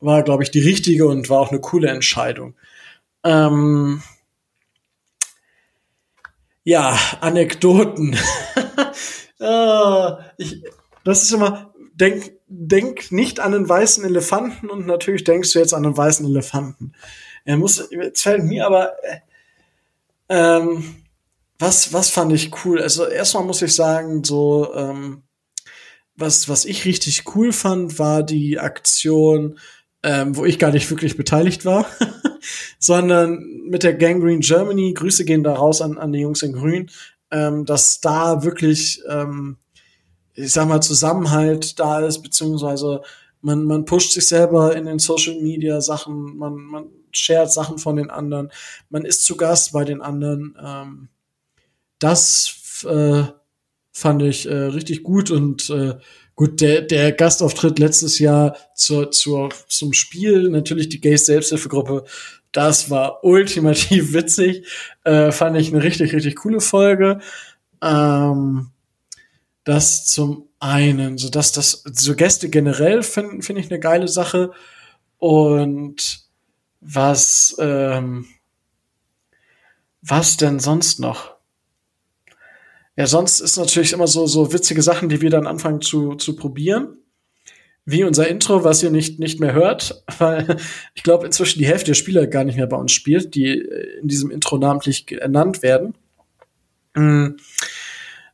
war, 0.00 0.22
glaube 0.22 0.42
ich, 0.42 0.50
die 0.50 0.60
richtige 0.60 1.06
und 1.06 1.28
war 1.28 1.40
auch 1.40 1.50
eine 1.50 1.60
coole 1.60 1.88
Entscheidung. 1.88 2.54
Ähm 3.24 4.02
ja, 6.64 6.98
Anekdoten. 7.20 8.16
ah, 9.40 10.18
ich, 10.36 10.62
das 11.04 11.22
ist 11.22 11.32
immer, 11.32 11.74
denk, 11.94 12.32
denk 12.48 13.12
nicht 13.12 13.40
an 13.40 13.54
einen 13.54 13.68
weißen 13.68 14.04
Elefanten 14.04 14.68
und 14.68 14.86
natürlich 14.86 15.24
denkst 15.24 15.52
du 15.52 15.58
jetzt 15.58 15.74
an 15.74 15.84
einen 15.84 15.96
weißen 15.96 16.26
Elefanten. 16.26 16.92
Er 17.44 17.56
muss, 17.56 17.88
jetzt 17.90 18.22
fällt 18.22 18.44
mir 18.44 18.66
aber, 18.66 18.92
äh, 19.02 19.20
ähm, 20.28 20.96
was, 21.58 21.92
was 21.92 22.10
fand 22.10 22.32
ich 22.32 22.64
cool? 22.64 22.80
Also 22.80 23.06
erstmal 23.06 23.44
muss 23.44 23.62
ich 23.62 23.74
sagen, 23.74 24.24
so, 24.24 24.74
ähm, 24.74 25.22
was, 26.20 26.48
was 26.48 26.64
ich 26.64 26.84
richtig 26.84 27.24
cool 27.34 27.52
fand, 27.52 27.98
war 27.98 28.22
die 28.22 28.58
Aktion, 28.58 29.58
ähm, 30.02 30.36
wo 30.36 30.44
ich 30.44 30.58
gar 30.58 30.72
nicht 30.72 30.90
wirklich 30.90 31.16
beteiligt 31.16 31.64
war, 31.64 31.86
sondern 32.78 33.44
mit 33.66 33.82
der 33.82 33.94
Gangrene 33.94 34.40
Germany, 34.40 34.94
Grüße 34.94 35.24
gehen 35.24 35.42
da 35.42 35.54
raus 35.54 35.80
an, 35.82 35.98
an 35.98 36.12
die 36.12 36.20
Jungs 36.20 36.42
in 36.42 36.52
Grün, 36.52 36.90
ähm, 37.30 37.64
dass 37.64 38.00
da 38.00 38.42
wirklich, 38.42 39.02
ähm, 39.08 39.56
ich 40.34 40.52
sag 40.52 40.68
mal, 40.68 40.80
Zusammenhalt 40.80 41.78
da 41.78 42.00
ist, 42.00 42.22
beziehungsweise 42.22 43.02
man, 43.42 43.64
man 43.64 43.84
pusht 43.84 44.12
sich 44.12 44.26
selber 44.26 44.74
in 44.76 44.86
den 44.86 44.98
Social 44.98 45.40
Media 45.40 45.80
Sachen, 45.80 46.36
man, 46.36 46.54
man 46.54 46.86
shared 47.12 47.52
Sachen 47.52 47.78
von 47.78 47.96
den 47.96 48.10
anderen, 48.10 48.50
man 48.88 49.04
ist 49.04 49.24
zu 49.24 49.36
Gast 49.36 49.72
bei 49.72 49.84
den 49.84 50.00
anderen. 50.00 50.56
Ähm, 50.62 51.08
das 51.98 52.84
äh, 52.88 53.24
fand 54.00 54.22
ich 54.22 54.46
äh, 54.46 54.54
richtig 54.54 55.02
gut 55.02 55.30
und 55.30 55.68
äh, 55.68 55.94
gut, 56.34 56.62
der, 56.62 56.80
der 56.80 57.12
Gastauftritt 57.12 57.78
letztes 57.78 58.18
Jahr 58.18 58.56
zur, 58.74 59.10
zur, 59.10 59.50
zum 59.68 59.92
Spiel, 59.92 60.48
natürlich 60.48 60.88
die 60.88 61.02
Gays 61.02 61.26
Selbsthilfegruppe, 61.26 62.04
das 62.50 62.88
war 62.88 63.22
ultimativ 63.22 64.12
witzig, 64.14 64.66
äh, 65.04 65.30
fand 65.32 65.58
ich 65.58 65.72
eine 65.72 65.82
richtig, 65.82 66.14
richtig 66.14 66.36
coole 66.36 66.60
Folge. 66.60 67.20
Ähm, 67.82 68.70
das 69.64 70.06
zum 70.06 70.48
einen, 70.60 71.18
so 71.18 71.28
dass 71.28 71.52
das, 71.52 71.84
so 71.92 72.16
Gäste 72.16 72.48
generell 72.48 73.02
finde 73.02 73.42
find 73.42 73.58
ich 73.58 73.70
eine 73.70 73.80
geile 73.80 74.08
Sache 74.08 74.52
und 75.18 76.24
was, 76.80 77.54
ähm, 77.58 78.26
was 80.00 80.38
denn 80.38 80.58
sonst 80.58 81.00
noch? 81.00 81.39
Ja, 83.00 83.06
sonst 83.06 83.40
ist 83.40 83.56
natürlich 83.56 83.94
immer 83.94 84.06
so, 84.06 84.26
so 84.26 84.52
witzige 84.52 84.82
Sachen, 84.82 85.08
die 85.08 85.22
wir 85.22 85.30
dann 85.30 85.46
anfangen 85.46 85.80
zu, 85.80 86.16
zu 86.16 86.36
probieren. 86.36 86.98
Wie 87.86 88.04
unser 88.04 88.28
Intro, 88.28 88.62
was 88.62 88.82
ihr 88.82 88.90
nicht, 88.90 89.18
nicht 89.18 89.40
mehr 89.40 89.54
hört, 89.54 90.04
weil 90.18 90.58
ich 90.94 91.02
glaube, 91.02 91.24
inzwischen 91.24 91.60
die 91.60 91.66
Hälfte 91.66 91.86
der 91.86 91.94
Spieler 91.94 92.26
gar 92.26 92.44
nicht 92.44 92.56
mehr 92.56 92.66
bei 92.66 92.76
uns 92.76 92.92
spielt, 92.92 93.34
die 93.34 93.52
in 93.54 94.06
diesem 94.06 94.30
Intro 94.30 94.58
namentlich 94.58 95.10
ernannt 95.12 95.62
werden. 95.62 95.94
Mhm. 96.94 97.38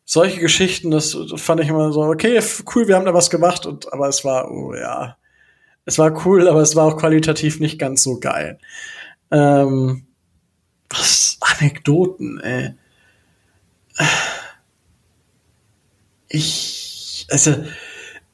Solche 0.05 0.41
Geschichten, 0.41 0.91
das 0.91 1.17
fand 1.37 1.61
ich 1.61 1.69
immer 1.69 1.93
so, 1.93 2.03
okay, 2.03 2.43
cool, 2.75 2.89
wir 2.89 2.97
haben 2.97 3.07
da 3.07 3.15
was 3.15 3.31
gemacht, 3.31 3.67
und, 3.67 3.93
aber 3.93 4.09
es 4.09 4.25
war, 4.25 4.51
oh 4.51 4.75
ja, 4.75 5.17
es 5.85 5.97
war 5.97 6.27
cool, 6.27 6.49
aber 6.49 6.61
es 6.61 6.75
war 6.75 6.87
auch 6.87 6.97
qualitativ 6.97 7.61
nicht 7.61 7.79
ganz 7.79 8.03
so 8.03 8.19
geil. 8.19 8.59
Ähm, 9.31 10.09
was 10.91 11.39
Anekdoten, 11.41 12.41
ey 12.41 12.75
ich, 16.37 17.27
also, 17.31 17.55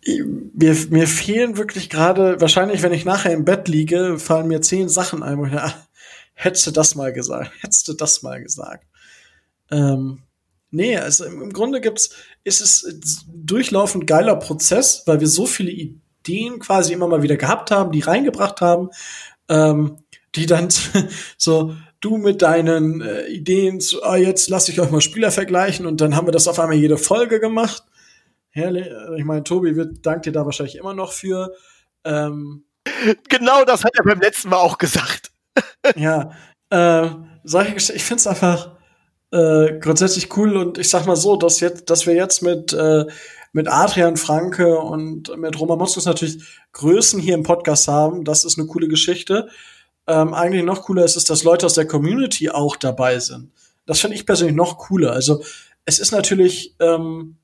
mir, 0.05 0.77
mir 0.91 1.07
fehlen 1.07 1.57
wirklich 1.57 1.89
gerade, 1.89 2.41
wahrscheinlich, 2.41 2.83
wenn 2.83 2.93
ich 2.93 3.05
nachher 3.05 3.33
im 3.33 3.45
Bett 3.45 3.69
liege, 3.69 4.19
fallen 4.19 4.49
mir 4.49 4.61
zehn 4.61 4.89
Sachen 4.89 5.23
ein, 5.23 5.39
wo 5.39 5.47
ich, 5.47 5.53
ach, 5.55 5.77
hättest 6.35 6.67
du 6.67 6.71
das 6.71 6.95
mal 6.95 7.13
gesagt, 7.13 7.51
hättest 7.61 7.89
du 7.89 7.93
das 7.93 8.23
mal 8.23 8.43
gesagt. 8.43 8.87
Ähm, 9.71 10.23
nee, 10.71 10.97
also 10.97 11.25
im, 11.25 11.43
im 11.43 11.53
Grunde 11.53 11.81
gibt's, 11.81 12.11
ist 12.45 12.61
es 12.61 13.25
durchlaufend 13.33 14.07
geiler 14.07 14.37
Prozess, 14.37 15.03
weil 15.07 15.21
wir 15.21 15.29
so 15.29 15.47
viele 15.47 15.71
Ideen 15.71 16.59
quasi 16.59 16.93
immer 16.93 17.09
mal 17.09 17.23
wieder 17.23 17.37
gehabt 17.37 17.71
haben, 17.71 17.93
die 17.93 18.01
reingebracht 18.01 18.61
haben, 18.61 18.91
ähm, 19.49 19.99
die 20.35 20.47
dann 20.47 20.69
so, 21.37 21.77
du 22.01 22.19
mit 22.19 22.43
deinen 22.43 23.01
äh, 23.01 23.27
Ideen 23.29 23.81
zu, 23.81 24.03
ah, 24.03 24.17
jetzt 24.17 24.51
lasse 24.51 24.73
ich 24.73 24.81
euch 24.81 24.91
mal 24.91 25.01
Spieler 25.01 25.31
vergleichen 25.31 25.87
und 25.87 26.01
dann 26.01 26.17
haben 26.17 26.27
wir 26.27 26.33
das 26.33 26.49
auf 26.49 26.59
einmal 26.59 26.77
jede 26.77 26.99
Folge 26.99 27.39
gemacht. 27.39 27.85
Herrlich, 28.53 28.87
äh, 28.87 29.19
ich 29.19 29.25
meine, 29.25 29.43
Tobi 29.45 29.77
wird 29.77 30.07
dank 30.07 30.23
dir 30.23 30.33
da 30.33 30.45
wahrscheinlich 30.45 30.77
immer 30.77 30.95
noch 30.95 31.13
für. 31.13 31.53
Ähm, 32.05 32.65
genau 33.29 33.65
das 33.65 33.85
hat 33.85 33.93
er 33.97 34.05
beim 34.05 34.21
letzten 34.21 34.51
Mal 34.51 34.59
auch 34.59 34.79
gesagt. 34.79 35.33
ja, 35.97 36.33
äh, 36.71 37.09
solche 37.45 37.75
Geschichten, 37.75 37.97
ich 37.97 38.05
finde 38.05 38.21
es 38.21 38.27
einfach, 38.27 38.77
äh, 39.33 39.79
grundsätzlich 39.81 40.37
cool 40.37 40.57
und 40.57 40.79
ich 40.79 40.89
sag 40.89 41.07
mal 41.07 41.17
so, 41.17 41.37
dass 41.37 41.61
jetzt, 41.61 41.91
dass 41.91 42.07
wir 42.07 42.15
jetzt 42.15 42.43
mit 42.43 42.73
äh, 42.73 43.07
mit 43.53 43.69
Adrian 43.69 44.17
Franke 44.17 44.79
und 44.79 45.37
mit 45.37 45.61
Roman 45.61 45.79
Moskos 45.79 46.07
natürlich 46.07 46.43
Größen 46.73 47.21
hier 47.21 47.35
im 47.35 47.43
Podcast 47.43 47.87
haben. 47.87 48.25
Das 48.25 48.45
ist 48.45 48.59
eine 48.59 48.67
coole 48.67 48.89
Geschichte. 48.89 49.49
Ähm, 50.07 50.35
eigentlich 50.35 50.65
noch 50.65 50.83
cooler 50.83 51.05
ist 51.05 51.17
es, 51.17 51.25
dass 51.25 51.45
Leute 51.45 51.67
aus 51.67 51.75
der 51.75 51.87
Community 51.87 52.51
auch 52.51 52.77
dabei 52.77 53.19
sind. 53.19 53.53
Das 53.85 54.01
finde 54.01 54.17
ich 54.17 54.27
persönlich 54.27 54.57
noch 54.57 54.79
cooler. 54.79 55.13
Also 55.13 55.43
es 55.85 55.99
ist 55.99 56.13
natürlich, 56.13 56.75
ähm, 56.81 57.37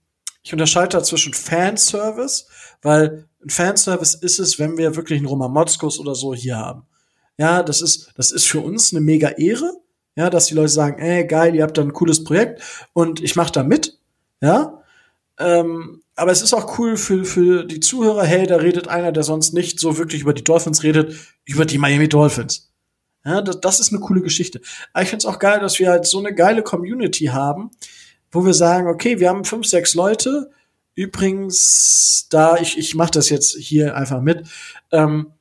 ich 0.49 0.53
unterscheide 0.55 0.97
da 0.97 1.03
zwischen 1.03 1.35
Fanservice, 1.35 2.47
weil 2.81 3.29
ein 3.45 3.51
Fanservice 3.51 4.15
ist 4.15 4.39
es, 4.39 4.59
wenn 4.59 4.79
wir 4.79 4.97
wirklich 4.97 5.19
einen 5.19 5.27
Roman 5.27 5.53
Motzkos 5.53 5.99
oder 5.99 6.15
so 6.15 6.35
hier 6.35 6.57
haben. 6.57 6.87
Ja, 7.37 7.63
das 7.63 7.83
ist, 7.83 8.13
das 8.17 8.33
ist 8.33 8.47
für 8.47 8.61
uns 8.61 8.91
eine 8.91 9.03
mega 9.03 9.29
Ehre, 9.29 9.71
ja, 10.17 10.31
dass 10.31 10.47
die 10.47 10.55
Leute 10.55 10.71
sagen, 10.71 11.03
ey, 11.03 11.27
geil, 11.27 11.55
ihr 11.55 11.65
habt 11.65 11.77
da 11.77 11.83
ein 11.83 11.93
cooles 11.93 12.25
Projekt 12.25 12.63
und 12.95 13.23
ich 13.23 13.37
mache 13.37 13.53
da 13.53 13.63
mit, 13.63 13.99
ja. 14.41 14.83
Ähm, 15.39 16.01
aber 16.17 16.33
es 16.33 16.41
ist 16.41 16.55
auch 16.55 16.79
cool 16.79 16.97
für, 16.97 17.27
für 17.27 17.65
die 17.65 17.81
Zuhörer, 17.81 18.25
hey, 18.25 18.47
da 18.47 18.57
redet 18.57 18.89
einer, 18.89 19.13
der 19.13 19.25
sonst 19.25 19.53
nicht 19.53 19.79
so 19.79 19.99
wirklich 19.99 20.23
über 20.23 20.33
die 20.33 20.45
Dolphins 20.45 20.83
redet, 20.83 21.15
über 21.45 21.67
die 21.67 21.77
Miami 21.77 22.09
Dolphins. 22.09 22.73
Ja, 23.23 23.43
das, 23.43 23.61
das 23.61 23.81
ist 23.81 23.93
eine 23.93 24.01
coole 24.01 24.23
Geschichte. 24.23 24.63
Aber 24.95 25.03
ich 25.03 25.11
finde 25.11 25.27
es 25.27 25.27
auch 25.27 25.39
geil, 25.39 25.61
dass 25.61 25.79
wir 25.79 25.91
halt 25.91 26.07
so 26.07 26.19
eine 26.21 26.35
geile 26.35 26.63
Community 26.63 27.27
haben, 27.27 27.71
wo 28.31 28.45
wir 28.45 28.55
sagen, 28.55 28.89
okay, 28.89 29.21
wir 29.21 29.29
haben 29.29 29.45
fünf, 29.45 29.67
sechs 29.67 29.95
Leute. 29.95 30.51
Übrigens, 30.95 32.27
da 32.31 32.57
ich, 32.57 32.77
ich 32.77 32.95
mache 32.95 33.13
das 33.13 33.29
jetzt 33.31 33.57
hier 33.57 33.97
einfach 33.97 34.21
mit. 34.21 34.47
Ähm, 34.91 35.33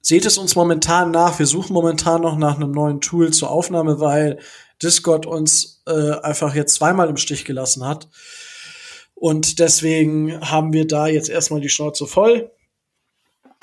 seht 0.00 0.26
es 0.26 0.36
uns 0.36 0.54
momentan 0.56 1.10
nach. 1.10 1.38
Wir 1.38 1.46
suchen 1.46 1.72
momentan 1.72 2.22
noch 2.22 2.36
nach 2.36 2.56
einem 2.56 2.72
neuen 2.72 3.00
Tool 3.00 3.32
zur 3.32 3.50
Aufnahme, 3.50 4.00
weil 4.00 4.38
Discord 4.82 5.26
uns 5.26 5.82
äh, 5.86 6.12
einfach 6.20 6.54
jetzt 6.54 6.74
zweimal 6.74 7.08
im 7.08 7.16
Stich 7.16 7.44
gelassen 7.44 7.86
hat. 7.86 8.08
Und 9.14 9.60
deswegen 9.60 10.40
haben 10.40 10.72
wir 10.72 10.86
da 10.86 11.06
jetzt 11.06 11.28
erstmal 11.28 11.60
die 11.60 11.68
Schnauze 11.68 12.06
voll. 12.06 12.50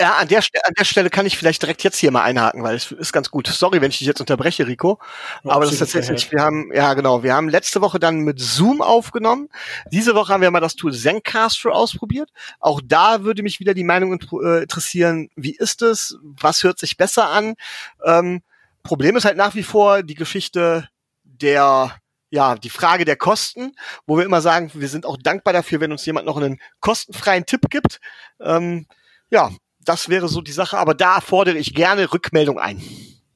Ja, 0.00 0.14
an 0.14 0.28
der, 0.28 0.38
an 0.38 0.72
der 0.78 0.84
Stelle 0.84 1.10
kann 1.10 1.26
ich 1.26 1.36
vielleicht 1.36 1.60
direkt 1.60 1.82
jetzt 1.82 1.98
hier 1.98 2.10
mal 2.10 2.22
einhaken, 2.22 2.62
weil 2.62 2.74
es 2.74 2.90
ist 2.90 3.12
ganz 3.12 3.30
gut. 3.30 3.46
Sorry, 3.48 3.82
wenn 3.82 3.90
ich 3.90 3.98
dich 3.98 4.06
jetzt 4.06 4.20
unterbreche, 4.20 4.66
Rico. 4.66 4.98
Ja, 5.44 5.52
aber 5.52 5.66
das 5.66 5.74
ist 5.74 5.80
tatsächlich, 5.80 6.32
wir 6.32 6.40
haben, 6.40 6.72
ja 6.72 6.94
genau, 6.94 7.22
wir 7.22 7.34
haben 7.34 7.50
letzte 7.50 7.82
Woche 7.82 7.98
dann 7.98 8.20
mit 8.20 8.40
Zoom 8.40 8.80
aufgenommen. 8.80 9.50
Diese 9.92 10.14
Woche 10.14 10.32
haben 10.32 10.40
wir 10.40 10.50
mal 10.50 10.60
das 10.60 10.74
Tool 10.74 10.94
Zencastro 10.94 11.72
ausprobiert. 11.72 12.30
Auch 12.60 12.80
da 12.82 13.24
würde 13.24 13.42
mich 13.42 13.60
wieder 13.60 13.74
die 13.74 13.84
Meinung 13.84 14.18
äh, 14.42 14.62
interessieren, 14.62 15.28
wie 15.36 15.54
ist 15.54 15.82
es? 15.82 16.16
Was 16.22 16.64
hört 16.64 16.78
sich 16.78 16.96
besser 16.96 17.28
an? 17.28 17.54
Ähm, 18.02 18.40
Problem 18.82 19.16
ist 19.16 19.26
halt 19.26 19.36
nach 19.36 19.54
wie 19.54 19.62
vor 19.62 20.02
die 20.02 20.14
Geschichte 20.14 20.88
der 21.24 21.94
ja, 22.30 22.54
die 22.54 22.70
Frage 22.70 23.04
der 23.04 23.16
Kosten, 23.16 23.72
wo 24.06 24.16
wir 24.16 24.24
immer 24.24 24.40
sagen, 24.40 24.70
wir 24.72 24.88
sind 24.88 25.04
auch 25.04 25.16
dankbar 25.16 25.52
dafür, 25.52 25.80
wenn 25.80 25.92
uns 25.92 26.06
jemand 26.06 26.26
noch 26.26 26.36
einen 26.36 26.60
kostenfreien 26.78 27.44
Tipp 27.44 27.68
gibt. 27.68 28.00
Ähm, 28.40 28.86
ja, 29.30 29.50
das 29.84 30.08
wäre 30.08 30.28
so 30.28 30.40
die 30.40 30.52
Sache, 30.52 30.78
aber 30.78 30.94
da 30.94 31.20
fordere 31.20 31.58
ich 31.58 31.74
gerne 31.74 32.12
Rückmeldung 32.12 32.58
ein. 32.58 32.82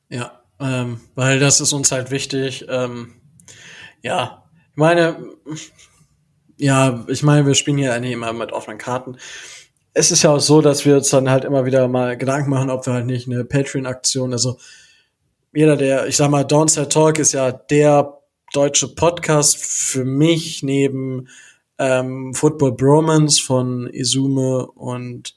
Ja, 0.08 0.42
ähm, 0.60 1.00
weil 1.14 1.38
das 1.38 1.60
ist 1.60 1.72
uns 1.72 1.90
halt 1.92 2.10
wichtig. 2.10 2.66
Ähm, 2.68 3.14
ja, 4.02 4.44
ich 4.72 4.76
meine, 4.76 5.16
ja, 6.56 7.04
ich 7.08 7.22
meine, 7.22 7.46
wir 7.46 7.54
spielen 7.54 7.78
hier 7.78 7.94
eigentlich 7.94 8.12
immer 8.12 8.32
mit 8.32 8.52
offenen 8.52 8.78
Karten. 8.78 9.16
Es 9.92 10.10
ist 10.10 10.22
ja 10.22 10.30
auch 10.30 10.40
so, 10.40 10.60
dass 10.60 10.84
wir 10.84 10.96
uns 10.96 11.10
dann 11.10 11.30
halt 11.30 11.44
immer 11.44 11.64
wieder 11.64 11.88
mal 11.88 12.16
Gedanken 12.16 12.50
machen, 12.50 12.70
ob 12.70 12.86
wir 12.86 12.94
halt 12.94 13.06
nicht 13.06 13.28
eine 13.28 13.44
Patreon-Aktion, 13.44 14.32
also 14.32 14.58
jeder, 15.54 15.76
der, 15.76 16.08
ich 16.08 16.16
sag 16.16 16.30
mal, 16.30 16.42
Downside 16.42 16.88
Talk 16.88 17.20
ist 17.20 17.32
ja 17.32 17.52
der 17.52 18.18
deutsche 18.52 18.88
Podcast 18.88 19.56
für 19.56 20.04
mich 20.04 20.64
neben 20.64 21.28
ähm, 21.78 22.34
Football 22.34 22.72
Bromance 22.72 23.40
von 23.40 23.86
Izume 23.86 24.66
und 24.66 25.36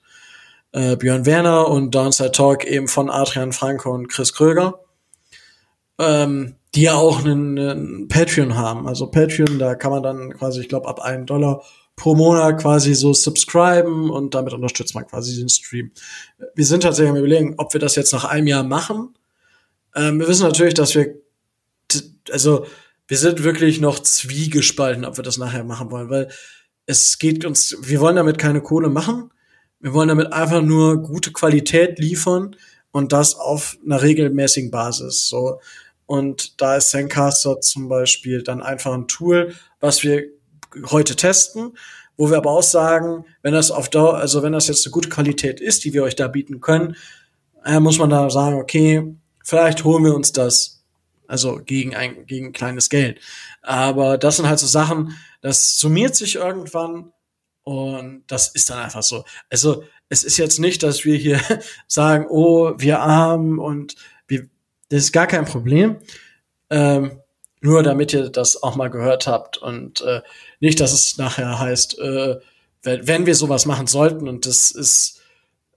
äh, 0.71 0.95
Björn 0.95 1.25
Werner 1.25 1.67
und 1.67 1.93
Downside 1.93 2.31
Talk 2.31 2.65
eben 2.65 2.87
von 2.87 3.09
Adrian 3.09 3.53
Franco 3.53 3.91
und 3.93 4.07
Chris 4.07 4.33
Kröger, 4.33 4.79
ähm, 5.99 6.55
die 6.75 6.83
ja 6.83 6.95
auch 6.95 7.19
einen, 7.19 7.57
einen 7.57 8.07
Patreon 8.07 8.55
haben. 8.55 8.87
Also 8.87 9.07
Patreon, 9.07 9.59
da 9.59 9.75
kann 9.75 9.91
man 9.91 10.03
dann 10.03 10.33
quasi, 10.33 10.61
ich 10.61 10.69
glaube, 10.69 10.87
ab 10.87 10.99
einem 11.01 11.25
Dollar 11.25 11.63
pro 11.95 12.15
Monat 12.15 12.61
quasi 12.61 12.93
so 12.93 13.11
subscriben 13.13 14.09
und 14.09 14.35
damit 14.35 14.53
unterstützt 14.53 14.93
man 14.93 15.07
quasi 15.07 15.35
den 15.35 15.49
Stream. 15.49 15.91
Wir 16.53 16.65
sind 16.65 16.83
tatsächlich 16.83 17.09
am 17.09 17.17
überlegen, 17.17 17.55
ob 17.57 17.73
wir 17.73 17.79
das 17.79 17.95
jetzt 17.95 18.13
nach 18.13 18.25
einem 18.25 18.47
Jahr 18.47 18.63
machen. 18.63 19.17
Ähm, 19.95 20.19
wir 20.19 20.27
wissen 20.27 20.43
natürlich, 20.43 20.75
dass 20.75 20.93
wir, 20.93 21.15
also 22.31 22.67
wir 23.07 23.17
sind 23.17 23.43
wirklich 23.43 23.81
noch 23.81 23.99
zwiegespalten, 23.99 25.05
ob 25.05 25.17
wir 25.17 25.23
das 25.23 25.37
nachher 25.37 25.63
machen 25.63 25.89
wollen, 25.89 26.09
weil 26.09 26.29
es 26.85 27.17
geht 27.17 27.45
uns, 27.45 27.75
wir 27.81 27.99
wollen 27.99 28.15
damit 28.15 28.37
keine 28.37 28.61
Kohle 28.61 28.89
machen. 28.89 29.31
Wir 29.79 29.93
wollen 29.93 30.09
damit 30.09 30.33
einfach 30.33 30.61
nur 30.61 31.01
gute 31.03 31.31
Qualität 31.31 31.99
liefern 31.99 32.55
und 32.91 33.13
das 33.13 33.35
auf 33.35 33.77
einer 33.85 34.01
regelmäßigen 34.01 34.71
Basis. 34.71 35.27
So. 35.27 35.59
Und 36.05 36.61
da 36.61 36.77
ist 36.77 36.89
Zencaster 36.89 37.61
zum 37.61 37.89
Beispiel 37.89 38.41
dann 38.41 38.61
einfach 38.61 38.93
ein 38.93 39.07
Tool, 39.07 39.53
was 39.79 40.03
wir 40.03 40.25
heute 40.89 41.15
testen, 41.15 41.77
wo 42.15 42.29
wir 42.29 42.37
aber 42.37 42.51
auch 42.51 42.63
sagen, 42.63 43.25
wenn 43.43 43.53
das 43.53 43.71
auf 43.71 43.89
Dauer, 43.89 44.17
also 44.17 44.41
wenn 44.41 44.53
das 44.53 44.67
jetzt 44.67 44.85
eine 44.85 44.91
gute 44.91 45.09
Qualität 45.09 45.59
ist, 45.59 45.83
die 45.83 45.93
wir 45.93 46.03
euch 46.03 46.15
da 46.15 46.27
bieten 46.27 46.61
können, 46.61 46.95
äh, 47.63 47.79
muss 47.79 47.99
man 47.99 48.09
da 48.09 48.29
sagen, 48.29 48.55
okay, 48.55 49.15
vielleicht 49.43 49.83
holen 49.83 50.03
wir 50.03 50.15
uns 50.15 50.31
das 50.31 50.77
also 51.27 51.59
gegen 51.63 51.95
ein, 51.95 52.25
gegen 52.25 52.53
kleines 52.53 52.89
Geld. 52.89 53.19
Aber 53.61 54.17
das 54.17 54.37
sind 54.37 54.47
halt 54.47 54.59
so 54.59 54.67
Sachen, 54.67 55.13
das 55.41 55.77
summiert 55.77 56.15
sich 56.15 56.35
irgendwann 56.35 57.11
und 57.67 58.23
das 58.27 58.47
ist 58.47 58.69
dann 58.69 58.79
einfach 58.79 59.03
so. 59.03 59.25
Also 59.49 59.83
es 60.07 60.23
ist 60.23 60.37
jetzt 60.37 60.57
nicht, 60.57 60.83
dass 60.83 61.03
wir 61.03 61.17
hier 61.17 61.41
sagen, 61.87 62.25
oh, 62.29 62.71
wir 62.77 63.01
arm 63.01 63.59
und 63.59 63.95
wir, 64.25 64.47
das 64.87 65.03
ist 65.03 65.11
gar 65.11 65.27
kein 65.27 65.43
Problem. 65.43 65.97
Ähm, 66.69 67.19
nur 67.59 67.83
damit 67.83 68.13
ihr 68.13 68.29
das 68.29 68.63
auch 68.63 68.77
mal 68.77 68.89
gehört 68.89 69.27
habt 69.27 69.57
und 69.57 69.99
äh, 69.99 70.21
nicht, 70.61 70.79
dass 70.79 70.93
es 70.93 71.17
nachher 71.17 71.59
heißt, 71.59 71.99
äh, 71.99 72.37
wenn, 72.83 73.05
wenn 73.05 73.25
wir 73.25 73.35
sowas 73.35 73.65
machen 73.65 73.87
sollten 73.87 74.29
und 74.29 74.45
das 74.45 74.71
ist 74.71 75.21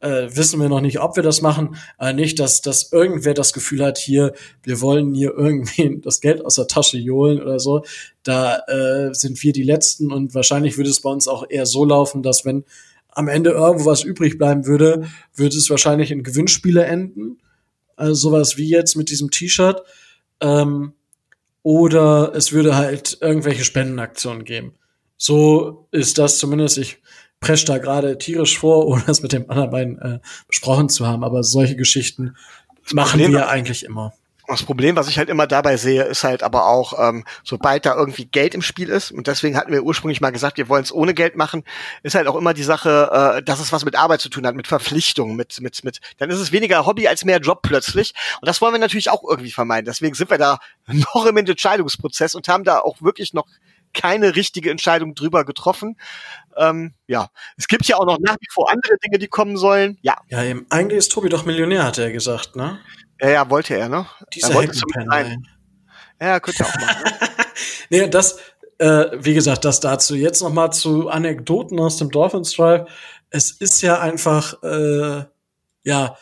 äh, 0.00 0.28
wissen 0.34 0.60
wir 0.60 0.68
noch 0.68 0.80
nicht, 0.80 1.00
ob 1.00 1.16
wir 1.16 1.22
das 1.22 1.42
machen, 1.42 1.76
aber 1.98 2.12
nicht, 2.12 2.38
dass, 2.38 2.62
dass 2.62 2.92
irgendwer 2.92 3.34
das 3.34 3.52
Gefühl 3.52 3.84
hat, 3.84 3.98
hier, 3.98 4.32
wir 4.62 4.80
wollen 4.80 5.14
hier 5.14 5.34
irgendwie 5.36 6.00
das 6.02 6.20
Geld 6.20 6.44
aus 6.44 6.56
der 6.56 6.66
Tasche 6.66 6.98
johlen 6.98 7.40
oder 7.40 7.58
so. 7.58 7.84
Da 8.22 8.58
äh, 8.66 9.14
sind 9.14 9.42
wir 9.42 9.52
die 9.52 9.62
Letzten 9.62 10.12
und 10.12 10.34
wahrscheinlich 10.34 10.76
würde 10.76 10.90
es 10.90 11.00
bei 11.00 11.10
uns 11.10 11.28
auch 11.28 11.44
eher 11.48 11.66
so 11.66 11.84
laufen, 11.84 12.22
dass 12.22 12.44
wenn 12.44 12.64
am 13.08 13.28
Ende 13.28 13.50
irgendwo 13.50 13.86
was 13.86 14.02
übrig 14.02 14.38
bleiben 14.38 14.66
würde, 14.66 15.08
würde 15.34 15.56
es 15.56 15.68
wahrscheinlich 15.68 16.10
in 16.10 16.22
Gewinnspiele 16.22 16.84
enden. 16.84 17.38
Also 17.96 18.14
sowas 18.14 18.56
wie 18.56 18.68
jetzt 18.68 18.96
mit 18.96 19.10
diesem 19.10 19.30
T-Shirt. 19.30 19.82
Ähm, 20.40 20.94
oder 21.62 22.32
es 22.34 22.52
würde 22.52 22.76
halt 22.76 23.18
irgendwelche 23.20 23.64
Spendenaktionen 23.64 24.44
geben. 24.44 24.74
So 25.16 25.88
ist 25.90 26.16
das 26.16 26.38
zumindest. 26.38 26.78
Ich 26.78 26.98
prescht 27.40 27.68
da 27.68 27.78
gerade 27.78 28.18
tierisch 28.18 28.58
vor, 28.58 28.86
ohne 28.86 29.02
das 29.06 29.22
mit 29.22 29.32
dem 29.32 29.50
anderen 29.50 29.70
beiden 29.70 29.98
äh, 29.98 30.18
besprochen 30.46 30.88
zu 30.88 31.06
haben. 31.06 31.24
Aber 31.24 31.42
solche 31.42 31.76
Geschichten 31.76 32.36
das 32.84 32.94
machen 32.94 33.20
Problem, 33.20 33.32
wir 33.32 33.48
eigentlich 33.48 33.84
immer. 33.84 34.12
Das 34.50 34.64
Problem, 34.64 34.96
was 34.96 35.06
ich 35.06 35.16
halt 35.16 35.28
immer 35.28 35.46
dabei 35.46 35.76
sehe, 35.76 36.02
ist 36.02 36.24
halt 36.24 36.42
aber 36.42 36.66
auch, 36.66 36.94
ähm, 36.98 37.24
sobald 37.44 37.86
da 37.86 37.94
irgendwie 37.94 38.24
Geld 38.24 38.52
im 38.56 38.62
Spiel 38.62 38.88
ist, 38.88 39.12
und 39.12 39.28
deswegen 39.28 39.56
hatten 39.56 39.70
wir 39.70 39.84
ursprünglich 39.84 40.20
mal 40.20 40.30
gesagt, 40.30 40.56
wir 40.56 40.68
wollen 40.68 40.82
es 40.82 40.92
ohne 40.92 41.14
Geld 41.14 41.36
machen, 41.36 41.62
ist 42.02 42.16
halt 42.16 42.26
auch 42.26 42.34
immer 42.34 42.52
die 42.52 42.64
Sache, 42.64 43.36
äh, 43.38 43.42
dass 43.44 43.60
es 43.60 43.70
was 43.72 43.84
mit 43.84 43.94
Arbeit 43.94 44.20
zu 44.20 44.28
tun 44.28 44.44
hat, 44.44 44.56
mit 44.56 44.66
Verpflichtungen, 44.66 45.36
mit, 45.36 45.60
mit, 45.60 45.84
mit, 45.84 46.00
dann 46.18 46.30
ist 46.30 46.40
es 46.40 46.50
weniger 46.50 46.84
Hobby 46.84 47.06
als 47.06 47.24
mehr 47.24 47.38
Job 47.38 47.62
plötzlich. 47.62 48.12
Und 48.40 48.48
das 48.48 48.60
wollen 48.60 48.74
wir 48.74 48.80
natürlich 48.80 49.10
auch 49.10 49.22
irgendwie 49.22 49.52
vermeiden. 49.52 49.84
Deswegen 49.84 50.16
sind 50.16 50.30
wir 50.30 50.38
da 50.38 50.58
noch 50.88 51.26
im 51.26 51.36
Entscheidungsprozess 51.36 52.34
und 52.34 52.48
haben 52.48 52.64
da 52.64 52.80
auch 52.80 53.00
wirklich 53.00 53.32
noch 53.32 53.46
keine 53.92 54.36
richtige 54.36 54.70
Entscheidung 54.70 55.14
drüber 55.14 55.44
getroffen. 55.44 55.96
Ähm, 56.56 56.94
ja, 57.06 57.30
es 57.56 57.68
gibt 57.68 57.86
ja 57.86 57.96
auch 57.96 58.06
noch 58.06 58.18
nach 58.18 58.36
wie 58.40 58.48
vor 58.50 58.70
andere 58.70 58.96
Dinge, 59.04 59.18
die 59.18 59.28
kommen 59.28 59.56
sollen. 59.56 59.98
Ja. 60.02 60.16
Ja, 60.28 60.42
eben. 60.44 60.66
Eigentlich 60.70 60.98
ist 60.98 61.12
Tobi 61.12 61.28
doch 61.28 61.44
Millionär, 61.44 61.84
hat 61.84 61.98
er 61.98 62.10
gesagt, 62.12 62.56
ne? 62.56 62.78
Ja, 63.20 63.30
ja, 63.30 63.50
wollte 63.50 63.76
er, 63.76 63.88
ne? 63.88 64.06
Dieser 64.34 64.50
er 64.50 64.54
wollte 64.54 64.78
sein. 65.08 65.46
Ja, 66.20 66.40
könnte 66.40 66.64
auch 66.64 66.74
machen. 66.74 67.04
Ne? 67.04 67.28
nee, 67.90 68.08
das, 68.08 68.38
äh, 68.78 69.06
wie 69.18 69.34
gesagt, 69.34 69.64
das 69.64 69.80
dazu. 69.80 70.14
Jetzt 70.14 70.42
noch 70.42 70.52
mal 70.52 70.70
zu 70.70 71.08
Anekdoten 71.08 71.78
aus 71.80 71.96
dem 71.96 72.10
Dolphins 72.10 72.52
Drive. 72.52 72.90
Es 73.30 73.50
ist 73.50 73.82
ja 73.82 74.00
einfach, 74.00 74.62
äh, 74.62 75.24
ja, 75.84 76.16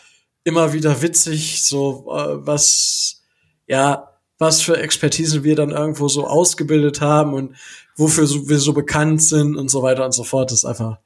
immer 0.45 0.73
wieder 0.73 1.03
witzig, 1.03 1.63
so 1.65 2.07
äh, 2.15 2.47
was, 2.47 3.23
ja, 3.67 4.18
was 4.39 4.63
für 4.63 4.79
Expertise 4.79 5.45
wir 5.45 5.57
dann 5.57 5.71
irgendwo 5.71 6.09
so 6.09 6.27
ausgebildet 6.27 7.01
haben 7.01 7.35
und 7.35 7.57
wofür 7.97 8.29
wir 8.49 8.59
so 8.59 8.73
bekannt 8.73 9.23
sind 9.23 9.57
und 9.57 9.69
so 9.71 9.83
weiter 9.83 10.05
und 10.05 10.13
so 10.13 10.25
fort. 10.25 10.51
Das 10.51 10.59
ist 10.59 10.65
einfach 10.65 10.99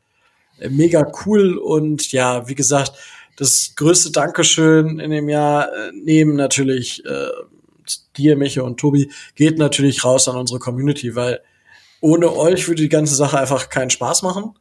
äh, 0.58 0.68
mega 0.68 1.10
cool 1.24 1.56
und 1.56 2.12
ja, 2.12 2.48
wie 2.48 2.54
gesagt, 2.54 2.92
das 3.36 3.72
größte 3.76 4.12
Dankeschön 4.12 5.00
in 5.00 5.10
dem 5.10 5.28
Jahr 5.28 5.72
äh, 5.72 5.92
neben 5.94 6.36
natürlich 6.36 7.04
äh, 7.06 7.28
dir, 8.16 8.36
Miche 8.36 8.62
und 8.62 8.78
Tobi, 8.78 9.10
geht 9.34 9.58
natürlich 9.58 10.04
raus 10.04 10.28
an 10.28 10.36
unsere 10.36 10.60
Community, 10.60 11.16
weil 11.16 11.40
ohne 12.00 12.34
euch 12.36 12.68
würde 12.68 12.82
die 12.82 12.88
ganze 12.88 13.14
Sache 13.14 13.38
einfach 13.38 13.68
keinen 13.68 13.90
Spaß 13.90 14.22
machen. 14.22 14.58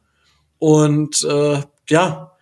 Und 0.58 1.24
äh, 1.24 1.60
ja, 1.88 2.32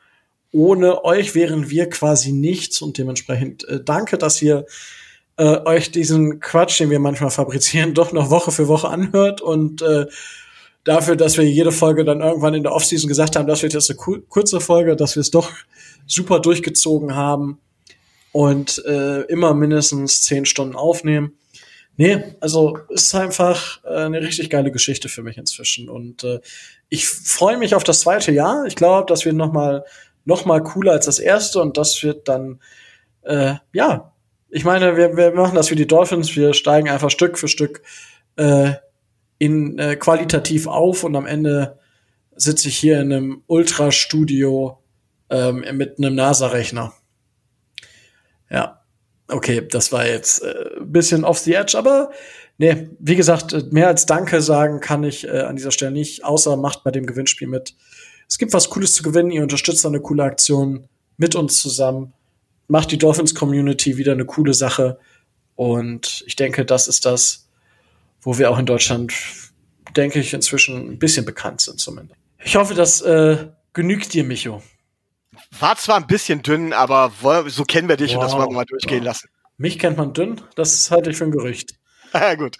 ohne 0.52 1.04
euch 1.04 1.34
wären 1.34 1.70
wir 1.70 1.88
quasi 1.88 2.32
nichts 2.32 2.82
und 2.82 2.98
dementsprechend 2.98 3.66
äh, 3.68 3.82
danke, 3.82 4.18
dass 4.18 4.40
ihr 4.42 4.66
äh, 5.40 5.64
euch 5.64 5.90
diesen 5.90 6.38
Quatsch, 6.38 6.80
den 6.80 6.90
wir 6.90 7.00
manchmal 7.00 7.30
fabrizieren, 7.30 7.94
doch 7.94 8.12
noch 8.12 8.30
Woche 8.30 8.52
für 8.52 8.68
Woche 8.68 8.88
anhört 8.88 9.40
und 9.40 9.80
äh, 9.80 10.06
dafür, 10.84 11.16
dass 11.16 11.38
wir 11.38 11.44
jede 11.44 11.72
Folge 11.72 12.04
dann 12.04 12.20
irgendwann 12.20 12.54
in 12.54 12.62
der 12.62 12.72
Offseason 12.72 13.08
gesagt 13.08 13.36
haben, 13.36 13.46
das 13.46 13.62
wird 13.62 13.72
jetzt 13.72 13.90
eine 13.90 14.22
kurze 14.28 14.60
Folge, 14.60 14.96
dass 14.96 15.16
wir 15.16 15.22
es 15.22 15.30
doch 15.30 15.50
super 16.06 16.40
durchgezogen 16.40 17.14
haben 17.14 17.58
und 18.32 18.84
äh, 18.86 19.22
immer 19.22 19.54
mindestens 19.54 20.22
zehn 20.22 20.44
Stunden 20.44 20.76
aufnehmen. 20.76 21.32
Nee, 21.96 22.22
also 22.40 22.78
ist 22.88 23.14
einfach 23.14 23.82
äh, 23.84 24.04
eine 24.04 24.20
richtig 24.20 24.50
geile 24.50 24.70
Geschichte 24.70 25.08
für 25.08 25.22
mich 25.22 25.36
inzwischen. 25.36 25.88
Und 25.88 26.24
äh, 26.24 26.40
ich 26.88 27.06
freue 27.06 27.58
mich 27.58 27.74
auf 27.74 27.84
das 27.84 28.00
zweite 28.00 28.32
Jahr. 28.32 28.64
Ich 28.66 28.76
glaube, 28.76 29.06
das 29.06 29.24
wird 29.24 29.36
noch 29.36 29.52
mal, 29.52 29.84
noch 30.24 30.46
mal 30.46 30.62
cooler 30.62 30.92
als 30.92 31.06
das 31.06 31.18
erste. 31.18 31.60
Und 31.60 31.76
das 31.76 32.02
wird 32.02 32.26
dann, 32.28 32.60
äh, 33.22 33.54
ja, 33.74 34.09
ich 34.50 34.64
meine, 34.64 34.96
wir, 34.96 35.16
wir 35.16 35.32
machen 35.32 35.54
das 35.54 35.70
wie 35.70 35.76
die 35.76 35.86
Dolphins. 35.86 36.34
Wir 36.34 36.54
steigen 36.54 36.88
einfach 36.88 37.10
Stück 37.10 37.38
für 37.38 37.48
Stück 37.48 37.82
äh, 38.36 38.72
in 39.38 39.78
äh, 39.78 39.96
qualitativ 39.96 40.66
auf 40.66 41.04
und 41.04 41.16
am 41.16 41.26
Ende 41.26 41.78
sitze 42.36 42.68
ich 42.68 42.76
hier 42.76 43.00
in 43.00 43.12
einem 43.12 43.42
Ultrastudio 43.46 44.78
ähm, 45.30 45.64
mit 45.76 45.98
einem 45.98 46.14
NASA-Rechner. 46.14 46.92
Ja, 48.50 48.82
okay, 49.28 49.66
das 49.66 49.92
war 49.92 50.06
jetzt 50.06 50.42
äh, 50.42 50.80
bisschen 50.80 51.24
off 51.24 51.38
the 51.38 51.54
edge, 51.54 51.78
aber 51.78 52.10
nee, 52.58 52.88
wie 52.98 53.16
gesagt, 53.16 53.52
äh, 53.52 53.62
mehr 53.70 53.88
als 53.88 54.06
Danke 54.06 54.40
sagen 54.40 54.80
kann 54.80 55.04
ich 55.04 55.26
äh, 55.26 55.40
an 55.40 55.56
dieser 55.56 55.70
Stelle 55.70 55.92
nicht, 55.92 56.24
außer 56.24 56.56
macht 56.56 56.82
bei 56.82 56.90
dem 56.90 57.06
Gewinnspiel 57.06 57.48
mit. 57.48 57.76
Es 58.28 58.38
gibt 58.38 58.52
was 58.52 58.70
Cooles 58.70 58.94
zu 58.94 59.02
gewinnen, 59.02 59.30
ihr 59.30 59.42
unterstützt 59.42 59.86
eine 59.86 60.00
coole 60.00 60.24
Aktion 60.24 60.88
mit 61.16 61.34
uns 61.34 61.60
zusammen, 61.60 62.12
macht 62.70 62.92
die 62.92 62.98
Dolphins 62.98 63.34
Community 63.34 63.96
wieder 63.96 64.12
eine 64.12 64.24
coole 64.24 64.54
Sache 64.54 64.98
und 65.56 66.22
ich 66.26 66.36
denke, 66.36 66.64
das 66.64 66.88
ist 66.88 67.04
das, 67.04 67.48
wo 68.22 68.38
wir 68.38 68.50
auch 68.50 68.58
in 68.58 68.66
Deutschland, 68.66 69.12
denke 69.96 70.20
ich, 70.20 70.32
inzwischen 70.32 70.92
ein 70.92 70.98
bisschen 70.98 71.26
bekannt 71.26 71.60
sind 71.60 71.80
zumindest. 71.80 72.18
Ich 72.42 72.56
hoffe, 72.56 72.74
das 72.74 73.02
äh, 73.02 73.48
genügt 73.72 74.14
dir, 74.14 74.24
Micho. 74.24 74.62
War 75.58 75.76
zwar 75.76 75.96
ein 75.96 76.06
bisschen 76.06 76.42
dünn, 76.42 76.72
aber 76.72 77.12
so 77.48 77.64
kennen 77.64 77.88
wir 77.88 77.96
dich 77.96 78.12
wow. 78.12 78.18
und 78.18 78.24
das 78.24 78.32
wollen 78.34 78.48
wir 78.48 78.54
mal 78.54 78.64
durchgehen 78.64 79.02
lassen. 79.02 79.28
Mich 79.56 79.78
kennt 79.78 79.96
man 79.96 80.14
dünn, 80.14 80.40
das 80.54 80.90
halte 80.90 81.10
ich 81.10 81.16
für 81.16 81.24
ein 81.24 81.32
Gerücht. 81.32 81.74
Ja, 82.12 82.34
gut. 82.36 82.56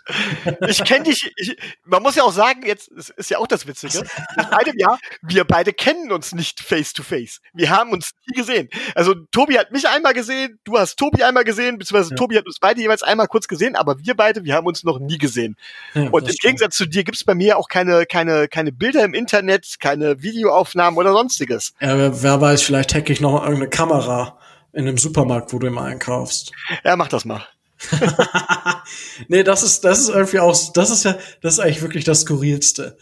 Ich 0.68 0.85
kenne 0.85 1.05
dich, 1.05 1.32
ich, 1.36 1.56
man 1.85 2.02
muss 2.02 2.14
ja 2.14 2.22
auch 2.22 2.32
sagen, 2.32 2.64
jetzt 2.64 2.89
ist 2.89 3.31
ja 3.31 3.39
auch 3.39 3.47
das 3.47 3.66
Witzige, 3.66 4.05
nach 4.36 4.52
einem 4.52 4.77
Jahr, 4.77 4.98
wir 5.22 5.44
beide 5.44 5.72
kennen 5.72 6.12
uns 6.12 6.32
nicht 6.32 6.60
face 6.60 6.93
to 6.93 7.02
face. 7.02 7.40
Wir 7.52 7.70
haben 7.70 7.93
uns 7.93 8.12
nie 8.27 8.36
gesehen. 8.36 8.68
Also 8.94 9.14
Tobi 9.32 9.59
hat 9.59 9.72
mich 9.72 9.89
einmal 9.89 10.14
gesehen, 10.14 10.59
du 10.64 10.78
hast 10.78 10.97
Tobi 10.97 11.22
einmal 11.22 11.44
gesehen, 11.44 11.78
beziehungsweise 11.78 12.10
ja. 12.10 12.16
Tobi 12.16 12.36
hat 12.36 12.47
uns 12.47 12.59
beide 12.59 12.81
jeweils 12.81 13.02
einmal 13.02 13.27
kurz 13.27 13.48
gesehen, 13.48 13.77
aber 13.77 13.98
wir 13.98 14.14
beide, 14.14 14.44
wir 14.44 14.55
haben 14.55 14.66
uns 14.66 14.85
noch 14.85 14.98
nie 14.98 15.18
gesehen. 15.18 15.56
Ja, 15.94 16.09
Und 16.10 16.28
im 16.28 16.35
Gegensatz 16.35 16.77
zu 16.77 16.86
dir 16.86 17.05
gibt's 17.05 17.24
bei 17.24 17.35
mir 17.35 17.59
auch 17.59 17.68
keine, 17.68 18.06
keine, 18.06 18.48
keine 18.48 18.72
Bilder 18.72 19.05
im 19.05 19.14
Internet, 19.14 19.77
keine 19.81 20.22
Videoaufnahmen 20.22 20.98
oder 20.98 21.12
sonstiges. 21.12 21.74
Ja, 21.81 21.97
wer, 21.97 22.22
wer 22.22 22.40
weiß, 22.40 22.62
vielleicht 22.62 22.94
hacke 22.94 23.12
ich 23.12 23.20
noch 23.20 23.43
irgendeine 23.43 23.68
Kamera 23.68 24.39
in 24.72 24.86
einem 24.86 24.98
Supermarkt, 24.98 25.52
wo 25.52 25.59
du 25.59 25.66
immer 25.66 25.82
einkaufst. 25.82 26.52
Ja, 26.85 26.97
mach 26.97 27.09
das 27.09 27.24
mal. 27.24 27.44
nee, 29.28 29.43
das 29.43 29.62
ist, 29.62 29.85
das 29.85 30.01
ist 30.01 30.09
irgendwie 30.11 30.40
auch, 30.40 30.57
das 30.73 30.90
ist 30.90 31.05
ja, 31.05 31.16
das 31.40 31.55
ist 31.55 31.61
eigentlich 31.61 31.82
wirklich 31.82 32.05
das 32.05 32.20
Skurrilste. 32.20 32.97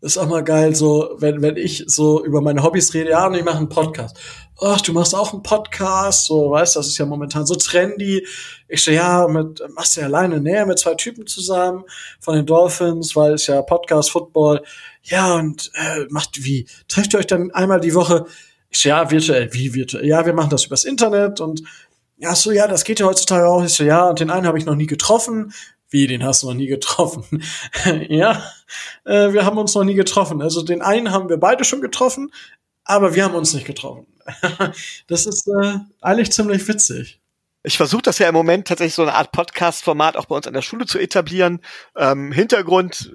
Ist 0.00 0.16
auch 0.16 0.28
mal 0.28 0.44
geil, 0.44 0.76
so, 0.76 1.16
wenn, 1.18 1.42
wenn 1.42 1.56
ich 1.56 1.82
so 1.88 2.24
über 2.24 2.40
meine 2.40 2.62
Hobbys 2.62 2.94
rede, 2.94 3.10
ja, 3.10 3.26
und 3.26 3.34
ich 3.34 3.42
mache 3.42 3.58
einen 3.58 3.68
Podcast. 3.68 4.16
Ach, 4.60 4.80
du 4.80 4.92
machst 4.92 5.12
auch 5.12 5.32
einen 5.32 5.42
Podcast, 5.42 6.26
so, 6.26 6.52
weißt, 6.52 6.76
das 6.76 6.86
ist 6.86 6.98
ja 6.98 7.06
momentan 7.06 7.46
so 7.46 7.56
trendy. 7.56 8.24
Ich 8.68 8.84
so, 8.84 8.92
ja, 8.92 9.26
mit, 9.26 9.60
machst 9.74 9.96
du 9.96 10.00
ja 10.00 10.06
alleine, 10.06 10.40
näher 10.40 10.66
mit 10.66 10.78
zwei 10.78 10.94
Typen 10.94 11.26
zusammen 11.26 11.82
von 12.20 12.36
den 12.36 12.46
Dolphins, 12.46 13.16
weil 13.16 13.34
es 13.34 13.48
ja 13.48 13.60
Podcast, 13.62 14.12
Football. 14.12 14.62
Ja, 15.02 15.34
und, 15.34 15.72
äh, 15.74 16.04
macht 16.10 16.44
wie? 16.44 16.68
Trefft 16.86 17.14
ihr 17.14 17.18
euch 17.18 17.26
dann 17.26 17.50
einmal 17.50 17.80
die 17.80 17.94
Woche? 17.94 18.26
Ich 18.70 18.78
so, 18.78 18.90
ja, 18.90 19.10
virtuell, 19.10 19.52
wie 19.52 19.74
virtuell? 19.74 20.06
Ja, 20.06 20.24
wir 20.24 20.32
machen 20.32 20.50
das 20.50 20.66
übers 20.66 20.84
Internet 20.84 21.40
und 21.40 21.62
ja, 22.18 22.34
so, 22.34 22.50
ja, 22.50 22.66
das 22.66 22.84
geht 22.84 23.00
ja 23.00 23.06
heutzutage 23.06 23.48
auch. 23.48 23.64
Ich 23.64 23.74
so, 23.74 23.84
ja, 23.84 24.12
den 24.12 24.30
einen 24.30 24.46
habe 24.46 24.58
ich 24.58 24.66
noch 24.66 24.74
nie 24.74 24.86
getroffen. 24.86 25.52
Wie, 25.90 26.06
den 26.06 26.24
hast 26.24 26.42
du 26.42 26.48
noch 26.48 26.54
nie 26.54 26.66
getroffen? 26.66 27.42
ja, 28.08 28.42
äh, 29.04 29.32
wir 29.32 29.46
haben 29.46 29.56
uns 29.56 29.74
noch 29.74 29.84
nie 29.84 29.94
getroffen. 29.94 30.42
Also 30.42 30.62
den 30.62 30.82
einen 30.82 31.12
haben 31.12 31.28
wir 31.28 31.38
beide 31.38 31.64
schon 31.64 31.80
getroffen, 31.80 32.30
aber 32.84 33.14
wir 33.14 33.24
haben 33.24 33.34
uns 33.34 33.54
nicht 33.54 33.66
getroffen. 33.66 34.06
das 35.06 35.26
ist 35.26 35.48
äh, 35.48 35.78
eigentlich 36.02 36.32
ziemlich 36.32 36.66
witzig. 36.68 37.20
Ich 37.62 37.76
versuche 37.76 38.02
das 38.02 38.18
ja 38.18 38.28
im 38.28 38.34
Moment 38.34 38.68
tatsächlich 38.68 38.94
so 38.94 39.02
eine 39.02 39.14
Art 39.14 39.32
Podcast-Format 39.32 40.16
auch 40.16 40.26
bei 40.26 40.36
uns 40.36 40.46
an 40.46 40.54
der 40.54 40.62
Schule 40.62 40.86
zu 40.86 40.98
etablieren. 40.98 41.60
Ähm, 41.96 42.32
Hintergrund, 42.32 43.12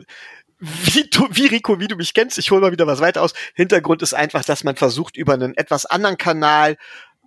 wie, 0.60 1.10
du, 1.10 1.28
wie 1.32 1.48
Rico, 1.48 1.80
wie 1.80 1.88
du 1.88 1.96
mich 1.96 2.14
kennst, 2.14 2.38
ich 2.38 2.52
hole 2.52 2.62
mal 2.62 2.72
wieder 2.72 2.88
was 2.88 3.02
weiter 3.02 3.22
aus. 3.22 3.34
Hintergrund 3.54 4.02
ist 4.02 4.14
einfach, 4.14 4.44
dass 4.44 4.64
man 4.64 4.76
versucht, 4.76 5.18
über 5.18 5.34
einen 5.34 5.56
etwas 5.56 5.86
anderen 5.86 6.18
Kanal 6.18 6.78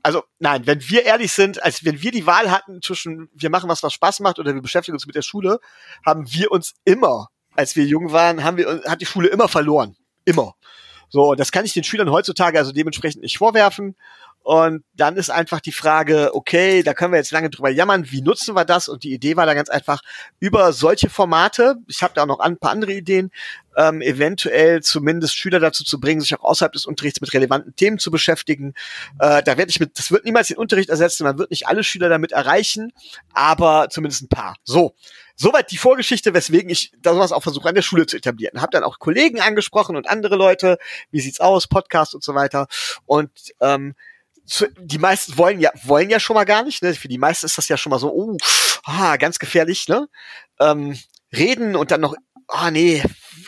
also 0.07 0.23
nein, 0.39 0.69
wenn 0.69 0.89
wir 0.89 1.05
ehrlich 1.05 1.33
sind, 1.33 1.61
als 1.65 1.85
wenn 1.85 2.01
wir 2.01 2.13
die 2.13 2.27
Wahl 2.27 2.53
hatten 2.53 2.81
zwischen 2.81 3.29
wir 3.35 3.51
machen 3.51 3.69
was, 3.69 3.83
was 3.83 3.93
Spaß 3.93 4.21
macht 4.21 4.39
oder 4.39 4.55
wir 4.55 4.63
beschäftigen 4.63 4.95
uns 4.95 5.05
mit 5.05 5.17
der 5.17 5.23
Schule, 5.23 5.59
haben 6.07 6.33
wir 6.33 6.53
uns 6.53 6.75
immer, 6.85 7.27
als 7.57 7.75
wir 7.75 7.85
jung 7.85 8.13
waren, 8.13 8.45
haben 8.45 8.57
wir, 8.57 8.85
hat 8.87 9.01
die 9.01 9.07
Schule 9.07 9.27
immer 9.27 9.49
verloren. 9.49 9.97
Immer. 10.25 10.55
So, 11.09 11.35
das 11.35 11.51
kann 11.51 11.65
ich 11.65 11.73
den 11.73 11.83
Schülern 11.83 12.13
heutzutage 12.13 12.57
also 12.57 12.71
dementsprechend 12.71 13.23
nicht 13.23 13.37
vorwerfen. 13.37 13.97
Und 14.47 14.85
dann 14.95 15.17
ist 15.17 15.29
einfach 15.29 15.59
die 15.59 15.73
Frage, 15.73 16.31
okay, 16.33 16.85
da 16.85 16.95
können 16.95 17.13
wir 17.13 17.19
jetzt 17.19 17.33
lange 17.33 17.51
drüber 17.51 17.69
jammern, 17.69 18.13
wie 18.13 18.23
nutzen 18.23 18.55
wir 18.55 18.65
das? 18.65 18.89
Und 18.89 19.03
die 19.03 19.13
Idee 19.13 19.35
war 19.35 19.45
da 19.45 19.55
ganz 19.55 19.69
einfach, 19.69 20.03
über 20.39 20.73
solche 20.73 21.11
Formate, 21.11 21.75
ich 21.89 22.01
habe 22.05 22.15
da 22.15 22.23
auch 22.23 22.27
noch 22.27 22.39
ein 22.39 22.57
paar 22.57 22.71
andere 22.71 22.93
Ideen, 22.93 23.33
ähm, 23.77 24.01
eventuell 24.01 24.85
zumindest 24.85 25.35
Schüler 25.35 25.59
dazu 25.59 25.83
zu 25.83 25.99
bringen, 25.99 26.21
sich 26.21 26.39
auch 26.39 26.45
außerhalb 26.45 26.73
des 26.73 26.87
Unterrichts 26.87 27.21
mit 27.21 27.35
relevanten 27.35 27.75
Themen 27.75 27.99
zu 27.99 28.13
beschäftigen. 28.13 28.75
Äh, 29.19 29.43
da 29.43 29.59
werde 29.59 29.69
ich 29.69 29.81
mit, 29.81 29.99
das 29.99 30.13
wird 30.13 30.25
niemals 30.25 30.47
den 30.47 30.59
Unterricht 30.59 30.91
ersetzen, 30.91 31.25
man 31.25 31.39
wird 31.39 31.51
nicht 31.51 31.67
alle 31.67 31.83
Schüler 31.83 32.09
damit 32.09 32.31
erreichen, 32.31 32.93
aber 33.33 33.89
zumindest 33.91 34.23
ein 34.23 34.29
paar. 34.29 34.55
So. 34.63 34.95
Soweit 35.35 35.73
die 35.73 35.77
Vorgeschichte, 35.77 36.35
weswegen 36.35 36.71
ich 36.71 36.93
das 37.03 37.33
auch 37.33 37.43
versuche, 37.43 37.69
an 37.69 37.75
der 37.75 37.83
Schule 37.83 38.07
zu 38.07 38.17
etablieren. 38.17 38.63
Hab 38.63 38.71
dann 38.71 38.85
auch 38.85 39.01
Kollegen 39.01 39.41
angesprochen 39.41 39.97
und 39.97 40.09
andere 40.09 40.37
Leute, 40.37 40.79
wie 41.11 41.21
sieht's 41.21 41.41
aus, 41.41 41.67
Podcast 41.67 42.15
und 42.15 42.23
so 42.23 42.37
weiter. 42.37 42.69
Und 43.07 43.33
ähm, 43.61 43.97
die 44.79 44.99
meisten 44.99 45.37
wollen 45.37 45.61
ja, 45.61 45.71
wollen 45.83 46.11
ja 46.11 46.21
schon 46.21 46.35
mal 46.35 46.45
gar 46.45 46.63
nicht, 46.63 46.83
ne? 46.83 46.95
Für 46.95 47.09
die 47.09 47.19
meisten 47.19 47.47
ist 47.47 47.59
das 47.59 47.69
ja 47.69 47.77
schon 47.77 47.91
mal 47.91 47.99
so, 47.99 48.13
oh, 48.13 48.37
ah, 48.85 49.17
ganz 49.17 49.39
gefährlich, 49.39 49.89
ne? 49.89 50.09
Ähm, 50.61 50.99
reden 51.33 51.77
und 51.77 51.91
dann 51.91 52.01
noch, 52.01 52.15
ah, 52.49 52.71
nee, 52.71 53.03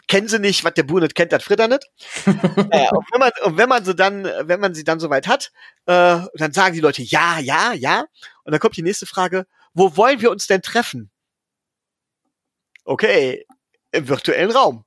kennen 0.09 0.29
sie 0.29 0.39
nicht, 0.39 0.65
was 0.65 0.75
der 0.75 0.83
Buhr 0.83 1.01
nicht 1.01 1.15
kennt, 1.15 1.33
das 1.33 1.45
Fritter 1.45 1.69
nicht. 1.69 1.87
äh, 2.27 2.89
und 2.91 3.07
wenn 3.13 3.21
man, 3.21 3.31
und 3.45 3.57
wenn 3.57 3.69
man 3.69 3.85
sie 3.85 3.95
dann, 3.95 4.25
wenn 4.25 4.61
man 4.61 4.75
sie 4.75 4.85
dann 4.85 5.01
soweit 5.01 5.29
hat, 5.29 5.53
äh, 5.87 6.21
dann 6.35 6.53
sagen 6.53 6.75
die 6.75 6.81
Leute, 6.81 7.03
ja, 7.03 7.39
ja, 7.39 7.73
ja. 7.73 8.05
Und 8.45 8.53
dann 8.53 8.61
kommt 8.61 8.77
die 8.77 8.83
nächste 8.83 9.07
Frage, 9.07 9.47
wo 9.75 9.97
wollen 9.97 10.21
wir 10.21 10.31
uns 10.31 10.47
denn 10.47 10.63
treffen? 10.63 11.11
Okay, 12.85 13.47
im 13.93 14.09
virtuellen 14.09 14.51
Raum. 14.51 14.85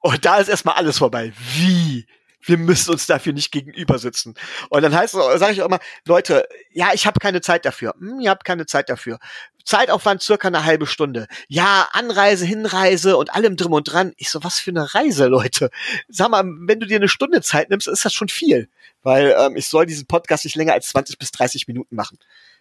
Und 0.00 0.24
da 0.24 0.38
ist 0.38 0.48
erstmal 0.48 0.74
alles 0.74 0.98
vorbei. 0.98 1.32
Wie? 1.54 2.06
Wir 2.42 2.58
müssen 2.58 2.90
uns 2.90 3.06
dafür 3.06 3.32
nicht 3.32 3.52
gegenüber 3.52 3.98
sitzen. 3.98 4.34
Und 4.68 4.82
dann 4.82 4.94
heißt 4.94 5.14
es, 5.14 5.40
sage 5.40 5.52
ich 5.52 5.62
auch 5.62 5.66
immer, 5.66 5.80
Leute, 6.06 6.46
ja, 6.72 6.90
ich 6.92 7.06
habe 7.06 7.20
keine 7.20 7.40
Zeit 7.40 7.64
dafür. 7.64 7.94
Hm, 7.98 8.20
ihr 8.20 8.30
habt 8.30 8.44
keine 8.44 8.66
Zeit 8.66 8.88
dafür. 8.88 9.18
Zeitaufwand 9.64 10.22
circa 10.22 10.48
eine 10.48 10.64
halbe 10.64 10.86
Stunde. 10.86 11.28
Ja, 11.48 11.88
Anreise, 11.92 12.44
Hinreise 12.44 13.16
und 13.16 13.32
allem 13.32 13.56
drum 13.56 13.72
und 13.72 13.84
dran. 13.84 14.12
Ich 14.16 14.30
so, 14.30 14.42
was 14.42 14.58
für 14.58 14.70
eine 14.70 14.94
Reise, 14.94 15.26
Leute. 15.26 15.70
Sag 16.08 16.30
mal, 16.30 16.42
wenn 16.44 16.80
du 16.80 16.86
dir 16.86 16.96
eine 16.96 17.08
Stunde 17.08 17.42
Zeit 17.42 17.70
nimmst, 17.70 17.86
ist 17.86 18.04
das 18.04 18.12
schon 18.12 18.28
viel. 18.28 18.68
Weil 19.02 19.34
ähm, 19.38 19.56
ich 19.56 19.68
soll 19.68 19.86
diesen 19.86 20.06
Podcast 20.06 20.44
nicht 20.44 20.56
länger 20.56 20.72
als 20.72 20.88
20 20.88 21.18
bis 21.18 21.30
30 21.32 21.68
Minuten 21.68 21.94
machen. 21.94 22.18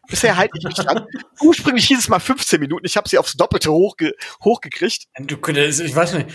Bisher 0.07 0.35
halte 0.35 0.57
ich 0.57 0.63
mich 0.63 0.75
dran. 0.75 1.05
Ursprünglich 1.41 1.85
hieß 1.85 1.99
es 1.99 2.09
mal 2.09 2.19
15 2.19 2.59
Minuten. 2.59 2.85
Ich 2.85 2.97
habe 2.97 3.07
sie 3.07 3.17
aufs 3.17 3.33
Doppelte 3.33 3.71
hochge 3.71 4.13
hochgekriegt. 4.43 5.07
Du, 5.19 5.35
ich 5.35 5.95
weiß 5.95 6.13
nicht, 6.13 6.27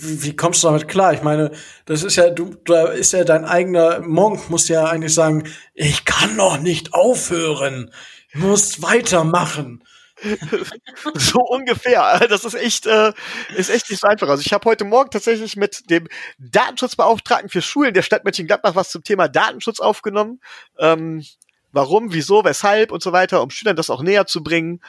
wie 0.00 0.36
kommst 0.36 0.62
du 0.62 0.68
damit 0.68 0.88
klar? 0.88 1.12
Ich 1.12 1.22
meine, 1.22 1.50
das 1.86 2.02
ist 2.02 2.16
ja, 2.16 2.30
du, 2.30 2.54
da 2.64 2.86
ist 2.86 3.12
ja 3.12 3.24
dein 3.24 3.44
eigener 3.44 4.00
Monk, 4.00 4.48
muss 4.48 4.68
ja 4.68 4.84
eigentlich 4.84 5.14
sagen, 5.14 5.44
ich 5.74 6.04
kann 6.04 6.36
noch 6.36 6.58
nicht 6.58 6.94
aufhören, 6.94 7.90
du 8.32 8.38
musst 8.38 8.82
weitermachen. 8.82 9.82
so 11.14 11.38
ungefähr. 11.40 12.26
Das 12.28 12.44
ist 12.44 12.54
echt, 12.54 12.86
äh, 12.86 13.12
ist 13.56 13.70
echt 13.70 13.88
nicht 13.88 14.00
so 14.00 14.08
einfach. 14.08 14.28
Also 14.28 14.42
ich 14.44 14.52
habe 14.52 14.68
heute 14.68 14.84
Morgen 14.84 15.10
tatsächlich 15.10 15.56
mit 15.56 15.90
dem 15.90 16.08
Datenschutzbeauftragten 16.38 17.48
für 17.48 17.62
Schulen 17.62 17.94
der 17.94 18.02
Stadt 18.02 18.24
Mönchengladbach 18.24 18.74
was 18.74 18.90
zum 18.90 19.04
Thema 19.04 19.28
Datenschutz 19.28 19.80
aufgenommen. 19.80 20.40
Ähm, 20.78 21.24
warum, 21.72 22.12
wieso, 22.12 22.44
weshalb 22.44 22.90
und 22.90 23.02
so 23.02 23.12
weiter, 23.12 23.42
um 23.42 23.50
Schülern 23.50 23.76
das 23.76 23.90
auch 23.90 24.02
näher 24.02 24.26
zu 24.26 24.42
bringen. 24.42 24.80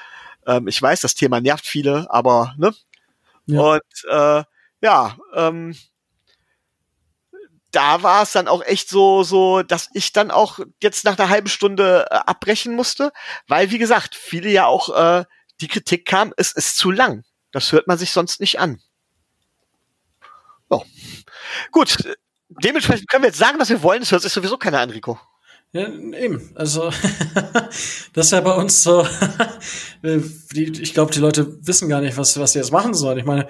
Ähm, 0.48 0.68
ich 0.68 0.82
weiß, 0.82 1.02
das 1.02 1.16
Thema 1.16 1.42
nervt 1.42 1.66
viele, 1.66 2.08
aber 2.10 2.56
ne? 2.58 2.74
Ja. 3.46 3.62
Und 3.62 3.82
äh, 4.10 4.44
ja, 4.82 5.18
ähm, 5.34 5.76
da 7.72 8.02
war 8.02 8.24
es 8.24 8.32
dann 8.32 8.48
auch 8.48 8.64
echt 8.64 8.90
so, 8.90 9.24
so, 9.24 9.62
dass 9.62 9.90
ich 9.94 10.12
dann 10.12 10.32
auch 10.32 10.60
jetzt 10.82 11.06
nach 11.06 11.18
einer 11.18 11.30
halben 11.30 11.50
Stunde 11.50 12.08
äh, 12.10 12.16
abbrechen 12.16 12.76
musste, 12.76 13.12
weil 13.48 13.72
wie 13.72 13.78
gesagt, 13.78 14.16
viele 14.16 14.50
ja 14.50 14.66
auch 14.66 14.90
äh, 14.96 15.26
die 15.62 15.68
Kritik 15.68 16.06
kam, 16.06 16.34
es 16.38 16.52
ist 16.52 16.78
zu 16.78 16.92
lang. 16.92 17.24
Das 17.52 17.72
hört 17.72 17.88
man 17.88 17.98
sich 17.98 18.12
sonst 18.12 18.40
nicht 18.40 18.60
an. 18.60 18.82
Oh. 20.70 20.84
Gut, 21.72 21.98
dementsprechend 22.64 23.10
können 23.10 23.24
wir 23.24 23.30
jetzt 23.30 23.40
sagen, 23.40 23.60
was 23.60 23.70
wir 23.70 23.84
wollen. 23.84 24.02
Das 24.02 24.12
hört 24.12 24.22
sich 24.22 24.34
sowieso 24.34 24.58
keiner 24.58 24.80
an, 24.80 24.92
Rico. 24.92 25.20
Ja, 25.72 25.88
eben. 25.88 26.52
Also, 26.56 26.90
das 28.14 28.26
ist 28.26 28.32
ja 28.32 28.42
bei 28.42 28.54
uns 28.56 28.82
so. 28.82 29.08
ich 30.02 30.94
glaube, 30.94 31.12
die 31.12 31.20
Leute 31.20 31.66
wissen 31.66 31.90
gar 31.90 32.02
nicht, 32.02 32.18
was, 32.18 32.40
was 32.40 32.54
sie 32.54 32.60
jetzt 32.60 32.72
machen 32.72 32.94
sollen. 32.94 33.20
Ich 33.20 33.26
meine, 33.26 33.48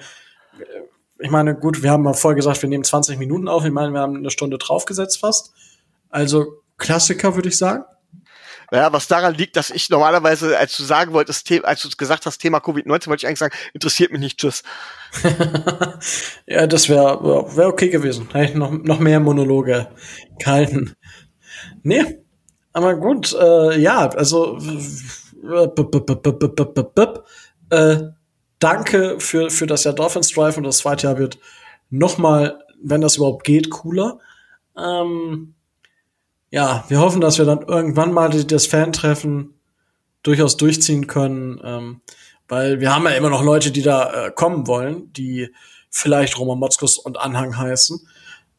ich 1.20 1.30
meine, 1.30 1.54
gut, 1.54 1.82
wir 1.82 1.90
haben 1.90 2.02
mal 2.02 2.14
vorher 2.14 2.36
gesagt, 2.36 2.62
wir 2.62 2.68
nehmen 2.68 2.84
20 2.84 3.18
Minuten 3.18 3.48
auf. 3.48 3.64
Ich 3.64 3.72
meine, 3.72 3.92
wir 3.92 4.00
haben 4.00 4.16
eine 4.16 4.30
Stunde 4.30 4.58
draufgesetzt 4.58 5.20
fast. 5.20 5.52
Also 6.08 6.62
Klassiker, 6.78 7.36
würde 7.36 7.48
ich 7.48 7.58
sagen. 7.58 7.84
Ja, 8.72 8.92
was 8.92 9.08
daran 9.08 9.34
liegt, 9.34 9.56
dass 9.56 9.70
ich 9.70 9.90
normalerweise, 9.90 10.56
als 10.56 10.76
du 10.76 10.84
sagen 10.84 11.12
wolltest, 11.12 11.50
als 11.64 11.82
du 11.82 11.88
gesagt 11.96 12.24
hast, 12.24 12.38
Thema 12.38 12.58
Covid-19, 12.58 13.08
wollte 13.08 13.22
ich 13.22 13.26
eigentlich 13.26 13.40
sagen, 13.40 13.54
interessiert 13.74 14.12
mich 14.12 14.20
nicht, 14.20 14.38
tschüss. 14.38 14.62
ja, 16.46 16.68
das 16.68 16.88
wäre 16.88 17.56
wär 17.56 17.66
okay 17.66 17.88
gewesen. 17.88 18.28
Hätte 18.32 18.52
ich 18.52 18.56
noch, 18.56 18.70
noch 18.70 19.00
mehr 19.00 19.18
Monologe 19.18 19.88
gehalten. 20.38 20.94
Nee, 21.82 22.20
aber 22.72 22.94
gut, 22.94 23.34
äh, 23.34 23.76
ja, 23.80 24.08
also 24.10 24.56
äh, 27.70 28.08
danke 28.60 29.18
für, 29.18 29.50
für 29.50 29.66
das 29.66 29.84
Jahr 29.84 29.94
Dolphins 29.94 30.30
Drive 30.30 30.56
und 30.56 30.64
das 30.64 30.78
zweite 30.78 31.08
Jahr 31.08 31.18
wird 31.18 31.38
noch 31.90 32.18
mal, 32.18 32.64
wenn 32.80 33.00
das 33.00 33.16
überhaupt 33.16 33.44
geht, 33.44 33.70
cooler. 33.70 34.20
Ähm, 34.78 35.54
ja, 36.50 36.84
wir 36.88 37.00
hoffen, 37.00 37.20
dass 37.20 37.38
wir 37.38 37.44
dann 37.44 37.62
irgendwann 37.62 38.12
mal 38.12 38.30
das 38.30 38.66
Fan-Treffen 38.66 39.54
durchaus 40.22 40.56
durchziehen 40.56 41.06
können, 41.06 41.60
ähm, 41.64 42.00
weil 42.48 42.80
wir 42.80 42.94
haben 42.94 43.04
ja 43.04 43.10
immer 43.10 43.30
noch 43.30 43.42
Leute, 43.42 43.70
die 43.70 43.82
da 43.82 44.26
äh, 44.26 44.30
kommen 44.30 44.66
wollen, 44.66 45.12
die 45.12 45.48
vielleicht 45.90 46.38
Roman 46.38 46.58
Motzkus 46.58 46.98
und 46.98 47.18
Anhang 47.18 47.56
heißen. 47.56 48.00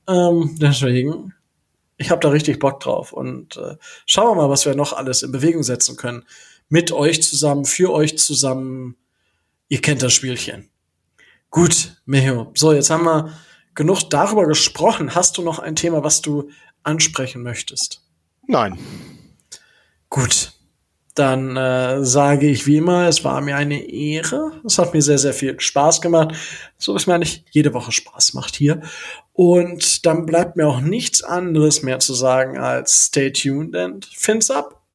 Ähm, 0.07 0.57
deswegen, 0.59 1.33
ich 1.97 2.09
habe 2.09 2.21
da 2.21 2.29
richtig 2.29 2.59
Bock 2.59 2.79
drauf 2.79 3.13
und 3.13 3.57
äh, 3.57 3.75
schauen 4.05 4.29
wir 4.29 4.43
mal, 4.43 4.49
was 4.49 4.65
wir 4.65 4.75
noch 4.75 4.93
alles 4.93 5.23
in 5.23 5.31
Bewegung 5.31 5.63
setzen 5.63 5.97
können. 5.97 6.25
Mit 6.69 6.91
euch 6.91 7.21
zusammen, 7.21 7.65
für 7.65 7.91
euch 7.91 8.17
zusammen. 8.17 8.95
Ihr 9.71 9.79
kennt 9.79 10.03
das 10.03 10.11
Spielchen. 10.11 10.69
Gut, 11.49 11.95
Meho. 12.05 12.51
So, 12.55 12.73
jetzt 12.73 12.89
haben 12.89 13.05
wir 13.05 13.31
genug 13.73 14.09
darüber 14.09 14.45
gesprochen. 14.45 15.15
Hast 15.15 15.37
du 15.37 15.43
noch 15.43 15.59
ein 15.59 15.77
Thema, 15.77 16.03
was 16.03 16.21
du 16.21 16.49
ansprechen 16.83 17.41
möchtest? 17.41 18.01
Nein. 18.45 18.77
Gut. 20.09 20.51
Dann 21.15 21.55
äh, 21.55 22.03
sage 22.03 22.49
ich 22.49 22.67
wie 22.67 22.75
immer, 22.75 23.07
es 23.07 23.23
war 23.23 23.39
mir 23.39 23.55
eine 23.55 23.81
Ehre. 23.81 24.51
Es 24.65 24.77
hat 24.77 24.93
mir 24.93 25.01
sehr, 25.01 25.17
sehr 25.17 25.33
viel 25.33 25.57
Spaß 25.57 26.01
gemacht. 26.01 26.35
So 26.77 26.93
ist 26.93 27.07
mir 27.07 27.15
eigentlich 27.15 27.45
jede 27.51 27.73
Woche 27.73 27.93
Spaß 27.93 28.33
macht 28.33 28.57
hier. 28.57 28.81
Und 29.31 30.05
dann 30.05 30.25
bleibt 30.25 30.57
mir 30.57 30.67
auch 30.67 30.81
nichts 30.81 31.23
anderes 31.23 31.81
mehr 31.81 31.99
zu 31.99 32.13
sagen 32.13 32.57
als 32.57 33.05
stay 33.05 33.31
tuned 33.31 33.73
and 33.77 34.05
fins 34.05 34.51
up. 34.51 34.80